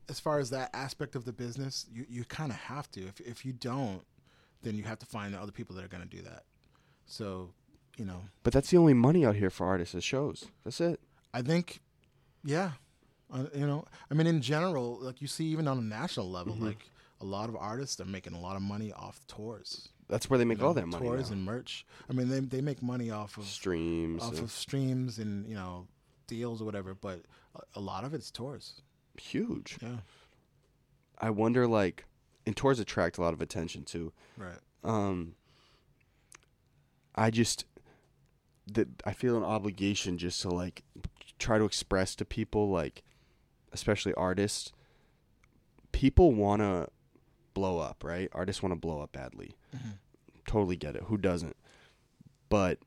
as 0.09 0.21
far 0.21 0.39
as 0.39 0.51
that 0.51 0.71
aspect 0.75 1.15
of 1.17 1.25
the 1.25 1.33
business, 1.33 1.87
you 1.93 2.07
you 2.09 2.25
kind 2.25 2.51
of 2.51 2.57
have 2.59 2.91
to. 2.93 3.01
If 3.07 3.21
if 3.21 3.45
you 3.45 3.53
don't, 3.53 4.03
then 4.63 4.75
you 4.77 4.85
have 4.85 4.99
to 5.01 5.07
find 5.07 5.35
other 5.35 5.53
people 5.53 5.75
that 5.77 5.85
are 5.85 5.89
going 5.89 6.03
to 6.09 6.17
do 6.17 6.23
that. 6.23 6.45
So, 7.07 7.51
you 7.97 8.05
know, 8.05 8.23
But 8.43 8.53
that's 8.53 8.71
the 8.71 8.77
only 8.77 8.95
money 8.95 9.25
out 9.27 9.37
here 9.37 9.51
for 9.51 9.67
artists 9.67 9.95
is 9.95 10.05
shows. 10.05 10.47
That's 10.65 10.81
it. 10.81 11.01
I 11.35 11.43
think, 11.43 11.81
yeah, 12.45 12.73
uh, 13.33 13.45
you 13.55 13.67
know, 13.67 13.85
I 14.11 14.15
mean, 14.15 14.27
in 14.27 14.41
general, 14.43 14.99
like 15.01 15.21
you 15.21 15.27
see, 15.29 15.47
even 15.47 15.67
on 15.69 15.79
a 15.79 15.83
national 15.83 16.31
level, 16.31 16.55
Mm-hmm. 16.55 16.67
like 16.67 16.91
a 17.21 17.25
lot 17.25 17.49
of 17.49 17.57
artists 17.57 18.01
are 18.01 18.05
making 18.07 18.33
a 18.33 18.41
lot 18.41 18.57
of 18.57 18.63
money 18.63 18.93
off 18.93 19.21
tours. 19.27 19.89
That's 20.11 20.29
where 20.29 20.39
they 20.39 20.45
make 20.45 20.59
you 20.59 20.63
know, 20.63 20.69
all 20.69 20.75
their 20.75 20.87
money. 20.87 21.07
tours 21.07 21.31
now. 21.31 21.37
and 21.37 21.45
merch. 21.45 21.87
I 22.09 22.13
mean, 22.13 22.29
they 22.29 22.41
they 22.41 22.61
make 22.61 22.83
money 22.83 23.11
off 23.11 23.39
of 23.39 23.45
streams. 23.45 24.23
off 24.23 24.41
of 24.41 24.51
streams 24.51 25.19
and 25.19 25.47
you 25.47 25.55
know 25.55 25.87
deals 26.27 26.61
or 26.61 26.65
whatever. 26.65 26.95
But 26.95 27.23
a, 27.55 27.79
a 27.79 27.81
lot 27.81 28.05
of 28.05 28.13
it's 28.13 28.31
tours. 28.31 28.83
huge. 29.19 29.79
Yeah, 29.81 29.99
I 31.19 31.31
wonder, 31.31 31.67
like, 31.67 32.05
and 32.45 32.57
tours 32.57 32.81
attract 32.81 33.19
a 33.19 33.23
lot 33.23 33.33
of 33.33 33.41
attention 33.41 33.85
too. 33.85 34.13
right. 34.37 34.59
um 34.83 35.35
I 37.15 37.31
just 37.31 37.65
that 38.73 38.89
I 39.05 39.13
feel 39.13 39.37
an 39.37 39.45
obligation 39.45 40.17
just 40.19 40.41
to 40.43 40.49
like 40.49 40.83
try 41.39 41.59
to 41.59 41.65
express 41.65 42.15
to 42.17 42.25
people 42.25 42.71
like 42.71 43.03
especially 43.73 44.15
artists 44.15 44.73
people 45.93 46.33
want 46.33 46.63
to 46.63 46.89
blow 47.55 47.79
up, 47.79 48.03
right? 48.05 48.29
Artists 48.33 48.63
want 48.63 48.73
to 48.73 48.79
blow 48.79 49.01
up 49.01 49.13
badly. 49.13 49.57
Mm-hmm. 49.77 49.91
Totally 50.47 50.77
get 50.77 50.97
it. 50.97 51.05
Who 51.05 51.17
doesn't? 51.17 51.57
But 52.49 52.79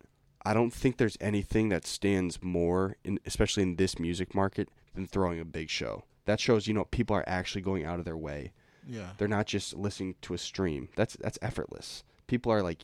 I 0.46 0.54
don't 0.54 0.74
think 0.74 0.98
there's 0.98 1.18
anything 1.22 1.70
that 1.70 1.86
stands 1.86 2.40
more 2.42 2.98
in 3.04 3.20
especially 3.26 3.64
in 3.64 3.78
this 3.78 3.98
music 3.98 4.36
market 4.36 4.70
than 4.94 5.08
throwing 5.08 5.40
a 5.40 5.46
big 5.46 5.70
show. 5.70 6.04
That 6.26 6.40
shows 6.40 6.68
you 6.68 6.74
know 6.74 6.86
people 6.86 7.16
are 7.16 7.24
actually 7.28 7.62
going 7.62 7.86
out 7.86 8.00
of 8.00 8.06
their 8.06 8.18
way 8.18 8.52
Yeah, 8.88 9.10
they're 9.18 9.28
not 9.28 9.46
just 9.46 9.76
listening 9.76 10.16
to 10.24 10.34
a 10.34 10.38
stream. 10.38 10.90
That's 10.96 11.16
that's 11.18 11.40
effortless. 11.42 12.04
People 12.28 12.52
are 12.52 12.62
like 12.62 12.84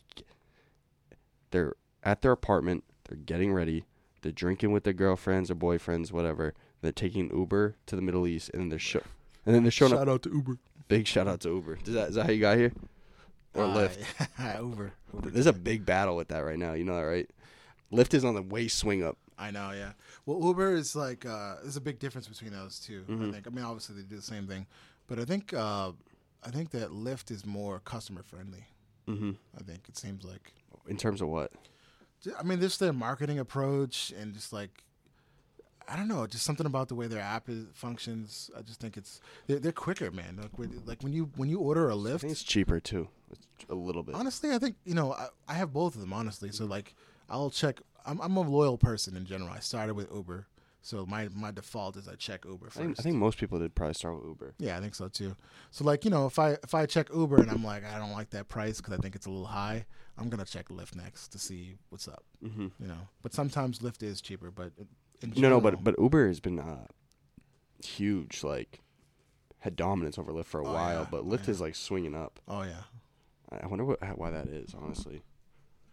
they're 1.50 1.74
at 2.02 2.22
their 2.22 2.32
apartment, 2.32 2.84
they're 3.04 3.18
getting 3.18 3.52
ready, 3.52 3.84
they're 4.22 4.32
drinking 4.32 4.72
with 4.72 4.84
their 4.84 4.92
girlfriends 4.92 5.50
or 5.50 5.54
boyfriends, 5.54 6.12
whatever. 6.12 6.54
They're 6.80 6.92
taking 6.92 7.30
Uber 7.36 7.76
to 7.86 7.96
the 7.96 8.02
Middle 8.02 8.26
East 8.26 8.50
and 8.54 8.62
then 8.62 8.68
they're 8.70 8.78
show 8.78 9.02
and 9.44 9.54
then 9.54 9.62
they're 9.64 9.70
showing 9.70 9.92
shout 9.92 10.02
up 10.02 10.08
out 10.08 10.22
to 10.22 10.30
Uber 10.30 10.58
big 10.90 11.06
shout 11.06 11.26
out 11.26 11.40
to 11.40 11.48
Uber. 11.48 11.78
Is 11.86 11.94
that 11.94 12.08
is 12.10 12.14
that 12.16 12.26
how 12.26 12.32
you 12.32 12.40
got 12.40 12.58
here? 12.58 12.72
Or 13.54 13.64
Uh, 13.64 13.68
Lyft. 13.88 14.60
Uber. 14.60 14.92
Uber. 15.14 15.30
There's 15.30 15.46
a 15.46 15.52
big 15.52 15.86
battle 15.86 16.16
with 16.16 16.28
that 16.28 16.40
right 16.40 16.58
now, 16.58 16.74
you 16.74 16.84
know 16.84 16.94
that, 16.96 17.02
right? 17.02 17.30
Lyft 17.92 18.12
is 18.14 18.24
on 18.24 18.34
the 18.34 18.42
way 18.42 18.68
swing 18.68 19.02
up. 19.02 19.16
I 19.38 19.50
know, 19.50 19.70
yeah. 19.72 19.92
Well, 20.26 20.38
Uber 20.46 20.74
is 20.74 20.94
like 20.94 21.24
uh, 21.24 21.56
there's 21.62 21.76
a 21.76 21.80
big 21.80 21.98
difference 21.98 22.28
between 22.28 22.52
those 22.52 22.78
2 22.80 23.02
Mm-hmm. 23.08 23.28
I 23.28 23.32
think. 23.32 23.46
I 23.46 23.50
mean, 23.50 23.64
obviously 23.64 23.96
they 23.96 24.02
do 24.02 24.16
the 24.16 24.22
same 24.22 24.46
thing, 24.46 24.66
but 25.08 25.18
I 25.18 25.24
think 25.24 25.54
uh, 25.54 25.92
I 26.44 26.50
think 26.50 26.70
that 26.70 26.90
Lyft 26.90 27.30
is 27.30 27.46
more 27.46 27.80
customer 27.80 28.22
friendly. 28.22 28.66
Mhm. 29.08 29.36
I 29.58 29.62
think 29.62 29.88
it 29.88 29.96
seems 29.96 30.24
like. 30.24 30.52
In 30.88 30.96
terms 30.96 31.20
of 31.22 31.28
what? 31.28 31.52
I 32.38 32.42
mean, 32.42 32.60
just 32.60 32.78
their 32.80 32.92
marketing 32.92 33.38
approach 33.38 34.12
and 34.18 34.34
just 34.34 34.52
like 34.52 34.84
I 35.90 35.96
don't 35.96 36.08
know, 36.08 36.26
just 36.26 36.44
something 36.44 36.66
about 36.66 36.88
the 36.88 36.94
way 36.94 37.06
their 37.08 37.20
app 37.20 37.48
is, 37.48 37.66
functions. 37.74 38.50
I 38.56 38.62
just 38.62 38.80
think 38.80 38.96
it's 38.96 39.20
they're, 39.46 39.58
they're 39.58 39.72
quicker, 39.72 40.10
man. 40.10 40.38
Like 40.40 40.58
when, 40.58 40.82
like 40.86 41.02
when 41.02 41.12
you 41.12 41.30
when 41.36 41.48
you 41.48 41.58
order 41.58 41.88
a 41.90 41.96
think 41.96 42.24
it's 42.32 42.42
cheaper 42.44 42.78
too. 42.80 43.08
It's 43.30 43.46
a 43.68 43.74
little 43.74 44.02
bit. 44.02 44.14
honestly, 44.14 44.52
I 44.52 44.58
think 44.58 44.76
you 44.84 44.94
know 44.94 45.12
I, 45.12 45.28
I 45.48 45.54
have 45.54 45.72
both 45.72 45.94
of 45.94 46.00
them 46.00 46.12
honestly. 46.12 46.50
So 46.52 46.64
like 46.64 46.94
I'll 47.28 47.50
check. 47.50 47.80
I'm 48.06 48.20
I'm 48.20 48.36
a 48.36 48.40
loyal 48.40 48.78
person 48.78 49.16
in 49.16 49.24
general. 49.26 49.50
I 49.50 49.58
started 49.60 49.94
with 49.94 50.08
Uber, 50.14 50.46
So 50.80 51.04
my 51.06 51.28
my 51.34 51.50
default 51.50 51.96
is 51.96 52.08
I 52.08 52.14
check 52.14 52.44
Uber 52.44 52.66
I 52.66 52.70
first. 52.70 52.76
think, 52.76 52.98
I 53.00 53.02
think 53.02 53.16
most 53.16 53.38
people 53.38 53.58
did 53.58 53.74
probably 53.74 53.94
start 53.94 54.16
with 54.16 54.24
Uber. 54.26 54.54
Yeah, 54.58 54.78
I 54.78 54.80
think 54.80 54.94
so 54.94 55.08
too. 55.08 55.36
So 55.70 55.84
like 55.84 56.04
you 56.04 56.10
know, 56.10 56.26
if 56.26 56.38
I 56.38 56.52
if 56.62 56.74
I 56.74 56.86
check 56.86 57.08
Uber 57.14 57.36
and 57.42 57.50
I'm 57.50 57.64
like 57.64 57.84
I 57.84 57.98
don't 57.98 58.12
like 58.12 58.30
that 58.30 58.48
price 58.48 58.78
because 58.78 58.94
I 58.94 58.98
think 59.02 59.14
it's 59.16 59.26
a 59.26 59.30
little 59.30 59.46
high, 59.46 59.86
I'm 60.16 60.28
gonna 60.28 60.44
check 60.44 60.68
Lyft 60.68 60.94
next 60.96 61.28
to 61.28 61.38
see 61.38 61.76
what's 61.90 62.08
up. 62.08 62.24
hmm 62.42 62.68
You 62.78 62.86
know, 62.88 63.08
but 63.22 63.34
sometimes 63.34 63.80
Lyft 63.80 64.02
is 64.02 64.20
cheaper. 64.20 64.50
But 64.50 64.72
No, 65.36 65.48
no, 65.48 65.60
but 65.60 65.82
but 65.84 65.94
Uber 65.98 66.28
has 66.28 66.40
been 66.40 66.58
uh, 66.58 66.86
huge. 67.84 68.42
Like 68.42 68.80
had 69.60 69.76
dominance 69.76 70.18
over 70.18 70.32
Lyft 70.32 70.46
for 70.46 70.60
a 70.60 70.66
Oh, 70.66 70.72
while, 70.72 71.00
yeah. 71.00 71.06
but 71.10 71.24
Lyft 71.28 71.44
yeah. 71.46 71.50
is 71.50 71.60
like 71.60 71.74
swinging 71.74 72.14
up. 72.14 72.40
oh 72.48 72.62
yeah. 72.62 72.82
I 73.62 73.66
wonder 73.66 73.84
what, 73.84 73.98
why 74.16 74.30
that 74.30 74.46
is. 74.46 74.74
Honestly. 74.80 75.22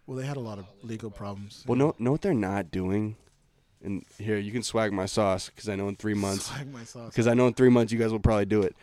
Well, 0.05 0.15
they 0.15 0.25
had 0.25 0.37
a 0.37 0.41
lot 0.41 0.59
of 0.59 0.65
legal 0.83 1.09
problems. 1.09 1.63
Well, 1.67 1.75
no, 1.77 1.95
know 1.97 2.11
what 2.11 2.21
they're 2.21 2.33
not 2.33 2.69
doing. 2.71 3.17
And 3.83 4.05
here 4.17 4.37
you 4.37 4.51
can 4.51 4.63
swag 4.63 4.93
my 4.93 5.05
sauce 5.05 5.49
because 5.49 5.67
I 5.67 5.75
know 5.75 5.87
in 5.87 5.95
three 5.95 6.13
months. 6.13 6.45
Swag 6.51 6.71
my 6.71 6.83
sauce. 6.83 7.09
Because 7.09 7.27
I 7.27 7.33
know 7.33 7.47
in 7.47 7.53
three 7.53 7.69
months 7.69 7.91
you 7.91 7.99
guys 7.99 8.11
will 8.11 8.19
probably 8.19 8.45
do 8.45 8.61
it. 8.61 8.75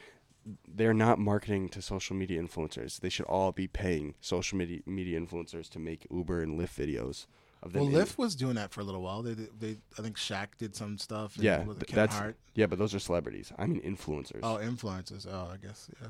They're 0.68 0.92
not 0.94 1.18
marketing 1.18 1.68
to 1.70 1.80
social 1.82 2.14
media 2.14 2.42
influencers. 2.42 3.00
They 3.00 3.08
should 3.08 3.26
all 3.26 3.50
be 3.52 3.66
paying 3.66 4.14
social 4.20 4.58
media 4.58 4.80
media 4.86 5.18
influencers 5.18 5.68
to 5.70 5.78
make 5.78 6.06
Uber 6.10 6.42
and 6.42 6.60
Lyft 6.60 6.74
videos 6.76 7.26
of 7.64 7.72
them. 7.72 7.82
Well, 7.90 7.96
in- 8.00 8.06
Lyft 8.06 8.18
was 8.18 8.34
doing 8.34 8.54
that 8.56 8.70
for 8.72 8.80
a 8.80 8.84
little 8.84 9.02
while. 9.02 9.22
They, 9.22 9.34
they, 9.34 9.76
I 9.98 10.02
think 10.02 10.16
Shaq 10.16 10.48
did 10.58 10.74
some 10.76 10.98
stuff. 10.98 11.34
and 11.36 11.44
yeah, 11.44 11.64
was 11.64 11.76
it 11.78 11.86
Kevin 11.86 11.96
that's 12.04 12.16
Hart? 12.16 12.36
yeah, 12.54 12.66
but 12.66 12.78
those 12.78 12.94
are 12.94 12.98
celebrities. 12.98 13.52
I 13.58 13.66
mean 13.66 13.80
influencers. 13.82 14.40
Oh, 14.42 14.58
influencers. 14.62 15.26
Oh, 15.30 15.50
I 15.52 15.56
guess. 15.56 15.88
Yeah. 16.00 16.08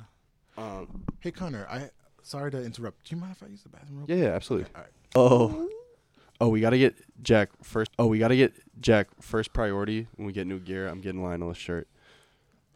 Um, 0.63 1.05
Hey, 1.21 1.31
Connor. 1.31 1.67
I 1.71 1.91
sorry 2.23 2.51
to 2.53 2.63
interrupt. 2.63 3.05
Do 3.09 3.15
you 3.17 3.21
mind 3.21 3.33
if 3.37 3.43
I 3.43 3.47
use 3.51 3.63
the 3.63 3.69
bathroom? 3.69 3.99
Real 3.99 4.07
yeah, 4.09 4.15
quick? 4.17 4.25
yeah, 4.31 4.35
absolutely. 4.37 4.71
All 4.75 4.81
right. 4.83 4.91
Oh, 5.17 5.69
oh, 6.41 6.49
we 6.49 6.61
gotta 6.61 6.79
get 6.79 6.95
Jack 7.23 7.51
first. 7.63 7.91
Oh, 7.99 8.07
we 8.07 8.19
gotta 8.19 8.37
get 8.37 8.53
Jack 8.81 9.09
first 9.21 9.53
priority 9.53 10.07
when 10.17 10.27
we 10.27 10.33
get 10.33 10.47
new 10.47 10.59
gear. 10.59 10.89
I'm 10.89 11.01
getting 11.01 11.23
Lionel 11.23 11.51
a 11.51 11.55
shirt. 11.55 11.89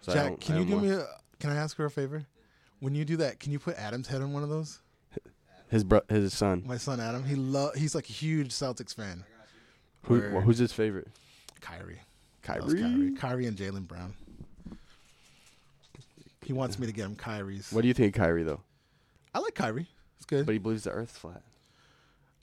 So 0.00 0.12
I 0.12 0.14
Jack, 0.14 0.24
don't- 0.28 0.40
can 0.40 0.54
you 0.56 0.60
don't 0.60 0.68
do 0.68 0.74
want- 0.76 0.86
me? 0.86 0.90
A, 0.92 1.06
can 1.40 1.50
I 1.50 1.56
ask 1.56 1.76
her 1.78 1.84
a 1.84 1.90
favor? 1.90 2.24
When 2.80 2.94
you 2.94 3.04
do 3.04 3.16
that, 3.16 3.40
can 3.40 3.50
you 3.52 3.58
put 3.58 3.76
Adam's 3.76 4.06
head 4.06 4.22
on 4.22 4.32
one 4.32 4.44
of 4.44 4.48
those? 4.48 4.80
His 5.70 5.84
bro- 5.84 6.00
his 6.08 6.32
son? 6.32 6.62
My 6.66 6.76
son 6.78 6.98
Adam. 7.00 7.24
He 7.24 7.34
love. 7.34 7.74
He's 7.74 7.94
like 7.94 8.08
a 8.08 8.12
huge 8.12 8.48
Celtics 8.50 8.94
fan. 8.94 9.24
Who, 10.04 10.14
Word. 10.14 10.44
who's 10.44 10.58
his 10.58 10.72
favorite? 10.72 11.08
Kyrie. 11.60 12.00
Kyrie. 12.42 12.80
Kyrie. 12.80 13.14
Kyrie 13.16 13.46
and 13.46 13.56
Jaylen 13.56 13.86
Brown. 13.86 14.14
He 16.44 16.52
wants 16.54 16.78
me 16.78 16.86
to 16.86 16.92
get 16.92 17.04
him 17.04 17.14
Kyrie's. 17.16 17.70
What 17.72 17.82
do 17.82 17.88
you 17.88 17.94
think 17.94 18.16
of 18.16 18.22
Kyrie 18.22 18.42
though? 18.44 18.62
I 19.34 19.40
like 19.40 19.54
Kyrie. 19.54 19.86
It's 20.16 20.24
good. 20.24 20.46
But 20.46 20.52
he 20.52 20.58
believes 20.58 20.84
the 20.84 20.90
Earth's 20.90 21.16
flat, 21.18 21.42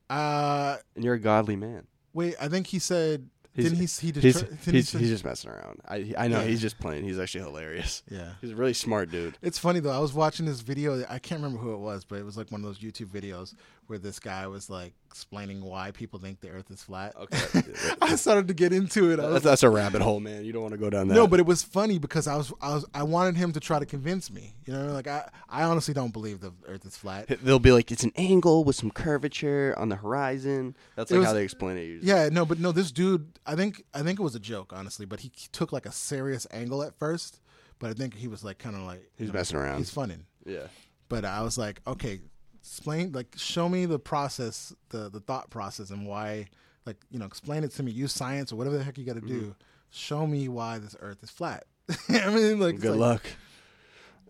uh, 0.10 0.78
and 0.96 1.04
you're 1.04 1.16
a 1.16 1.20
godly 1.20 1.56
man. 1.56 1.88
wait. 2.14 2.36
I 2.40 2.48
think 2.48 2.68
he 2.68 2.78
said. 2.80 3.28
He's- 3.56 3.70
didn't 3.70 3.78
he? 3.80 3.86
He 3.86 4.20
He's 4.22 4.36
detr- 4.36 4.50
didn't 4.50 4.64
he 4.66 4.72
he's, 4.72 4.92
he's 4.92 5.10
just 5.10 5.24
messing 5.26 5.50
around. 5.52 5.80
I 5.88 6.14
I 6.18 6.28
know 6.28 6.42
Yeah. 6.42 6.48
he's 6.48 6.62
just 6.62 6.78
playing. 6.80 7.04
He's 7.06 7.18
actually 7.20 7.46
hilarious. 7.46 8.04
yeah. 8.12 8.32
He's 8.42 8.52
a 8.52 8.56
really 8.56 8.74
smart 8.74 9.12
dude. 9.12 9.38
It's 9.42 9.58
funny 9.58 9.80
though. 9.80 9.92
I 9.92 10.00
was 10.00 10.14
watching 10.14 10.46
this 10.46 10.60
video. 10.62 11.06
I 11.10 11.20
can't 11.20 11.42
remember 11.42 11.58
who 11.64 11.74
it 11.74 11.80
was, 11.80 12.04
but 12.04 12.20
it 12.20 12.26
was 12.26 12.36
like 12.38 12.52
one 12.52 12.62
of 12.62 12.66
those 12.66 12.80
YouTube 12.80 13.08
videos 13.08 13.54
where 13.88 14.00
this 14.00 14.20
guy 14.20 14.48
was 14.48 14.70
like 14.70 14.94
explaining 15.08 15.62
why 15.64 15.92
people 15.92 16.20
think 16.20 16.42
the 16.42 16.50
Earth 16.50 16.70
is 16.72 16.84
flat. 16.84 17.16
Okay. 17.16 17.62
I 18.02 18.16
started 18.16 18.48
to 18.50 18.54
get 18.54 18.74
into 18.74 19.12
it. 19.12 19.18
That's, 19.18 19.44
that's 19.44 19.64
a 19.64 19.70
rabbit 19.70 20.02
hole, 20.02 20.20
man. 20.20 20.44
You 20.44 20.52
don't 20.54 20.62
want 20.62 20.74
to 20.74 20.78
go 20.78 20.90
down 20.90 21.08
that. 21.08 21.14
no, 21.16 21.28
but 21.28 21.40
it 21.40 21.46
was 21.46 21.64
funny 21.64 22.00
because 22.00 22.28
I 22.28 22.36
was 22.36 22.52
I 22.62 22.74
was 22.74 22.86
I 22.94 23.04
wanted 23.04 23.38
him 23.38 23.52
to 23.54 23.60
try 23.60 23.80
to 23.80 23.86
convince 23.86 24.30
me. 24.32 24.54
You 24.66 24.74
know, 24.74 24.92
like 24.94 25.08
I 25.08 25.30
I 25.50 25.64
honestly 25.64 25.94
don't 25.94 26.12
believe 26.12 26.42
the 26.42 26.52
Earth 26.68 26.86
is 26.86 26.98
flat. 26.98 27.28
they'll 27.44 27.60
be 27.60 27.72
like, 27.72 27.92
it's 27.92 28.04
an 28.04 28.12
angle 28.16 28.64
with 28.64 28.76
some 28.76 28.92
curvature 28.92 29.74
on 29.78 29.90
the 29.90 29.96
horizon. 29.96 30.76
That's 30.96 31.12
like 31.12 31.20
was- 31.20 31.28
how 31.28 31.34
they 31.34 31.44
explain 31.44 31.78
it. 31.78 31.84
Usually. 31.86 32.08
Yeah, 32.10 32.30
no, 32.30 32.46
but 32.46 32.60
no, 32.60 32.72
this 32.72 32.92
dude. 32.92 33.40
I 33.46 33.56
think 33.56 33.84
I 33.94 34.02
think 34.02 34.20
it 34.20 34.24
was 34.24 34.36
a 34.36 34.40
joke, 34.40 34.74
honestly. 34.76 35.06
But 35.06 35.22
he 35.22 35.32
took 35.52 35.72
like 35.72 35.86
a 35.86 35.92
serious 35.92 36.46
angle 36.52 36.84
at 36.84 36.98
first. 36.98 37.40
But 37.78 37.90
I 37.90 37.94
think 37.94 38.16
he 38.16 38.28
was 38.30 38.44
like 38.44 38.58
kind 38.58 38.76
of 38.76 38.84
like 38.84 39.10
He's 39.18 39.28
you 39.28 39.34
know, 39.34 39.38
messing 39.40 39.58
around. 39.58 39.78
He's 39.80 39.90
funning. 39.90 40.26
yeah. 40.46 40.68
but 41.10 41.26
I 41.26 41.42
was 41.42 41.58
like, 41.58 41.82
okay, 41.86 42.22
explain, 42.66 43.12
like, 43.12 43.28
show 43.38 43.70
me 43.70 43.86
the 43.86 44.00
process, 44.00 44.74
the 44.90 45.10
the 45.10 45.20
thought 45.20 45.50
process, 45.50 45.92
and 45.92 46.08
why, 46.08 46.48
like, 46.86 46.98
you 47.12 47.20
know, 47.20 47.26
explain 47.26 47.64
it 47.64 47.72
to 47.72 47.84
me. 47.84 47.92
Use 47.92 48.12
science 48.12 48.52
or 48.52 48.56
whatever 48.56 48.78
the 48.78 48.84
heck 48.84 48.98
you 48.98 49.06
got 49.06 49.16
to 49.16 49.22
do. 49.22 49.42
Mm-hmm. 49.42 49.52
Show 49.92 50.28
me 50.28 50.48
why 50.48 50.80
this 50.80 50.96
Earth 51.00 51.24
is 51.24 51.30
flat. 51.30 51.66
I 52.10 52.30
mean, 52.30 52.60
like, 52.60 52.80
Good 52.80 52.92
like- 52.92 53.00
luck. 53.00 53.26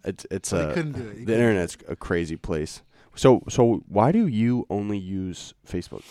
It's 0.03 0.25
it's 0.29 0.53
uh, 0.53 0.71
couldn't 0.73 0.91
do 0.91 1.07
it. 1.09 1.17
He 1.17 1.25
the 1.25 1.33
internet's 1.33 1.77
a 1.87 1.95
crazy 1.95 2.35
place. 2.35 2.83
So 3.15 3.41
so 3.49 3.81
why 3.87 4.11
do 4.11 4.27
you 4.27 4.67
only 4.69 4.99
use 4.99 5.55
Facebook? 5.67 6.03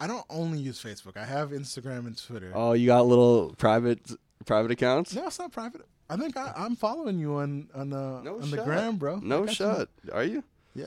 I 0.00 0.06
don't 0.06 0.24
only 0.30 0.58
use 0.58 0.82
Facebook. 0.82 1.18
I 1.18 1.26
have 1.26 1.50
Instagram 1.50 2.06
and 2.06 2.16
Twitter. 2.16 2.52
Oh, 2.54 2.72
you 2.72 2.86
got 2.86 3.06
little 3.06 3.54
private 3.58 4.00
private 4.46 4.70
accounts? 4.70 5.14
no, 5.14 5.26
it's 5.26 5.38
not 5.38 5.52
private. 5.52 5.82
I 6.08 6.16
think 6.16 6.38
I, 6.38 6.54
I'm 6.56 6.74
following 6.74 7.18
you 7.18 7.34
on 7.34 7.68
on 7.74 7.90
the 7.90 8.22
No 8.22 8.40
on 8.40 8.50
the 8.50 8.62
gram, 8.64 8.96
bro. 8.96 9.16
No 9.18 9.44
shot. 9.46 9.88
Are 10.10 10.24
you? 10.24 10.42
Yeah, 10.74 10.86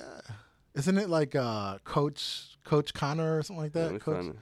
isn't 0.77 0.97
it 0.97 1.09
like 1.09 1.35
uh, 1.35 1.79
Coach 1.83 2.57
Coach 2.63 2.93
Connor 2.93 3.37
or 3.37 3.43
something 3.43 3.63
like 3.63 3.73
that? 3.73 3.93
me 3.93 3.99
Coach, 3.99 4.25
it. 4.25 4.35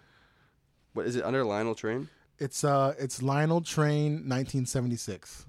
What 0.94 1.06
is 1.06 1.16
it 1.16 1.24
under 1.24 1.44
Lionel 1.44 1.76
Train? 1.76 2.10
it's 2.40 2.64
uh, 2.64 2.94
it's 3.00 3.22
Lionel 3.22 3.62
Train, 3.62 4.14
1976. 4.28 5.46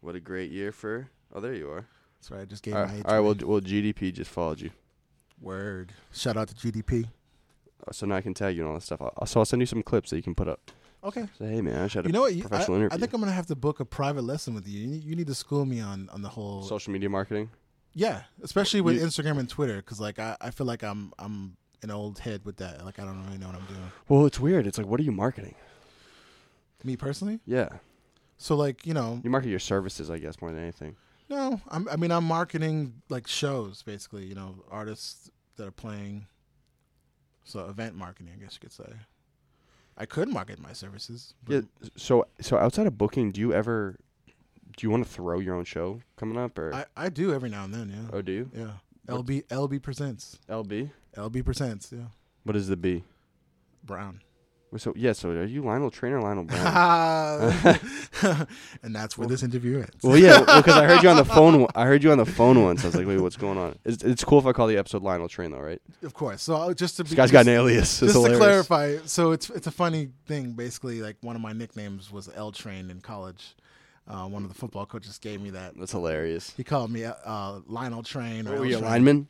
What 0.00 0.14
a 0.14 0.20
great 0.20 0.50
year 0.50 0.70
for. 0.72 1.08
Oh, 1.32 1.40
there 1.40 1.54
you 1.54 1.70
are. 1.70 1.86
That's 2.16 2.30
right. 2.30 2.42
I 2.42 2.44
just 2.44 2.62
gave 2.62 2.74
All 2.74 2.86
my 2.86 2.94
age 2.94 3.02
all 3.04 3.14
right 3.14 3.20
well, 3.20 3.34
well, 3.44 3.60
GDP 3.60 4.12
just 4.12 4.30
followed 4.30 4.60
you, 4.60 4.70
Word. 5.40 5.92
Shout 6.12 6.36
out 6.36 6.48
to 6.48 6.54
GDP. 6.54 7.06
Uh, 7.86 7.92
so 7.92 8.06
now 8.06 8.16
I 8.16 8.20
can 8.20 8.34
tag 8.34 8.56
you 8.56 8.62
and 8.62 8.68
all 8.68 8.74
that 8.74 8.82
stuff. 8.82 9.00
I'll, 9.00 9.26
so 9.26 9.40
I'll 9.40 9.46
send 9.46 9.60
you 9.60 9.66
some 9.66 9.82
clips 9.82 10.10
that 10.10 10.16
you 10.16 10.22
can 10.22 10.34
put 10.34 10.48
up. 10.48 10.70
Okay. 11.02 11.26
Say, 11.38 11.46
hey 11.46 11.60
man, 11.60 11.82
I 11.82 11.86
should 11.86 12.06
You 12.06 12.12
know 12.12 12.22
what? 12.22 12.34
You- 12.34 12.42
professional 12.42 12.76
I, 12.76 12.80
interview. 12.80 12.96
I 12.96 13.00
think 13.00 13.12
I'm 13.12 13.20
gonna 13.20 13.32
have 13.32 13.46
to 13.48 13.56
book 13.56 13.80
a 13.80 13.84
private 13.84 14.22
lesson 14.24 14.54
with 14.54 14.66
you. 14.66 14.80
You 14.80 14.86
need, 14.86 15.04
you 15.04 15.16
need 15.16 15.26
to 15.26 15.34
school 15.34 15.66
me 15.66 15.80
on 15.80 16.08
on 16.12 16.22
the 16.22 16.28
whole. 16.30 16.62
social 16.62 16.92
media 16.92 17.10
marketing. 17.10 17.50
Yeah, 17.94 18.22
especially 18.42 18.80
with 18.80 19.00
Instagram 19.00 19.38
and 19.38 19.48
Twitter, 19.48 19.76
because 19.76 20.00
like 20.00 20.18
I, 20.18 20.36
I 20.40 20.50
feel 20.50 20.66
like 20.66 20.82
I'm 20.82 21.12
I'm 21.18 21.56
an 21.82 21.90
old 21.90 22.18
head 22.18 22.44
with 22.44 22.56
that. 22.58 22.84
Like 22.84 22.98
I 22.98 23.04
don't 23.04 23.24
really 23.26 23.38
know 23.38 23.46
what 23.46 23.56
I'm 23.56 23.66
doing. 23.66 23.92
Well, 24.08 24.26
it's 24.26 24.40
weird. 24.40 24.66
It's 24.66 24.78
like, 24.78 24.86
what 24.86 24.98
are 25.00 25.02
you 25.04 25.12
marketing? 25.12 25.54
Me 26.82 26.96
personally. 26.96 27.40
Yeah, 27.46 27.68
So 28.36 28.54
like 28.56 28.86
you 28.86 28.92
know, 28.92 29.20
you 29.24 29.30
market 29.30 29.48
your 29.48 29.58
services, 29.58 30.10
I 30.10 30.18
guess, 30.18 30.40
more 30.42 30.50
than 30.52 30.60
anything. 30.60 30.96
no, 31.30 31.60
I'm, 31.68 31.88
I 31.88 31.96
mean 31.96 32.10
I'm 32.10 32.24
marketing 32.24 33.00
like 33.08 33.26
shows 33.26 33.82
basically. 33.82 34.26
You 34.26 34.34
know, 34.34 34.56
artists 34.70 35.30
that 35.56 35.66
are 35.66 35.70
playing. 35.72 36.26
So 37.44 37.60
event 37.68 37.94
marketing, 37.94 38.32
I 38.36 38.42
guess 38.42 38.54
you 38.54 38.60
could 38.60 38.72
say. 38.72 38.92
I 39.96 40.06
could 40.06 40.28
market 40.28 40.58
my 40.58 40.72
services. 40.72 41.34
Yeah. 41.48 41.60
So 41.96 42.26
so 42.40 42.58
outside 42.58 42.86
of 42.86 42.98
booking, 42.98 43.30
do 43.30 43.40
you 43.40 43.54
ever 43.54 43.96
do 44.76 44.86
you 44.86 44.90
want 44.90 45.04
to 45.06 45.10
throw 45.10 45.38
your 45.38 45.54
own 45.54 45.64
show 45.64 46.00
coming 46.16 46.36
up 46.38 46.58
or 46.58 46.74
I, 46.74 46.84
I 46.96 47.08
do 47.08 47.32
every 47.32 47.48
now 47.50 47.64
and 47.64 47.72
then. 47.74 47.88
Yeah. 47.90 48.16
oh 48.16 48.22
do 48.22 48.32
you 48.32 48.50
Yeah. 48.54 48.70
LB 49.08 49.46
LB 49.48 49.82
presents. 49.82 50.38
LB? 50.48 50.90
LB 51.16 51.44
presents. 51.44 51.92
Yeah. 51.92 52.06
What 52.44 52.56
is 52.56 52.68
the 52.68 52.76
B? 52.76 53.04
Brown. 53.84 54.20
So 54.76 54.92
yeah, 54.96 55.12
so 55.12 55.30
are 55.30 55.44
you 55.44 55.62
Lionel 55.62 55.90
Trainer, 55.90 56.20
Lionel 56.20 56.44
Brown? 56.44 56.64
and 58.82 58.94
that's 58.94 59.16
where 59.16 59.28
this 59.28 59.44
interview 59.44 59.76
ends. 59.78 59.90
well, 60.02 60.16
yeah, 60.18 60.40
because 60.40 60.74
I 60.74 60.84
heard 60.86 61.02
you 61.02 61.08
on 61.10 61.16
the 61.16 61.24
phone. 61.24 61.66
I 61.76 61.84
heard 61.84 62.02
you 62.02 62.10
on 62.10 62.18
the 62.18 62.26
phone 62.26 62.60
once. 62.60 62.82
I 62.82 62.88
was 62.88 62.96
like, 62.96 63.06
wait, 63.06 63.20
what's 63.20 63.36
going 63.36 63.56
on? 63.56 63.78
It's, 63.84 64.02
it's 64.02 64.24
cool 64.24 64.40
if 64.40 64.46
I 64.46 64.52
call 64.52 64.66
the 64.66 64.76
episode 64.76 65.02
Lionel 65.02 65.28
Train, 65.28 65.52
though, 65.52 65.60
right? 65.60 65.80
Of 66.02 66.14
course. 66.14 66.42
So 66.42 66.56
I'll- 66.56 66.74
just 66.74 66.96
to 66.96 67.04
be 67.04 67.10
This 67.10 67.16
guy's 67.16 67.30
got 67.30 67.42
an 67.46 67.52
alias. 67.52 68.02
It's 68.02 68.14
just 68.14 68.26
to 68.26 68.36
clarify, 68.36 68.96
so 69.04 69.30
it's 69.30 69.48
it's 69.50 69.68
a 69.68 69.70
funny 69.70 70.08
thing. 70.26 70.52
Basically, 70.54 71.00
like 71.02 71.16
one 71.20 71.36
of 71.36 71.42
my 71.42 71.52
nicknames 71.52 72.10
was 72.10 72.28
L 72.34 72.50
Train 72.50 72.90
in 72.90 73.00
college. 73.00 73.54
Uh, 74.06 74.26
one 74.26 74.42
of 74.42 74.48
the 74.48 74.54
football 74.54 74.84
coaches 74.86 75.18
gave 75.18 75.40
me 75.40 75.50
that. 75.50 75.76
That's 75.78 75.92
hilarious. 75.92 76.52
He 76.56 76.62
called 76.64 76.90
me 76.90 77.04
uh, 77.04 77.60
Lionel 77.66 78.02
Train. 78.02 78.46
Or 78.46 78.58
Were 78.60 78.66
you 78.66 78.76
a 78.76 78.80
lineman? 78.80 79.28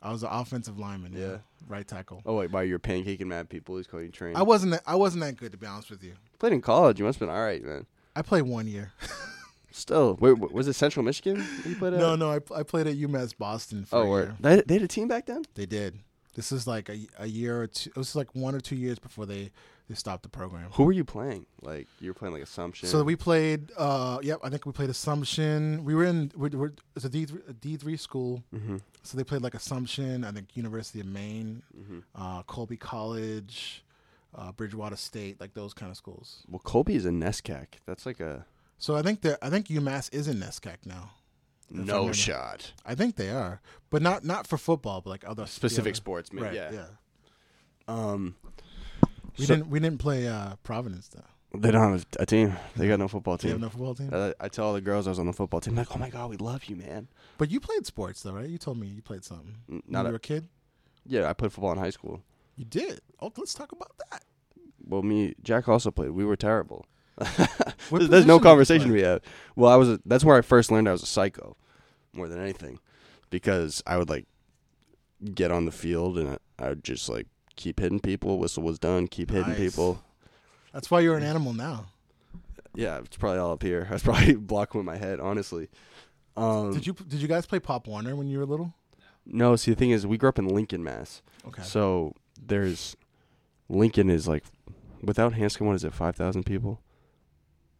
I 0.00 0.10
was 0.12 0.22
an 0.22 0.28
offensive 0.32 0.78
lineman. 0.78 1.12
Yeah, 1.14 1.26
Yeah. 1.26 1.36
right 1.68 1.86
tackle. 1.86 2.22
Oh 2.24 2.36
wait, 2.36 2.50
by 2.50 2.62
you're 2.62 2.78
pancaking 2.78 3.26
mad 3.26 3.48
people. 3.48 3.76
He's 3.76 3.86
calling 3.86 4.06
you 4.06 4.12
Train. 4.12 4.36
I 4.36 4.42
wasn't 4.42 4.72
that, 4.72 4.82
I 4.86 4.94
wasn't 4.94 5.22
that 5.24 5.36
good 5.36 5.52
to 5.52 5.58
be 5.58 5.66
honest 5.66 5.90
with 5.90 6.02
you. 6.04 6.14
played 6.38 6.52
in 6.52 6.60
college. 6.62 6.98
You 6.98 7.04
must 7.04 7.18
have 7.18 7.28
been 7.28 7.34
all 7.34 7.42
right, 7.44 7.62
man. 7.62 7.86
I 8.14 8.22
played 8.22 8.42
one 8.42 8.66
year. 8.68 8.92
Still, 9.72 10.16
wait, 10.20 10.38
was 10.38 10.68
it 10.68 10.72
Central 10.72 11.04
Michigan? 11.04 11.44
You 11.66 11.76
played 11.76 11.92
at? 11.92 11.98
no, 12.00 12.16
no, 12.16 12.30
I, 12.30 12.36
I 12.54 12.62
played 12.62 12.86
at 12.86 12.96
UMass 12.96 13.36
Boston 13.36 13.84
for 13.84 13.96
Oh, 13.96 14.14
a 14.14 14.20
year. 14.20 14.36
They, 14.40 14.60
they 14.62 14.74
had 14.74 14.82
a 14.84 14.88
team 14.88 15.06
back 15.08 15.26
then. 15.26 15.44
They 15.54 15.66
did. 15.66 15.98
This 16.34 16.50
is 16.50 16.66
like 16.66 16.88
a, 16.88 16.98
a 17.18 17.26
year 17.26 17.60
or 17.62 17.66
two. 17.66 17.90
It 17.90 17.96
was 17.96 18.16
like 18.16 18.34
one 18.34 18.54
or 18.54 18.60
two 18.60 18.76
years 18.76 18.98
before 18.98 19.26
they, 19.26 19.50
they 19.88 19.94
stopped 19.94 20.22
the 20.24 20.28
program. 20.28 20.68
Who 20.72 20.84
were 20.84 20.92
you 20.92 21.04
playing? 21.04 21.46
Like 21.62 21.86
you 22.00 22.10
were 22.10 22.14
playing 22.14 22.34
like 22.34 22.42
Assumption. 22.42 22.88
So 22.88 23.02
we 23.04 23.14
played. 23.16 23.70
Uh, 23.76 24.18
yep, 24.22 24.40
I 24.42 24.48
think 24.50 24.66
we 24.66 24.72
played 24.72 24.90
Assumption. 24.90 25.84
We 25.84 25.94
were 25.94 26.04
in. 26.04 26.32
We're, 26.36 26.48
we're, 26.50 26.72
it's 26.94 27.04
a 27.04 27.08
D 27.08 27.24
three 27.26 27.40
a 27.48 27.52
D 27.52 27.76
three 27.76 27.96
school. 27.96 28.42
hmm 28.52 28.76
So 29.02 29.16
they 29.16 29.24
played 29.24 29.42
like 29.42 29.54
Assumption. 29.54 30.24
I 30.24 30.32
think 30.32 30.56
University 30.56 31.00
of 31.00 31.06
Maine, 31.06 31.62
hmm 31.74 31.98
uh, 32.14 32.42
Colby 32.44 32.76
College, 32.76 33.84
uh, 34.34 34.52
Bridgewater 34.52 34.96
State, 34.96 35.40
like 35.40 35.54
those 35.54 35.72
kind 35.74 35.90
of 35.90 35.96
schools. 35.96 36.42
Well, 36.48 36.58
Colby 36.60 36.96
is 36.96 37.06
a 37.06 37.10
NESCAC. 37.10 37.66
That's 37.86 38.04
like 38.06 38.20
a 38.20 38.44
So 38.78 38.96
I 38.96 39.02
think 39.02 39.20
that 39.22 39.38
I 39.42 39.50
think 39.50 39.68
UMass 39.68 40.12
is 40.12 40.26
in 40.28 40.38
NESCAC 40.38 40.78
now. 40.84 41.10
If 41.68 41.76
no 41.78 41.94
remember. 41.98 42.14
shot. 42.14 42.72
I 42.84 42.94
think 42.94 43.16
they 43.16 43.30
are, 43.30 43.60
but 43.90 44.00
not 44.00 44.24
not 44.24 44.46
for 44.46 44.56
football, 44.58 45.00
but 45.00 45.10
like 45.10 45.24
other 45.28 45.46
Specific 45.46 45.90
other- 45.92 45.94
sports, 45.96 46.32
man. 46.32 46.44
Right. 46.44 46.54
yeah. 46.54 46.70
Yeah. 46.72 46.86
Um. 47.88 48.34
We 49.38 49.44
so- 49.46 49.54
didn't 49.56 49.70
we 49.70 49.80
didn't 49.80 49.98
play 49.98 50.26
uh, 50.28 50.56
Providence 50.62 51.08
though. 51.08 51.22
They 51.58 51.70
don't 51.70 51.90
have 51.92 52.06
a 52.18 52.26
team. 52.26 52.54
They 52.76 52.86
got 52.88 52.98
no 52.98 53.08
football 53.08 53.36
Do 53.38 53.46
you 53.48 53.52
have 53.54 53.60
team. 53.60 53.64
no 53.64 53.70
football 53.70 53.94
team? 53.94 54.10
I, 54.12 54.34
I 54.44 54.48
tell 54.48 54.66
all 54.66 54.72
the 54.74 54.80
girls 54.82 55.06
I 55.06 55.10
was 55.10 55.18
on 55.18 55.26
the 55.26 55.32
football 55.32 55.60
team, 55.60 55.74
like, 55.76 55.94
oh 55.94 55.98
my 55.98 56.10
god, 56.10 56.28
we 56.28 56.36
love 56.36 56.66
you, 56.66 56.76
man. 56.76 57.08
But 57.38 57.50
you 57.50 57.60
played 57.60 57.86
sports 57.86 58.22
though, 58.22 58.32
right? 58.32 58.48
You 58.48 58.58
told 58.58 58.78
me 58.78 58.88
you 58.88 59.00
played 59.00 59.24
something. 59.24 59.54
N- 59.70 59.82
When 59.86 59.92
Not 59.92 60.02
you 60.02 60.08
a, 60.08 60.10
were 60.10 60.16
a 60.16 60.20
kid. 60.20 60.48
yeah, 61.06 61.30
I 61.30 61.32
played 61.32 61.52
football 61.52 61.72
in 61.72 61.78
high 61.78 61.90
school. 61.90 62.22
You 62.56 62.64
did. 62.66 63.00
Oh, 63.20 63.32
let's 63.38 63.54
talk 63.54 63.72
about 63.72 63.92
that. 64.10 64.24
Well, 64.86 65.02
me, 65.02 65.34
Jack 65.42 65.68
also 65.68 65.90
played. 65.90 66.10
We 66.10 66.24
were 66.24 66.36
terrible. 66.36 66.84
There's, 67.90 68.08
there's 68.10 68.26
no 68.26 68.38
conversation 68.38 68.92
we 68.92 69.00
have. 69.02 69.22
Well, 69.54 69.70
I 69.72 69.76
was. 69.76 69.88
A, 69.88 70.00
that's 70.04 70.24
where 70.24 70.36
I 70.36 70.42
first 70.42 70.70
learned 70.70 70.88
I 70.88 70.92
was 70.92 71.02
a 71.02 71.06
psycho, 71.06 71.56
more 72.12 72.28
than 72.28 72.38
anything, 72.40 72.78
because 73.30 73.82
I 73.86 73.96
would 73.96 74.10
like 74.10 74.26
get 75.34 75.50
on 75.50 75.64
the 75.64 75.72
field 75.72 76.18
and 76.18 76.38
I, 76.58 76.64
I 76.64 76.68
would 76.70 76.84
just 76.84 77.08
like 77.08 77.26
keep 77.56 77.80
hitting 77.80 78.00
people. 78.00 78.38
Whistle 78.38 78.62
was 78.62 78.78
done. 78.78 79.06
Keep 79.08 79.30
hitting 79.30 79.48
Nice. 79.48 79.58
people. 79.58 80.02
That's 80.72 80.90
why 80.90 81.00
you're 81.00 81.16
an 81.16 81.22
animal 81.22 81.52
now. 81.52 81.86
Yeah, 82.74 82.98
it's 82.98 83.16
probably 83.16 83.38
all 83.38 83.52
up 83.52 83.62
here. 83.62 83.86
I 83.90 83.94
was 83.94 84.02
probably 84.02 84.34
blocking 84.34 84.78
with 84.78 84.86
my 84.86 84.96
head, 84.96 85.18
honestly. 85.20 85.68
Um, 86.36 86.72
Did 86.74 86.86
you 86.86 86.92
did 86.92 87.22
you 87.22 87.28
guys 87.28 87.46
play 87.46 87.58
Pop 87.58 87.86
Warner 87.86 88.14
when 88.14 88.28
you 88.28 88.38
were 88.38 88.44
little? 88.44 88.74
No, 89.24 89.56
see, 89.56 89.70
the 89.72 89.76
thing 89.76 89.90
is, 89.90 90.06
we 90.06 90.18
grew 90.18 90.28
up 90.28 90.38
in 90.38 90.46
Lincoln, 90.46 90.84
Mass. 90.84 91.22
Okay. 91.48 91.62
So 91.62 92.14
there's 92.40 92.94
Lincoln 93.70 94.10
is 94.10 94.28
like 94.28 94.44
without 95.02 95.32
Hanscom, 95.32 95.62
what 95.66 95.74
is 95.76 95.82
it? 95.84 95.94
Five 95.94 96.14
thousand 96.14 96.44
people. 96.44 96.82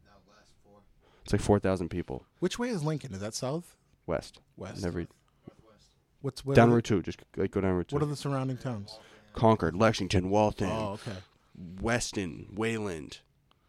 Now 0.07 0.13
last 0.35 0.53
four. 0.65 0.79
It's 1.25 1.33
like 1.35 1.43
four 1.43 1.59
thousand 1.59 1.91
people 1.91 2.25
Which 2.39 2.59
way 2.59 2.71
is 2.71 2.83
Lincoln? 2.83 3.13
Is 3.13 3.21
that 3.21 3.35
south? 3.35 3.77
west. 4.07 4.41
West. 4.57 4.83
Never 4.83 5.01
Northwest. 5.01 5.91
What's 6.23 6.43
what 6.45 6.57
down 6.57 6.71
Route 6.73 6.85
two. 6.85 7.03
Just 7.03 7.21
like 7.37 7.51
go 7.51 7.61
down 7.61 7.73
Route 7.75 7.89
two. 7.89 7.97
What 7.97 8.03
are 8.03 8.07
the 8.07 8.17
surrounding 8.17 8.57
towns? 8.57 8.99
Concord, 9.37 9.77
Lexington, 9.77 10.31
Waltham, 10.31 10.71
Oh, 10.71 10.93
okay. 10.95 11.17
Weston, 11.81 12.49
Wayland, 12.55 13.21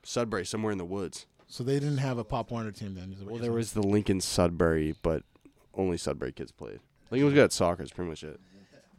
Sudbury, 0.04 0.46
somewhere 0.46 0.72
in 0.72 0.78
the 0.78 0.86
woods. 0.86 1.26
So 1.48 1.64
they 1.64 1.80
didn't 1.80 1.98
have 2.00 2.18
a 2.18 2.24
Pop 2.24 2.52
Warner 2.52 2.72
team 2.72 2.96
then. 2.96 3.14
Is 3.14 3.20
what 3.20 3.26
Well, 3.28 3.34
you're 3.36 3.40
there 3.42 3.50
saying? 3.50 3.56
was 3.56 3.74
the 3.74 3.82
Lincoln 3.84 4.20
Sudbury, 4.22 4.96
but 5.02 5.24
only 5.74 5.98
Sudbury 5.98 6.32
kids 6.32 6.52
played. 6.52 6.80
Lincoln 7.12 7.26
was 7.26 7.34
good 7.34 7.44
at 7.46 7.54
soccer. 7.54 7.84
Is 7.84 7.92
pretty 7.92 8.10
much 8.10 8.24
it. 8.24 8.40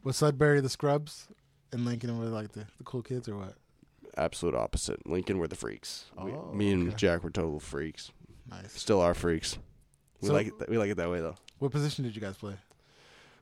Was 0.03 0.17
Sudbury 0.17 0.61
the 0.61 0.69
scrubs, 0.69 1.27
and 1.71 1.85
Lincoln 1.85 2.17
were 2.17 2.25
like 2.25 2.53
the, 2.53 2.65
the 2.77 2.83
cool 2.83 3.01
kids, 3.03 3.27
or 3.27 3.37
what? 3.37 3.53
Absolute 4.17 4.55
opposite. 4.55 5.05
Lincoln 5.07 5.37
were 5.37 5.47
the 5.47 5.55
freaks. 5.55 6.05
We- 6.23 6.31
Oh, 6.31 6.51
me 6.53 6.71
and 6.71 6.87
okay. 6.89 6.95
Jack 6.95 7.23
were 7.23 7.29
total 7.29 7.59
freaks. 7.59 8.11
Nice. 8.49 8.73
Still 8.73 9.01
are 9.01 9.13
freaks. 9.13 9.59
We 10.21 10.27
So- 10.29 10.33
like 10.33 10.47
it. 10.47 10.57
Th- 10.57 10.69
we 10.69 10.77
like 10.79 10.89
it 10.89 10.97
that 10.97 11.09
way 11.09 11.19
though. 11.21 11.35
What 11.59 11.71
position 11.71 12.03
did 12.05 12.15
you 12.15 12.21
guys 12.21 12.37
play? 12.37 12.55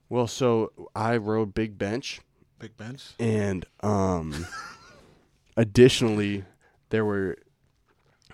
Well, 0.10 0.28
so 0.28 0.72
I 0.96 1.18
rode 1.18 1.54
big 1.54 1.78
bench, 1.78 2.22
Big 2.60 2.76
bench. 2.78 3.04
and 3.20 3.66
um, 3.82 4.48
additionally, 5.58 6.44
there 6.90 7.06
were 7.06 7.38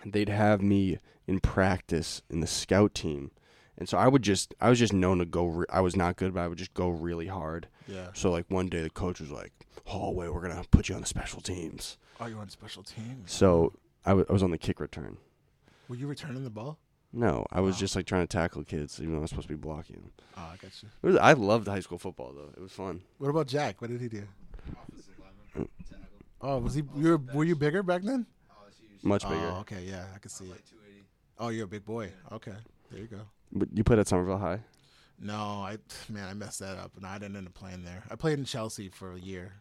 they'd 0.06 0.30
have 0.30 0.62
me 0.62 0.98
in 1.28 1.40
practice 1.40 2.22
in 2.30 2.40
the 2.40 2.48
scout 2.48 2.94
team, 2.94 3.32
and 3.78 3.88
so 3.88 3.98
I 3.98 4.08
would 4.08 4.22
just 4.22 4.54
I 4.62 4.70
was 4.70 4.80
just 4.80 4.94
known 4.94 5.20
to 5.20 5.26
go. 5.26 5.46
Re- 5.46 5.66
I 5.70 5.82
was 5.82 5.96
not 5.96 6.16
good, 6.16 6.34
but 6.34 6.42
I 6.42 6.48
would 6.48 6.58
just 6.58 6.74
go 6.74 6.90
really 6.90 7.28
hard. 7.28 7.68
Yeah. 7.88 8.08
So 8.14 8.32
like 8.32 8.46
one 8.50 8.68
day 8.68 8.82
the 8.82 8.90
coach 8.90 9.20
was 9.20 9.32
like, 9.32 9.52
"Holway, 9.88 10.32
we're 10.34 10.42
gonna 10.42 10.64
put 10.72 10.90
you 10.90 10.96
on 10.96 11.02
the 11.02 11.08
special 11.08 11.42
teams." 11.42 11.98
Oh, 12.20 12.28
you 12.28 12.38
on 12.38 12.50
special 12.50 12.84
teams. 12.84 13.32
So 13.32 13.74
I 14.06 14.14
wa- 14.14 14.26
I 14.30 14.34
was 14.34 14.44
on 14.44 14.52
the 14.52 14.58
kick 14.58 14.80
return. 14.80 15.18
Were 15.90 15.96
you 15.96 16.08
returning 16.08 16.44
the 16.44 16.50
ball? 16.50 16.78
No, 17.16 17.46
I 17.52 17.62
was 17.62 17.76
Oh. 17.76 17.80
just 17.80 17.96
like 17.96 18.08
trying 18.08 18.24
to 18.24 18.28
tackle 18.28 18.64
kids, 18.64 19.00
even 19.00 19.12
though 19.14 19.20
I 19.20 19.22
was 19.22 19.30
supposed 19.30 19.48
to 19.48 19.54
be 19.54 19.60
blocking 19.62 19.98
them. 19.98 20.12
Oh, 20.36 20.42
I 20.52 20.58
got 20.60 20.82
you. 20.82 20.90
It 21.04 21.06
was, 21.08 21.16
I 21.18 21.34
loved 21.34 21.68
high 21.68 21.80
school 21.80 22.00
football 22.00 22.34
though; 22.34 22.50
it 22.58 22.60
was 22.62 22.72
fun. 22.72 23.02
What 23.20 23.30
about 23.30 23.48
Jack? 23.48 23.82
What 23.82 23.92
did 23.92 24.02
he 24.02 24.08
do? 24.08 24.24
Lineman. 25.56 25.70
Mm. 25.92 25.96
Oh, 26.42 26.58
was 26.58 26.74
he? 26.74 26.84
You 26.96 27.10
were, 27.10 27.18
were 27.36 27.44
you 27.44 27.56
bigger 27.56 27.84
back 27.84 28.02
then? 28.02 28.26
Oh. 28.50 28.54
Much 29.04 29.24
bigger. 29.24 29.36
Oh, 29.54 29.60
okay, 29.62 29.84
yeah, 29.84 30.06
I 30.16 30.18
can 30.20 30.30
see 30.32 30.46
it. 30.46 30.62
Oh, 31.38 31.50
you're 31.50 31.66
a 31.66 31.68
big 31.68 31.86
boy. 31.86 32.12
Okay, 32.32 32.54
there 32.92 33.02
you 33.02 33.08
go. 33.08 33.22
But 33.52 33.70
you 33.74 33.84
played 33.84 34.00
at 34.00 34.08
Somerville 34.08 34.38
High. 34.38 34.60
No, 35.20 35.36
I 35.36 35.78
man, 36.10 36.28
I 36.28 36.34
messed 36.34 36.60
that 36.60 36.78
up, 36.78 36.98
and 36.98 37.06
I 37.06 37.20
didn't 37.20 37.36
end 37.36 37.48
up 37.48 37.54
playing 37.54 37.84
there. 37.86 38.04
I 38.10 38.16
played 38.16 38.40
in 38.40 38.46
Chelsea 38.46 38.90
for 38.90 39.14
a 39.14 39.20
year. 39.20 39.54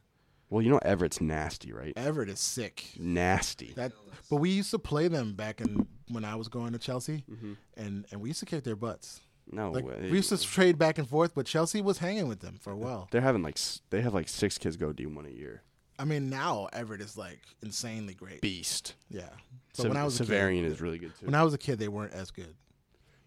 Well, 0.49 0.61
you 0.63 0.71
know 0.71 0.81
Everett's 0.83 1.21
nasty, 1.21 1.73
right? 1.73 1.93
Everett 1.97 2.29
is 2.29 2.39
sick. 2.41 2.91
Nasty. 2.99 3.73
That, 3.75 3.93
but 4.29 4.37
we 4.37 4.51
used 4.51 4.71
to 4.73 4.79
play 4.79 5.09
them 5.09 5.33
back 5.33 5.61
in 5.63 5.87
when 6.09 6.25
I 6.25 6.35
was 6.37 6.49
going 6.49 6.73
to 6.73 6.79
Chelsea, 6.79 7.25
Mhm. 7.31 7.57
and 7.77 8.07
and 8.11 8.21
we 8.21 8.31
used 8.31 8.41
to 8.41 8.47
kick 8.47 8.65
their 8.65 8.77
butts. 8.77 9.21
No 9.51 9.71
Like 9.73 9.85
way. 9.85 9.99
we 10.03 10.17
used 10.17 10.29
to 10.29 10.39
trade 10.39 10.79
back 10.79 10.99
and 10.99 11.09
forth, 11.09 11.35
but 11.35 11.47
Chelsea 11.47 11.81
was 11.83 11.99
hanging 11.99 12.29
with 12.29 12.41
them 12.41 12.59
for 12.61 12.71
a 12.73 12.77
while. 12.77 13.09
They're 13.11 13.21
having 13.21 13.43
like 13.43 13.59
they 13.91 14.01
have 14.03 14.15
like 14.15 14.29
six 14.29 14.57
kids 14.59 14.77
go 14.77 14.93
D 14.93 15.07
one 15.07 15.27
a 15.27 15.31
year. 15.31 15.63
I 15.99 16.05
mean, 16.05 16.31
now 16.31 16.69
Everett 16.73 17.01
is 17.01 17.17
like 17.17 17.41
insanely 17.63 18.15
great. 18.15 18.41
Beast. 18.41 18.95
Yeah, 19.11 19.29
but 19.77 19.77
Sev- 19.83 19.89
when 19.89 19.97
I 19.97 20.05
was 20.05 20.21
a 20.21 20.25
kid, 20.25 20.33
Severian 20.33 20.65
is 20.65 20.81
really 20.81 20.99
good 20.99 21.13
too. 21.19 21.27
when 21.27 21.35
I 21.35 21.43
was 21.43 21.55
a 21.55 21.59
kid, 21.59 21.79
they 21.79 21.89
weren't 21.89 22.13
as 22.13 22.31
good. 22.31 22.55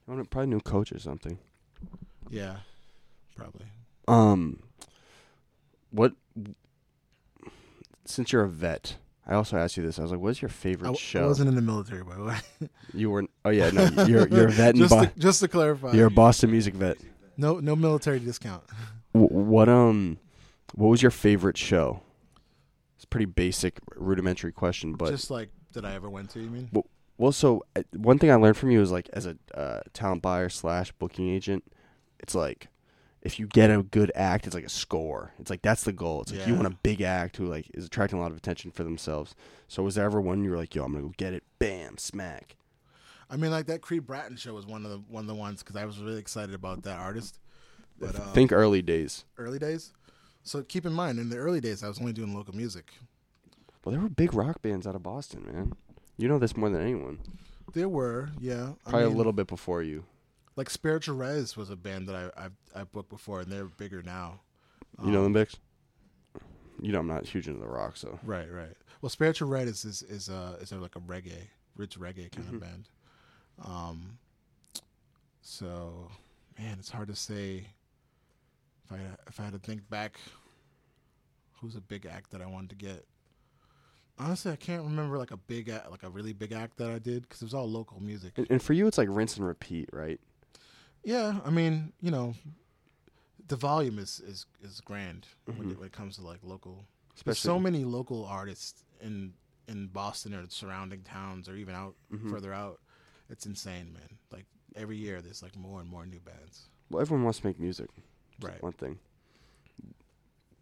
I 0.07 0.11
don't 0.11 0.17
know, 0.17 0.23
probably 0.25 0.47
new 0.47 0.59
coach 0.61 0.91
or 0.91 0.99
something. 0.99 1.37
Yeah, 2.29 2.59
probably. 3.35 3.67
Um, 4.07 4.61
what? 5.91 6.13
Since 8.05 8.31
you're 8.31 8.43
a 8.43 8.49
vet, 8.49 8.97
I 9.27 9.33
also 9.33 9.57
asked 9.57 9.75
you 9.75 9.83
this. 9.83 9.97
I 9.97 10.03
was 10.03 10.11
like, 10.11 10.19
"What's 10.19 10.41
your 10.41 10.49
favorite 10.49 10.89
I, 11.15 11.19
I 11.19 11.25
wasn't 11.25 11.49
in 11.49 11.55
the 11.55 11.61
military, 11.61 12.03
by 12.03 12.15
the 12.15 12.23
way. 12.23 12.37
You 12.93 13.09
weren't. 13.11 13.29
Oh 13.43 13.49
yeah, 13.49 13.71
no, 13.71 14.05
you're 14.05 14.27
you're 14.27 14.47
a 14.47 14.51
vet 14.51 14.75
in 14.75 14.81
just, 14.81 14.91
Bo- 14.91 15.05
to, 15.05 15.11
just 15.19 15.39
to 15.41 15.47
clarify, 15.47 15.91
You're 15.93 16.07
a 16.07 16.11
Boston 16.11 16.51
music 16.51 16.73
vet. 16.75 16.97
no 17.37 17.59
no 17.59 17.75
military 17.75 18.19
discount. 18.19 18.63
W- 19.13 19.33
what 19.33 19.67
um, 19.67 20.19
what 20.75 20.87
was 20.87 21.01
your 21.01 21.11
favorite 21.11 21.57
show? 21.57 22.01
It's 22.95 23.03
a 23.03 23.07
pretty 23.07 23.25
basic, 23.25 23.79
rudimentary 23.95 24.51
question, 24.51 24.93
but 24.93 25.09
just 25.09 25.31
like 25.31 25.49
that 25.73 25.85
I 25.85 25.93
ever 25.95 26.09
went 26.09 26.29
to. 26.31 26.39
You 26.39 26.49
mean? 26.49 26.69
Well, 27.17 27.31
so 27.31 27.63
uh, 27.75 27.83
one 27.95 28.19
thing 28.19 28.29
I 28.31 28.35
learned 28.35 28.57
from 28.57 28.71
you 28.71 28.81
is 28.81 28.91
like 28.91 29.09
as 29.13 29.25
a 29.25 29.37
uh, 29.53 29.81
talent 29.93 30.21
buyer 30.21 30.49
slash 30.49 30.91
booking 30.93 31.29
agent, 31.29 31.63
it's 32.19 32.35
like 32.35 32.67
if 33.25 33.39
you 33.39 33.47
get 33.47 33.71
a 33.71 33.81
good 33.81 34.11
act, 34.13 34.45
it's 34.45 34.53
like 34.53 34.63
a 34.63 34.69
score. 34.69 35.33
It's 35.39 35.49
like 35.49 35.63
that's 35.63 35.83
the 35.83 35.91
goal. 35.91 36.21
It's 36.21 36.31
like 36.31 36.47
you 36.47 36.53
want 36.53 36.67
a 36.67 36.77
big 36.83 37.01
act 37.01 37.37
who 37.37 37.47
like 37.47 37.65
is 37.73 37.85
attracting 37.87 38.19
a 38.19 38.21
lot 38.21 38.29
of 38.31 38.37
attention 38.37 38.69
for 38.69 38.83
themselves. 38.83 39.33
So 39.67 39.81
was 39.81 39.95
there 39.95 40.05
ever 40.05 40.21
one 40.21 40.43
you 40.43 40.51
were 40.51 40.57
like, 40.57 40.75
yo, 40.75 40.83
I'm 40.83 40.93
gonna 40.93 41.05
go 41.05 41.13
get 41.17 41.33
it, 41.33 41.43
bam, 41.57 41.97
smack. 41.97 42.55
I 43.27 43.35
mean, 43.37 43.49
like 43.49 43.65
that 43.65 43.81
Creed 43.81 44.05
Bratton 44.05 44.37
show 44.37 44.53
was 44.53 44.67
one 44.67 44.85
of 44.85 44.91
the 44.91 44.99
one 45.09 45.21
of 45.23 45.27
the 45.27 45.33
ones 45.33 45.63
because 45.63 45.75
I 45.75 45.85
was 45.85 45.97
really 45.97 46.19
excited 46.19 46.53
about 46.53 46.83
that 46.83 46.99
artist. 46.99 47.39
But 47.99 48.15
um, 48.15 48.27
Think 48.33 48.51
early 48.51 48.83
days. 48.83 49.25
early 49.39 49.57
days. 49.57 49.91
So 50.43 50.61
keep 50.61 50.85
in 50.85 50.93
mind, 50.93 51.17
in 51.17 51.29
the 51.29 51.37
early 51.37 51.59
days, 51.59 51.83
I 51.83 51.87
was 51.87 51.99
only 51.99 52.13
doing 52.13 52.35
local 52.35 52.55
music. 52.55 52.93
Well, 53.83 53.91
there 53.93 54.01
were 54.01 54.09
big 54.09 54.35
rock 54.35 54.61
bands 54.61 54.85
out 54.85 54.93
of 54.93 55.01
Boston, 55.01 55.45
man. 55.51 55.73
You 56.17 56.27
know 56.27 56.37
this 56.37 56.55
more 56.55 56.69
than 56.69 56.81
anyone. 56.81 57.19
There 57.73 57.89
were, 57.89 58.29
yeah, 58.39 58.73
I 58.85 58.89
Probably 58.91 59.07
mean, 59.07 59.15
a 59.15 59.17
little 59.17 59.33
bit 59.33 59.47
before 59.47 59.81
you. 59.81 60.05
Like 60.55 60.69
Spiritual 60.69 61.17
Rez 61.17 61.57
was 61.57 61.69
a 61.69 61.75
band 61.75 62.07
that 62.07 62.15
I 62.15 62.45
I, 62.45 62.81
I 62.81 62.83
booked 62.85 63.09
before, 63.09 63.41
and 63.41 63.51
they're 63.51 63.65
bigger 63.65 64.01
now. 64.01 64.41
You 65.03 65.11
know 65.11 65.25
Um, 65.25 65.33
them, 65.33 65.45
Bix? 65.45 65.55
You 66.81 66.91
know 66.91 66.99
I'm 66.99 67.07
not 67.07 67.25
huge 67.25 67.47
into 67.47 67.59
the 67.59 67.67
rock, 67.67 67.97
so 67.97 68.19
Right, 68.23 68.51
right. 68.51 68.75
Well, 69.01 69.09
Spiritual 69.09 69.49
Rez 69.49 69.67
is 69.69 69.85
is 69.85 70.01
is 70.03 70.29
uh 70.29 70.57
is 70.61 70.71
a, 70.71 70.77
like 70.77 70.95
a 70.95 70.99
reggae, 71.01 71.47
rich 71.75 71.99
reggae 71.99 72.31
kind 72.31 72.47
Mhm. 72.47 72.53
of 72.53 72.59
band. 72.61 72.89
Um. 73.63 74.17
So, 75.41 76.09
man, 76.57 76.77
it's 76.79 76.89
hard 76.89 77.07
to 77.09 77.15
say. 77.15 77.67
If 78.85 78.91
I 78.91 78.99
if 79.27 79.39
I 79.39 79.43
had 79.43 79.53
to 79.53 79.59
think 79.59 79.89
back, 79.89 80.19
who's 81.59 81.75
a 81.75 81.81
big 81.81 82.05
act 82.05 82.31
that 82.31 82.41
I 82.41 82.45
wanted 82.45 82.69
to 82.71 82.75
get? 82.75 83.05
Honestly, 84.17 84.51
I 84.51 84.55
can't 84.55 84.83
remember 84.83 85.17
like 85.17 85.31
a 85.31 85.37
big 85.37 85.67
act, 85.69 85.91
like 85.91 86.03
a 86.03 86.09
really 86.09 86.33
big 86.33 86.51
act 86.53 86.77
that 86.77 86.89
I 86.89 86.99
did 86.99 87.23
because 87.23 87.41
it 87.41 87.45
was 87.45 87.53
all 87.53 87.69
local 87.69 87.99
music. 88.01 88.33
and, 88.37 88.47
and 88.49 88.61
for 88.61 88.73
you 88.73 88.87
it's 88.87 88.97
like 88.97 89.09
rinse 89.11 89.35
and 89.37 89.45
repeat, 89.45 89.89
right? 89.91 90.19
Yeah, 91.05 91.39
I 91.45 91.49
mean, 91.51 91.93
you 92.01 92.09
know, 92.11 92.33
the 93.47 93.55
volume 93.55 93.99
is 93.99 94.19
is 94.19 94.45
is 94.61 94.81
grand 94.81 95.27
when, 95.45 95.57
Mhm. 95.57 95.71
it, 95.71 95.77
when 95.77 95.85
it 95.87 95.93
comes 95.93 96.15
to 96.17 96.23
like 96.23 96.39
local 96.43 96.85
There's 97.13 97.37
Especially 97.37 97.47
so 97.47 97.59
many 97.59 97.83
local 97.85 98.25
artists 98.25 98.83
in 98.99 99.33
in 99.67 99.87
Boston 99.87 100.33
or 100.33 100.49
surrounding 100.49 101.01
towns 101.03 101.47
or 101.47 101.55
even 101.55 101.73
out 101.75 101.95
Mhm. 102.11 102.29
further 102.29 102.53
out. 102.53 102.79
It's 103.29 103.45
insane, 103.45 103.93
man. 103.93 104.17
Like 104.31 104.45
every 104.75 104.97
year 104.97 105.21
there's 105.21 105.41
like 105.43 105.55
more 105.55 105.79
and 105.79 105.89
more 105.89 106.05
new 106.05 106.19
bands. 106.19 106.69
Well, 106.89 107.01
everyone 107.01 107.23
wants 107.23 107.39
to 107.39 107.47
make 107.47 107.59
music. 107.59 107.89
That's 108.39 108.51
Right. 108.53 108.61
One 108.63 108.73
thing. 108.73 108.99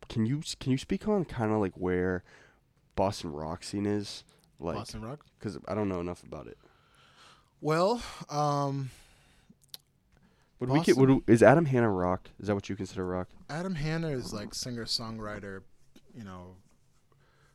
Can 0.10 0.26
you 0.26 0.42
can 0.60 0.72
you 0.74 0.78
speak 0.78 1.08
on 1.08 1.26
kind 1.26 1.52
of 1.54 1.60
like 1.60 1.74
where 1.76 2.24
Boston 2.96 3.32
rock 3.32 3.64
scene 3.64 3.86
is? 3.86 4.24
Like, 4.60 4.76
Boston 4.76 5.02
Rock. 5.02 5.26
because 5.40 5.58
I 5.68 5.74
don't 5.74 5.90
know 5.90 6.00
enough 6.00 6.24
about 6.24 6.48
it. 6.48 6.58
Well, 7.62 8.02
um, 8.30 8.92
Would 10.64 10.72
we 10.72 10.80
get? 10.82 10.96
Would, 10.96 11.24
is 11.28 11.44
Adam 11.44 11.66
Hanna 11.66 11.90
rock? 11.90 12.30
Is 12.40 12.48
that 12.48 12.56
what 12.56 12.70
you 12.70 12.78
consider 12.78 13.06
rock? 13.06 13.28
Adam 13.50 13.76
Hanna 13.76 14.08
is 14.08 14.32
like 14.34 14.54
singer 14.56 14.86
songwriter, 14.86 15.62
you 16.16 16.24
know, 16.24 16.56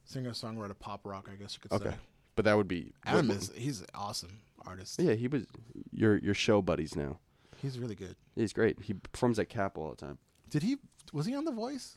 singer 0.04 0.32
songwriter 0.32 0.78
pop 0.78 1.06
rock. 1.06 1.26
I 1.32 1.36
guess 1.36 1.54
you 1.54 1.60
could 1.66 1.72
Okay. 1.80 1.90
say. 1.96 1.96
But 2.36 2.44
that 2.44 2.54
would 2.58 2.68
be. 2.68 2.92
Adam 3.06 3.28
what- 3.28 3.38
is 3.38 3.50
he's 3.56 3.80
an 3.80 3.86
awesome 3.94 4.40
artist. 4.66 5.00
Yeah, 5.00 5.14
he 5.14 5.26
was 5.26 5.46
your 5.90 6.18
your 6.18 6.34
show 6.34 6.60
buddies 6.60 6.94
now. 6.96 7.18
He's 7.62 7.78
really 7.78 7.94
good. 7.94 8.14
He's 8.36 8.52
great. 8.52 8.82
He 8.82 8.92
performs 8.92 9.38
at 9.38 9.48
Cap 9.48 9.78
all 9.78 9.88
the 9.88 9.96
time. 9.96 10.18
Did 10.50 10.62
he 10.62 10.76
was 11.10 11.24
he 11.24 11.34
on 11.34 11.46
The 11.46 11.52
Voice, 11.52 11.96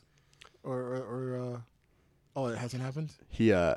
or 0.63 0.79
or, 0.79 0.97
or 1.03 1.39
uh, 1.55 1.59
oh 2.37 2.45
it 2.47 2.57
hasn't 2.57 2.81
happened. 2.81 3.11
He 3.27 3.51
uh, 3.51 3.75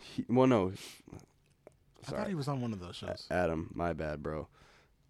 he 0.00 0.24
well 0.26 0.46
no, 0.46 0.72
I 1.12 2.10
thought 2.10 2.28
he 2.28 2.34
was 2.34 2.48
on 2.48 2.62
one 2.62 2.72
of 2.72 2.80
those 2.80 2.96
shows. 2.96 3.26
Adam, 3.30 3.70
my 3.74 3.92
bad, 3.92 4.22
bro. 4.22 4.48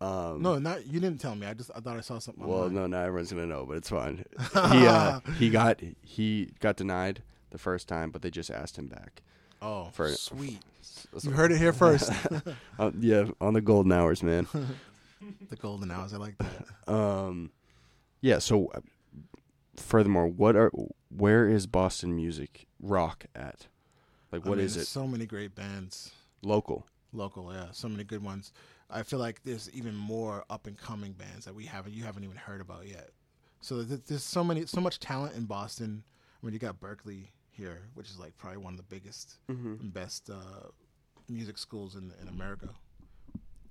Um, 0.02 0.42
No, 0.42 0.58
not 0.58 0.86
you 0.86 0.98
didn't 1.00 1.20
tell 1.20 1.34
me. 1.34 1.46
I 1.46 1.54
just 1.54 1.70
I 1.76 1.80
thought 1.80 1.96
I 1.96 2.00
saw 2.00 2.18
something. 2.18 2.44
Well, 2.46 2.60
online. 2.64 2.74
no, 2.74 2.86
now 2.88 3.02
everyone's 3.04 3.32
gonna 3.32 3.46
know, 3.46 3.64
but 3.66 3.76
it's 3.76 3.88
fine. 3.90 4.24
he 4.52 4.86
uh, 4.86 5.20
he 5.38 5.48
got 5.50 5.80
he 6.02 6.50
got 6.60 6.76
denied 6.76 7.22
the 7.50 7.58
first 7.58 7.86
time, 7.88 8.10
but 8.10 8.22
they 8.22 8.30
just 8.30 8.50
asked 8.50 8.76
him 8.78 8.86
back. 8.88 9.22
Oh, 9.60 9.90
for- 9.92 10.08
sweet. 10.12 10.58
S- 10.80 11.06
You 11.24 11.30
heard 11.30 11.52
it 11.52 11.58
here 11.58 11.72
first. 11.72 12.10
Uh, 12.78 12.90
yeah, 12.98 13.26
on 13.40 13.52
the 13.54 13.60
golden 13.60 13.92
hours, 13.92 14.22
man. 14.22 14.48
the 15.50 15.56
golden 15.56 15.90
hours. 15.90 16.12
I 16.12 16.16
like 16.16 16.34
that. 16.38 16.92
Um, 16.92 17.52
yeah. 18.20 18.38
So, 18.40 18.68
uh, 18.74 18.80
furthermore, 19.76 20.26
what 20.26 20.56
are 20.56 20.72
where 21.16 21.48
is 21.48 21.66
Boston 21.66 22.16
music 22.16 22.66
rock 22.80 23.26
at? 23.36 23.68
Like, 24.32 24.44
I 24.46 24.50
mean, 24.50 24.60
is 24.60 24.76
it? 24.76 24.86
So 24.86 25.06
many 25.06 25.26
great 25.26 25.54
bands. 25.54 26.10
Local. 26.42 26.86
local 27.12 27.52
yeah 27.52 27.66
so 27.72 27.88
many 27.88 28.02
good 28.02 28.24
ones 28.24 28.52
i 28.92 29.02
feel 29.02 29.18
like 29.18 29.40
there's 29.44 29.70
even 29.72 29.94
more 29.94 30.44
up 30.50 30.66
and 30.66 30.76
coming 30.78 31.12
bands 31.12 31.44
that 31.46 31.54
we 31.54 31.64
haven't 31.64 31.94
you 31.94 32.04
haven't 32.04 32.24
even 32.24 32.36
heard 32.36 32.60
about 32.60 32.86
yet. 32.86 33.10
So 33.60 33.82
th- 33.84 34.00
there's 34.06 34.24
so 34.24 34.42
many 34.44 34.66
so 34.66 34.80
much 34.80 34.98
talent 35.00 35.34
in 35.36 35.44
boston. 35.46 36.04
I 36.42 36.46
mean 36.46 36.52
you 36.52 36.58
got 36.58 36.80
berklee 36.80 37.28
here 37.50 37.82
which 37.94 38.08
is 38.10 38.18
like 38.18 38.36
probably 38.38 38.58
one 38.58 38.72
of 38.72 38.76
the 38.78 38.94
biggest 38.94 39.38
and 39.48 39.92
best 39.92 40.30
uh, 40.30 40.68
music 41.28 41.58
schools 41.58 41.94
in, 41.96 42.12
in 42.20 42.28
america. 42.28 42.68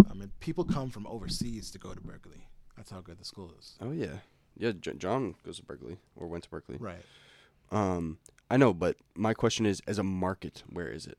I 0.10 0.14
mean 0.14 0.32
people 0.40 0.64
come 0.64 0.90
from 0.90 1.06
overseas 1.08 1.72
to 1.72 1.78
go 1.80 1.94
to 1.94 2.00
berklee. 2.02 2.44
That's 2.78 2.90
how 2.92 3.02
good 3.02 3.20
the 3.20 3.26
school 3.26 3.54
is. 3.60 3.76
Oh 3.82 3.92
yeah, 3.92 4.18
yeah. 4.58 4.72
J- 4.80 4.94
John 4.94 5.36
goes 5.46 5.58
to 5.58 5.64
Berklee 5.64 5.98
or 6.16 6.28
went 6.28 6.44
to 6.46 6.50
Berklee. 6.50 6.80
right. 6.80 7.04
Um, 7.72 8.18
I 8.50 8.58
know, 8.58 8.74
but 8.74 8.98
my 9.16 9.34
question 9.34 9.66
is, 9.66 9.82
as 9.88 9.98
a 9.98 10.04
market, 10.04 10.64
where 10.70 10.88
is 10.90 11.06
it? 11.06 11.18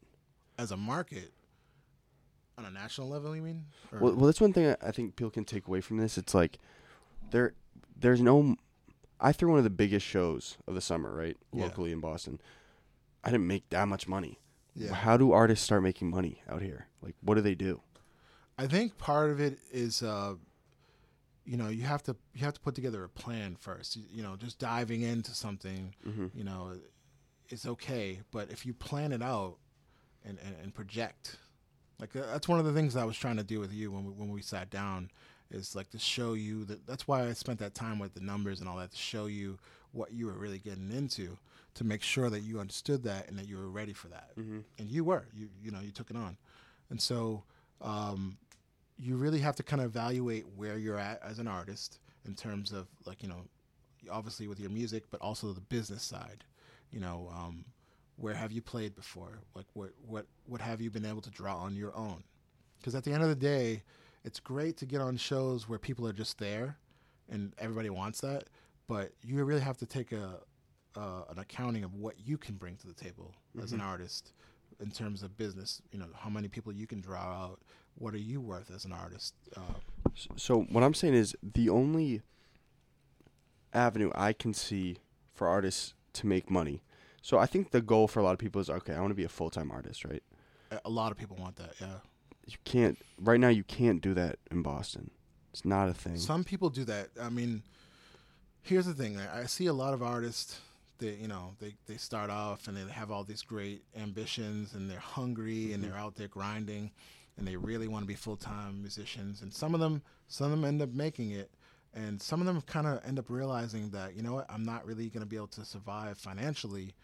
as 0.58 0.70
a 0.70 0.76
market 0.76 1.32
on 2.58 2.64
a 2.64 2.70
national 2.70 3.08
level 3.08 3.34
you 3.34 3.42
mean 3.42 3.64
Or- 3.92 3.98
Well, 4.00 4.14
well, 4.16 4.26
that's 4.26 4.40
one 4.40 4.52
thing 4.52 4.74
I- 4.80 4.90
think 4.90 5.16
people 5.16 5.30
can 5.30 5.44
take 5.44 5.66
away 5.66 5.80
from 5.80 5.96
this. 5.98 6.18
It's 6.18 6.34
like 6.34 6.58
there, 7.30 7.54
there's 7.96 8.20
no. 8.20 8.56
I 9.20 9.32
threw 9.32 9.50
one 9.50 9.58
of 9.58 9.64
the 9.64 9.70
biggest 9.70 10.04
shows 10.04 10.58
of 10.66 10.74
the 10.74 10.80
summer, 10.80 11.14
right, 11.14 11.36
Yeah. 11.52 11.64
locally 11.64 11.92
in 11.92 12.00
Boston. 12.00 12.40
I 13.24 13.30
didn't 13.30 13.46
make 13.46 13.68
that 13.70 13.86
much 13.86 14.08
money. 14.08 14.40
Yeah. 14.74 14.92
How 14.94 15.16
do 15.16 15.30
artists 15.32 15.64
start 15.64 15.82
making 15.82 16.10
money 16.10 16.42
out 16.48 16.60
here? 16.62 16.88
Like, 17.00 17.14
what 17.20 17.36
do 17.36 17.40
they 17.40 17.54
do? 17.54 17.82
I 18.58 18.66
think 18.66 18.98
part 18.98 19.30
of 19.30 19.38
it 19.40 19.58
is, 19.70 20.02
uh, 20.02 20.34
you 21.44 21.56
know, 21.56 21.68
you 21.68 21.82
have 21.82 22.02
to 22.04 22.16
you 22.34 22.40
have 22.44 22.54
to 22.54 22.60
put 22.60 22.74
together 22.74 23.04
a 23.04 23.08
plan 23.08 23.56
first. 23.56 23.96
You, 23.96 24.02
you 24.10 24.22
know, 24.22 24.36
just 24.36 24.58
diving 24.58 25.02
into 25.02 25.34
something, 25.34 25.94
you 26.34 26.42
know, 26.44 26.76
it's 27.48 27.64
okay. 27.66 28.20
But 28.32 28.50
if 28.50 28.66
you 28.66 28.74
plan 28.74 29.12
it 29.12 29.22
out 29.22 29.56
and, 30.24 30.38
and, 30.44 30.56
and 30.62 30.74
project, 30.74 31.36
like 32.01 32.14
uh, 32.16 32.23
that's 32.32 32.48
one 32.48 32.59
of 32.59 32.64
the 32.64 32.73
things 32.73 32.97
I 32.97 33.05
was 33.05 33.16
trying 33.16 33.36
to 33.36 33.44
do 33.44 33.60
with 33.60 33.73
you 33.73 33.90
when 33.90 34.05
we, 34.05 34.12
when 34.12 34.31
we 34.31 34.43
sat 34.43 34.70
down, 34.70 35.10
is 35.51 35.77
like 35.77 35.90
to 35.90 35.98
show 35.98 36.35
you 36.35 36.64
that. 36.66 36.86
That's 36.86 37.06
why 37.06 37.27
I 37.27 37.32
spent 37.32 37.59
that 37.60 37.74
time 37.74 37.98
with 37.98 38.14
the 38.14 38.20
numbers 38.20 38.60
and 38.60 38.69
all 38.69 38.77
that 38.77 38.90
to 38.93 38.97
show 38.97 39.27
you 39.27 39.59
what 39.93 40.12
you 40.12 40.27
were 40.27 40.32
really 40.32 40.59
getting 40.59 40.90
into, 40.90 41.36
to 41.74 41.85
make 41.85 42.02
sure 42.02 42.31
that 42.31 42.40
you 42.40 42.60
understood 42.60 43.02
that 43.05 43.28
and 43.28 43.39
that 43.39 43.47
you 43.47 43.56
were 43.56 43.69
ready 43.69 43.93
for 43.93 44.09
that. 44.09 44.31
And 44.78 44.89
you 44.89 45.05
were. 45.05 45.27
You 45.35 45.48
you 45.62 45.70
know 45.70 45.81
you 45.81 45.90
took 45.90 46.10
it 46.10 46.16
on, 46.16 46.36
and 46.90 47.01
so. 47.01 47.44
Um, 47.81 48.39
you 48.98 49.16
really 49.16 49.40
have 49.40 49.56
to 49.56 49.62
kind 49.64 49.82
of 49.82 49.86
evaluate 49.86 50.44
where 50.56 50.78
you're 50.78 50.98
at 50.98 51.20
as 51.24 51.40
an 51.40 51.48
artist 51.48 51.98
in 52.24 52.35
terms 52.35 52.73
of 52.73 52.86
like 53.05 53.23
you 53.23 53.28
know 53.28 53.43
obviously 54.10 54.47
with 54.47 54.60
your 54.60 54.70
music 54.70 55.05
but 55.10 55.20
also 55.20 55.52
the 55.52 55.60
business 55.60 56.02
side 56.02 56.44
you 56.90 57.01
know 57.01 57.28
um, 57.35 57.64
where 58.22 58.34
have 58.34 58.52
you 58.52 58.62
played 58.62 58.94
before? 58.94 59.40
Like 59.54 59.66
what 59.74 59.90
what 60.06 60.26
what 60.46 60.60
have 60.60 60.80
you 60.80 60.90
been 60.90 61.04
able 61.06 61.22
to 61.22 61.30
draw 61.30 61.56
on 61.56 61.74
your 61.74 61.94
own? 61.96 62.22
Because 62.78 62.94
at 62.94 63.04
the 63.04 63.12
end 63.12 63.22
of 63.22 63.28
the 63.28 63.34
day 63.34 63.82
it's 64.24 64.40
great 64.40 64.76
to 64.78 64.86
get 64.86 65.00
on 65.00 65.16
shows 65.16 65.68
where 65.68 65.78
people 65.78 66.06
are 66.06 66.12
just 66.12 66.38
there 66.38 66.76
and 67.28 67.52
everybody 67.58 67.90
wants 67.90 68.20
that 68.20 68.44
but 68.88 69.12
you 69.22 69.42
really 69.44 69.60
have 69.60 69.76
to 69.78 69.86
take 69.86 70.12
a 70.12 70.40
uh, 70.94 71.22
an 71.30 71.38
accounting 71.38 71.84
of 71.84 71.94
what 71.94 72.14
you 72.18 72.36
can 72.36 72.54
bring 72.56 72.76
to 72.76 72.86
the 72.86 72.92
table 72.92 73.34
as 73.62 73.72
an 73.72 73.80
artist 73.80 74.32
in 74.80 74.90
terms 74.90 75.22
of 75.22 75.36
business 75.38 75.80
you 75.90 75.98
know 75.98 76.06
how 76.14 76.28
many 76.28 76.48
people 76.48 76.72
you 76.72 76.86
can 76.86 77.00
draw 77.00 77.22
out 77.22 77.60
what 77.94 78.12
are 78.12 78.18
you 78.18 78.40
worth 78.40 78.70
as 78.70 78.84
an 78.84 78.92
artist 78.92 79.34
uh, 79.56 79.60
So 80.36 80.62
what 80.62 80.84
I'm 80.84 80.94
saying 80.94 81.14
is 81.14 81.34
the 81.42 81.70
only 81.70 82.22
avenue 83.72 84.10
I 84.14 84.32
can 84.32 84.52
see 84.52 84.98
for 85.34 85.46
artists 85.48 85.94
to 86.14 86.26
make 86.26 86.50
money. 86.50 86.82
So 87.22 87.38
I 87.38 87.46
think 87.46 87.70
the 87.70 87.80
goal 87.80 88.08
for 88.08 88.20
a 88.20 88.22
lot 88.22 88.32
of 88.32 88.38
people 88.38 88.60
is 88.60 88.68
okay. 88.68 88.94
I 88.94 89.00
want 89.00 89.12
to 89.12 89.16
be 89.16 89.24
a 89.24 89.28
full 89.28 89.50
time 89.50 89.70
artist, 89.70 90.04
right? 90.04 90.22
a- 90.84 90.90
lot 90.90 91.12
of 91.12 91.18
people 91.18 91.36
want 91.36 91.56
that 91.56 91.74
yeah 91.80 91.98
You 92.46 92.56
can't 92.64 92.98
right 93.18 93.38
now. 93.40 93.48
You 93.48 93.64
can't 93.64 94.00
do 94.00 94.14
that 94.14 94.38
in 94.50 94.62
Boston. 94.62 95.10
It's 95.52 95.64
not 95.64 95.88
a 95.88 95.94
thing. 95.94 96.16
Some 96.16 96.44
people 96.44 96.70
do 96.70 96.84
that. 96.84 97.10
I 97.20 97.28
mean, 97.28 97.62
here's 98.62 98.86
the 98.86 98.94
thing. 98.94 99.18
I 99.18 99.42
I 99.42 99.46
see 99.46 99.66
a 99.66 99.72
lot 99.72 99.94
of 99.94 100.02
artists. 100.02 100.60
that 100.98 101.18
you 101.18 101.28
know, 101.28 101.54
they, 101.60 101.74
they 101.86 101.96
start 101.96 102.30
off 102.30 102.68
and 102.68 102.76
they 102.76 102.90
have 102.92 103.10
all 103.10 103.24
these 103.24 103.42
great 103.42 103.82
ambitions 103.96 104.74
and 104.74 104.88
they're 104.88 104.98
hungry 104.98 105.72
and 105.72 105.82
mm-hmm. 105.82 105.82
they're 105.82 106.00
out 106.00 106.14
there 106.14 106.28
grinding 106.28 106.90
and 107.36 107.46
they 107.46 107.56
really 107.56 107.88
want 107.88 108.02
to 108.02 108.06
be 108.06 108.14
full 108.14 108.36
time 108.36 108.80
musicians. 108.80 109.42
And 109.42 109.52
some 109.52 109.74
of 109.74 109.80
them, 109.80 110.02
some 110.28 110.46
of 110.46 110.52
them 110.52 110.64
end 110.64 110.82
up 110.82 110.90
making 110.90 111.30
it, 111.30 111.50
and 111.94 112.20
some 112.20 112.40
of 112.40 112.47
them 112.47 112.60
kind 112.62 112.86
of 112.86 113.01
end 113.06 113.19
up 113.19 113.27
realizing 113.28 113.90
that 113.90 114.14
you 114.16 114.23
know 114.23 114.35
what, 114.35 114.47
I'm 114.51 114.64
not 114.64 114.86
really 114.86 115.09
going 115.09 115.20
to 115.23 115.27
be 115.27 115.36
able 115.36 115.48
to 115.48 115.64
survive 115.64 116.19
financially. 116.19 116.94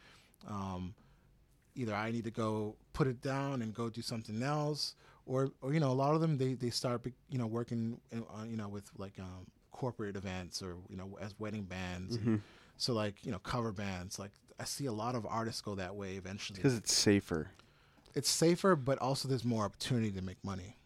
Um, 0.49 0.95
either 1.75 1.95
I 1.95 2.11
need 2.11 2.25
to 2.25 2.31
go 2.31 2.77
put 2.93 3.07
it 3.07 3.21
down 3.21 3.63
and 3.63 3.75
go 3.75 3.89
do 3.91 4.03
something 4.03 4.43
else, 4.43 4.95
or 5.27 5.51
or 5.63 5.73
you 5.75 5.81
know 5.81 5.91
a 5.91 5.95
lot 5.95 6.15
of 6.15 6.21
them 6.21 6.39
they 6.39 6.55
they 6.55 6.71
start 6.71 7.05
you 7.31 7.39
know 7.39 7.47
working 7.47 8.01
in, 8.11 8.21
uh, 8.23 8.45
you 8.45 8.57
know 8.57 8.69
with 8.69 8.91
like 8.97 9.15
um, 9.19 9.47
corporate 9.73 10.17
events 10.17 10.63
or 10.63 10.77
you 10.89 10.97
know 10.97 11.17
as 11.21 11.35
wedding 11.39 11.65
bands. 11.65 12.17
And 12.17 12.43
so 12.77 12.93
like 12.95 13.25
you 13.25 13.33
know 13.33 13.39
cover 13.39 13.73
bands 13.73 14.19
like 14.19 14.31
I 14.61 14.65
see 14.65 14.87
a 14.87 14.93
lot 14.93 15.15
of 15.15 15.25
artists 15.27 15.61
go 15.61 15.75
that 15.77 15.95
way 15.95 16.15
eventually. 16.17 16.57
because 16.57 16.77
it's 16.77 16.93
safer. 16.93 17.51
It's 18.15 18.29
safer, 18.31 18.75
but 18.75 18.99
also 18.99 19.29
there's 19.29 19.45
more 19.45 19.65
opportunity 19.65 20.11
to 20.13 20.23
make 20.23 20.43
money. 20.43 20.77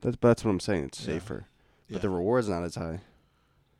That's 0.00 0.16
that's 0.20 0.44
what 0.44 0.52
I'm 0.52 0.60
saying. 0.60 0.84
It's 0.84 1.00
Yeah. 1.00 1.14
safer, 1.18 1.46
Yeah. 1.88 1.94
but 1.94 2.02
the 2.02 2.10
reward's 2.10 2.48
not 2.48 2.62
as 2.64 2.74
high. 2.74 3.00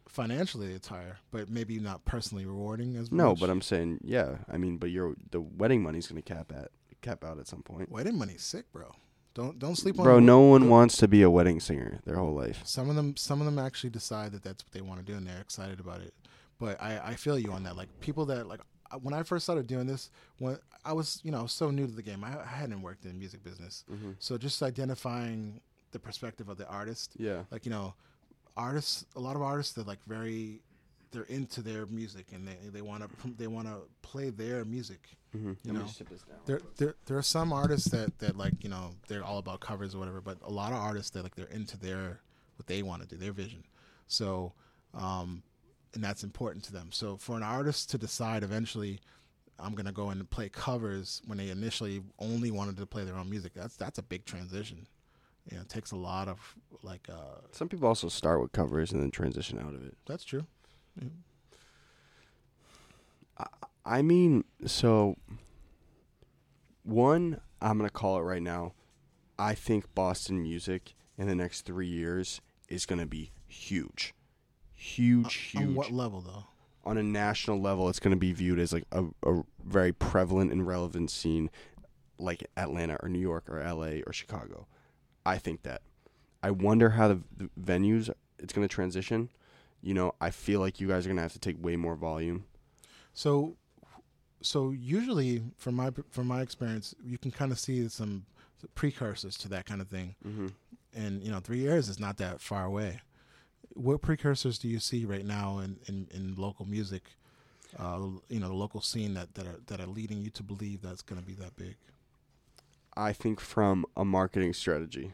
Financially, 0.09 0.73
it's 0.73 0.89
higher, 0.89 1.19
but 1.31 1.51
maybe 1.51 1.79
not 1.79 2.05
personally 2.07 2.47
rewarding 2.47 2.97
as 2.97 3.13
No, 3.13 3.29
much. 3.31 3.37
No, 3.41 3.47
but 3.47 3.51
I'm 3.51 3.61
saying 3.61 4.01
yeah. 4.03 4.37
I 4.51 4.57
mean, 4.57 4.79
but 4.79 4.91
your 4.91 5.15
the 5.31 5.41
wedding 5.41 5.83
money's 5.83 6.07
gonna 6.07 6.23
cap 6.23 6.51
at 6.57 6.71
cap 7.03 7.23
out 7.25 7.39
at 7.39 7.47
some 7.47 7.63
point. 7.63 7.91
wedding 7.91 8.17
money's 8.19 8.43
sick, 8.43 8.73
bro. 8.73 8.93
Don't 9.35 9.59
don't 9.59 9.77
sleep 9.77 9.99
on 9.99 10.05
Bro, 10.05 10.21
no 10.21 10.41
one 10.41 10.63
don't- 10.63 10.71
wants 10.71 10.97
to 10.97 11.07
be 11.09 11.23
a 11.23 11.31
wedding 11.31 11.61
singer 11.61 12.01
their 12.05 12.17
whole 12.17 12.35
life. 12.35 12.63
Some 12.65 12.89
of 12.91 12.97
them, 12.97 13.17
some 13.17 13.41
of 13.41 13.45
them 13.45 13.59
actually 13.59 13.91
decide 13.91 14.33
that 14.33 14.43
that's 14.43 14.65
what 14.65 14.73
they 14.73 14.81
want 14.81 14.99
to 14.99 15.05
do, 15.05 15.17
and 15.17 15.27
they're 15.27 15.41
excited 15.41 15.79
about 15.79 16.01
it. 16.01 16.15
But 16.59 16.83
I, 16.83 16.99
I 17.11 17.15
feel 17.15 17.39
you 17.39 17.53
on 17.53 17.63
that. 17.65 17.77
Like 17.77 17.89
people 18.01 18.25
that 18.27 18.49
like 18.49 18.61
when 19.03 19.13
I 19.15 19.23
first 19.23 19.45
started 19.45 19.67
doing 19.67 19.87
this, 19.87 20.11
when 20.39 20.59
I 20.85 20.95
was 20.95 21.21
you 21.23 21.31
know 21.31 21.47
so 21.47 21.71
new 21.71 21.87
to 21.87 21.93
the 21.93 22.03
game, 22.03 22.25
I, 22.25 22.41
I 22.41 22.47
hadn't 22.47 22.81
worked 22.83 23.05
in 23.05 23.13
the 23.13 23.19
music 23.19 23.45
business, 23.45 23.85
mm-hmm. 23.93 24.13
so 24.19 24.39
just 24.39 24.63
identifying 24.63 25.61
the 25.93 25.99
perspective 25.99 26.49
of 26.49 26.59
the 26.59 26.67
artist. 26.67 27.13
Yeah. 27.19 27.45
Like 27.51 27.65
you 27.65 27.71
know, 27.71 27.95
artists, 28.57 29.07
a 29.17 29.21
lot 29.21 29.37
of 29.37 29.43
artists 29.43 29.75
that 29.75 29.87
like 29.87 29.99
very, 30.07 30.61
they're 31.11 31.23
into 31.25 31.63
their 31.63 31.87
music 31.87 32.27
and 32.33 32.47
they 32.47 32.57
they 32.71 32.83
want 32.83 33.03
to 33.03 33.29
they 33.39 33.47
want 33.47 33.67
to 33.67 33.77
play 34.03 34.31
their 34.31 34.65
music. 34.65 35.01
You 35.63 35.73
know, 35.73 35.81
there, 36.47 36.61
there 36.79 36.95
there 37.07 37.19
are 37.19 37.23
some 37.23 37.53
artists 37.53 37.91
that 37.91 38.19
that 38.19 38.37
like 38.37 38.63
you 38.63 38.71
know 38.71 38.95
they're 39.09 39.25
all 39.25 39.39
about 39.39 39.61
covers 39.61 39.95
or 39.95 39.99
whatever, 39.99 40.21
but 40.21 40.39
a 40.43 40.51
lot 40.51 40.73
of 40.73 40.79
artists 40.79 41.11
that 41.11 41.23
like 41.23 41.35
they're 41.35 41.47
into 41.47 41.79
their 41.79 42.21
what 42.57 42.67
they 42.67 42.83
want 42.83 43.03
to 43.03 43.09
do, 43.09 43.17
their 43.17 43.33
vision. 43.33 43.63
So, 44.07 44.53
um, 44.95 45.43
and 45.95 46.03
that's 46.03 46.25
important 46.25 46.65
to 46.65 46.73
them. 46.73 46.89
So 46.93 47.17
for 47.17 47.37
an 47.37 47.43
artist 47.43 47.91
to 47.91 47.99
decide 47.99 48.43
eventually, 48.43 49.01
I'm 49.59 49.75
gonna 49.75 49.93
go 49.93 50.11
and 50.11 50.29
play 50.29 50.49
covers 50.49 51.21
when 51.27 51.39
they 51.39 51.51
initially 51.51 52.03
only 52.19 52.51
wanted 52.51 52.77
to 52.79 52.87
play 52.87 53.05
their 53.05 53.17
own 53.17 53.29
music, 53.29 53.53
that's 53.55 53.77
that's 53.77 53.99
a 53.99 54.03
big 54.03 54.25
transition. 54.25 54.87
You 55.51 55.57
know, 55.57 55.63
it 55.63 55.69
takes 55.69 55.93
a 55.93 55.97
lot 55.97 56.29
of 56.29 56.55
like 56.83 57.09
uh, 57.09 57.41
Some 57.53 57.69
people 57.69 57.89
also 57.89 58.09
start 58.09 58.41
with 58.41 58.53
covers 58.53 58.93
and 58.93 59.03
then 59.03 59.11
transition 59.11 59.59
out 59.59 59.75
of 59.75 59.85
it. 59.85 59.97
that's 60.07 60.25
true. 60.25 60.47
I 63.85 64.03
mean, 64.03 64.45
so 64.67 65.17
one, 66.83 67.41
I'm 67.63 67.79
gonna 67.79 67.89
call 67.89 68.19
it 68.19 68.23
right 68.23 68.43
now. 68.43 68.75
I 69.39 69.55
think 69.55 69.95
Boston 69.95 70.43
music 70.43 70.95
in 71.17 71.27
the 71.27 71.35
next 71.35 71.63
three 71.63 71.87
years 71.87 72.43
is 72.69 72.85
gonna 72.85 73.07
be 73.07 73.31
huge, 73.47 74.15
huge, 74.75 75.35
huge. 75.35 75.63
On 75.65 75.75
what 75.75 75.91
level 75.91 76.21
though? 76.21 76.45
on 76.89 76.97
a 76.97 77.03
national 77.03 77.61
level, 77.61 77.89
it's 77.91 78.01
going 78.01 78.13
to 78.13 78.17
be 78.17 78.33
viewed 78.33 78.59
as 78.59 78.73
like 78.73 78.85
a, 78.93 79.05
a 79.23 79.43
very 79.63 79.93
prevalent 79.93 80.51
and 80.51 80.67
relevant 80.67 81.11
scene, 81.11 81.51
like 82.19 82.49
Atlanta 82.57 82.97
or 83.03 83.11
New 83.11 83.19
York 83.19 83.45
or 83.51 83.61
L.A. 83.61 84.03
or 84.07 84.13
Chicago. 84.13 84.67
I 85.29 85.39
think 85.39 85.63
that. 85.63 85.83
I 86.43 86.51
wonder 86.51 86.91
how 86.91 87.09
the, 87.09 87.21
the 87.37 87.51
venues 87.61 88.11
it's 88.39 88.53
going 88.53 88.67
to 88.67 88.75
transition. 88.75 89.29
You 89.83 89.95
know, 89.95 90.15
I 90.21 90.31
feel 90.31 90.61
like 90.61 90.81
you 90.81 90.89
guys 90.89 91.05
are 91.05 91.09
going 91.09 91.17
to 91.17 91.23
have 91.23 91.33
to 91.35 91.39
take 91.39 91.63
way 91.63 91.77
more 91.77 91.97
volume. 91.97 92.45
So, 93.13 93.57
so 94.41 94.71
usually 94.71 95.43
from 95.57 95.75
my 95.75 95.91
from 96.11 96.27
my 96.27 96.41
experience, 96.41 96.95
you 97.05 97.19
can 97.19 97.31
kind 97.31 97.53
of 97.53 97.59
see 97.59 97.89
some 97.89 98.25
precursors 98.75 99.37
to 99.39 99.49
that 99.49 99.67
kind 99.67 99.81
of 99.81 99.89
thing. 99.89 100.15
hmm 100.23 100.49
And 100.95 101.23
you 101.23 101.31
know, 101.31 101.41
three 101.41 101.59
years 101.59 101.89
is 101.89 102.01
not 102.01 102.17
that 102.19 102.41
far 102.41 102.65
away. 102.65 103.01
What 103.75 104.01
precursors 104.01 104.59
do 104.59 104.69
you 104.69 104.81
see 104.81 105.05
right 105.05 105.25
now 105.25 105.59
in, 105.59 105.79
in, 105.87 106.09
in 106.13 106.35
local 106.37 106.65
music? 106.65 107.03
Uh, 107.79 108.01
you 108.29 108.41
know, 108.41 108.49
the 108.49 108.55
local 108.55 108.81
scene 108.81 109.15
that, 109.15 109.35
that 109.35 109.47
are 109.47 109.61
that 109.67 109.81
are 109.81 109.87
leading 109.87 110.23
you 110.23 110.31
to 110.31 110.43
believe 110.43 110.81
that's 110.81 111.03
going 111.03 111.21
to 111.21 111.27
be 111.27 111.35
that 111.35 111.55
big. 111.57 111.77
I 112.99 113.13
think 113.13 113.41
from 113.41 113.87
a 113.97 114.05
marketing 114.05 114.53
strategy. 114.53 115.13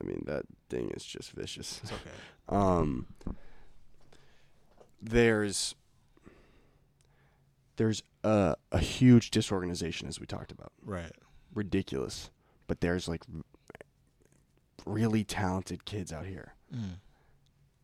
I 0.00 0.04
mean 0.04 0.24
that 0.26 0.42
thing 0.68 0.90
is 0.90 1.04
just 1.04 1.30
vicious. 1.30 1.80
It's 1.82 1.92
okay. 1.92 2.10
Um, 2.46 3.06
there's 5.00 5.74
there's 7.76 8.02
a 8.22 8.54
a 8.70 8.78
huge 8.80 9.30
disorganization 9.30 10.08
as 10.08 10.20
we 10.20 10.26
talked 10.26 10.52
about. 10.52 10.72
Right. 10.84 11.10
Ridiculous, 11.54 12.30
but 12.66 12.82
there's 12.82 13.08
like 13.08 13.22
really 14.84 15.24
talented 15.24 15.86
kids 15.86 16.12
out 16.12 16.26
here. 16.26 16.52
Mm. 16.74 16.98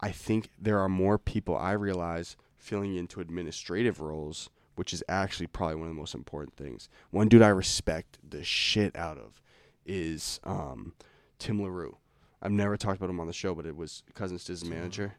I 0.01 0.11
think 0.11 0.51
there 0.59 0.79
are 0.79 0.89
more 0.91 1.19
people 1.19 1.57
I 1.57 1.73
realize 1.73 2.37
filling 2.59 2.97
into 2.97 3.21
administrative 3.21 4.01
roles, 4.01 4.51
which 4.81 4.95
is 4.95 5.05
actually 5.11 5.47
probably 5.47 5.75
one 5.75 5.89
of 5.91 5.95
the 5.95 6.01
most 6.01 6.15
important 6.15 6.57
things. 6.57 6.89
One 7.11 7.29
dude 7.29 7.43
I 7.43 7.49
respect 7.49 8.19
the 8.27 8.43
shit 8.43 8.97
out 8.97 9.19
of 9.19 9.43
is 9.85 10.41
um, 10.43 10.95
Tim 11.39 11.61
LaRue. 11.63 11.99
I've 12.41 12.51
never 12.51 12.79
talked 12.79 12.97
about 12.97 13.11
him 13.11 13.21
on 13.21 13.27
the 13.27 13.35
show, 13.35 13.55
but 13.55 13.67
it 13.67 13.77
was 13.77 14.03
Cousin 14.15 14.39
Stizz's 14.39 14.65
manager. 14.65 15.17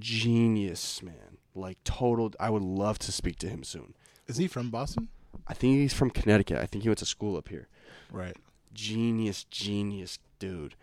Genius, 0.00 1.04
man. 1.04 1.38
Like 1.54 1.78
total. 1.84 2.32
I 2.40 2.50
would 2.50 2.62
love 2.62 2.98
to 2.98 3.12
speak 3.12 3.38
to 3.38 3.48
him 3.48 3.62
soon. 3.62 3.94
Is 4.26 4.38
he 4.38 4.48
from 4.48 4.70
Boston? 4.70 5.06
I 5.46 5.54
think 5.54 5.76
he's 5.76 5.94
from 5.94 6.10
Connecticut. 6.10 6.58
I 6.58 6.66
think 6.66 6.82
he 6.82 6.88
went 6.88 6.98
to 6.98 7.06
school 7.06 7.36
up 7.36 7.48
here. 7.48 7.68
Right. 8.10 8.36
Genius, 8.74 9.44
genius 9.44 10.18
dude. 10.40 10.74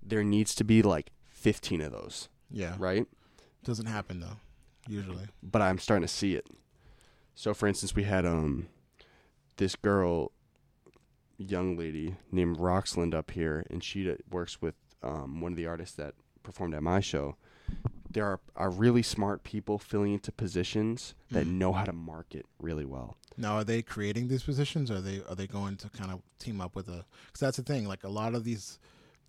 There 0.00 0.22
needs 0.22 0.54
to 0.54 0.62
be 0.62 0.82
like 0.82 1.10
15 1.30 1.80
of 1.80 1.90
those, 1.90 2.28
Yeah. 2.48 2.76
right? 2.78 3.06
Doesn't 3.64 3.86
happen 3.86 4.20
though. 4.20 4.36
Usually. 4.88 5.26
but 5.42 5.60
I'm 5.62 5.78
starting 5.78 6.06
to 6.06 6.12
see 6.12 6.34
it. 6.34 6.46
So, 7.34 7.54
for 7.54 7.66
instance, 7.68 7.94
we 7.94 8.02
had 8.04 8.24
um 8.26 8.68
this 9.58 9.76
girl, 9.76 10.32
young 11.36 11.76
lady 11.76 12.16
named 12.32 12.56
Roxland 12.58 13.14
up 13.14 13.30
here, 13.30 13.64
and 13.70 13.82
she 13.82 14.04
d- 14.04 14.16
works 14.30 14.60
with 14.60 14.74
um 15.02 15.40
one 15.40 15.52
of 15.52 15.56
the 15.56 15.66
artists 15.66 15.94
that 15.96 16.14
performed 16.42 16.74
at 16.74 16.82
my 16.82 17.00
show. 17.00 17.36
There 18.10 18.24
are, 18.24 18.40
are 18.56 18.70
really 18.70 19.02
smart 19.02 19.44
people 19.44 19.78
filling 19.78 20.14
into 20.14 20.32
positions 20.32 21.14
that 21.30 21.46
Mhm. 21.46 21.52
know 21.58 21.72
how 21.74 21.84
to 21.84 21.92
market 21.92 22.46
really 22.58 22.86
well. 22.86 23.18
Now, 23.36 23.56
are 23.56 23.64
they 23.64 23.82
creating 23.82 24.28
these 24.28 24.42
positions? 24.42 24.90
Or 24.90 24.96
are 24.96 25.00
they 25.02 25.22
are 25.28 25.34
they 25.34 25.46
going 25.46 25.76
to 25.76 25.88
kind 25.90 26.10
of 26.10 26.22
team 26.38 26.60
up 26.60 26.74
with 26.74 26.88
a? 26.88 27.04
Because 27.26 27.40
that's 27.40 27.56
the 27.58 27.62
thing. 27.62 27.86
Like 27.86 28.04
a 28.04 28.08
lot 28.08 28.34
of 28.34 28.44
these 28.44 28.78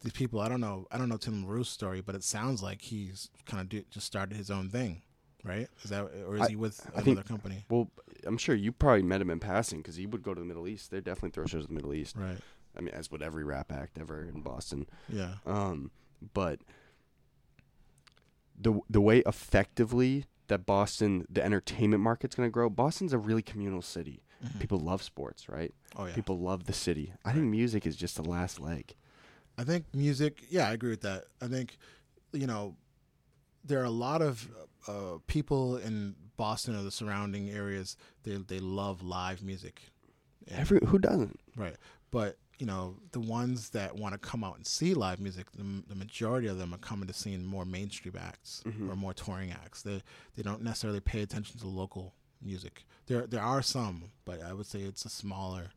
these 0.02 0.14
people, 0.14 0.40
I 0.40 0.48
don't 0.48 0.62
know. 0.62 0.88
I 0.92 0.98
don't 0.98 1.10
know 1.10 1.18
Tim 1.18 1.46
LaRue's 1.46 1.68
story, 1.68 2.00
but 2.02 2.16
it 2.16 2.24
sounds 2.24 2.64
like 2.64 2.82
he's 2.84 3.30
kind 3.46 3.60
of 3.62 3.68
do, 3.68 3.84
just 3.92 4.08
started 4.08 4.38
his 4.38 4.50
own 4.50 4.70
thing, 4.70 5.02
right? 5.44 5.68
Is 5.84 5.90
that 5.92 6.04
or 6.28 6.36
is 6.36 6.42
I- 6.42 6.50
he 6.50 6.56
with 6.56 6.82
I 6.88 6.90
another 7.02 7.04
think- 7.16 7.26
company? 7.28 7.66
Well, 7.70 7.90
I'm 8.26 8.38
sure 8.38 8.56
you 8.56 8.72
probably 8.72 9.04
met 9.04 9.22
him 9.22 9.30
in 9.30 9.40
passing 9.40 9.80
because 9.82 9.96
he 9.96 10.06
would 10.06 10.22
go 10.24 10.34
to 10.34 10.40
the 10.40 10.46
Middle 10.46 10.68
East. 10.68 10.92
They're 10.92 11.02
definitely 11.02 11.32
throw 11.32 11.46
shows 11.46 11.64
in 11.64 11.70
the 11.70 11.74
Middle 11.76 11.94
East. 11.94 12.16
Right. 12.18 12.38
I 12.78 12.82
mean, 12.82 12.94
as 12.94 13.10
would 13.12 13.22
every 13.22 13.44
rap 13.44 13.72
act 13.72 13.98
ever 13.98 14.24
in 14.24 14.42
Boston. 14.42 14.88
Yeah. 15.08 15.36
Um, 15.46 15.92
but 16.34 16.60
the 18.60 18.80
the 18.90 19.02
way 19.02 19.20
effectively 19.26 20.26
that 20.48 20.66
Boston 20.66 21.26
the 21.30 21.44
entertainment 21.44 22.02
market's 22.04 22.36
going 22.36 22.48
to 22.48 22.52
grow. 22.52 22.70
Boston's 22.70 23.14
a 23.14 23.18
really 23.18 23.42
communal 23.42 23.82
city. 23.82 24.24
Mhm. 24.44 24.60
People 24.60 24.80
love 24.80 25.02
sports, 25.04 25.48
right? 25.50 25.74
Oh 25.96 26.06
yeah. 26.06 26.14
People 26.16 26.40
love 26.40 26.66
the 26.66 26.74
city. 26.74 27.14
I 27.26 27.34
think 27.34 27.46
music 27.46 27.86
is 27.86 27.96
just 27.96 28.16
the 28.16 28.24
last 28.24 28.60
leg. 28.60 28.96
I 29.58 29.64
think 29.64 29.86
music. 29.94 30.44
Yeah, 30.50 30.70
I 30.70 30.74
agree 30.74 30.92
with 30.92 31.02
that. 31.02 31.26
I 31.42 31.48
think, 31.48 31.78
you 32.32 32.48
know, 32.48 32.76
there 33.66 33.82
are 33.82 33.86
a 33.86 33.90
lot 33.90 34.22
of 34.22 34.50
uh, 34.88 35.18
people 35.28 35.78
in 35.78 36.16
Boston 36.38 36.76
or 36.76 36.84
the 36.84 36.92
surrounding 36.92 37.50
areas. 37.50 37.98
They 38.24 38.36
they 38.38 38.60
love 38.60 39.02
live 39.04 39.44
music. 39.44 39.82
And- 40.48 40.60
Every 40.60 40.80
who 40.86 40.98
doesn't? 41.00 41.40
right, 41.56 41.76
but 42.12 42.38
you 42.58 42.66
know, 42.66 42.98
the 43.14 43.20
ones 43.22 43.70
that 43.70 43.96
want 43.96 44.14
to 44.14 44.18
come 44.20 44.44
out 44.44 44.58
and 44.58 44.68
see 44.68 44.94
live 44.94 45.22
music, 45.22 45.46
the, 45.54 45.64
the 45.88 45.96
majority 45.96 46.48
of 46.48 46.58
them 46.58 46.74
are 46.74 46.78
coming 46.80 47.08
to 47.08 47.14
see 47.14 47.38
more 47.38 47.64
mainstream 47.64 48.16
acts 48.20 48.62
Mhm. 48.66 48.90
or 48.92 48.96
more 48.98 49.14
touring 49.14 49.52
acts. 49.52 49.82
They 49.82 50.02
they 50.36 50.44
don't 50.44 50.62
necessarily 50.64 51.00
pay 51.00 51.22
attention 51.22 51.60
to 51.60 51.68
local 51.68 52.14
music. 52.42 52.86
There 53.08 53.26
there 53.28 53.42
are 53.44 53.62
some, 53.62 54.12
but 54.26 54.42
I 54.42 54.54
would 54.54 54.66
say 54.66 54.80
it's 54.82 55.06
a 55.06 55.10
smaller 55.10 55.72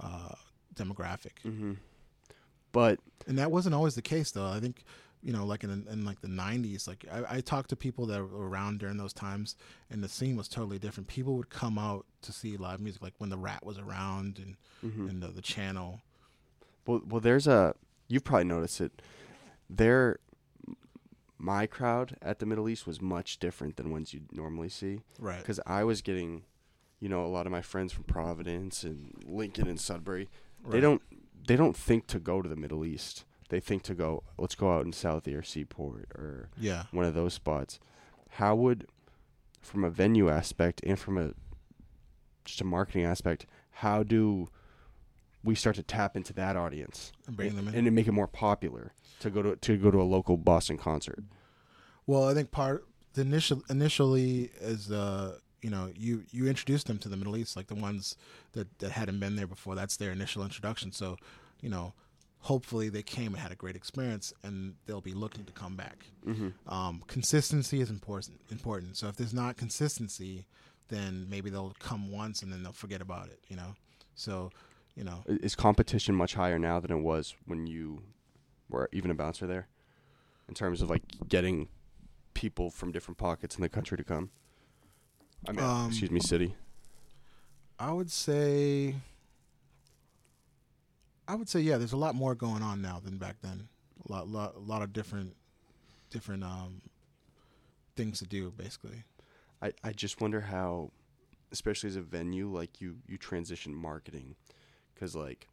uh, 0.00 0.34
demographic. 0.74 1.42
Mm-hmm. 1.44 1.72
But 2.72 2.98
and 3.26 3.38
that 3.38 3.50
wasn't 3.50 3.74
always 3.74 3.94
the 3.94 4.02
case 4.02 4.30
though 4.32 4.46
i 4.48 4.60
think 4.60 4.84
you 5.26 5.32
know 5.32 5.44
like 5.44 5.64
in, 5.64 5.86
in 5.90 6.04
like 6.04 6.20
the 6.20 6.28
90s 6.28 6.86
like 6.86 7.04
I, 7.10 7.36
I 7.36 7.40
talked 7.40 7.70
to 7.70 7.76
people 7.76 8.06
that 8.06 8.22
were 8.22 8.48
around 8.48 8.78
during 8.78 8.96
those 8.96 9.12
times 9.12 9.56
and 9.90 10.02
the 10.02 10.08
scene 10.08 10.36
was 10.36 10.48
totally 10.48 10.78
different 10.78 11.08
people 11.08 11.34
would 11.36 11.50
come 11.50 11.78
out 11.78 12.06
to 12.22 12.32
see 12.32 12.56
live 12.56 12.80
music 12.80 13.02
like 13.02 13.14
when 13.18 13.30
the 13.30 13.36
rat 13.36 13.66
was 13.66 13.76
around 13.78 14.38
and 14.38 14.56
mhm. 14.84 15.10
and 15.10 15.22
the, 15.22 15.28
the 15.28 15.42
channel 15.42 16.00
well, 16.86 17.02
well, 17.06 17.20
there's 17.20 17.46
a 17.46 17.74
you've 18.08 18.24
probably 18.24 18.44
noticed 18.44 18.80
it. 18.80 19.02
There, 19.68 20.18
my 21.38 21.66
crowd 21.66 22.16
at 22.22 22.38
the 22.38 22.46
Middle 22.46 22.68
East 22.68 22.86
was 22.86 23.02
much 23.02 23.38
different 23.38 23.76
than 23.76 23.90
ones 23.90 24.14
you'd 24.14 24.34
normally 24.34 24.68
see. 24.68 25.00
right 25.18 25.38
because 25.38 25.60
I 25.66 25.84
was 25.84 26.00
getting, 26.00 26.44
you 27.00 27.08
know, 27.08 27.24
a 27.24 27.28
lot 27.28 27.46
of 27.46 27.52
my 27.52 27.62
friends 27.62 27.92
from 27.92 28.04
Providence 28.04 28.84
and 28.84 29.12
Lincoln 29.26 29.66
and 29.68 29.80
Sudbury. 29.80 30.28
They 30.68 30.80
don't 30.80 31.02
they 31.46 31.56
don't 31.56 31.76
think 31.76 32.06
to 32.08 32.18
go 32.18 32.40
to 32.40 32.48
the 32.48 32.56
Middle 32.56 32.84
East. 32.84 33.24
They 33.48 33.60
think 33.60 33.82
to 33.84 33.94
go. 33.94 34.22
Let's 34.38 34.54
go 34.54 34.72
out 34.72 34.84
in 34.84 34.92
Southie 34.92 35.38
or 35.38 35.42
Seaport 35.42 36.10
or 36.14 36.48
yeah 36.58 36.84
one 36.90 37.04
of 37.04 37.14
those 37.14 37.34
spots. 37.34 37.78
How 38.30 38.54
would, 38.56 38.86
from 39.60 39.84
a 39.84 39.90
venue 39.90 40.28
aspect 40.28 40.80
and 40.84 40.98
from 40.98 41.16
a 41.18 41.32
just 42.44 42.60
a 42.60 42.64
marketing 42.64 43.04
aspect, 43.04 43.46
how 43.70 44.02
do 44.02 44.48
we 45.44 45.54
start 45.54 45.76
to 45.76 45.82
tap 45.82 46.16
into 46.16 46.32
that 46.32 46.56
audience 46.56 47.12
and 47.26 47.36
bring 47.36 47.54
them 47.54 47.68
in 47.68 47.74
and 47.74 47.84
to 47.84 47.90
make 47.90 48.08
it 48.08 48.12
more 48.12 48.26
popular 48.26 48.92
to 49.20 49.30
go 49.30 49.42
to 49.42 49.56
to 49.56 49.76
go 49.76 49.90
to 49.90 50.00
a 50.00 50.04
local 50.04 50.36
Boston 50.36 50.76
concert? 50.76 51.22
well 52.06 52.28
i 52.28 52.34
think 52.34 52.50
part 52.50 52.86
the 53.14 53.20
initial 53.20 53.62
initially 53.68 54.50
is 54.60 54.90
uh 54.90 55.36
you 55.62 55.70
know 55.70 55.90
you 55.96 56.22
you 56.30 56.46
introduce 56.46 56.84
them 56.84 56.98
to 56.98 57.08
the 57.08 57.16
middle 57.16 57.36
east 57.36 57.56
like 57.56 57.66
the 57.66 57.74
ones 57.74 58.16
that 58.52 58.78
that 58.78 58.92
hadn't 58.92 59.18
been 59.18 59.36
there 59.36 59.46
before 59.46 59.74
that's 59.74 59.96
their 59.96 60.12
initial 60.12 60.42
introduction 60.42 60.92
so 60.92 61.16
you 61.60 61.68
know 61.68 61.92
hopefully 62.50 62.88
they 62.88 63.02
came 63.02 63.30
and 63.34 63.38
had 63.42 63.50
a 63.52 63.56
great 63.56 63.74
experience 63.76 64.32
and 64.44 64.74
they'll 64.86 65.00
be 65.12 65.12
looking 65.24 65.44
to 65.44 65.52
come 65.52 65.74
back 65.76 65.98
Mm-hmm. 66.26 66.48
um, 66.72 67.02
consistency 67.06 67.80
is 67.80 67.90
important. 67.90 68.40
Important. 68.50 68.96
So 68.96 69.08
if 69.08 69.16
there's 69.16 69.34
not 69.34 69.56
consistency, 69.56 70.44
then 70.88 71.26
maybe 71.30 71.50
they'll 71.50 71.74
come 71.78 72.10
once 72.12 72.42
and 72.42 72.52
then 72.52 72.62
they'll 72.62 72.72
forget 72.84 73.00
about 73.00 73.26
it. 73.28 73.40
You 73.48 73.56
know. 73.56 73.74
So, 74.14 74.50
you 74.96 75.04
know, 75.04 75.22
Is 75.26 75.54
competition 75.54 76.14
much 76.14 76.34
higher 76.34 76.58
now 76.58 76.80
than 76.80 76.90
it 76.90 77.00
was 77.00 77.34
when 77.46 77.66
you 77.66 78.02
were 78.68 78.88
even 78.92 79.10
a 79.10 79.14
bouncer 79.14 79.46
there? 79.46 79.66
In 80.48 80.54
terms 80.54 80.80
of 80.82 80.88
like 80.90 81.02
getting 81.28 81.68
people 82.34 82.70
from 82.70 82.92
different 82.92 83.18
pockets 83.18 83.56
in 83.56 83.62
the 83.62 83.68
country 83.68 83.96
to 83.96 84.04
come? 84.04 84.30
I 85.48 85.52
mean, 85.52 85.64
Um, 85.64 85.88
excuse 85.88 86.10
me, 86.10 86.20
city. 86.20 86.54
I 87.78 87.92
would 87.92 88.10
say, 88.10 88.96
I 91.28 91.34
would 91.34 91.48
say, 91.48 91.60
yeah, 91.60 91.76
there's 91.78 91.92
a 91.92 91.96
lot 91.96 92.14
more 92.14 92.34
going 92.34 92.62
on 92.62 92.80
now 92.80 93.00
than 93.02 93.18
back 93.18 93.36
then. 93.42 93.68
A 94.08 94.12
lot, 94.12 94.28
lot, 94.28 94.54
a 94.56 94.60
lot 94.60 94.82
of 94.82 94.92
different, 94.92 95.34
different 96.10 96.44
um, 96.44 96.82
things 97.96 98.18
to 98.20 98.26
do, 98.26 98.52
basically. 98.56 99.02
I, 99.60 99.72
I 99.82 99.92
just 99.92 100.20
wonder 100.20 100.40
how, 100.40 100.92
especially 101.50 101.88
as 101.88 101.96
a 101.96 102.02
venue, 102.02 102.48
like 102.48 102.80
you, 102.80 102.96
you 103.06 103.18
transition 103.18 103.74
marketing. 103.74 104.36
Because, 104.94 105.16
like, 105.16 105.48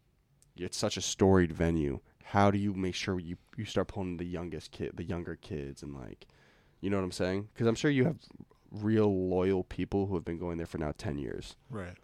it's 0.56 0.78
such 0.78 0.98
a 0.98 1.02
storied 1.02 1.52
venue. 1.52 2.00
How 2.24 2.52
do 2.52 2.58
you 2.58 2.74
make 2.74 2.96
sure 2.96 3.20
you, 3.20 3.38
you 3.58 3.66
start 3.66 3.88
pulling 3.88 4.18
the 4.18 4.26
youngest 4.26 4.72
kid, 4.72 4.92
the 4.96 5.04
younger 5.04 5.36
kids, 5.36 5.82
and, 5.82 5.94
like, 5.96 6.28
you 6.82 6.90
know 6.90 6.98
what 6.98 7.04
I'm 7.04 7.12
saying? 7.12 7.50
Because 7.54 7.68
I'm 7.68 7.76
sure 7.76 7.92
you 7.92 8.06
have 8.06 8.18
real 8.72 9.30
loyal 9.30 9.64
people 9.64 10.08
who 10.08 10.16
have 10.16 10.26
been 10.26 10.38
going 10.38 10.58
there 10.58 10.68
for 10.68 10.78
now 10.78 10.94
10 10.98 11.18
years. 11.18 11.56
Right. 11.70 11.96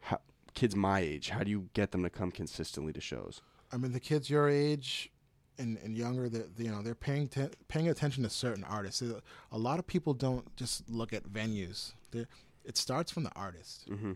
how, 0.00 0.20
kids 0.54 0.76
my 0.76 1.00
age, 1.00 1.30
how 1.30 1.42
do 1.42 1.50
you 1.50 1.68
get 1.74 1.92
them 1.92 2.02
to 2.02 2.10
come 2.10 2.30
consistently 2.30 2.92
to 2.92 3.00
shows? 3.00 3.42
I 3.72 3.76
mean, 3.76 3.92
the 3.92 4.00
kids 4.00 4.28
your 4.28 4.48
age 4.48 5.10
and, 5.58 5.78
and 5.84 5.96
younger, 5.96 6.28
that 6.28 6.50
you 6.58 6.70
know, 6.70 6.82
they're 6.82 6.94
paying 6.94 7.28
te- 7.28 7.50
paying 7.68 7.88
attention 7.88 8.22
to 8.24 8.30
certain 8.30 8.64
artists. 8.64 9.02
A- 9.02 9.58
lot 9.58 9.78
of 9.78 9.86
people 9.86 10.14
don't 10.14 10.54
just 10.56 10.88
look 10.90 11.12
at 11.12 11.24
venues. 11.24 11.92
They're, 12.10 12.26
it 12.64 12.76
starts 12.76 13.10
from 13.12 13.24
the 13.24 13.32
artist. 13.36 13.88
Mm-hmm. 13.90 14.12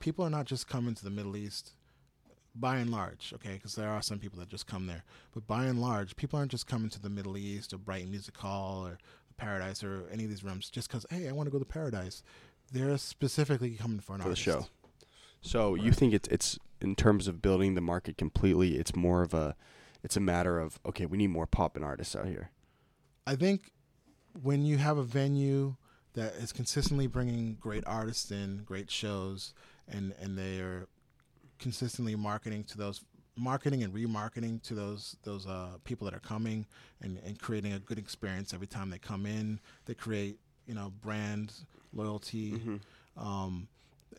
People 0.00 0.24
are 0.24 0.30
not 0.30 0.46
just 0.46 0.68
coming 0.68 0.94
to 0.94 1.04
the 1.04 1.10
Middle 1.10 1.36
East, 1.36 1.72
by 2.54 2.76
and 2.76 2.90
large, 2.90 3.32
okay, 3.34 3.54
because 3.54 3.74
there 3.74 3.88
are 3.88 4.02
some 4.02 4.18
people 4.18 4.38
that 4.38 4.48
just 4.48 4.66
come 4.66 4.86
there. 4.86 5.04
But 5.32 5.46
by 5.46 5.64
and 5.64 5.80
large, 5.80 6.16
people 6.16 6.38
aren't 6.38 6.50
just 6.50 6.66
coming 6.66 6.90
to 6.90 7.00
the 7.00 7.08
Middle 7.08 7.36
East 7.36 7.72
or 7.72 7.78
Brighton 7.78 8.10
Music 8.10 8.36
Hall 8.36 8.86
or 8.86 8.98
Paradise 9.36 9.82
or 9.82 10.04
any 10.12 10.24
of 10.24 10.30
these 10.30 10.44
rooms 10.44 10.68
just 10.68 10.88
because, 10.88 11.06
hey, 11.10 11.28
I 11.28 11.32
want 11.32 11.46
to 11.46 11.50
go 11.50 11.58
to 11.58 11.64
Paradise. 11.64 12.22
They're 12.70 12.98
specifically 12.98 13.70
coming 13.70 14.00
for 14.00 14.14
an 14.14 14.22
For 14.22 14.28
the 14.28 14.36
show. 14.36 14.66
So 15.42 15.74
you 15.74 15.92
think 15.92 16.14
it's 16.14 16.28
it's 16.28 16.58
in 16.80 16.94
terms 16.94 17.28
of 17.28 17.42
building 17.42 17.74
the 17.74 17.80
market 17.80 18.16
completely, 18.16 18.76
it's 18.76 18.94
more 18.96 19.22
of 19.22 19.34
a 19.34 19.56
it's 20.02 20.16
a 20.16 20.20
matter 20.20 20.58
of 20.58 20.78
okay, 20.86 21.06
we 21.06 21.18
need 21.18 21.28
more 21.28 21.46
poppin' 21.46 21.84
artists 21.84 22.16
out 22.16 22.26
here. 22.26 22.50
I 23.26 23.36
think 23.36 23.72
when 24.40 24.64
you 24.64 24.78
have 24.78 24.98
a 24.98 25.02
venue 25.02 25.76
that 26.14 26.34
is 26.34 26.52
consistently 26.52 27.06
bringing 27.06 27.54
great 27.60 27.84
artists 27.86 28.30
in, 28.30 28.62
great 28.64 28.90
shows, 28.90 29.52
and 29.88 30.14
and 30.20 30.38
they 30.38 30.60
are 30.60 30.86
consistently 31.58 32.16
marketing 32.16 32.64
to 32.64 32.78
those 32.78 33.02
marketing 33.36 33.82
and 33.82 33.94
remarketing 33.94 34.62
to 34.62 34.74
those 34.74 35.16
those 35.22 35.46
uh, 35.46 35.70
people 35.84 36.04
that 36.04 36.14
are 36.14 36.20
coming 36.20 36.66
and, 37.00 37.18
and 37.24 37.38
creating 37.40 37.72
a 37.72 37.78
good 37.78 37.98
experience 37.98 38.52
every 38.52 38.66
time 38.66 38.90
they 38.90 38.98
come 38.98 39.26
in. 39.26 39.60
They 39.86 39.94
create 39.94 40.38
you 40.66 40.74
know 40.74 40.92
brand 41.00 41.52
loyalty, 41.92 42.80
um, 43.16 43.68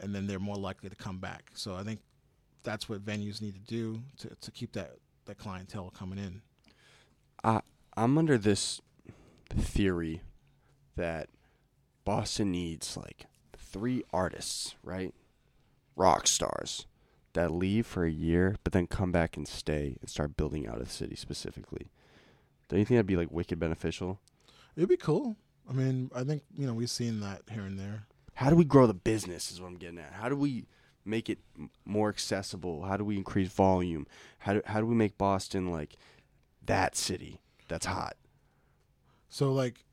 and 0.02 0.14
then 0.14 0.28
they're 0.28 0.40
more 0.40 0.56
likely 0.56 0.90
to 0.90 0.96
come 0.96 1.20
back. 1.20 1.52
So 1.54 1.76
I 1.76 1.84
think 1.84 2.00
that's 2.64 2.88
what 2.88 3.06
venues 3.06 3.42
need 3.42 3.54
to 3.56 3.62
do 3.62 4.02
to, 4.18 4.30
to 4.42 4.52
keep 4.52 4.74
that 4.74 4.96
that 5.26 5.38
clientele 5.38 5.92
coming 5.98 6.20
in. 6.20 6.42
I 7.44 7.62
I'm 7.96 8.18
under 8.18 8.38
this 8.38 8.82
theory 9.50 10.22
that 10.96 11.30
Boston 12.06 12.52
needs 12.52 12.98
like 12.98 13.26
three 13.58 14.04
artists, 14.12 14.76
right? 14.84 15.14
Rock 15.96 16.28
stars 16.28 16.88
that 17.34 17.52
leave 17.52 17.86
for 17.86 18.06
a 18.06 18.12
year 18.12 18.58
but 18.64 18.74
then 18.74 18.88
come 18.88 19.12
back 19.12 19.36
and 19.38 19.48
stay 19.48 19.98
and 20.02 20.10
start 20.10 20.38
building 20.38 20.68
out 20.68 20.82
a 20.82 20.86
city 20.86 21.16
specifically. 21.16 21.92
Don't 22.70 22.80
you 22.80 22.86
think 22.86 22.98
that'd 22.98 23.06
be 23.06 23.18
like 23.18 23.32
wicked 23.32 23.60
beneficial? 23.60 24.20
It'd 24.76 24.90
be 24.90 24.98
cool. 24.98 25.36
I 25.70 25.74
mean, 25.74 26.10
I 26.16 26.24
think 26.24 26.44
you 26.58 26.66
know 26.66 26.74
we've 26.74 26.90
seen 26.90 27.20
that 27.22 27.44
here 27.52 27.64
and 27.64 27.80
there. 27.80 28.06
How 28.36 28.50
do 28.50 28.56
we 28.56 28.66
grow 28.66 28.88
the 28.88 28.94
business 28.94 29.52
is 29.52 29.62
what 29.62 29.68
I'm 29.68 29.78
getting 29.78 30.00
at. 30.00 30.14
How 30.14 30.30
do 30.30 30.36
we 30.36 30.66
make 31.06 31.30
it 31.30 31.40
more 31.86 32.10
accessible? 32.10 32.84
How 32.84 32.98
do 32.98 33.06
we 33.06 33.18
increase 33.18 33.50
volume? 33.50 34.08
How 34.40 34.54
do, 34.54 34.62
how 34.66 34.80
do 34.80 34.86
we 34.86 34.96
make 34.96 35.18
Boston 35.18 35.72
like 35.72 35.98
that 36.66 36.96
city 36.96 37.42
that's 37.68 37.86
hot? 37.86 38.16
So 39.30 39.52
like, 39.52 39.84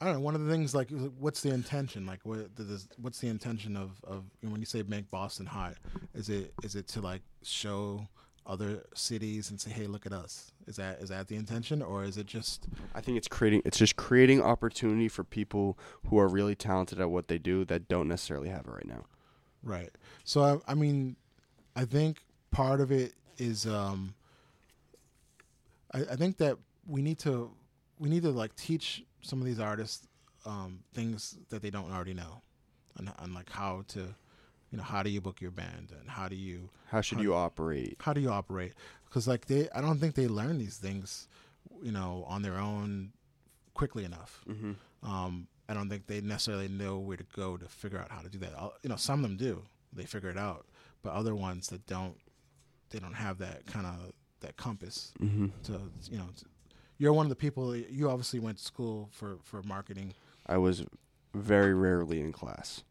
I 0.00 0.06
don't 0.06 0.14
know. 0.14 0.20
One 0.20 0.34
of 0.34 0.44
the 0.44 0.50
things 0.50 0.74
like, 0.74 0.88
what's 1.18 1.42
the 1.42 1.50
intention? 1.50 2.06
Like, 2.06 2.20
what's 2.24 3.18
the 3.20 3.28
intention 3.28 3.76
of 3.76 4.02
of 4.04 4.24
when 4.40 4.60
you 4.60 4.66
say 4.66 4.82
make 4.82 5.10
Boston 5.10 5.44
hot? 5.44 5.74
Is 6.14 6.30
it 6.30 6.54
is 6.62 6.74
it 6.74 6.88
to 6.88 7.00
like 7.02 7.20
show 7.42 8.08
other 8.50 8.84
cities 8.94 9.50
and 9.50 9.60
say, 9.60 9.70
hey, 9.70 9.86
look 9.86 10.06
at 10.06 10.12
us? 10.12 10.52
Is 10.66 10.76
that 10.76 11.00
is 11.00 11.08
that 11.10 11.28
the 11.28 11.36
intention, 11.36 11.82
or 11.82 12.04
is 12.04 12.16
it 12.16 12.26
just 12.26 12.66
I 12.94 13.00
think 13.00 13.16
it's 13.16 13.28
creating 13.28 13.62
it's 13.64 13.78
just 13.78 13.96
creating 13.96 14.42
opportunity 14.42 15.08
for 15.08 15.24
people 15.24 15.78
who 16.08 16.18
are 16.18 16.28
really 16.28 16.56
talented 16.56 17.00
at 17.00 17.10
what 17.10 17.28
they 17.28 17.38
do 17.38 17.64
that 17.66 17.88
don't 17.88 18.08
necessarily 18.08 18.48
have 18.48 18.66
it 18.66 18.72
right 18.72 18.86
now. 18.86 19.04
Right. 19.62 19.90
So 20.24 20.42
I, 20.42 20.72
I 20.72 20.74
mean, 20.74 21.16
I 21.76 21.84
think 21.84 22.24
part 22.50 22.80
of 22.80 22.90
it 22.90 23.14
is 23.38 23.66
um, 23.66 24.14
I, 25.94 26.00
I 26.00 26.16
think 26.16 26.38
that 26.38 26.56
we 26.86 27.02
need 27.02 27.18
to 27.20 27.50
we 27.98 28.08
need 28.08 28.22
to 28.24 28.30
like 28.30 28.56
teach 28.56 29.04
some 29.22 29.40
of 29.40 29.46
these 29.46 29.60
artists 29.60 30.08
um, 30.46 30.80
things 30.94 31.36
that 31.50 31.62
they 31.62 31.70
don't 31.70 31.92
already 31.92 32.14
know, 32.14 32.42
and, 32.96 33.12
and 33.18 33.34
like 33.34 33.50
how 33.50 33.84
to, 33.88 34.14
you 34.70 34.78
know, 34.78 34.84
how 34.84 35.02
do 35.02 35.10
you 35.10 35.20
book 35.20 35.40
your 35.40 35.50
band 35.50 35.92
and 35.98 36.08
how 36.08 36.28
do 36.28 36.36
you 36.36 36.70
How 36.90 37.00
should 37.00 37.18
How- 37.18 37.22
you 37.22 37.34
operate? 37.34 37.96
how 38.00 38.12
do 38.12 38.20
you 38.20 38.30
operate? 38.30 38.72
Because 39.04 39.26
like 39.26 39.46
they, 39.46 39.68
I 39.74 39.80
don't 39.80 39.98
think 39.98 40.14
they 40.14 40.28
learn 40.28 40.58
these 40.58 40.76
things, 40.78 41.28
you 41.82 41.92
know, 41.92 42.24
on 42.28 42.42
their 42.42 42.56
own 42.56 43.12
quickly 43.74 44.04
enough. 44.04 44.44
Mm-hmm. 44.48 44.72
Um, 45.10 45.48
I 45.68 45.74
don't 45.74 45.88
think 45.88 46.06
they 46.06 46.20
necessarily 46.20 46.68
know 46.68 46.98
where 46.98 47.16
to 47.16 47.24
go 47.34 47.56
to 47.56 47.66
figure 47.66 47.98
out 47.98 48.10
how 48.10 48.20
to 48.22 48.28
do 48.28 48.38
that. 48.38 48.52
I'll- 48.56 48.74
You 48.82 48.90
know, 48.90 48.96
some 48.96 49.18
of 49.20 49.22
them 49.22 49.36
do; 49.36 49.62
they 49.92 50.04
figure 50.04 50.30
it 50.30 50.38
out. 50.38 50.66
But 51.02 51.14
other 51.14 51.34
ones 51.34 51.68
that 51.68 51.86
don't, 51.86 52.16
they 52.90 52.98
don't 52.98 53.14
have 53.14 53.38
that 53.38 53.66
kind 53.66 53.86
of 53.86 54.12
that 54.40 54.56
compass 54.56 55.12
Mm-hmm. 55.20 55.46
to, 55.64 55.72
you 56.10 56.18
know. 56.18 56.28
To, 56.38 56.44
you're 56.98 57.12
one 57.12 57.24
of 57.26 57.30
the 57.30 57.36
people. 57.36 57.74
You 57.74 58.10
obviously 58.10 58.38
went 58.40 58.58
to 58.58 58.64
school 58.64 59.08
for 59.12 59.38
for 59.42 59.62
marketing. 59.62 60.14
I 60.46 60.58
was 60.58 60.84
very 61.34 61.72
rarely 61.74 62.20
in 62.20 62.30
class. 62.32 62.82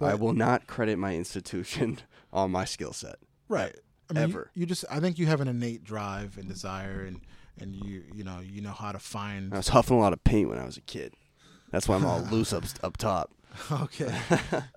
I 0.00 0.14
will 0.14 0.32
not 0.34 0.66
credit 0.66 0.98
my 0.98 1.14
institution 1.14 1.98
on 2.32 2.50
my 2.50 2.64
skill 2.64 2.92
set. 2.92 3.16
Right. 3.48 3.74
I 4.10 4.12
mean, 4.12 4.22
you- 4.28 4.34
Ever. 4.34 4.50
You, 4.54 4.66
just, 4.66 4.84
I 4.90 5.00
think 5.00 5.18
you 5.18 5.26
have 5.26 5.40
an 5.40 5.48
innate 5.48 5.82
drive 5.84 6.36
and 6.38 6.48
desire, 6.48 7.04
and 7.04 7.20
and 7.58 7.74
you, 7.74 8.02
you 8.14 8.22
know, 8.22 8.40
you 8.40 8.60
know 8.60 8.72
how 8.72 8.92
to 8.92 8.98
find. 8.98 9.52
I 9.54 9.56
was 9.56 9.68
huffing 9.68 9.96
a 9.96 10.00
lot 10.00 10.12
of 10.12 10.22
paint 10.24 10.48
when 10.50 10.58
I 10.58 10.66
was 10.66 10.76
a 10.76 10.82
kid. 10.82 11.14
That's 11.70 11.88
why 11.88 11.96
I'm 11.96 12.04
all 12.04 12.20
loose 12.30 12.52
up 12.52 12.64
up 12.82 12.96
top. 12.98 13.32
Okay. 13.72 14.14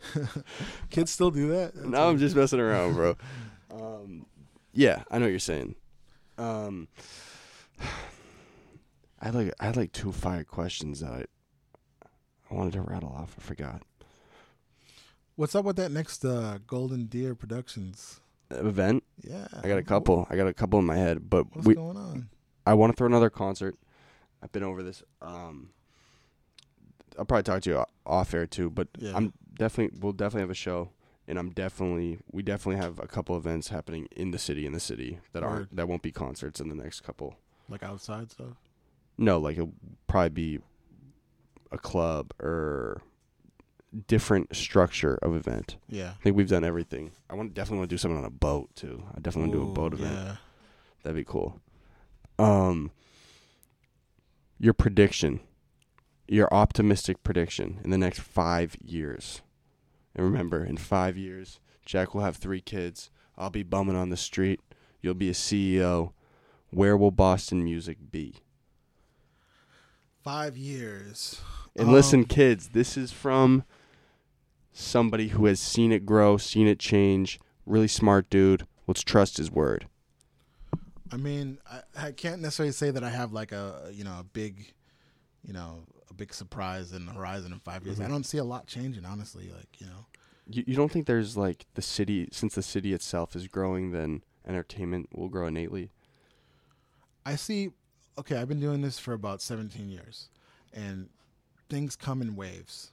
Kids 0.90 1.12
still 1.12 1.32
do 1.32 1.50
that. 1.50 1.76
That's 1.76 1.88
now 1.88 2.08
I'm 2.10 2.18
just 2.18 2.36
messing 2.36 2.60
around, 2.62 2.94
bro. 2.94 3.18
Um, 3.70 4.26
yeah, 4.74 5.04
I 5.12 5.20
know 5.20 5.26
what 5.26 5.32
you're 5.32 5.40
saying. 5.40 5.76
Um, 6.38 6.88
I 9.20 9.26
had 9.26 9.36
like 9.36 9.54
I 9.60 9.66
had 9.66 9.78
like 9.78 9.92
two 9.92 10.12
fire 10.12 10.44
questions 10.46 11.02
that 11.02 11.12
I 11.12 11.26
I 12.50 12.54
wanted 12.56 12.74
to 12.74 12.82
rattle 12.82 13.10
off. 13.10 13.36
I 13.38 13.42
forgot. 13.42 13.82
What's 15.40 15.56
up 15.56 15.64
with 15.64 15.78
that 15.78 15.94
next 15.94 16.26
uh, 16.26 16.58
Golden 16.68 17.06
Deer 17.06 17.34
Productions? 17.34 18.20
Event. 18.52 19.06
Yeah, 19.22 19.48
I 19.64 19.70
got 19.70 19.78
a 19.78 19.84
couple. 19.84 20.28
I 20.30 20.36
got 20.36 20.48
a 20.48 20.54
couple 20.54 20.80
in 20.80 20.86
my 20.86 20.98
head, 20.98 21.30
but 21.30 21.46
What's 21.56 21.66
we 21.66 21.76
going 21.76 21.96
on? 21.96 22.28
I 22.66 22.74
want 22.74 22.92
to 22.92 22.98
throw 22.98 23.08
another 23.08 23.30
concert. 23.30 23.78
I've 24.44 24.52
been 24.52 24.64
over 24.64 24.84
this. 24.84 25.02
Um, 25.22 25.70
I'll 27.18 27.24
probably 27.24 27.44
talk 27.44 27.62
to 27.62 27.70
you 27.70 27.86
off 28.06 28.34
air 28.34 28.46
too, 28.48 28.70
but 28.70 28.90
Yeah. 28.98 29.14
I'm 29.16 29.32
definitely 29.58 29.98
we'll 30.02 30.12
definitely 30.12 30.42
have 30.42 30.50
a 30.50 30.56
show, 30.56 30.90
and 31.26 31.40
I'm 31.40 31.52
definitely 31.52 32.20
we 32.30 32.44
definitely 32.44 32.82
have 32.82 33.00
a 33.00 33.08
couple 33.08 33.38
events 33.38 33.70
happening 33.70 34.10
in 34.14 34.32
the 34.32 34.40
city 34.40 34.66
in 34.66 34.74
the 34.74 34.80
city 34.82 35.20
that 35.32 35.44
Word. 35.44 35.48
aren't 35.50 35.76
that 35.78 35.88
won't 35.88 36.02
be 36.02 36.12
concerts 36.12 36.60
in 36.60 36.68
the 36.68 36.76
next 36.76 37.00
couple. 37.00 37.38
Like 37.70 37.82
outside 37.82 38.30
stuff. 38.30 38.58
No, 39.18 39.38
like 39.40 39.56
it'll 39.56 39.72
probably 40.06 40.32
be 40.32 40.60
a 41.72 41.78
club 41.78 42.34
or 42.42 43.02
different 44.08 44.56
structure 44.56 45.16
of 45.22 45.36
event. 45.36 45.78
Yeah. 45.88 46.12
I 46.20 46.24
think 46.24 46.36
we've 46.36 46.50
done 46.50 46.64
everything. 46.64 47.12
I 47.30 47.36
want 47.36 47.54
definitely 47.54 47.80
want 47.80 47.90
to 47.90 47.94
do 47.94 47.98
something 47.98 48.18
on 48.18 48.26
a 48.26 48.30
boat 48.30 48.70
too. 48.76 49.04
I 49.16 49.20
definitely 49.20 49.50
want 49.50 49.52
to 49.54 49.58
do 49.66 49.70
a 49.72 49.74
boat 49.74 49.94
event. 49.94 50.16
Yeah. 50.16 50.36
That'd 51.04 51.16
be 51.16 51.24
cool. 51.24 51.60
Um, 52.38 52.92
your 54.60 54.74
prediction, 54.74 55.40
your 56.28 56.54
optimistic 56.54 57.24
prediction 57.24 57.80
in 57.84 57.90
the 57.90 57.98
next 57.98 58.20
five 58.20 58.76
years. 58.84 59.42
And 60.16 60.26
remember, 60.26 60.64
in 60.64 60.78
five 60.78 61.18
years, 61.18 61.60
Jack 61.86 62.14
will 62.14 62.22
have 62.22 62.38
three 62.38 62.62
kids. 62.62 63.10
I'll 63.38 63.50
be 63.50 63.64
bumming 63.64 63.96
on 63.96 64.10
the 64.10 64.18
street. 64.18 64.60
You'll 65.02 65.14
be 65.14 65.30
a 65.30 65.34
CEO. 65.34 66.12
Where 66.72 66.98
will 66.98 67.12
Boston 67.12 67.64
music 67.64 67.98
be? 68.12 68.36
Five 70.24 70.58
years. 70.58 71.42
And 71.76 71.92
listen, 71.92 72.22
Um, 72.22 72.26
kids, 72.26 72.70
this 72.70 72.98
is 72.98 73.12
from 73.12 73.64
somebody 74.80 75.30
who 75.30 75.46
has 75.46 75.60
seen 75.60 75.92
it 75.92 76.06
grow, 76.06 76.38
seen 76.38 76.68
it 76.68 76.80
change. 76.80 77.40
Really 77.66 77.88
smart 77.88 78.30
dude. 78.30 78.66
Let's 78.88 79.04
trust 79.04 79.38
his 79.38 79.52
word. 79.52 79.88
I 81.12 81.18
mean, 81.18 81.58
I, 81.70 81.82
I 82.08 82.12
can't 82.12 82.42
necessarily 82.42 82.72
say 82.72 82.92
that 82.92 83.04
I 83.04 83.10
have 83.10 83.32
like 83.34 83.52
a 83.52 83.90
you 83.92 84.04
know 84.04 84.18
a 84.20 84.24
big, 84.24 84.74
you 85.46 85.54
know, 85.54 85.84
a 86.10 86.14
big 86.14 86.34
surprise 86.34 86.94
in 86.94 87.06
the 87.06 87.12
horizon 87.14 87.52
in 87.54 87.60
5 87.60 87.86
years. 87.86 88.00
I 88.00 88.06
Mhm. 88.06 88.10
don't 88.10 88.26
see 88.26 88.38
a 88.38 88.44
lot 88.44 88.68
changing, 88.68 89.06
honestly. 89.06 89.52
Like 89.56 89.80
you 89.80 89.88
know, 89.88 90.06
You, 90.48 90.64
you 90.68 90.76
don't 90.76 90.92
think 90.92 91.06
there's 91.08 91.36
like 91.38 91.66
the 91.76 91.82
city, 91.82 92.28
since 92.32 92.56
the 92.56 92.64
city 92.64 92.94
itself 92.94 93.36
is 93.36 93.48
growing, 93.48 93.92
then 93.92 94.24
entertainment 94.48 95.10
will 95.16 95.30
grow 95.30 95.48
innately? 95.48 95.92
I 97.26 97.36
see. 97.36 97.72
Okay, 98.18 98.36
I've 98.38 98.48
been 98.48 98.60
doing 98.60 98.82
this 98.82 99.00
for 99.00 99.14
about 99.14 99.42
17 99.42 99.90
years, 99.90 100.30
and 100.74 101.10
things 101.70 101.96
come 101.96 102.22
in 102.22 102.36
waves. 102.36 102.92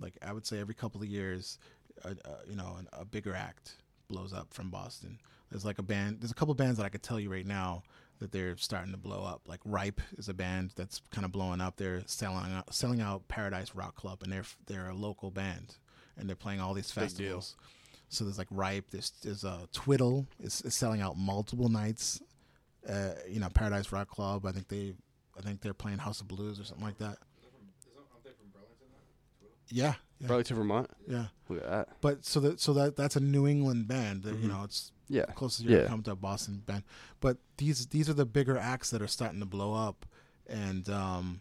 Like 0.00 0.14
I 0.26 0.32
would 0.32 0.46
say, 0.46 0.60
every 0.60 0.74
couple 0.74 1.00
of 1.00 1.08
years, 1.08 1.58
uh, 2.04 2.10
uh, 2.24 2.30
you 2.48 2.56
know, 2.56 2.76
an, 2.78 2.88
a 2.92 3.04
bigger 3.04 3.34
act 3.34 3.76
blows 4.08 4.32
up 4.32 4.52
from 4.52 4.70
Boston. 4.70 5.18
There's 5.50 5.64
like 5.64 5.78
a 5.78 5.82
band. 5.82 6.20
There's 6.20 6.30
a 6.30 6.34
couple 6.34 6.54
bands 6.54 6.78
that 6.78 6.84
I 6.84 6.88
could 6.88 7.02
tell 7.02 7.20
you 7.20 7.30
right 7.30 7.46
now 7.46 7.82
that 8.18 8.32
they're 8.32 8.56
starting 8.56 8.92
to 8.92 8.98
blow 8.98 9.24
up. 9.24 9.42
Like 9.46 9.60
Ripe 9.64 10.00
is 10.18 10.28
a 10.28 10.34
band 10.34 10.72
that's 10.76 11.00
kind 11.10 11.24
of 11.24 11.32
blowing 11.32 11.60
up. 11.60 11.76
They're 11.76 12.02
selling 12.06 12.52
out, 12.52 12.74
selling 12.74 13.00
out 13.00 13.28
Paradise 13.28 13.74
Rock 13.74 13.94
Club, 13.94 14.22
and 14.22 14.32
they're 14.32 14.44
they're 14.66 14.88
a 14.90 14.94
local 14.94 15.30
band, 15.30 15.76
and 16.16 16.28
they're 16.28 16.36
playing 16.36 16.60
all 16.60 16.74
these 16.74 16.90
festivals. 16.90 17.56
So 18.08 18.24
there's 18.24 18.38
like 18.38 18.48
Ripe. 18.50 18.86
There's 18.90 19.12
there's 19.22 19.44
uh, 19.44 19.66
Twiddle 19.72 20.26
is, 20.42 20.62
is 20.62 20.74
selling 20.74 21.00
out 21.00 21.16
multiple 21.16 21.68
nights. 21.68 22.20
Uh, 22.88 23.10
you 23.28 23.40
know, 23.40 23.48
Paradise 23.48 23.90
Rock 23.92 24.08
Club. 24.08 24.46
I 24.46 24.52
think 24.52 24.68
they, 24.68 24.94
I 25.36 25.42
think 25.42 25.60
they're 25.60 25.74
playing 25.74 25.98
House 25.98 26.20
of 26.20 26.28
Blues 26.28 26.60
or 26.60 26.64
something 26.64 26.86
like 26.86 26.98
that. 26.98 27.18
Yeah, 29.68 29.94
yeah, 30.20 30.28
Burlington, 30.28 30.56
Vermont. 30.56 30.90
yeah. 31.08 31.26
Look 31.48 31.62
at 31.62 31.68
that. 31.70 31.88
But 32.00 32.24
so 32.24 32.40
that 32.40 32.60
so 32.60 32.72
that 32.74 32.96
that's 32.96 33.16
a 33.16 33.20
New 33.20 33.46
England 33.46 33.88
band. 33.88 34.22
That, 34.22 34.34
You 34.34 34.48
Mhm. 34.48 34.48
know, 34.48 34.62
it's 34.64 34.92
Yeah. 35.08 35.24
closest 35.34 35.64
you 35.64 35.76
Yeah. 35.76 35.86
come 35.86 36.02
to 36.04 36.12
a 36.12 36.16
Boston 36.16 36.62
band. 36.66 36.84
But 37.20 37.38
these 37.58 37.86
these 37.88 38.08
are 38.08 38.14
the 38.14 38.26
bigger 38.26 38.56
acts 38.56 38.90
that 38.90 39.00
are 39.02 39.06
starting 39.08 39.40
to 39.40 39.46
blow 39.46 39.74
up, 39.74 40.06
and 40.46 40.88
um, 40.88 41.40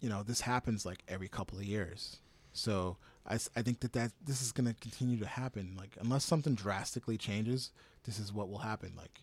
you 0.00 0.08
know 0.08 0.22
this 0.22 0.42
happens 0.42 0.84
like 0.86 1.02
every 1.08 1.28
couple 1.28 1.58
of 1.58 1.64
years. 1.64 2.18
So 2.52 2.96
I, 3.26 3.34
I 3.34 3.62
think 3.62 3.80
that, 3.80 3.92
that 3.92 4.12
this 4.24 4.40
is 4.40 4.52
going 4.52 4.66
to 4.66 4.74
continue 4.74 5.18
to 5.18 5.26
happen. 5.26 5.74
Like 5.76 5.96
unless 6.00 6.24
something 6.24 6.54
drastically 6.54 7.18
changes, 7.18 7.70
this 8.04 8.18
is 8.18 8.32
what 8.32 8.48
will 8.48 8.58
happen. 8.58 8.92
Like 8.96 9.22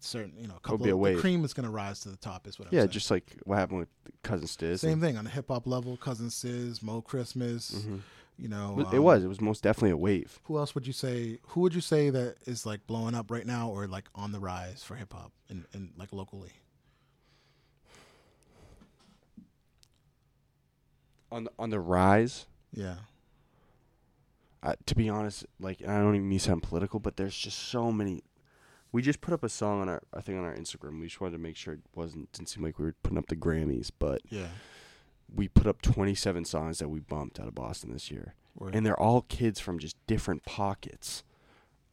certain, 0.00 0.32
you 0.40 0.46
know, 0.48 0.54
a 0.56 0.60
couple 0.60 0.78
be 0.84 0.90
a 0.90 0.96
of, 0.96 1.14
the 1.16 1.20
cream 1.20 1.44
is 1.44 1.52
going 1.52 1.64
to 1.64 1.70
rise 1.70 2.00
to 2.00 2.08
the 2.08 2.16
top. 2.16 2.46
Is 2.46 2.58
what 2.58 2.68
I'm 2.68 2.74
Yeah, 2.74 2.80
saying. 2.82 2.90
just 2.90 3.10
like 3.10 3.36
what 3.44 3.56
happened 3.58 3.80
with 3.80 3.88
Cousin 4.22 4.46
Stizz. 4.46 4.78
same 4.80 5.00
thing 5.00 5.16
on 5.16 5.24
the 5.24 5.30
hip 5.30 5.48
hop 5.48 5.66
level. 5.66 5.96
Cousin 5.96 6.28
Stizz, 6.28 6.82
Mo 6.82 7.00
Christmas. 7.02 7.72
Mhm. 7.72 8.00
You 8.40 8.46
know, 8.48 8.70
It 8.72 8.76
was- 8.76 8.92
it 8.92 8.98
um, 8.98 9.02
was. 9.04 9.24
It 9.24 9.28
was 9.28 9.40
most 9.40 9.62
definitely 9.64 9.90
a 9.90 9.96
wave. 9.96 10.38
Who 10.44 10.58
else 10.58 10.74
would 10.76 10.86
you 10.86 10.92
say? 10.92 11.40
Who 11.48 11.60
would 11.62 11.74
you 11.74 11.80
say 11.80 12.10
that 12.10 12.36
is 12.46 12.64
like 12.64 12.86
blowing 12.86 13.14
up 13.16 13.30
right 13.32 13.44
now, 13.46 13.68
or 13.68 13.88
like 13.88 14.04
on 14.14 14.30
the 14.30 14.38
rise 14.38 14.84
for 14.84 14.94
hip 14.94 15.12
hop 15.12 15.32
and, 15.48 15.64
and 15.72 15.90
like 15.96 16.12
locally? 16.12 16.52
On 21.30 21.44
the, 21.44 21.50
on 21.58 21.70
the 21.70 21.80
rise. 21.80 22.46
Yeah, 22.72 22.96
Uh, 24.62 24.74
to 24.86 24.94
be 24.94 25.08
honest, 25.08 25.46
like 25.60 25.80
I 25.82 25.98
don't 25.98 26.14
even 26.14 26.28
mean 26.28 26.38
to 26.38 26.44
sound 26.44 26.62
political, 26.62 27.00
but 27.00 27.16
there's 27.16 27.36
just 27.36 27.58
so 27.58 27.90
many. 27.92 28.22
We 28.98 29.02
just 29.02 29.20
put 29.20 29.32
up 29.32 29.44
a 29.44 29.48
song 29.48 29.80
on 29.80 29.88
our, 29.88 30.02
I 30.12 30.20
think 30.22 30.38
on 30.38 30.44
our 30.44 30.56
Instagram. 30.56 30.98
We 30.98 31.06
just 31.06 31.20
wanted 31.20 31.34
to 31.34 31.38
make 31.38 31.54
sure 31.54 31.74
it 31.74 31.80
wasn't 31.94 32.32
didn't 32.32 32.48
seem 32.48 32.64
like 32.64 32.80
we 32.80 32.86
were 32.86 32.96
putting 33.04 33.16
up 33.16 33.28
the 33.28 33.36
Grammys, 33.36 33.92
but 33.96 34.22
yeah. 34.28 34.48
we 35.32 35.46
put 35.46 35.68
up 35.68 35.82
27 35.82 36.44
songs 36.44 36.80
that 36.80 36.88
we 36.88 36.98
bumped 36.98 37.38
out 37.38 37.46
of 37.46 37.54
Boston 37.54 37.92
this 37.92 38.10
year, 38.10 38.34
Word. 38.56 38.74
and 38.74 38.84
they're 38.84 38.98
all 38.98 39.20
kids 39.28 39.60
from 39.60 39.78
just 39.78 39.94
different 40.08 40.44
pockets, 40.44 41.22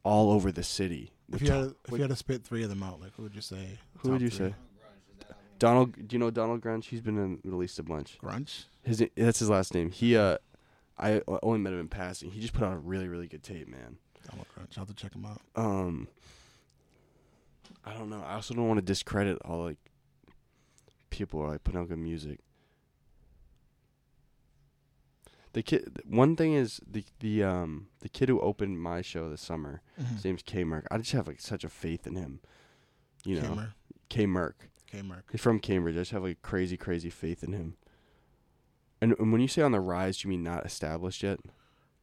all 0.02 0.32
over 0.32 0.52
the 0.52 0.64
city. 0.64 1.12
if 1.32 1.44
you 1.44 1.52
had 1.52 1.62
to, 1.62 1.76
if 1.86 1.92
you 1.92 2.02
had 2.02 2.10
to 2.10 2.16
spit 2.16 2.44
three 2.44 2.64
of 2.64 2.70
them 2.70 2.82
out, 2.82 3.00
like 3.00 3.14
who 3.14 3.22
would 3.22 3.36
you 3.36 3.42
say? 3.42 3.78
Who 4.00 4.10
would 4.10 4.22
you 4.22 4.32
three? 4.32 4.48
say? 4.48 4.56
Donald, 5.60 6.08
do 6.08 6.16
you 6.16 6.18
know 6.18 6.32
Donald 6.32 6.60
Grunge? 6.62 6.86
He's 6.86 7.02
been 7.02 7.20
in 7.20 7.40
the 7.44 7.48
Middle 7.48 7.62
a 7.62 7.84
bunch. 7.84 8.18
Grunge. 8.18 8.64
His 8.82 9.06
that's 9.16 9.38
his 9.38 9.50
last 9.52 9.76
name. 9.76 9.92
He 9.92 10.18
uh, 10.18 10.40
I 10.98 11.22
only 11.44 11.60
met 11.60 11.74
him 11.74 11.82
in 11.82 11.88
passing. 11.88 12.32
He 12.32 12.42
just 12.42 12.54
put 12.54 12.64
out 12.64 12.74
a 12.74 12.78
really 12.78 13.08
really 13.08 13.28
good 13.28 13.44
tape, 13.44 13.68
man. 13.68 13.98
Donald 14.28 14.48
Grunge. 14.58 14.76
I'll 14.76 14.86
have 14.86 14.88
to 14.88 14.96
check 14.96 15.14
him 15.14 15.24
out. 15.28 15.42
Um, 15.56 16.08
I 17.86 17.94
don't 17.94 18.10
know. 18.10 18.24
I 18.26 18.34
also 18.34 18.54
don't 18.54 18.68
want 18.68 18.80
to 18.80 18.86
discredit 18.86 19.38
all 19.46 19.64
like 19.64 19.78
people 21.10 21.40
who 21.40 21.46
are 21.46 21.52
like 21.52 21.64
putting 21.64 21.80
out 21.80 21.90
good 21.90 22.00
music. 22.00 22.40
The 25.54 25.64
kid. 25.64 26.02
One 26.06 26.36
thing 26.36 26.54
is 26.54 26.82
the 26.86 27.06
the 27.20 27.44
um 27.44 27.88
the 28.02 28.10
kid 28.10 28.28
who 28.28 28.42
opened 28.42 28.82
my 28.82 29.02
show 29.02 29.30
this 29.30 29.42
summer. 29.42 29.82
Mm-hmm. 30.02 30.16
His 30.16 30.26
name's 30.26 30.44
K 30.44 30.64
Merck. 30.66 30.86
I 30.92 30.98
just 30.98 31.12
have 31.14 31.28
like 31.28 31.40
such 31.40 31.64
a 31.64 31.70
faith 31.70 32.06
in 32.08 32.16
him. 32.16 32.42
You 33.24 33.42
know, 33.42 33.68
K 34.10 34.26
Merck. 34.26 34.54
K 34.92 35.02
Merck. 35.02 35.24
He's 35.32 35.42
from 35.42 35.60
Cambridge. 35.60 35.96
I 35.96 36.00
just 36.00 36.12
have 36.12 36.24
like 36.24 36.42
crazy, 36.42 36.78
crazy 36.78 37.10
faith 37.10 37.44
in 37.44 37.54
him. 37.54 37.78
And, 39.02 39.14
and 39.20 39.32
when 39.32 39.42
you 39.42 39.48
say 39.48 39.62
on 39.62 39.72
the 39.72 39.80
rise, 39.80 40.18
do 40.18 40.28
you 40.28 40.30
mean 40.30 40.44
not 40.44 40.66
established 40.66 41.22
yet? 41.22 41.40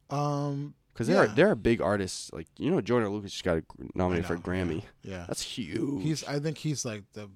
Um, 0.09 0.75
Because 0.93 1.07
there 1.07 1.17
are 1.17 1.25
Yeah. 1.25 1.33
there 1.33 1.49
are 1.49 1.55
big 1.55 1.81
artists 1.81 2.31
like 2.33 2.47
you 2.57 2.69
know 2.69 2.79
Joyner 2.81 3.09
Lucas 3.09 3.31
just 3.31 3.43
got 3.43 3.63
nominated 3.95 4.27
for 4.27 4.35
a 4.35 4.37
Grammy. 4.39 4.83
yeah. 5.01 5.25
That's 5.27 5.41
huge. 5.41 6.03
He's. 6.03 6.23
I 6.25 6.39
think 6.39 6.57
he's 6.59 6.85
like 6.85 7.03
the 7.13 7.29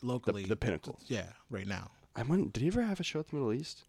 the, 0.00 0.06
locally. 0.06 0.44
the 0.44 0.56
pinnacle. 0.56 0.98
yeah, 1.06 1.26
right 1.50 1.66
now. 1.66 1.90
I 2.16 2.22
went. 2.22 2.52
Did 2.52 2.60
he 2.62 2.68
ever 2.68 2.82
have 2.82 3.00
a 3.00 3.04
show 3.04 3.20
at 3.20 3.28
the 3.28 3.36
Middle 3.36 3.52
East? 3.52 3.84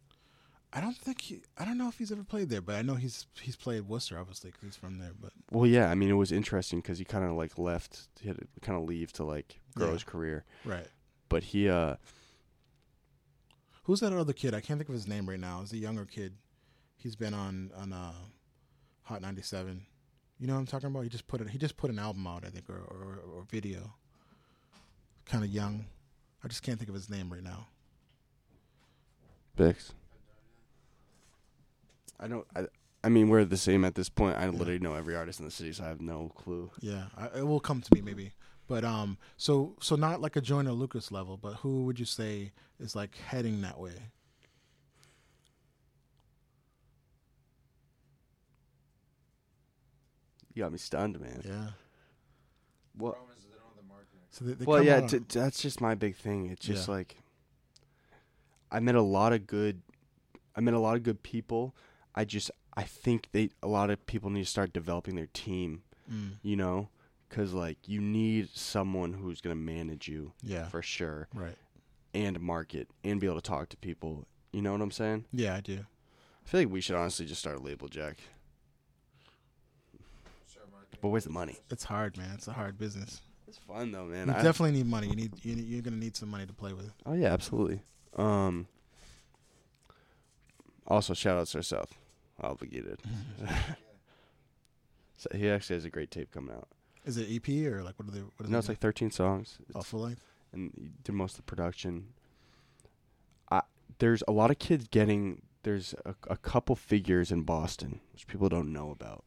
I 0.73 0.81
don't 0.81 0.97
think 0.97 1.21
he. 1.21 1.41
I 1.57 1.63
don't 1.65 1.77
know 1.77 1.87
if 1.87 1.97
he's 1.97 2.11
ever 2.11 2.23
played 2.23 2.49
there, 2.49 2.61
but 2.61 2.75
I 2.75 2.81
know 2.81 2.95
he's 2.95 3.27
he's 3.41 3.55
played 3.55 3.81
Worcester, 3.87 4.19
obviously, 4.19 4.51
because 4.51 4.63
he's 4.63 4.75
from 4.75 4.97
there. 4.99 5.11
But 5.19 5.31
Well, 5.51 5.65
yeah. 5.65 5.89
I 5.89 5.95
mean, 5.95 6.09
it 6.09 6.13
was 6.13 6.31
interesting 6.31 6.79
because 6.81 6.97
he 6.99 7.05
kind 7.05 7.23
of 7.25 7.31
like 7.31 7.57
left. 7.57 8.07
He 8.19 8.27
had 8.27 8.37
to 8.37 8.47
kind 8.61 8.77
of 8.77 8.85
leave 8.87 9.11
to 9.13 9.23
like 9.23 9.59
grow 9.75 9.87
Yeah. 9.87 9.93
his 9.93 10.03
career. 10.03 10.43
right. 10.65 10.87
But 11.29 11.43
he, 11.45 11.67
uh, 11.69 11.95
Who's 13.83 13.99
that 13.99 14.13
other 14.13 14.33
kid? 14.33 14.53
I 14.53 14.61
can't 14.61 14.79
think 14.79 14.89
of 14.89 14.95
his 14.95 15.07
name 15.07 15.27
right 15.29 15.39
now. 15.39 15.61
Is 15.61 15.71
a 15.71 15.77
younger 15.77 16.05
kid. 16.05 16.33
He's 16.97 17.15
been 17.15 17.33
on 17.33 17.71
on 17.75 17.93
uh, 17.93 18.13
Hot 19.05 19.21
97. 19.21 19.85
You 20.39 20.47
know 20.47 20.53
what 20.53 20.59
I'm 20.59 20.65
talking 20.65 20.87
about? 20.87 21.03
He 21.03 21.09
just 21.09 21.27
put 21.27 21.41
it. 21.41 21.49
He 21.49 21.57
just 21.57 21.77
put 21.77 21.89
an 21.89 21.99
album 21.99 22.27
out, 22.27 22.43
I 22.45 22.49
think, 22.49 22.69
or 22.69 22.75
or, 22.75 23.19
or 23.33 23.43
video. 23.49 23.93
Kind 25.25 25.43
of 25.43 25.49
young. 25.49 25.85
I 26.43 26.47
just 26.47 26.61
can't 26.61 26.77
think 26.77 26.89
of 26.89 26.95
his 26.95 27.09
name 27.09 27.31
right 27.31 27.43
now. 27.43 27.67
Bix. 29.57 29.91
I 32.19 32.27
don't. 32.27 32.45
I. 32.55 32.65
I 33.03 33.09
mean, 33.09 33.29
we're 33.29 33.45
the 33.45 33.55
same 33.55 33.85
at 33.85 33.93
this 33.93 34.09
point. 34.09 34.35
I 34.35 34.49
literally 34.49 34.79
know 34.79 34.95
every 34.95 35.15
artist 35.15 35.39
in 35.39 35.45
the 35.45 35.51
city, 35.51 35.71
so 35.71 35.83
I 35.83 35.87
have 35.89 36.01
no 36.01 36.31
clue. 36.35 36.71
Yeah, 36.81 37.05
I, 37.15 37.39
it 37.39 37.47
will 37.47 37.59
come 37.59 37.81
to 37.81 37.93
me 37.93 38.01
maybe. 38.01 38.33
But 38.67 38.83
um, 38.83 39.17
so 39.37 39.75
so 39.79 39.95
not 39.95 40.21
like 40.21 40.35
a 40.35 40.41
Joyner 40.41 40.71
Lucas 40.71 41.11
level, 41.11 41.37
but 41.37 41.53
who 41.55 41.85
would 41.85 41.99
you 41.99 42.05
say 42.05 42.51
is 42.79 42.95
like 42.95 43.15
heading 43.15 43.61
that 43.61 43.79
way? 43.79 43.93
You 50.55 50.63
got 50.63 50.71
me 50.71 50.77
stunned, 50.79 51.19
man. 51.19 51.41
Yeah. 51.45 51.67
What? 52.97 53.13
Problem 53.13 53.35
they 53.43 53.49
don't 53.51 53.67
have 53.67 53.77
the 53.77 53.87
marketing. 53.87 54.19
So 54.31 54.45
they, 54.45 54.53
they 54.53 54.65
well, 54.65 54.81
yeah. 54.83 55.01
T- 55.01 55.19
t- 55.19 55.39
that's 55.39 55.61
just 55.61 55.79
my 55.81 55.93
big 55.95 56.15
thing. 56.15 56.47
It's 56.47 56.65
just 56.65 56.87
Yeah. 56.87 56.93
like 56.95 57.17
I 58.71 58.79
met 58.79 58.95
a 58.95 59.01
lot 59.01 59.33
of 59.33 59.45
good. 59.47 59.81
I 60.55 60.61
met 60.61 60.73
a 60.73 60.79
lot 60.79 60.95
of 60.95 61.03
good 61.03 61.21
people. 61.23 61.75
I 62.15 62.25
just 62.25 62.49
I 62.75 62.83
think 62.83 63.29
they 63.31 63.49
a 63.61 63.67
lot 63.67 63.89
of 63.89 64.05
people 64.05 64.29
need 64.29 64.43
to 64.45 64.49
start 64.49 64.73
developing 64.73 65.15
their 65.15 65.27
team. 65.33 65.83
Mm, 66.11 66.37
You 66.41 66.55
know, 66.55 66.89
because 67.29 67.53
like 67.53 67.77
you 67.87 67.99
need 68.01 68.49
someone 68.53 69.13
who's 69.13 69.41
gonna 69.41 69.55
manage 69.55 70.07
you 70.07 70.33
yeah. 70.41 70.67
for 70.69 70.81
sure 70.81 71.27
Right. 71.33 71.57
and 72.13 72.39
market 72.39 72.87
and 73.03 73.19
be 73.19 73.27
able 73.27 73.41
to 73.41 73.49
talk 73.49 73.69
to 73.69 73.77
people. 73.77 74.25
You 74.53 74.61
know 74.61 74.71
what 74.71 74.81
I'm 74.81 74.91
saying? 74.91 75.25
Yeah, 75.33 75.55
I 75.55 75.61
do. 75.61 75.79
I 76.45 76.47
feel 76.47 76.61
like 76.61 76.69
we 76.69 76.79
should 76.79 76.95
honestly 76.95 77.25
just 77.25 77.41
start 77.41 77.57
a 77.57 77.59
label, 77.59 77.87
Jack. 77.89 78.19
But 81.05 81.09
where's 81.09 81.25
the 81.25 81.29
money? 81.29 81.59
It's 81.69 81.83
hard, 81.83 82.17
man. 82.17 82.31
It's 82.33 82.47
a 82.47 82.51
hard 82.51 82.79
business. 82.79 83.21
It's 83.47 83.59
fun 83.59 83.91
though, 83.91 84.05
man. 84.05 84.27
you 84.27 84.33
I- 84.33 84.41
definitely 84.41 84.71
need 84.71 84.87
money. 84.87 85.07
You 85.07 85.15
need 85.15 85.33
you, 85.45 85.53
you're 85.53 85.83
gonna 85.83 85.97
need 85.97 86.15
some 86.15 86.29
money 86.29 86.47
to 86.47 86.53
play 86.53 86.73
with. 86.73 86.91
Oh 87.05 87.13
yeah, 87.13 87.27
absolutely. 87.31 87.83
Um. 88.15 88.65
Also, 90.87 91.13
shout 91.13 91.37
out 91.37 91.47
Sir 91.47 91.61
South, 91.61 91.93
obligated. 92.41 93.03
so 95.17 95.29
he 95.35 95.47
actually 95.47 95.75
has 95.75 95.85
a 95.85 95.91
great 95.91 96.09
tape 96.09 96.31
coming 96.31 96.55
out. 96.55 96.69
Is 97.05 97.17
it 97.17 97.27
EP 97.29 97.47
or 97.71 97.83
like 97.83 97.93
what 97.99 98.07
are 98.07 98.11
they? 98.11 98.21
What 98.21 98.45
is 98.45 98.49
No, 98.49 98.57
it 98.57 98.61
it's 98.61 98.67
like 98.69 98.79
13 98.79 99.11
songs, 99.11 99.59
oh, 99.75 99.81
full 99.83 99.99
length. 99.99 100.23
and 100.53 100.71
he 100.75 100.89
did 101.03 101.13
most 101.13 101.33
of 101.33 101.37
the 101.37 101.43
production. 101.43 102.07
I 103.51 103.61
there's 103.99 104.23
a 104.27 104.31
lot 104.31 104.49
of 104.49 104.57
kids 104.57 104.87
getting. 104.87 105.43
There's 105.61 105.93
a, 106.03 106.15
a 106.31 106.37
couple 106.37 106.75
figures 106.75 107.31
in 107.31 107.43
Boston 107.43 108.01
which 108.11 108.25
people 108.25 108.49
don't 108.49 108.73
know 108.73 108.89
about, 108.89 109.23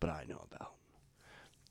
but 0.00 0.08
I 0.08 0.24
know 0.26 0.42
about. 0.50 0.70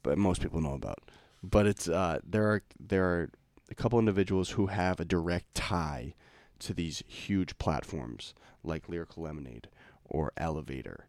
But 0.03 0.17
most 0.17 0.41
people 0.41 0.61
know 0.61 0.73
about. 0.73 0.99
But 1.41 1.65
it's 1.65 1.88
uh 1.89 2.19
there 2.23 2.45
are 2.47 2.61
there 2.80 3.05
are 3.05 3.30
a 3.71 3.75
couple 3.75 3.97
individuals 3.99 4.51
who 4.51 4.67
have 4.67 4.99
a 4.99 5.05
direct 5.05 5.53
tie 5.55 6.13
to 6.59 6.73
these 6.73 7.03
huge 7.07 7.57
platforms 7.57 8.34
like 8.63 8.88
Lyrical 8.88 9.23
Lemonade 9.23 9.67
or 10.05 10.31
Elevator, 10.38 11.07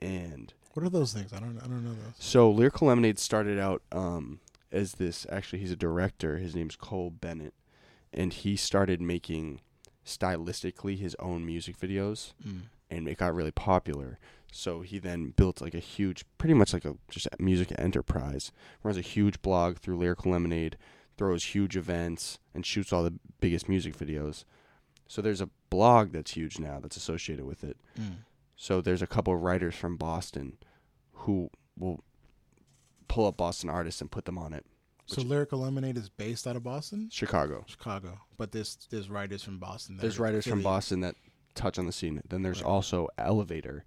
and 0.00 0.52
What 0.72 0.84
are 0.84 0.90
those 0.90 1.12
things? 1.12 1.32
I 1.32 1.38
don't 1.40 1.56
I 1.58 1.66
don't 1.66 1.84
know 1.84 1.90
those. 1.94 2.14
so 2.18 2.50
Lyrical 2.50 2.88
Lemonade 2.88 3.18
started 3.18 3.58
out 3.58 3.82
um, 3.92 4.40
as 4.72 4.92
this. 4.94 5.26
Actually, 5.30 5.60
he's 5.60 5.70
a 5.70 5.76
director. 5.76 6.38
His 6.38 6.54
name's 6.54 6.76
Cole 6.76 7.10
Bennett, 7.10 7.54
and 8.12 8.32
he 8.32 8.56
started 8.56 9.00
making 9.00 9.60
stylistically 10.04 10.98
his 10.98 11.14
own 11.18 11.44
music 11.46 11.78
videos, 11.78 12.32
Mm. 12.46 12.62
and 12.90 13.08
it 13.08 13.18
got 13.18 13.34
really 13.34 13.50
popular. 13.52 14.18
So 14.56 14.82
he 14.82 15.00
then 15.00 15.30
built 15.36 15.60
like 15.60 15.74
a 15.74 15.80
huge, 15.80 16.24
pretty 16.38 16.54
much 16.54 16.72
like 16.72 16.84
a 16.84 16.94
just 17.10 17.26
a 17.26 17.42
music 17.42 17.72
enterprise. 17.76 18.52
Runs 18.84 18.96
a 18.96 19.00
huge 19.00 19.42
blog 19.42 19.78
through 19.78 19.98
Lyrical 19.98 20.30
Lemonade, 20.30 20.76
throws 21.18 21.42
huge 21.46 21.76
events, 21.76 22.38
and 22.54 22.64
shoots 22.64 22.92
all 22.92 23.02
the 23.02 23.14
biggest 23.40 23.68
music 23.68 23.96
videos. 23.98 24.44
So 25.08 25.20
there's 25.20 25.40
a 25.40 25.50
blog 25.70 26.12
that's 26.12 26.30
huge 26.36 26.60
now 26.60 26.78
that's 26.80 26.96
associated 26.96 27.44
with 27.46 27.64
it. 27.64 27.76
Mm. 28.00 28.18
So 28.56 28.80
there's 28.80 29.02
a 29.02 29.08
couple 29.08 29.34
of 29.34 29.42
writers 29.42 29.74
from 29.74 29.96
Boston 29.96 30.56
who 31.12 31.50
will 31.76 32.04
pull 33.08 33.26
up 33.26 33.36
Boston 33.36 33.68
artists 33.68 34.00
and 34.00 34.10
put 34.10 34.24
them 34.24 34.38
on 34.38 34.52
it. 34.52 34.64
So 35.06 35.16
Which- 35.20 35.26
Lyrical 35.30 35.58
Lemonade 35.60 35.98
is 35.98 36.08
based 36.08 36.46
out 36.46 36.54
of 36.54 36.62
Boston, 36.62 37.08
Chicago. 37.12 37.64
Chicago, 37.66 38.20
but 38.38 38.52
there's 38.52 38.78
there's 38.88 39.10
writers 39.10 39.42
from 39.42 39.58
Boston. 39.58 39.96
There's 39.96 40.20
writers 40.20 40.46
from. 40.46 40.62
Boston 40.62 41.00
that 41.00 41.16
touch 41.56 41.76
on 41.78 41.86
the 41.86 41.92
scene. 41.92 42.22
Then 42.28 42.42
there's 42.42 42.62
Right. 42.62 42.70
also 42.70 43.08
Elevator, 43.18 43.84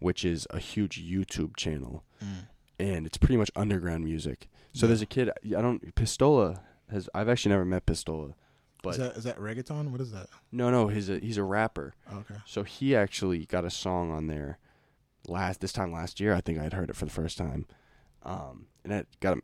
which 0.00 0.24
is 0.24 0.46
a 0.50 0.58
huge 0.58 1.00
YouTube 1.02 1.56
channel, 1.56 2.04
Mm. 2.22 2.48
and 2.78 3.06
it's 3.06 3.16
pretty 3.18 3.36
much 3.36 3.50
underground 3.56 4.04
music. 4.04 4.48
So 4.72 4.84
Yeah. 4.84 4.88
there's 4.88 5.02
a 5.02 5.06
kid. 5.06 5.30
I 5.30 5.62
don't. 5.62 5.94
Pistola 5.94 6.60
has. 6.90 7.08
I've 7.14 7.28
actually 7.28 7.50
never 7.50 7.64
met 7.64 7.86
Pistola, 7.86 8.34
but 8.82 8.90
is 8.90 8.96
that 8.98 9.16
is 9.16 9.24
that 9.24 9.38
reggaeton? 9.38 9.90
What 9.90 10.00
is 10.00 10.10
that? 10.12 10.28
no, 10.52 10.70
no, 10.70 10.88
he's 10.88 11.08
a 11.08 11.18
he's 11.18 11.36
a 11.38 11.44
rapper. 11.44 11.94
Oh, 12.10 12.18
okay. 12.18 12.36
So 12.46 12.62
he 12.64 12.94
actually 12.96 13.46
got 13.46 13.64
a 13.64 13.70
song 13.70 14.10
on 14.10 14.26
there 14.26 14.58
last 15.28 15.60
this 15.60 15.72
time 15.72 15.92
last 15.92 16.18
year. 16.20 16.34
I 16.34 16.40
think 16.40 16.58
I'd 16.58 16.72
heard 16.72 16.90
it 16.90 16.96
for 16.96 17.04
the 17.04 17.10
first 17.10 17.36
time, 17.38 17.66
um, 18.22 18.66
and 18.84 18.92
it 18.92 19.08
got 19.20 19.34
him 19.34 19.42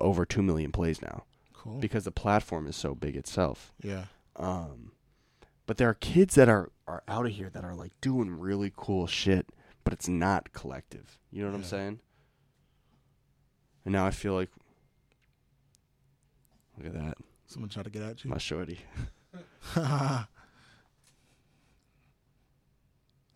over 0.00 0.24
two 0.26 0.42
million 0.42 0.70
plays 0.70 1.00
now 1.02 1.24
Cool. 1.54 1.78
because 1.80 2.04
the 2.04 2.10
platform 2.12 2.66
is 2.66 2.76
so 2.76 2.94
big 2.94 3.16
itself. 3.16 3.72
yeah. 3.82 4.04
Um, 4.36 4.92
But 5.66 5.76
there 5.76 5.88
are 5.88 5.94
kids 5.94 6.34
that 6.36 6.48
are 6.48 6.70
are 6.86 7.02
out 7.06 7.26
of 7.26 7.32
here 7.32 7.50
that 7.50 7.64
are 7.64 7.74
like 7.74 7.92
doing 8.00 8.30
really 8.30 8.72
cool 8.74 9.06
shit, 9.06 9.50
but 9.88 9.94
it's 9.94 10.06
not 10.06 10.52
collective. 10.52 11.18
You 11.30 11.40
know 11.40 11.48
what 11.48 11.56
I'm 11.56 11.64
saying? 11.64 12.00
And 13.86 13.92
now 13.94 14.04
I 14.04 14.10
feel 14.10 14.34
like 14.34 14.50
Look 16.76 16.88
at 16.88 16.92
that. 16.92 17.16
Someone 17.46 17.70
try 17.70 17.82
to 17.82 17.88
get 17.88 18.02
at 18.02 18.22
you. 18.22 18.28
My 18.28 18.36
shorty. 18.36 18.80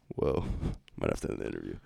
Whoa. 0.08 0.44
Might 0.96 1.08
have 1.08 1.22
to 1.22 1.30
end 1.30 1.40
the 1.40 1.46
interview. 1.46 1.76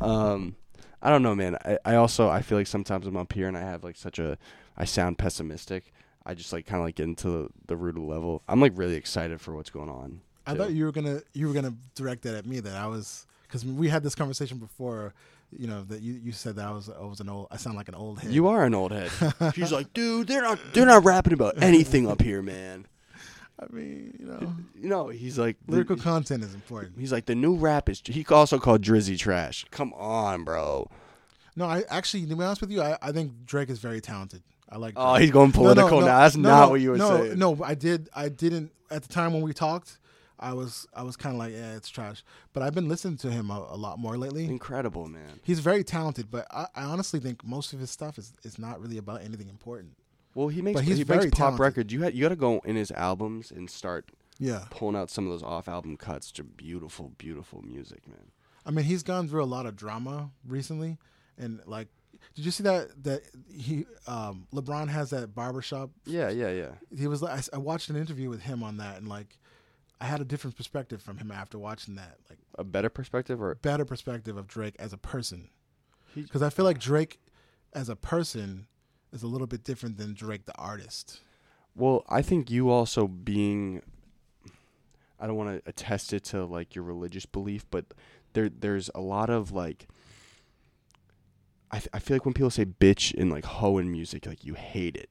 um 0.00 0.54
I 1.02 1.10
don't 1.10 1.24
know, 1.24 1.34
man. 1.34 1.56
I, 1.64 1.78
I 1.84 1.96
also 1.96 2.28
I 2.28 2.40
feel 2.40 2.56
like 2.56 2.68
sometimes 2.68 3.04
I'm 3.04 3.16
up 3.16 3.32
here 3.32 3.48
and 3.48 3.56
I 3.58 3.62
have 3.62 3.82
like 3.82 3.96
such 3.96 4.20
a 4.20 4.38
I 4.76 4.84
sound 4.84 5.18
pessimistic. 5.18 5.92
I 6.24 6.34
just 6.34 6.52
like 6.52 6.66
kind 6.66 6.78
of 6.78 6.86
like 6.86 6.94
get 6.94 7.02
into 7.08 7.28
the, 7.28 7.48
the 7.66 7.76
root 7.76 7.96
of 7.96 8.02
the 8.02 8.08
level. 8.08 8.44
I'm 8.46 8.60
like 8.60 8.78
really 8.78 8.94
excited 8.94 9.40
for 9.40 9.56
what's 9.56 9.70
going 9.70 9.90
on. 9.90 10.20
I 10.46 10.52
too. 10.52 10.58
thought 10.58 10.72
you 10.72 10.84
were 10.84 10.92
gonna 10.92 11.20
you 11.32 11.48
were 11.48 11.54
gonna 11.54 11.74
direct 11.94 12.22
that 12.22 12.34
at 12.34 12.46
me. 12.46 12.60
That 12.60 12.76
I 12.76 12.86
was 12.86 13.26
because 13.44 13.64
we 13.64 13.88
had 13.88 14.02
this 14.02 14.14
conversation 14.14 14.58
before. 14.58 15.14
You 15.56 15.68
know 15.68 15.84
that 15.84 16.00
you, 16.02 16.14
you 16.14 16.32
said 16.32 16.56
that 16.56 16.66
I 16.66 16.72
was 16.72 16.88
I 16.88 17.04
was 17.04 17.20
an 17.20 17.28
old 17.28 17.46
I 17.50 17.58
sound 17.58 17.76
like 17.76 17.88
an 17.88 17.94
old 17.94 18.18
head. 18.18 18.32
You 18.32 18.48
are 18.48 18.64
an 18.64 18.74
old 18.74 18.90
head. 18.90 19.10
She's 19.54 19.70
like, 19.70 19.92
dude, 19.92 20.26
they're 20.26 20.42
not 20.42 20.58
they're 20.72 20.86
not 20.86 21.04
rapping 21.04 21.32
about 21.32 21.62
anything 21.62 22.08
up 22.08 22.20
here, 22.20 22.42
man. 22.42 22.86
I 23.60 23.72
mean, 23.72 24.16
you 24.18 24.26
know, 24.26 24.52
You 24.80 24.88
know, 24.88 25.08
he's 25.08 25.38
like 25.38 25.56
the- 25.66 25.72
lyrical 25.72 25.96
content 25.96 26.42
is 26.42 26.54
important. 26.54 26.94
He's 26.98 27.12
like 27.12 27.26
the 27.26 27.36
new 27.36 27.54
rap 27.54 27.88
is. 27.88 28.02
He 28.04 28.26
also 28.26 28.58
called 28.58 28.82
Drizzy 28.82 29.16
trash. 29.16 29.64
Come 29.70 29.92
on, 29.94 30.42
bro. 30.42 30.90
No, 31.54 31.66
I 31.66 31.84
actually 31.88 32.26
to 32.26 32.34
be 32.34 32.42
honest 32.42 32.60
with 32.60 32.72
you, 32.72 32.82
I, 32.82 32.98
I 33.00 33.12
think 33.12 33.46
Drake 33.46 33.70
is 33.70 33.78
very 33.78 34.00
talented. 34.00 34.42
I 34.68 34.78
like. 34.78 34.94
Oh, 34.96 35.14
he's 35.14 35.30
going 35.30 35.52
political 35.52 36.00
now. 36.00 36.06
That's 36.18 36.36
not 36.36 36.70
what 36.70 36.80
you 36.80 36.90
were 36.90 36.98
no, 36.98 37.08
saying. 37.10 37.38
No, 37.38 37.56
I 37.62 37.74
did. 37.74 38.08
I 38.14 38.28
didn't 38.28 38.72
at 38.90 39.02
the 39.02 39.08
time 39.08 39.32
when 39.32 39.42
we 39.42 39.52
talked. 39.52 39.98
I 40.38 40.52
was 40.52 40.86
I 40.94 41.02
was 41.04 41.16
kind 41.16 41.34
of 41.34 41.38
like, 41.38 41.52
yeah, 41.52 41.76
it's 41.76 41.88
trash. 41.88 42.24
But 42.52 42.62
I've 42.62 42.74
been 42.74 42.88
listening 42.88 43.16
to 43.18 43.30
him 43.30 43.50
a, 43.50 43.66
a 43.70 43.76
lot 43.76 43.98
more 43.98 44.16
lately. 44.18 44.44
Incredible, 44.46 45.06
man. 45.06 45.40
He's 45.42 45.60
very 45.60 45.84
talented, 45.84 46.30
but 46.30 46.46
I, 46.50 46.66
I 46.74 46.82
honestly 46.84 47.20
think 47.20 47.44
most 47.44 47.72
of 47.72 47.78
his 47.80 47.90
stuff 47.90 48.18
is, 48.18 48.32
is 48.42 48.58
not 48.58 48.80
really 48.80 48.98
about 48.98 49.22
anything 49.22 49.48
important. 49.48 49.92
Well, 50.34 50.48
he 50.48 50.60
makes 50.62 50.78
But 50.80 50.84
he's 50.84 50.98
he 50.98 51.04
very 51.04 51.24
makes 51.26 51.30
pop 51.30 51.38
talented. 51.38 51.60
records. 51.60 51.92
You 51.92 52.02
had 52.02 52.14
you 52.14 52.22
got 52.22 52.30
to 52.30 52.36
go 52.36 52.60
in 52.64 52.74
his 52.76 52.90
albums 52.90 53.52
and 53.52 53.70
start 53.70 54.10
Yeah, 54.40 54.64
pulling 54.70 54.96
out 54.96 55.08
some 55.10 55.24
of 55.26 55.30
those 55.30 55.44
off 55.44 55.68
album 55.68 55.96
cuts 55.96 56.32
to 56.32 56.42
beautiful, 56.42 57.12
beautiful 57.16 57.62
music, 57.62 58.08
man. 58.08 58.32
I 58.66 58.70
mean, 58.72 58.84
he's 58.86 59.02
gone 59.04 59.28
through 59.28 59.44
a 59.44 59.46
lot 59.46 59.66
of 59.66 59.76
drama 59.76 60.30
recently, 60.44 60.98
and 61.38 61.60
like, 61.66 61.86
did 62.34 62.44
you 62.44 62.50
see 62.50 62.64
that 62.64 63.04
that 63.04 63.22
he 63.48 63.86
um, 64.08 64.48
LeBron 64.52 64.88
has 64.88 65.10
that 65.10 65.32
barbershop? 65.36 65.90
Yeah, 66.06 66.30
yeah, 66.30 66.50
yeah. 66.50 66.70
He 66.98 67.06
was 67.06 67.22
like, 67.22 67.38
I, 67.52 67.56
I 67.56 67.58
watched 67.58 67.88
an 67.90 67.96
interview 67.96 68.28
with 68.28 68.42
him 68.42 68.64
on 68.64 68.78
that, 68.78 68.96
and 68.96 69.06
like, 69.08 69.38
I 70.00 70.06
had 70.06 70.20
a 70.20 70.24
different 70.24 70.56
perspective 70.56 71.00
from 71.02 71.18
him 71.18 71.30
after 71.30 71.58
watching 71.58 71.94
that, 71.96 72.18
like, 72.28 72.38
A 72.58 72.64
better 72.64 72.88
perspective, 72.90 73.40
or 73.40 73.54
better 73.54 73.84
perspective 73.84 74.36
of 74.36 74.46
Drake 74.46 74.74
as 74.78 74.92
a 74.92 74.98
person, 74.98 75.48
because 76.14 76.42
I 76.42 76.50
feel 76.50 76.64
like 76.64 76.78
Drake 76.78 77.20
as 77.72 77.88
a 77.88 77.96
person 77.96 78.66
is 79.12 79.22
a 79.22 79.26
little 79.26 79.46
bit 79.46 79.62
different 79.64 79.96
than 79.96 80.12
Drake 80.14 80.44
the 80.46 80.56
artist. 80.58 81.20
well, 81.74 82.04
I 82.08 82.22
think 82.22 82.50
you 82.50 82.70
also 82.70 83.06
being. 83.08 83.82
I 85.20 85.26
don't 85.26 85.36
want 85.36 85.64
to 85.64 85.68
attest 85.70 86.12
it 86.12 86.24
to 86.24 86.44
like 86.44 86.74
your 86.74 86.84
religious 86.84 87.24
belief, 87.24 87.64
but 87.70 87.86
there 88.34 88.48
there's 88.48 88.90
a 88.94 89.00
lot 89.00 89.30
of 89.30 89.52
like. 89.52 89.86
I 91.70 91.78
th- 91.78 91.88
I 91.92 91.98
feel 91.98 92.16
like 92.16 92.24
when 92.24 92.34
people 92.34 92.50
say 92.50 92.64
bitch 92.64 93.14
in 93.14 93.30
like 93.30 93.44
hoe 93.44 93.78
in 93.78 93.90
music, 93.90 94.26
like 94.26 94.44
you 94.44 94.54
hate 94.54 94.96
it. 94.96 95.08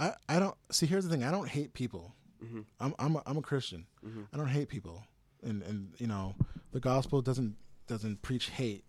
I, 0.00 0.12
I 0.28 0.38
don't 0.38 0.56
see. 0.70 0.86
Here's 0.86 1.04
the 1.04 1.10
thing. 1.10 1.24
I 1.24 1.30
don't 1.30 1.48
hate 1.48 1.72
people. 1.72 2.14
Mhm. 2.42 2.64
I'm 2.80 2.94
I'm 2.98 3.16
a, 3.16 3.22
I'm 3.26 3.36
a 3.38 3.42
Christian. 3.42 3.86
Mhm. 4.04 4.26
I 4.32 4.36
don't 4.36 4.48
hate 4.48 4.68
people, 4.68 5.04
and 5.42 5.62
and 5.62 5.92
you 5.98 6.06
know 6.06 6.34
the 6.72 6.80
gospel 6.80 7.20
doesn't 7.22 7.56
doesn't 7.86 8.22
preach 8.22 8.50
hate. 8.50 8.84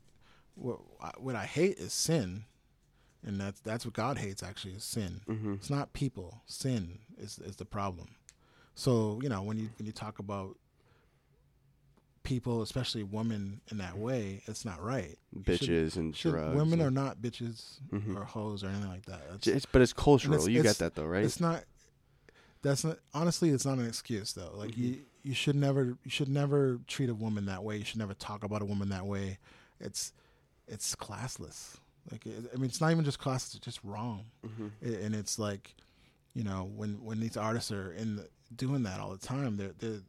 What 0.55 0.79
I, 1.01 1.11
what 1.17 1.35
I 1.35 1.45
hate 1.45 1.77
is 1.77 1.93
sin, 1.93 2.45
and 3.25 3.39
that's 3.39 3.59
that's 3.61 3.85
what 3.85 3.93
God 3.93 4.17
hates. 4.17 4.43
Actually, 4.43 4.73
is 4.73 4.83
sin. 4.83 5.21
Mhm. 5.27 5.55
It's 5.55 5.69
not 5.69 5.93
people. 5.93 6.41
Sin 6.45 6.99
is 7.17 7.39
is 7.39 7.55
the 7.55 7.65
problem. 7.65 8.09
So 8.75 9.19
you 9.23 9.29
know 9.29 9.41
when 9.41 9.57
you 9.57 9.69
when 9.77 9.85
you 9.85 9.91
talk 9.93 10.19
about 10.19 10.57
people, 12.23 12.61
especially 12.61 13.01
women, 13.01 13.61
in 13.71 13.77
that 13.77 13.97
way, 13.97 14.43
it's 14.45 14.63
not 14.65 14.83
right. 14.83 15.17
Should- 15.33 15.45
Bitches 15.45 15.95
and 15.95 16.15
should- 16.15 16.31
drugs. 16.31 16.55
women 16.55 16.73
and- 16.73 16.81
are 16.83 16.91
not 16.91 17.17
bitches 17.21 17.79
Mhm. 17.91 18.15
or 18.15 18.25
hoes 18.25 18.63
or 18.63 18.67
anything 18.67 18.89
like 18.89 19.05
that. 19.05 19.21
That's- 19.31 19.47
It's, 19.47 19.65
but 19.65 19.81
it's 19.81 19.93
cultural. 19.93 20.35
it's- 20.35 20.47
you 20.47 20.59
it's- 20.59 20.77
get 20.77 20.79
that 20.83 20.95
though, 20.95 21.07
right? 21.07 21.23
it's 21.23 21.39
not. 21.39 21.63
That's 22.61 22.83
not 22.83 22.97
honestly. 23.13 23.49
It's 23.49 23.65
not 23.65 23.77
an 23.77 23.87
excuse 23.87 24.33
though. 24.33 24.51
Like 24.55 24.71
Mm-hmm. 24.71 24.83
you, 24.83 24.97
you 25.23 25.33
should 25.33 25.55
never, 25.55 25.97
you 26.03 26.09
should 26.09 26.29
never 26.29 26.79
treat 26.87 27.09
a 27.09 27.13
woman 27.13 27.45
that 27.47 27.63
way. 27.63 27.77
You 27.77 27.83
should 27.85 27.99
never 27.99 28.13
talk 28.13 28.43
about 28.43 28.61
a 28.61 28.65
woman 28.65 28.89
that 28.89 29.05
way. 29.05 29.37
It's, 29.79 30.13
it's 30.67 30.95
classless. 30.95 31.75
Like 32.11 32.25
it, 32.25 32.49
I 32.53 32.55
mean, 32.57 32.65
it's 32.65 32.79
not 32.81 32.91
even 32.91 33.03
just 33.03 33.19
classless. 33.19 33.55
It's 33.55 33.65
just 33.65 33.79
wrong. 33.83 34.25
Mhm. 34.45 34.71
I- 34.83 35.03
and 35.05 35.15
it's 35.15 35.37
like, 35.37 35.75
you 36.33 36.43
know, 36.43 36.69
when 36.75 37.03
when 37.03 37.19
these 37.19 37.35
artists 37.37 37.71
are 37.71 37.91
in 37.93 38.15
the, 38.17 38.29
doing 38.55 38.83
that 38.83 38.99
all 38.99 39.11
the 39.11 39.17
time, 39.17 39.57
they're 39.57 39.73
they're, 39.79 39.99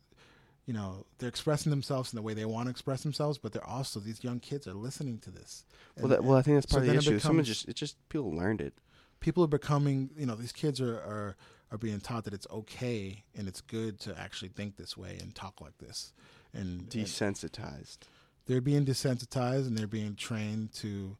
you 0.66 0.74
know, 0.74 1.04
they're 1.18 1.28
expressing 1.28 1.70
themselves 1.70 2.12
in 2.12 2.16
the 2.16 2.22
way 2.22 2.32
they 2.34 2.44
want 2.44 2.66
to 2.66 2.70
express 2.70 3.02
themselves, 3.02 3.36
but 3.38 3.52
they're 3.52 3.66
also 3.66 3.98
these 4.00 4.22
young 4.22 4.38
kids 4.38 4.66
are 4.68 4.74
listening 4.74 5.18
to 5.20 5.30
this. 5.30 5.64
Well, 5.98 6.08
that, 6.08 6.22
well, 6.24 6.36
I 6.38 6.42
think 6.42 6.56
that's 6.58 6.70
so 6.70 6.76
part 6.78 6.86
of 6.88 6.92
the 6.92 6.98
issue. 6.98 7.18
Someone 7.18 7.44
just 7.44 7.68
it 7.68 7.74
just 7.74 7.96
people 8.08 8.32
learned 8.32 8.60
it. 8.60 8.74
people 9.18 9.42
are 9.44 9.48
becoming 9.48 10.10
you 10.16 10.26
know 10.26 10.36
these 10.36 10.52
kids 10.52 10.80
are, 10.80 10.94
are 10.96 11.36
are 11.72 11.78
being 11.78 12.00
taught 12.00 12.24
that 12.24 12.34
it's 12.34 12.46
okay 12.50 13.22
and 13.36 13.46
it's 13.48 13.60
good 13.60 14.00
to 14.00 14.18
actually 14.18 14.48
think 14.48 14.76
this 14.76 14.96
way 14.96 15.16
and 15.20 15.34
talk 15.34 15.60
like 15.60 15.78
this 15.78 16.12
and, 16.52 16.80
and 16.80 16.90
Desensitized. 16.90 17.98
they're 18.46 18.60
being 18.60 18.84
desensitized 18.84 19.66
and 19.66 19.76
they're 19.78 19.86
being 19.86 20.14
trained 20.16 20.72
to 20.74 21.16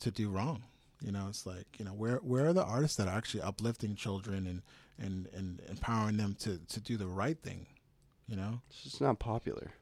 to 0.00 0.10
do 0.10 0.28
wrong 0.30 0.62
you 1.00 1.10
know 1.12 1.26
it's 1.28 1.46
like 1.46 1.66
you 1.78 1.84
know 1.84 1.92
where 1.92 2.16
where 2.18 2.46
are 2.48 2.52
the 2.52 2.64
artists 2.64 2.96
that 2.96 3.08
are 3.08 3.16
actually 3.16 3.42
uplifting 3.42 3.94
children 3.96 4.46
and 4.46 4.62
and 5.04 5.28
and 5.34 5.60
empowering 5.68 6.16
them 6.16 6.34
to 6.38 6.58
to 6.68 6.80
do 6.80 6.96
the 6.96 7.06
right 7.06 7.40
thing 7.42 7.66
you 8.28 8.36
know 8.36 8.60
It's 8.70 8.82
just 8.84 9.00
not 9.00 9.18
popular. 9.18 9.72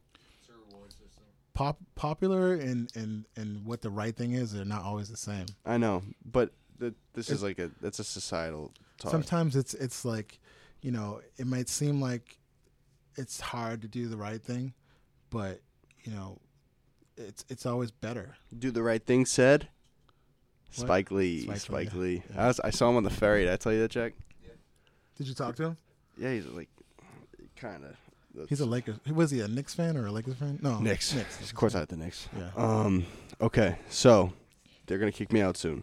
It's 0.41 0.49
a 0.49 0.53
reward 0.71 0.91
system. 0.93 1.25
pop 1.53 1.79
popular 1.95 2.55
and 2.55 2.91
and 2.95 3.25
and 3.37 3.65
what 3.67 3.83
the 3.83 3.91
right 3.91 4.15
thing 4.17 4.33
is 4.33 4.53
they're 4.53 4.65
not 4.65 4.83
always 4.85 5.09
the 5.11 5.17
same 5.17 5.47
I 5.67 5.77
know, 5.79 6.03
but 6.25 6.53
the, 6.79 6.95
this 7.15 7.29
It- 7.31 7.35
is 7.35 7.43
like 7.43 7.59
a 7.59 7.71
that's 7.83 7.99
a 7.99 8.05
societal 8.05 8.73
sometimes 9.05 9.57
it's 9.57 9.75
it's 9.75 10.05
like 10.05 10.39
you 10.83 10.91
know 10.91 11.21
it 11.37 11.47
might 11.47 11.69
seem 11.69 12.01
like 12.01 12.39
it's 13.17 13.41
hard 13.41 13.83
to 13.83 13.89
do 13.89 14.09
the 14.09 14.17
right 14.17 14.43
thing 14.43 14.73
but 15.31 15.61
you 16.05 16.13
know 16.13 16.39
it's 17.17 17.45
it's 17.49 17.65
always 17.67 17.91
better 17.91 18.37
Do 18.59 18.71
the 18.71 18.83
right 18.83 19.03
thing 19.05 19.25
said. 19.27 19.69
What? 20.77 20.87
Spike 20.87 21.11
Lee. 21.11 21.43
Spike 21.45 21.57
Spike, 21.59 21.95
Lee, 21.95 22.01
Lee. 22.01 22.23
yeah. 22.35 22.45
I, 22.45 22.47
was, 22.49 22.61
I 22.61 22.71
saw 22.71 22.91
him 22.91 22.97
on 22.97 23.03
the 23.05 23.11
ferry. 23.11 23.45
Did 23.45 23.53
I 23.53 23.57
tell 23.57 23.73
you 23.73 23.81
that, 23.81 23.91
Jack? 23.91 24.13
Yeah. 24.43 24.51
did 25.17 25.27
you 25.27 25.33
talk 25.35 25.57
to 25.57 25.63
him 25.65 25.77
Yeah, 26.19 26.33
he's 26.33 26.45
like, 26.47 26.69
kind 27.57 27.83
of. 27.85 28.49
he's 28.51 28.61
a 28.61 28.67
lakers 28.67 28.97
was 29.11 29.31
he 29.31 29.41
a 29.41 29.49
Knicks 29.49 29.75
fan 29.75 29.97
or 29.97 30.07
a 30.07 30.13
lakers 30.13 30.35
fan 30.37 30.59
no 30.61 30.79
Knicks. 30.79 31.15
Knicks 31.15 31.41
Of 31.41 31.55
course, 31.55 31.75
I 31.75 31.79
had 31.81 31.89
the 31.89 31.97
Knicks. 31.97 32.29
yeah 32.37 32.51
Um. 32.57 33.07
Okay, 33.41 33.79
so 33.89 34.33
they're 34.87 34.99
gonna 34.99 35.13
kick 35.13 35.33
me 35.33 35.41
out 35.41 35.57
soon. 35.57 35.83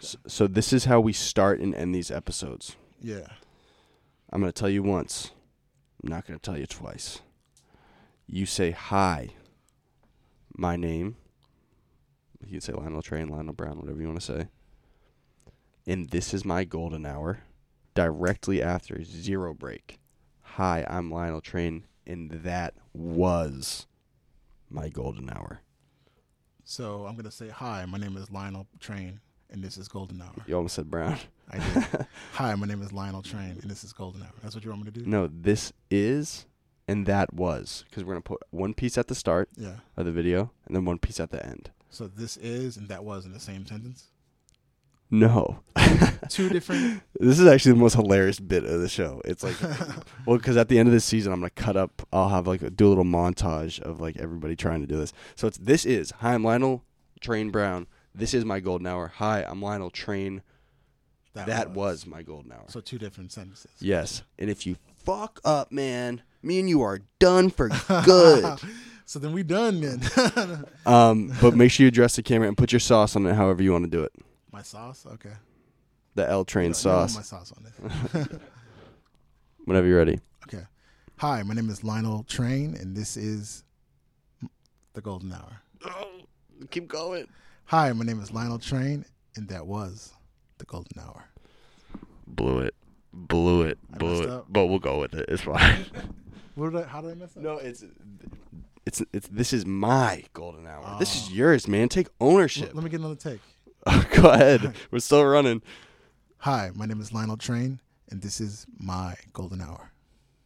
So, 0.00 0.18
so 0.26 0.46
this 0.46 0.72
is 0.72 0.84
how 0.84 1.00
we 1.00 1.12
start 1.12 1.60
and 1.60 1.74
end 1.74 1.94
these 1.94 2.10
episodes. 2.10 2.76
yeah 3.00 3.26
I'm 4.30 4.40
gonna 4.40 4.52
tell 4.52 4.68
you 4.68 4.82
once. 4.82 5.30
I'm 6.02 6.10
not 6.10 6.26
gonna 6.26 6.38
tell 6.38 6.58
you 6.58 6.66
twice. 6.66 7.22
You 8.26 8.44
say 8.46 8.72
hi. 8.72 9.30
My 10.56 10.76
name. 10.76 11.16
You 12.44 12.52
can 12.52 12.60
say 12.60 12.72
Lionel 12.74 13.02
Train, 13.02 13.28
Lionel 13.28 13.54
Brown, 13.54 13.78
whatever 13.78 14.00
you 14.00 14.06
want 14.06 14.20
to 14.20 14.26
say. 14.26 14.48
And 15.86 16.10
this 16.10 16.34
is 16.34 16.44
my 16.44 16.64
golden 16.64 17.06
hour. 17.06 17.40
Directly 17.94 18.62
after 18.62 19.02
zero 19.02 19.54
break. 19.54 19.98
Hi, 20.42 20.84
I'm 20.88 21.10
Lionel 21.10 21.40
Train, 21.40 21.84
and 22.06 22.30
that 22.30 22.74
was 22.92 23.86
my 24.70 24.88
golden 24.90 25.30
hour. 25.30 25.60
so 26.64 27.06
i'm 27.06 27.16
gonna 27.16 27.30
say 27.30 27.48
hi 27.48 27.86
my 27.86 27.96
name 27.96 28.16
is 28.18 28.30
lionel 28.30 28.66
train 28.80 29.18
and 29.50 29.62
this 29.62 29.76
is 29.76 29.88
golden 29.88 30.20
hour 30.22 30.32
You 30.46 30.56
almost 30.56 30.74
said 30.74 30.90
Brown. 30.90 31.18
i 31.50 31.58
did 31.58 32.06
hi 32.32 32.54
my 32.54 32.66
name 32.66 32.82
is 32.82 32.92
lionel 32.92 33.22
train 33.22 33.58
and 33.62 33.70
this 33.70 33.84
is 33.84 33.92
golden 33.92 34.22
hour 34.22 34.32
that's 34.42 34.54
what 34.54 34.64
you 34.64 34.70
want 34.70 34.84
me 34.84 34.90
to 34.90 35.00
do 35.00 35.06
No, 35.06 35.28
this 35.32 35.72
is 35.90 36.46
and 36.86 37.06
that 37.06 37.32
was 37.34 37.84
because 37.88 38.04
we're 38.04 38.14
gonna 38.14 38.22
put 38.22 38.42
one 38.50 38.74
piece 38.74 38.96
at 38.98 39.08
the 39.08 39.14
start 39.14 39.48
yeah 39.56 39.76
of 39.96 40.04
the 40.06 40.12
video 40.12 40.50
and 40.66 40.74
then 40.76 40.84
one 40.84 40.98
piece 40.98 41.20
at 41.20 41.30
the 41.30 41.44
end. 41.44 41.70
so 41.90 42.06
this 42.06 42.36
is 42.38 42.76
and 42.76 42.88
that 42.88 43.04
was 43.04 43.24
in 43.24 43.32
the 43.32 43.40
same 43.40 43.66
sentence 43.66 44.08
No, 45.10 45.60
two 46.28 46.48
different 46.50 47.02
this 47.20 47.38
is 47.38 47.46
actually 47.46 47.72
the 47.72 47.78
most 47.78 47.94
hilarious 47.94 48.38
bit 48.40 48.64
of 48.64 48.80
the 48.82 48.88
show. 48.90 49.22
It's 49.24 49.42
like, 49.42 49.56
well, 50.26 50.36
because 50.36 50.58
at 50.58 50.68
the 50.68 50.78
end 50.78 50.86
of 50.86 50.92
this 50.92 51.06
season, 51.06 51.32
I'm 51.32 51.40
gonna 51.40 51.48
cut 51.48 51.78
up. 51.78 52.06
I'll 52.12 52.28
have 52.28 52.46
like 52.46 52.60
a, 52.60 52.68
do 52.68 52.86
a 52.88 52.90
little 52.90 53.04
montage 53.04 53.80
of 53.80 54.00
like 54.02 54.18
everybody 54.18 54.54
trying 54.54 54.82
to 54.82 54.86
do 54.86 54.98
this. 54.98 55.14
So 55.34 55.46
it's 55.46 55.56
this 55.56 55.86
is 55.86 56.10
hi, 56.18 56.34
I'm 56.34 56.44
Lionel 56.44 56.84
Train 57.22 57.48
Brown. 57.50 57.86
This 58.18 58.34
is 58.34 58.44
my 58.44 58.58
golden 58.58 58.86
hour. 58.88 59.12
Hi, 59.18 59.44
I'm 59.44 59.62
Lionel 59.62 59.90
Train. 59.90 60.42
That, 61.34 61.70
was. 61.70 62.04
my 62.04 62.22
golden 62.22 62.50
hour. 62.50 62.64
so 62.66 62.80
two 62.80 62.98
different 62.98 63.30
sentences 63.30 63.70
Yes, 63.78 64.22
and 64.40 64.50
if 64.50 64.66
you 64.66 64.76
fuck 64.96 65.40
up, 65.44 65.70
man. 65.70 66.22
Me 66.42 66.58
and 66.58 66.68
you 66.68 66.82
are 66.82 66.98
done 67.20 67.48
for 67.50 67.68
good. 68.04 68.58
so 69.04 69.20
then 69.20 69.32
we 69.32 69.44
done 69.44 69.80
then. 69.80 70.64
um, 70.86 71.32
but 71.40 71.54
make 71.54 71.70
sure 71.70 71.84
you 71.84 71.88
address 71.88 72.16
the 72.16 72.24
camera 72.24 72.48
and 72.48 72.56
put 72.56 72.72
your 72.72 72.80
sauce 72.80 73.14
on 73.14 73.24
it 73.26 73.34
however 73.34 73.62
you 73.62 73.70
want 73.70 73.84
to 73.84 73.90
do 73.90 74.02
it. 74.02 74.12
my 74.50 74.62
sauce, 74.62 75.06
okay. 75.14 75.34
The 76.16 76.28
L 76.28 76.44
train 76.44 76.68
don't 76.70 76.74
sauce. 76.74 77.14
want 77.14 77.24
My 77.32 77.38
sauce 77.38 77.52
on 77.56 77.66
it. 78.24 78.40
Whenever 79.64 79.86
you're 79.86 79.98
ready. 79.98 80.18
okay. 80.48 80.64
Hi, 81.18 81.44
my 81.44 81.54
name 81.54 81.70
is 81.70 81.84
Lionel 81.84 82.24
Train, 82.24 82.74
and 82.80 82.96
this 82.96 83.16
is 83.16 83.62
the 84.94 85.00
Golden 85.00 85.32
Hour. 85.32 85.60
Oh, 85.84 86.08
Keep 86.70 86.88
going. 86.88 87.28
Hi, 87.68 87.92
my 87.92 88.04
name 88.04 88.20
is 88.20 88.32
Lionel 88.32 88.58
Train, 88.58 89.04
and 89.36 89.48
that 89.48 89.66
was 89.66 90.12
the 90.58 90.64
Golden 90.64 90.98
Hour. 91.02 91.24
Blew 92.26 92.60
it. 92.60 92.74
Blew 93.12 93.62
it. 93.62 93.78
Blew 93.90 94.08
messed 94.10 94.22
it. 94.24 94.30
up. 94.30 94.46
But 94.48 94.66
we'll 94.66 94.78
go 94.78 95.00
with 95.00 95.14
it. 95.14 95.26
It's 95.28 95.42
fine. 95.42 95.84
What 96.54 96.72
did 96.72 96.82
I? 96.82 96.88
How 96.88 97.00
did 97.00 97.12
I 97.12 97.14
mess 97.14 97.36
up? 97.36 97.42
no, 97.44 97.58
it's 97.58 97.84
it's 98.84 99.00
it's 99.12 99.28
this 99.28 99.52
is 99.52 99.64
my 99.64 100.24
golden 100.32 100.66
hour. 100.66 100.82
Ah. 100.84 100.98
This 100.98 101.14
is 101.14 101.28
Oh. 101.30 101.34
yours, 101.34 101.68
man. 101.68 101.88
Take 101.88 102.08
ownership. 102.20 102.66
Let, 102.70 102.74
let 102.74 102.84
me 102.84 102.90
get 102.90 102.98
another 102.98 103.14
take. 103.14 103.40
Oh, 103.86 104.04
go 104.12 104.28
ahead. 104.30 104.74
We're 104.90 104.98
still 104.98 105.24
running. 105.24 105.62
Hi, 106.38 106.72
my 106.74 106.84
name 106.84 107.00
is 107.00 107.12
Lionel 107.12 107.36
Train, 107.36 107.78
and 108.10 108.20
this 108.20 108.40
is 108.40 108.66
my 108.76 109.14
Golden 109.32 109.60
Hour. 109.60 109.92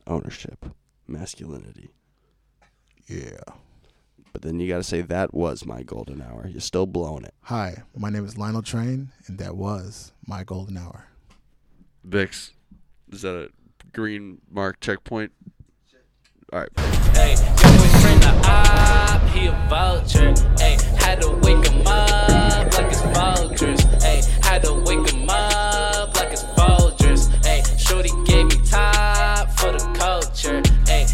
Ownership. 0.06 0.66
Masculinity. 1.08 1.88
Yeah. 3.06 3.40
But 4.32 4.42
then 4.42 4.60
you 4.60 4.68
got 4.68 4.78
to 4.78 4.82
say 4.82 5.02
that 5.02 5.34
was 5.34 5.66
my 5.66 5.82
golden 5.82 6.22
hour. 6.22 6.46
You're 6.48 6.60
still 6.60 6.86
blowing 6.86 7.24
it. 7.24 7.34
Hi, 7.42 7.82
my 7.96 8.08
name 8.10 8.24
is 8.24 8.38
Lionel 8.38 8.62
Train, 8.62 9.10
and 9.26 9.38
that 9.38 9.56
was 9.56 10.12
my 10.26 10.42
golden 10.42 10.76
hour. 10.78 11.06
Vix, 12.04 12.52
is 13.12 13.22
that 13.22 13.36
a 13.36 13.50
green 13.92 14.40
mark 14.50 14.80
checkpoint? 14.80 15.32
All 16.52 16.60
right. 16.60 16.68
Hey, 17.14 17.34
your 17.34 17.78
boyfriend 17.78 18.24
a 18.24 18.40
op, 18.48 19.22
he 19.30 19.46
a 19.46 19.66
vulture. 19.68 20.34
Hey, 20.58 20.76
had 20.98 21.20
to 21.22 21.30
wake 21.42 21.66
him 21.66 21.86
up 21.86 22.72
like 22.74 22.86
it's 22.90 23.00
vultures. 23.02 23.80
Hey, 24.02 24.22
had 24.42 24.62
to 24.64 24.74
wake 24.74 25.10
him 25.10 25.28
up 25.28 26.14
like 26.16 26.32
it's 26.32 26.42
vultures. 26.56 27.28
Hey, 27.44 27.62
shorty 27.78 28.10
gave 28.24 28.46
me 28.46 28.56
time 28.66 29.48
for 29.56 29.72
the 29.72 29.78
culture. 29.98 30.62
Hey, 30.86 31.06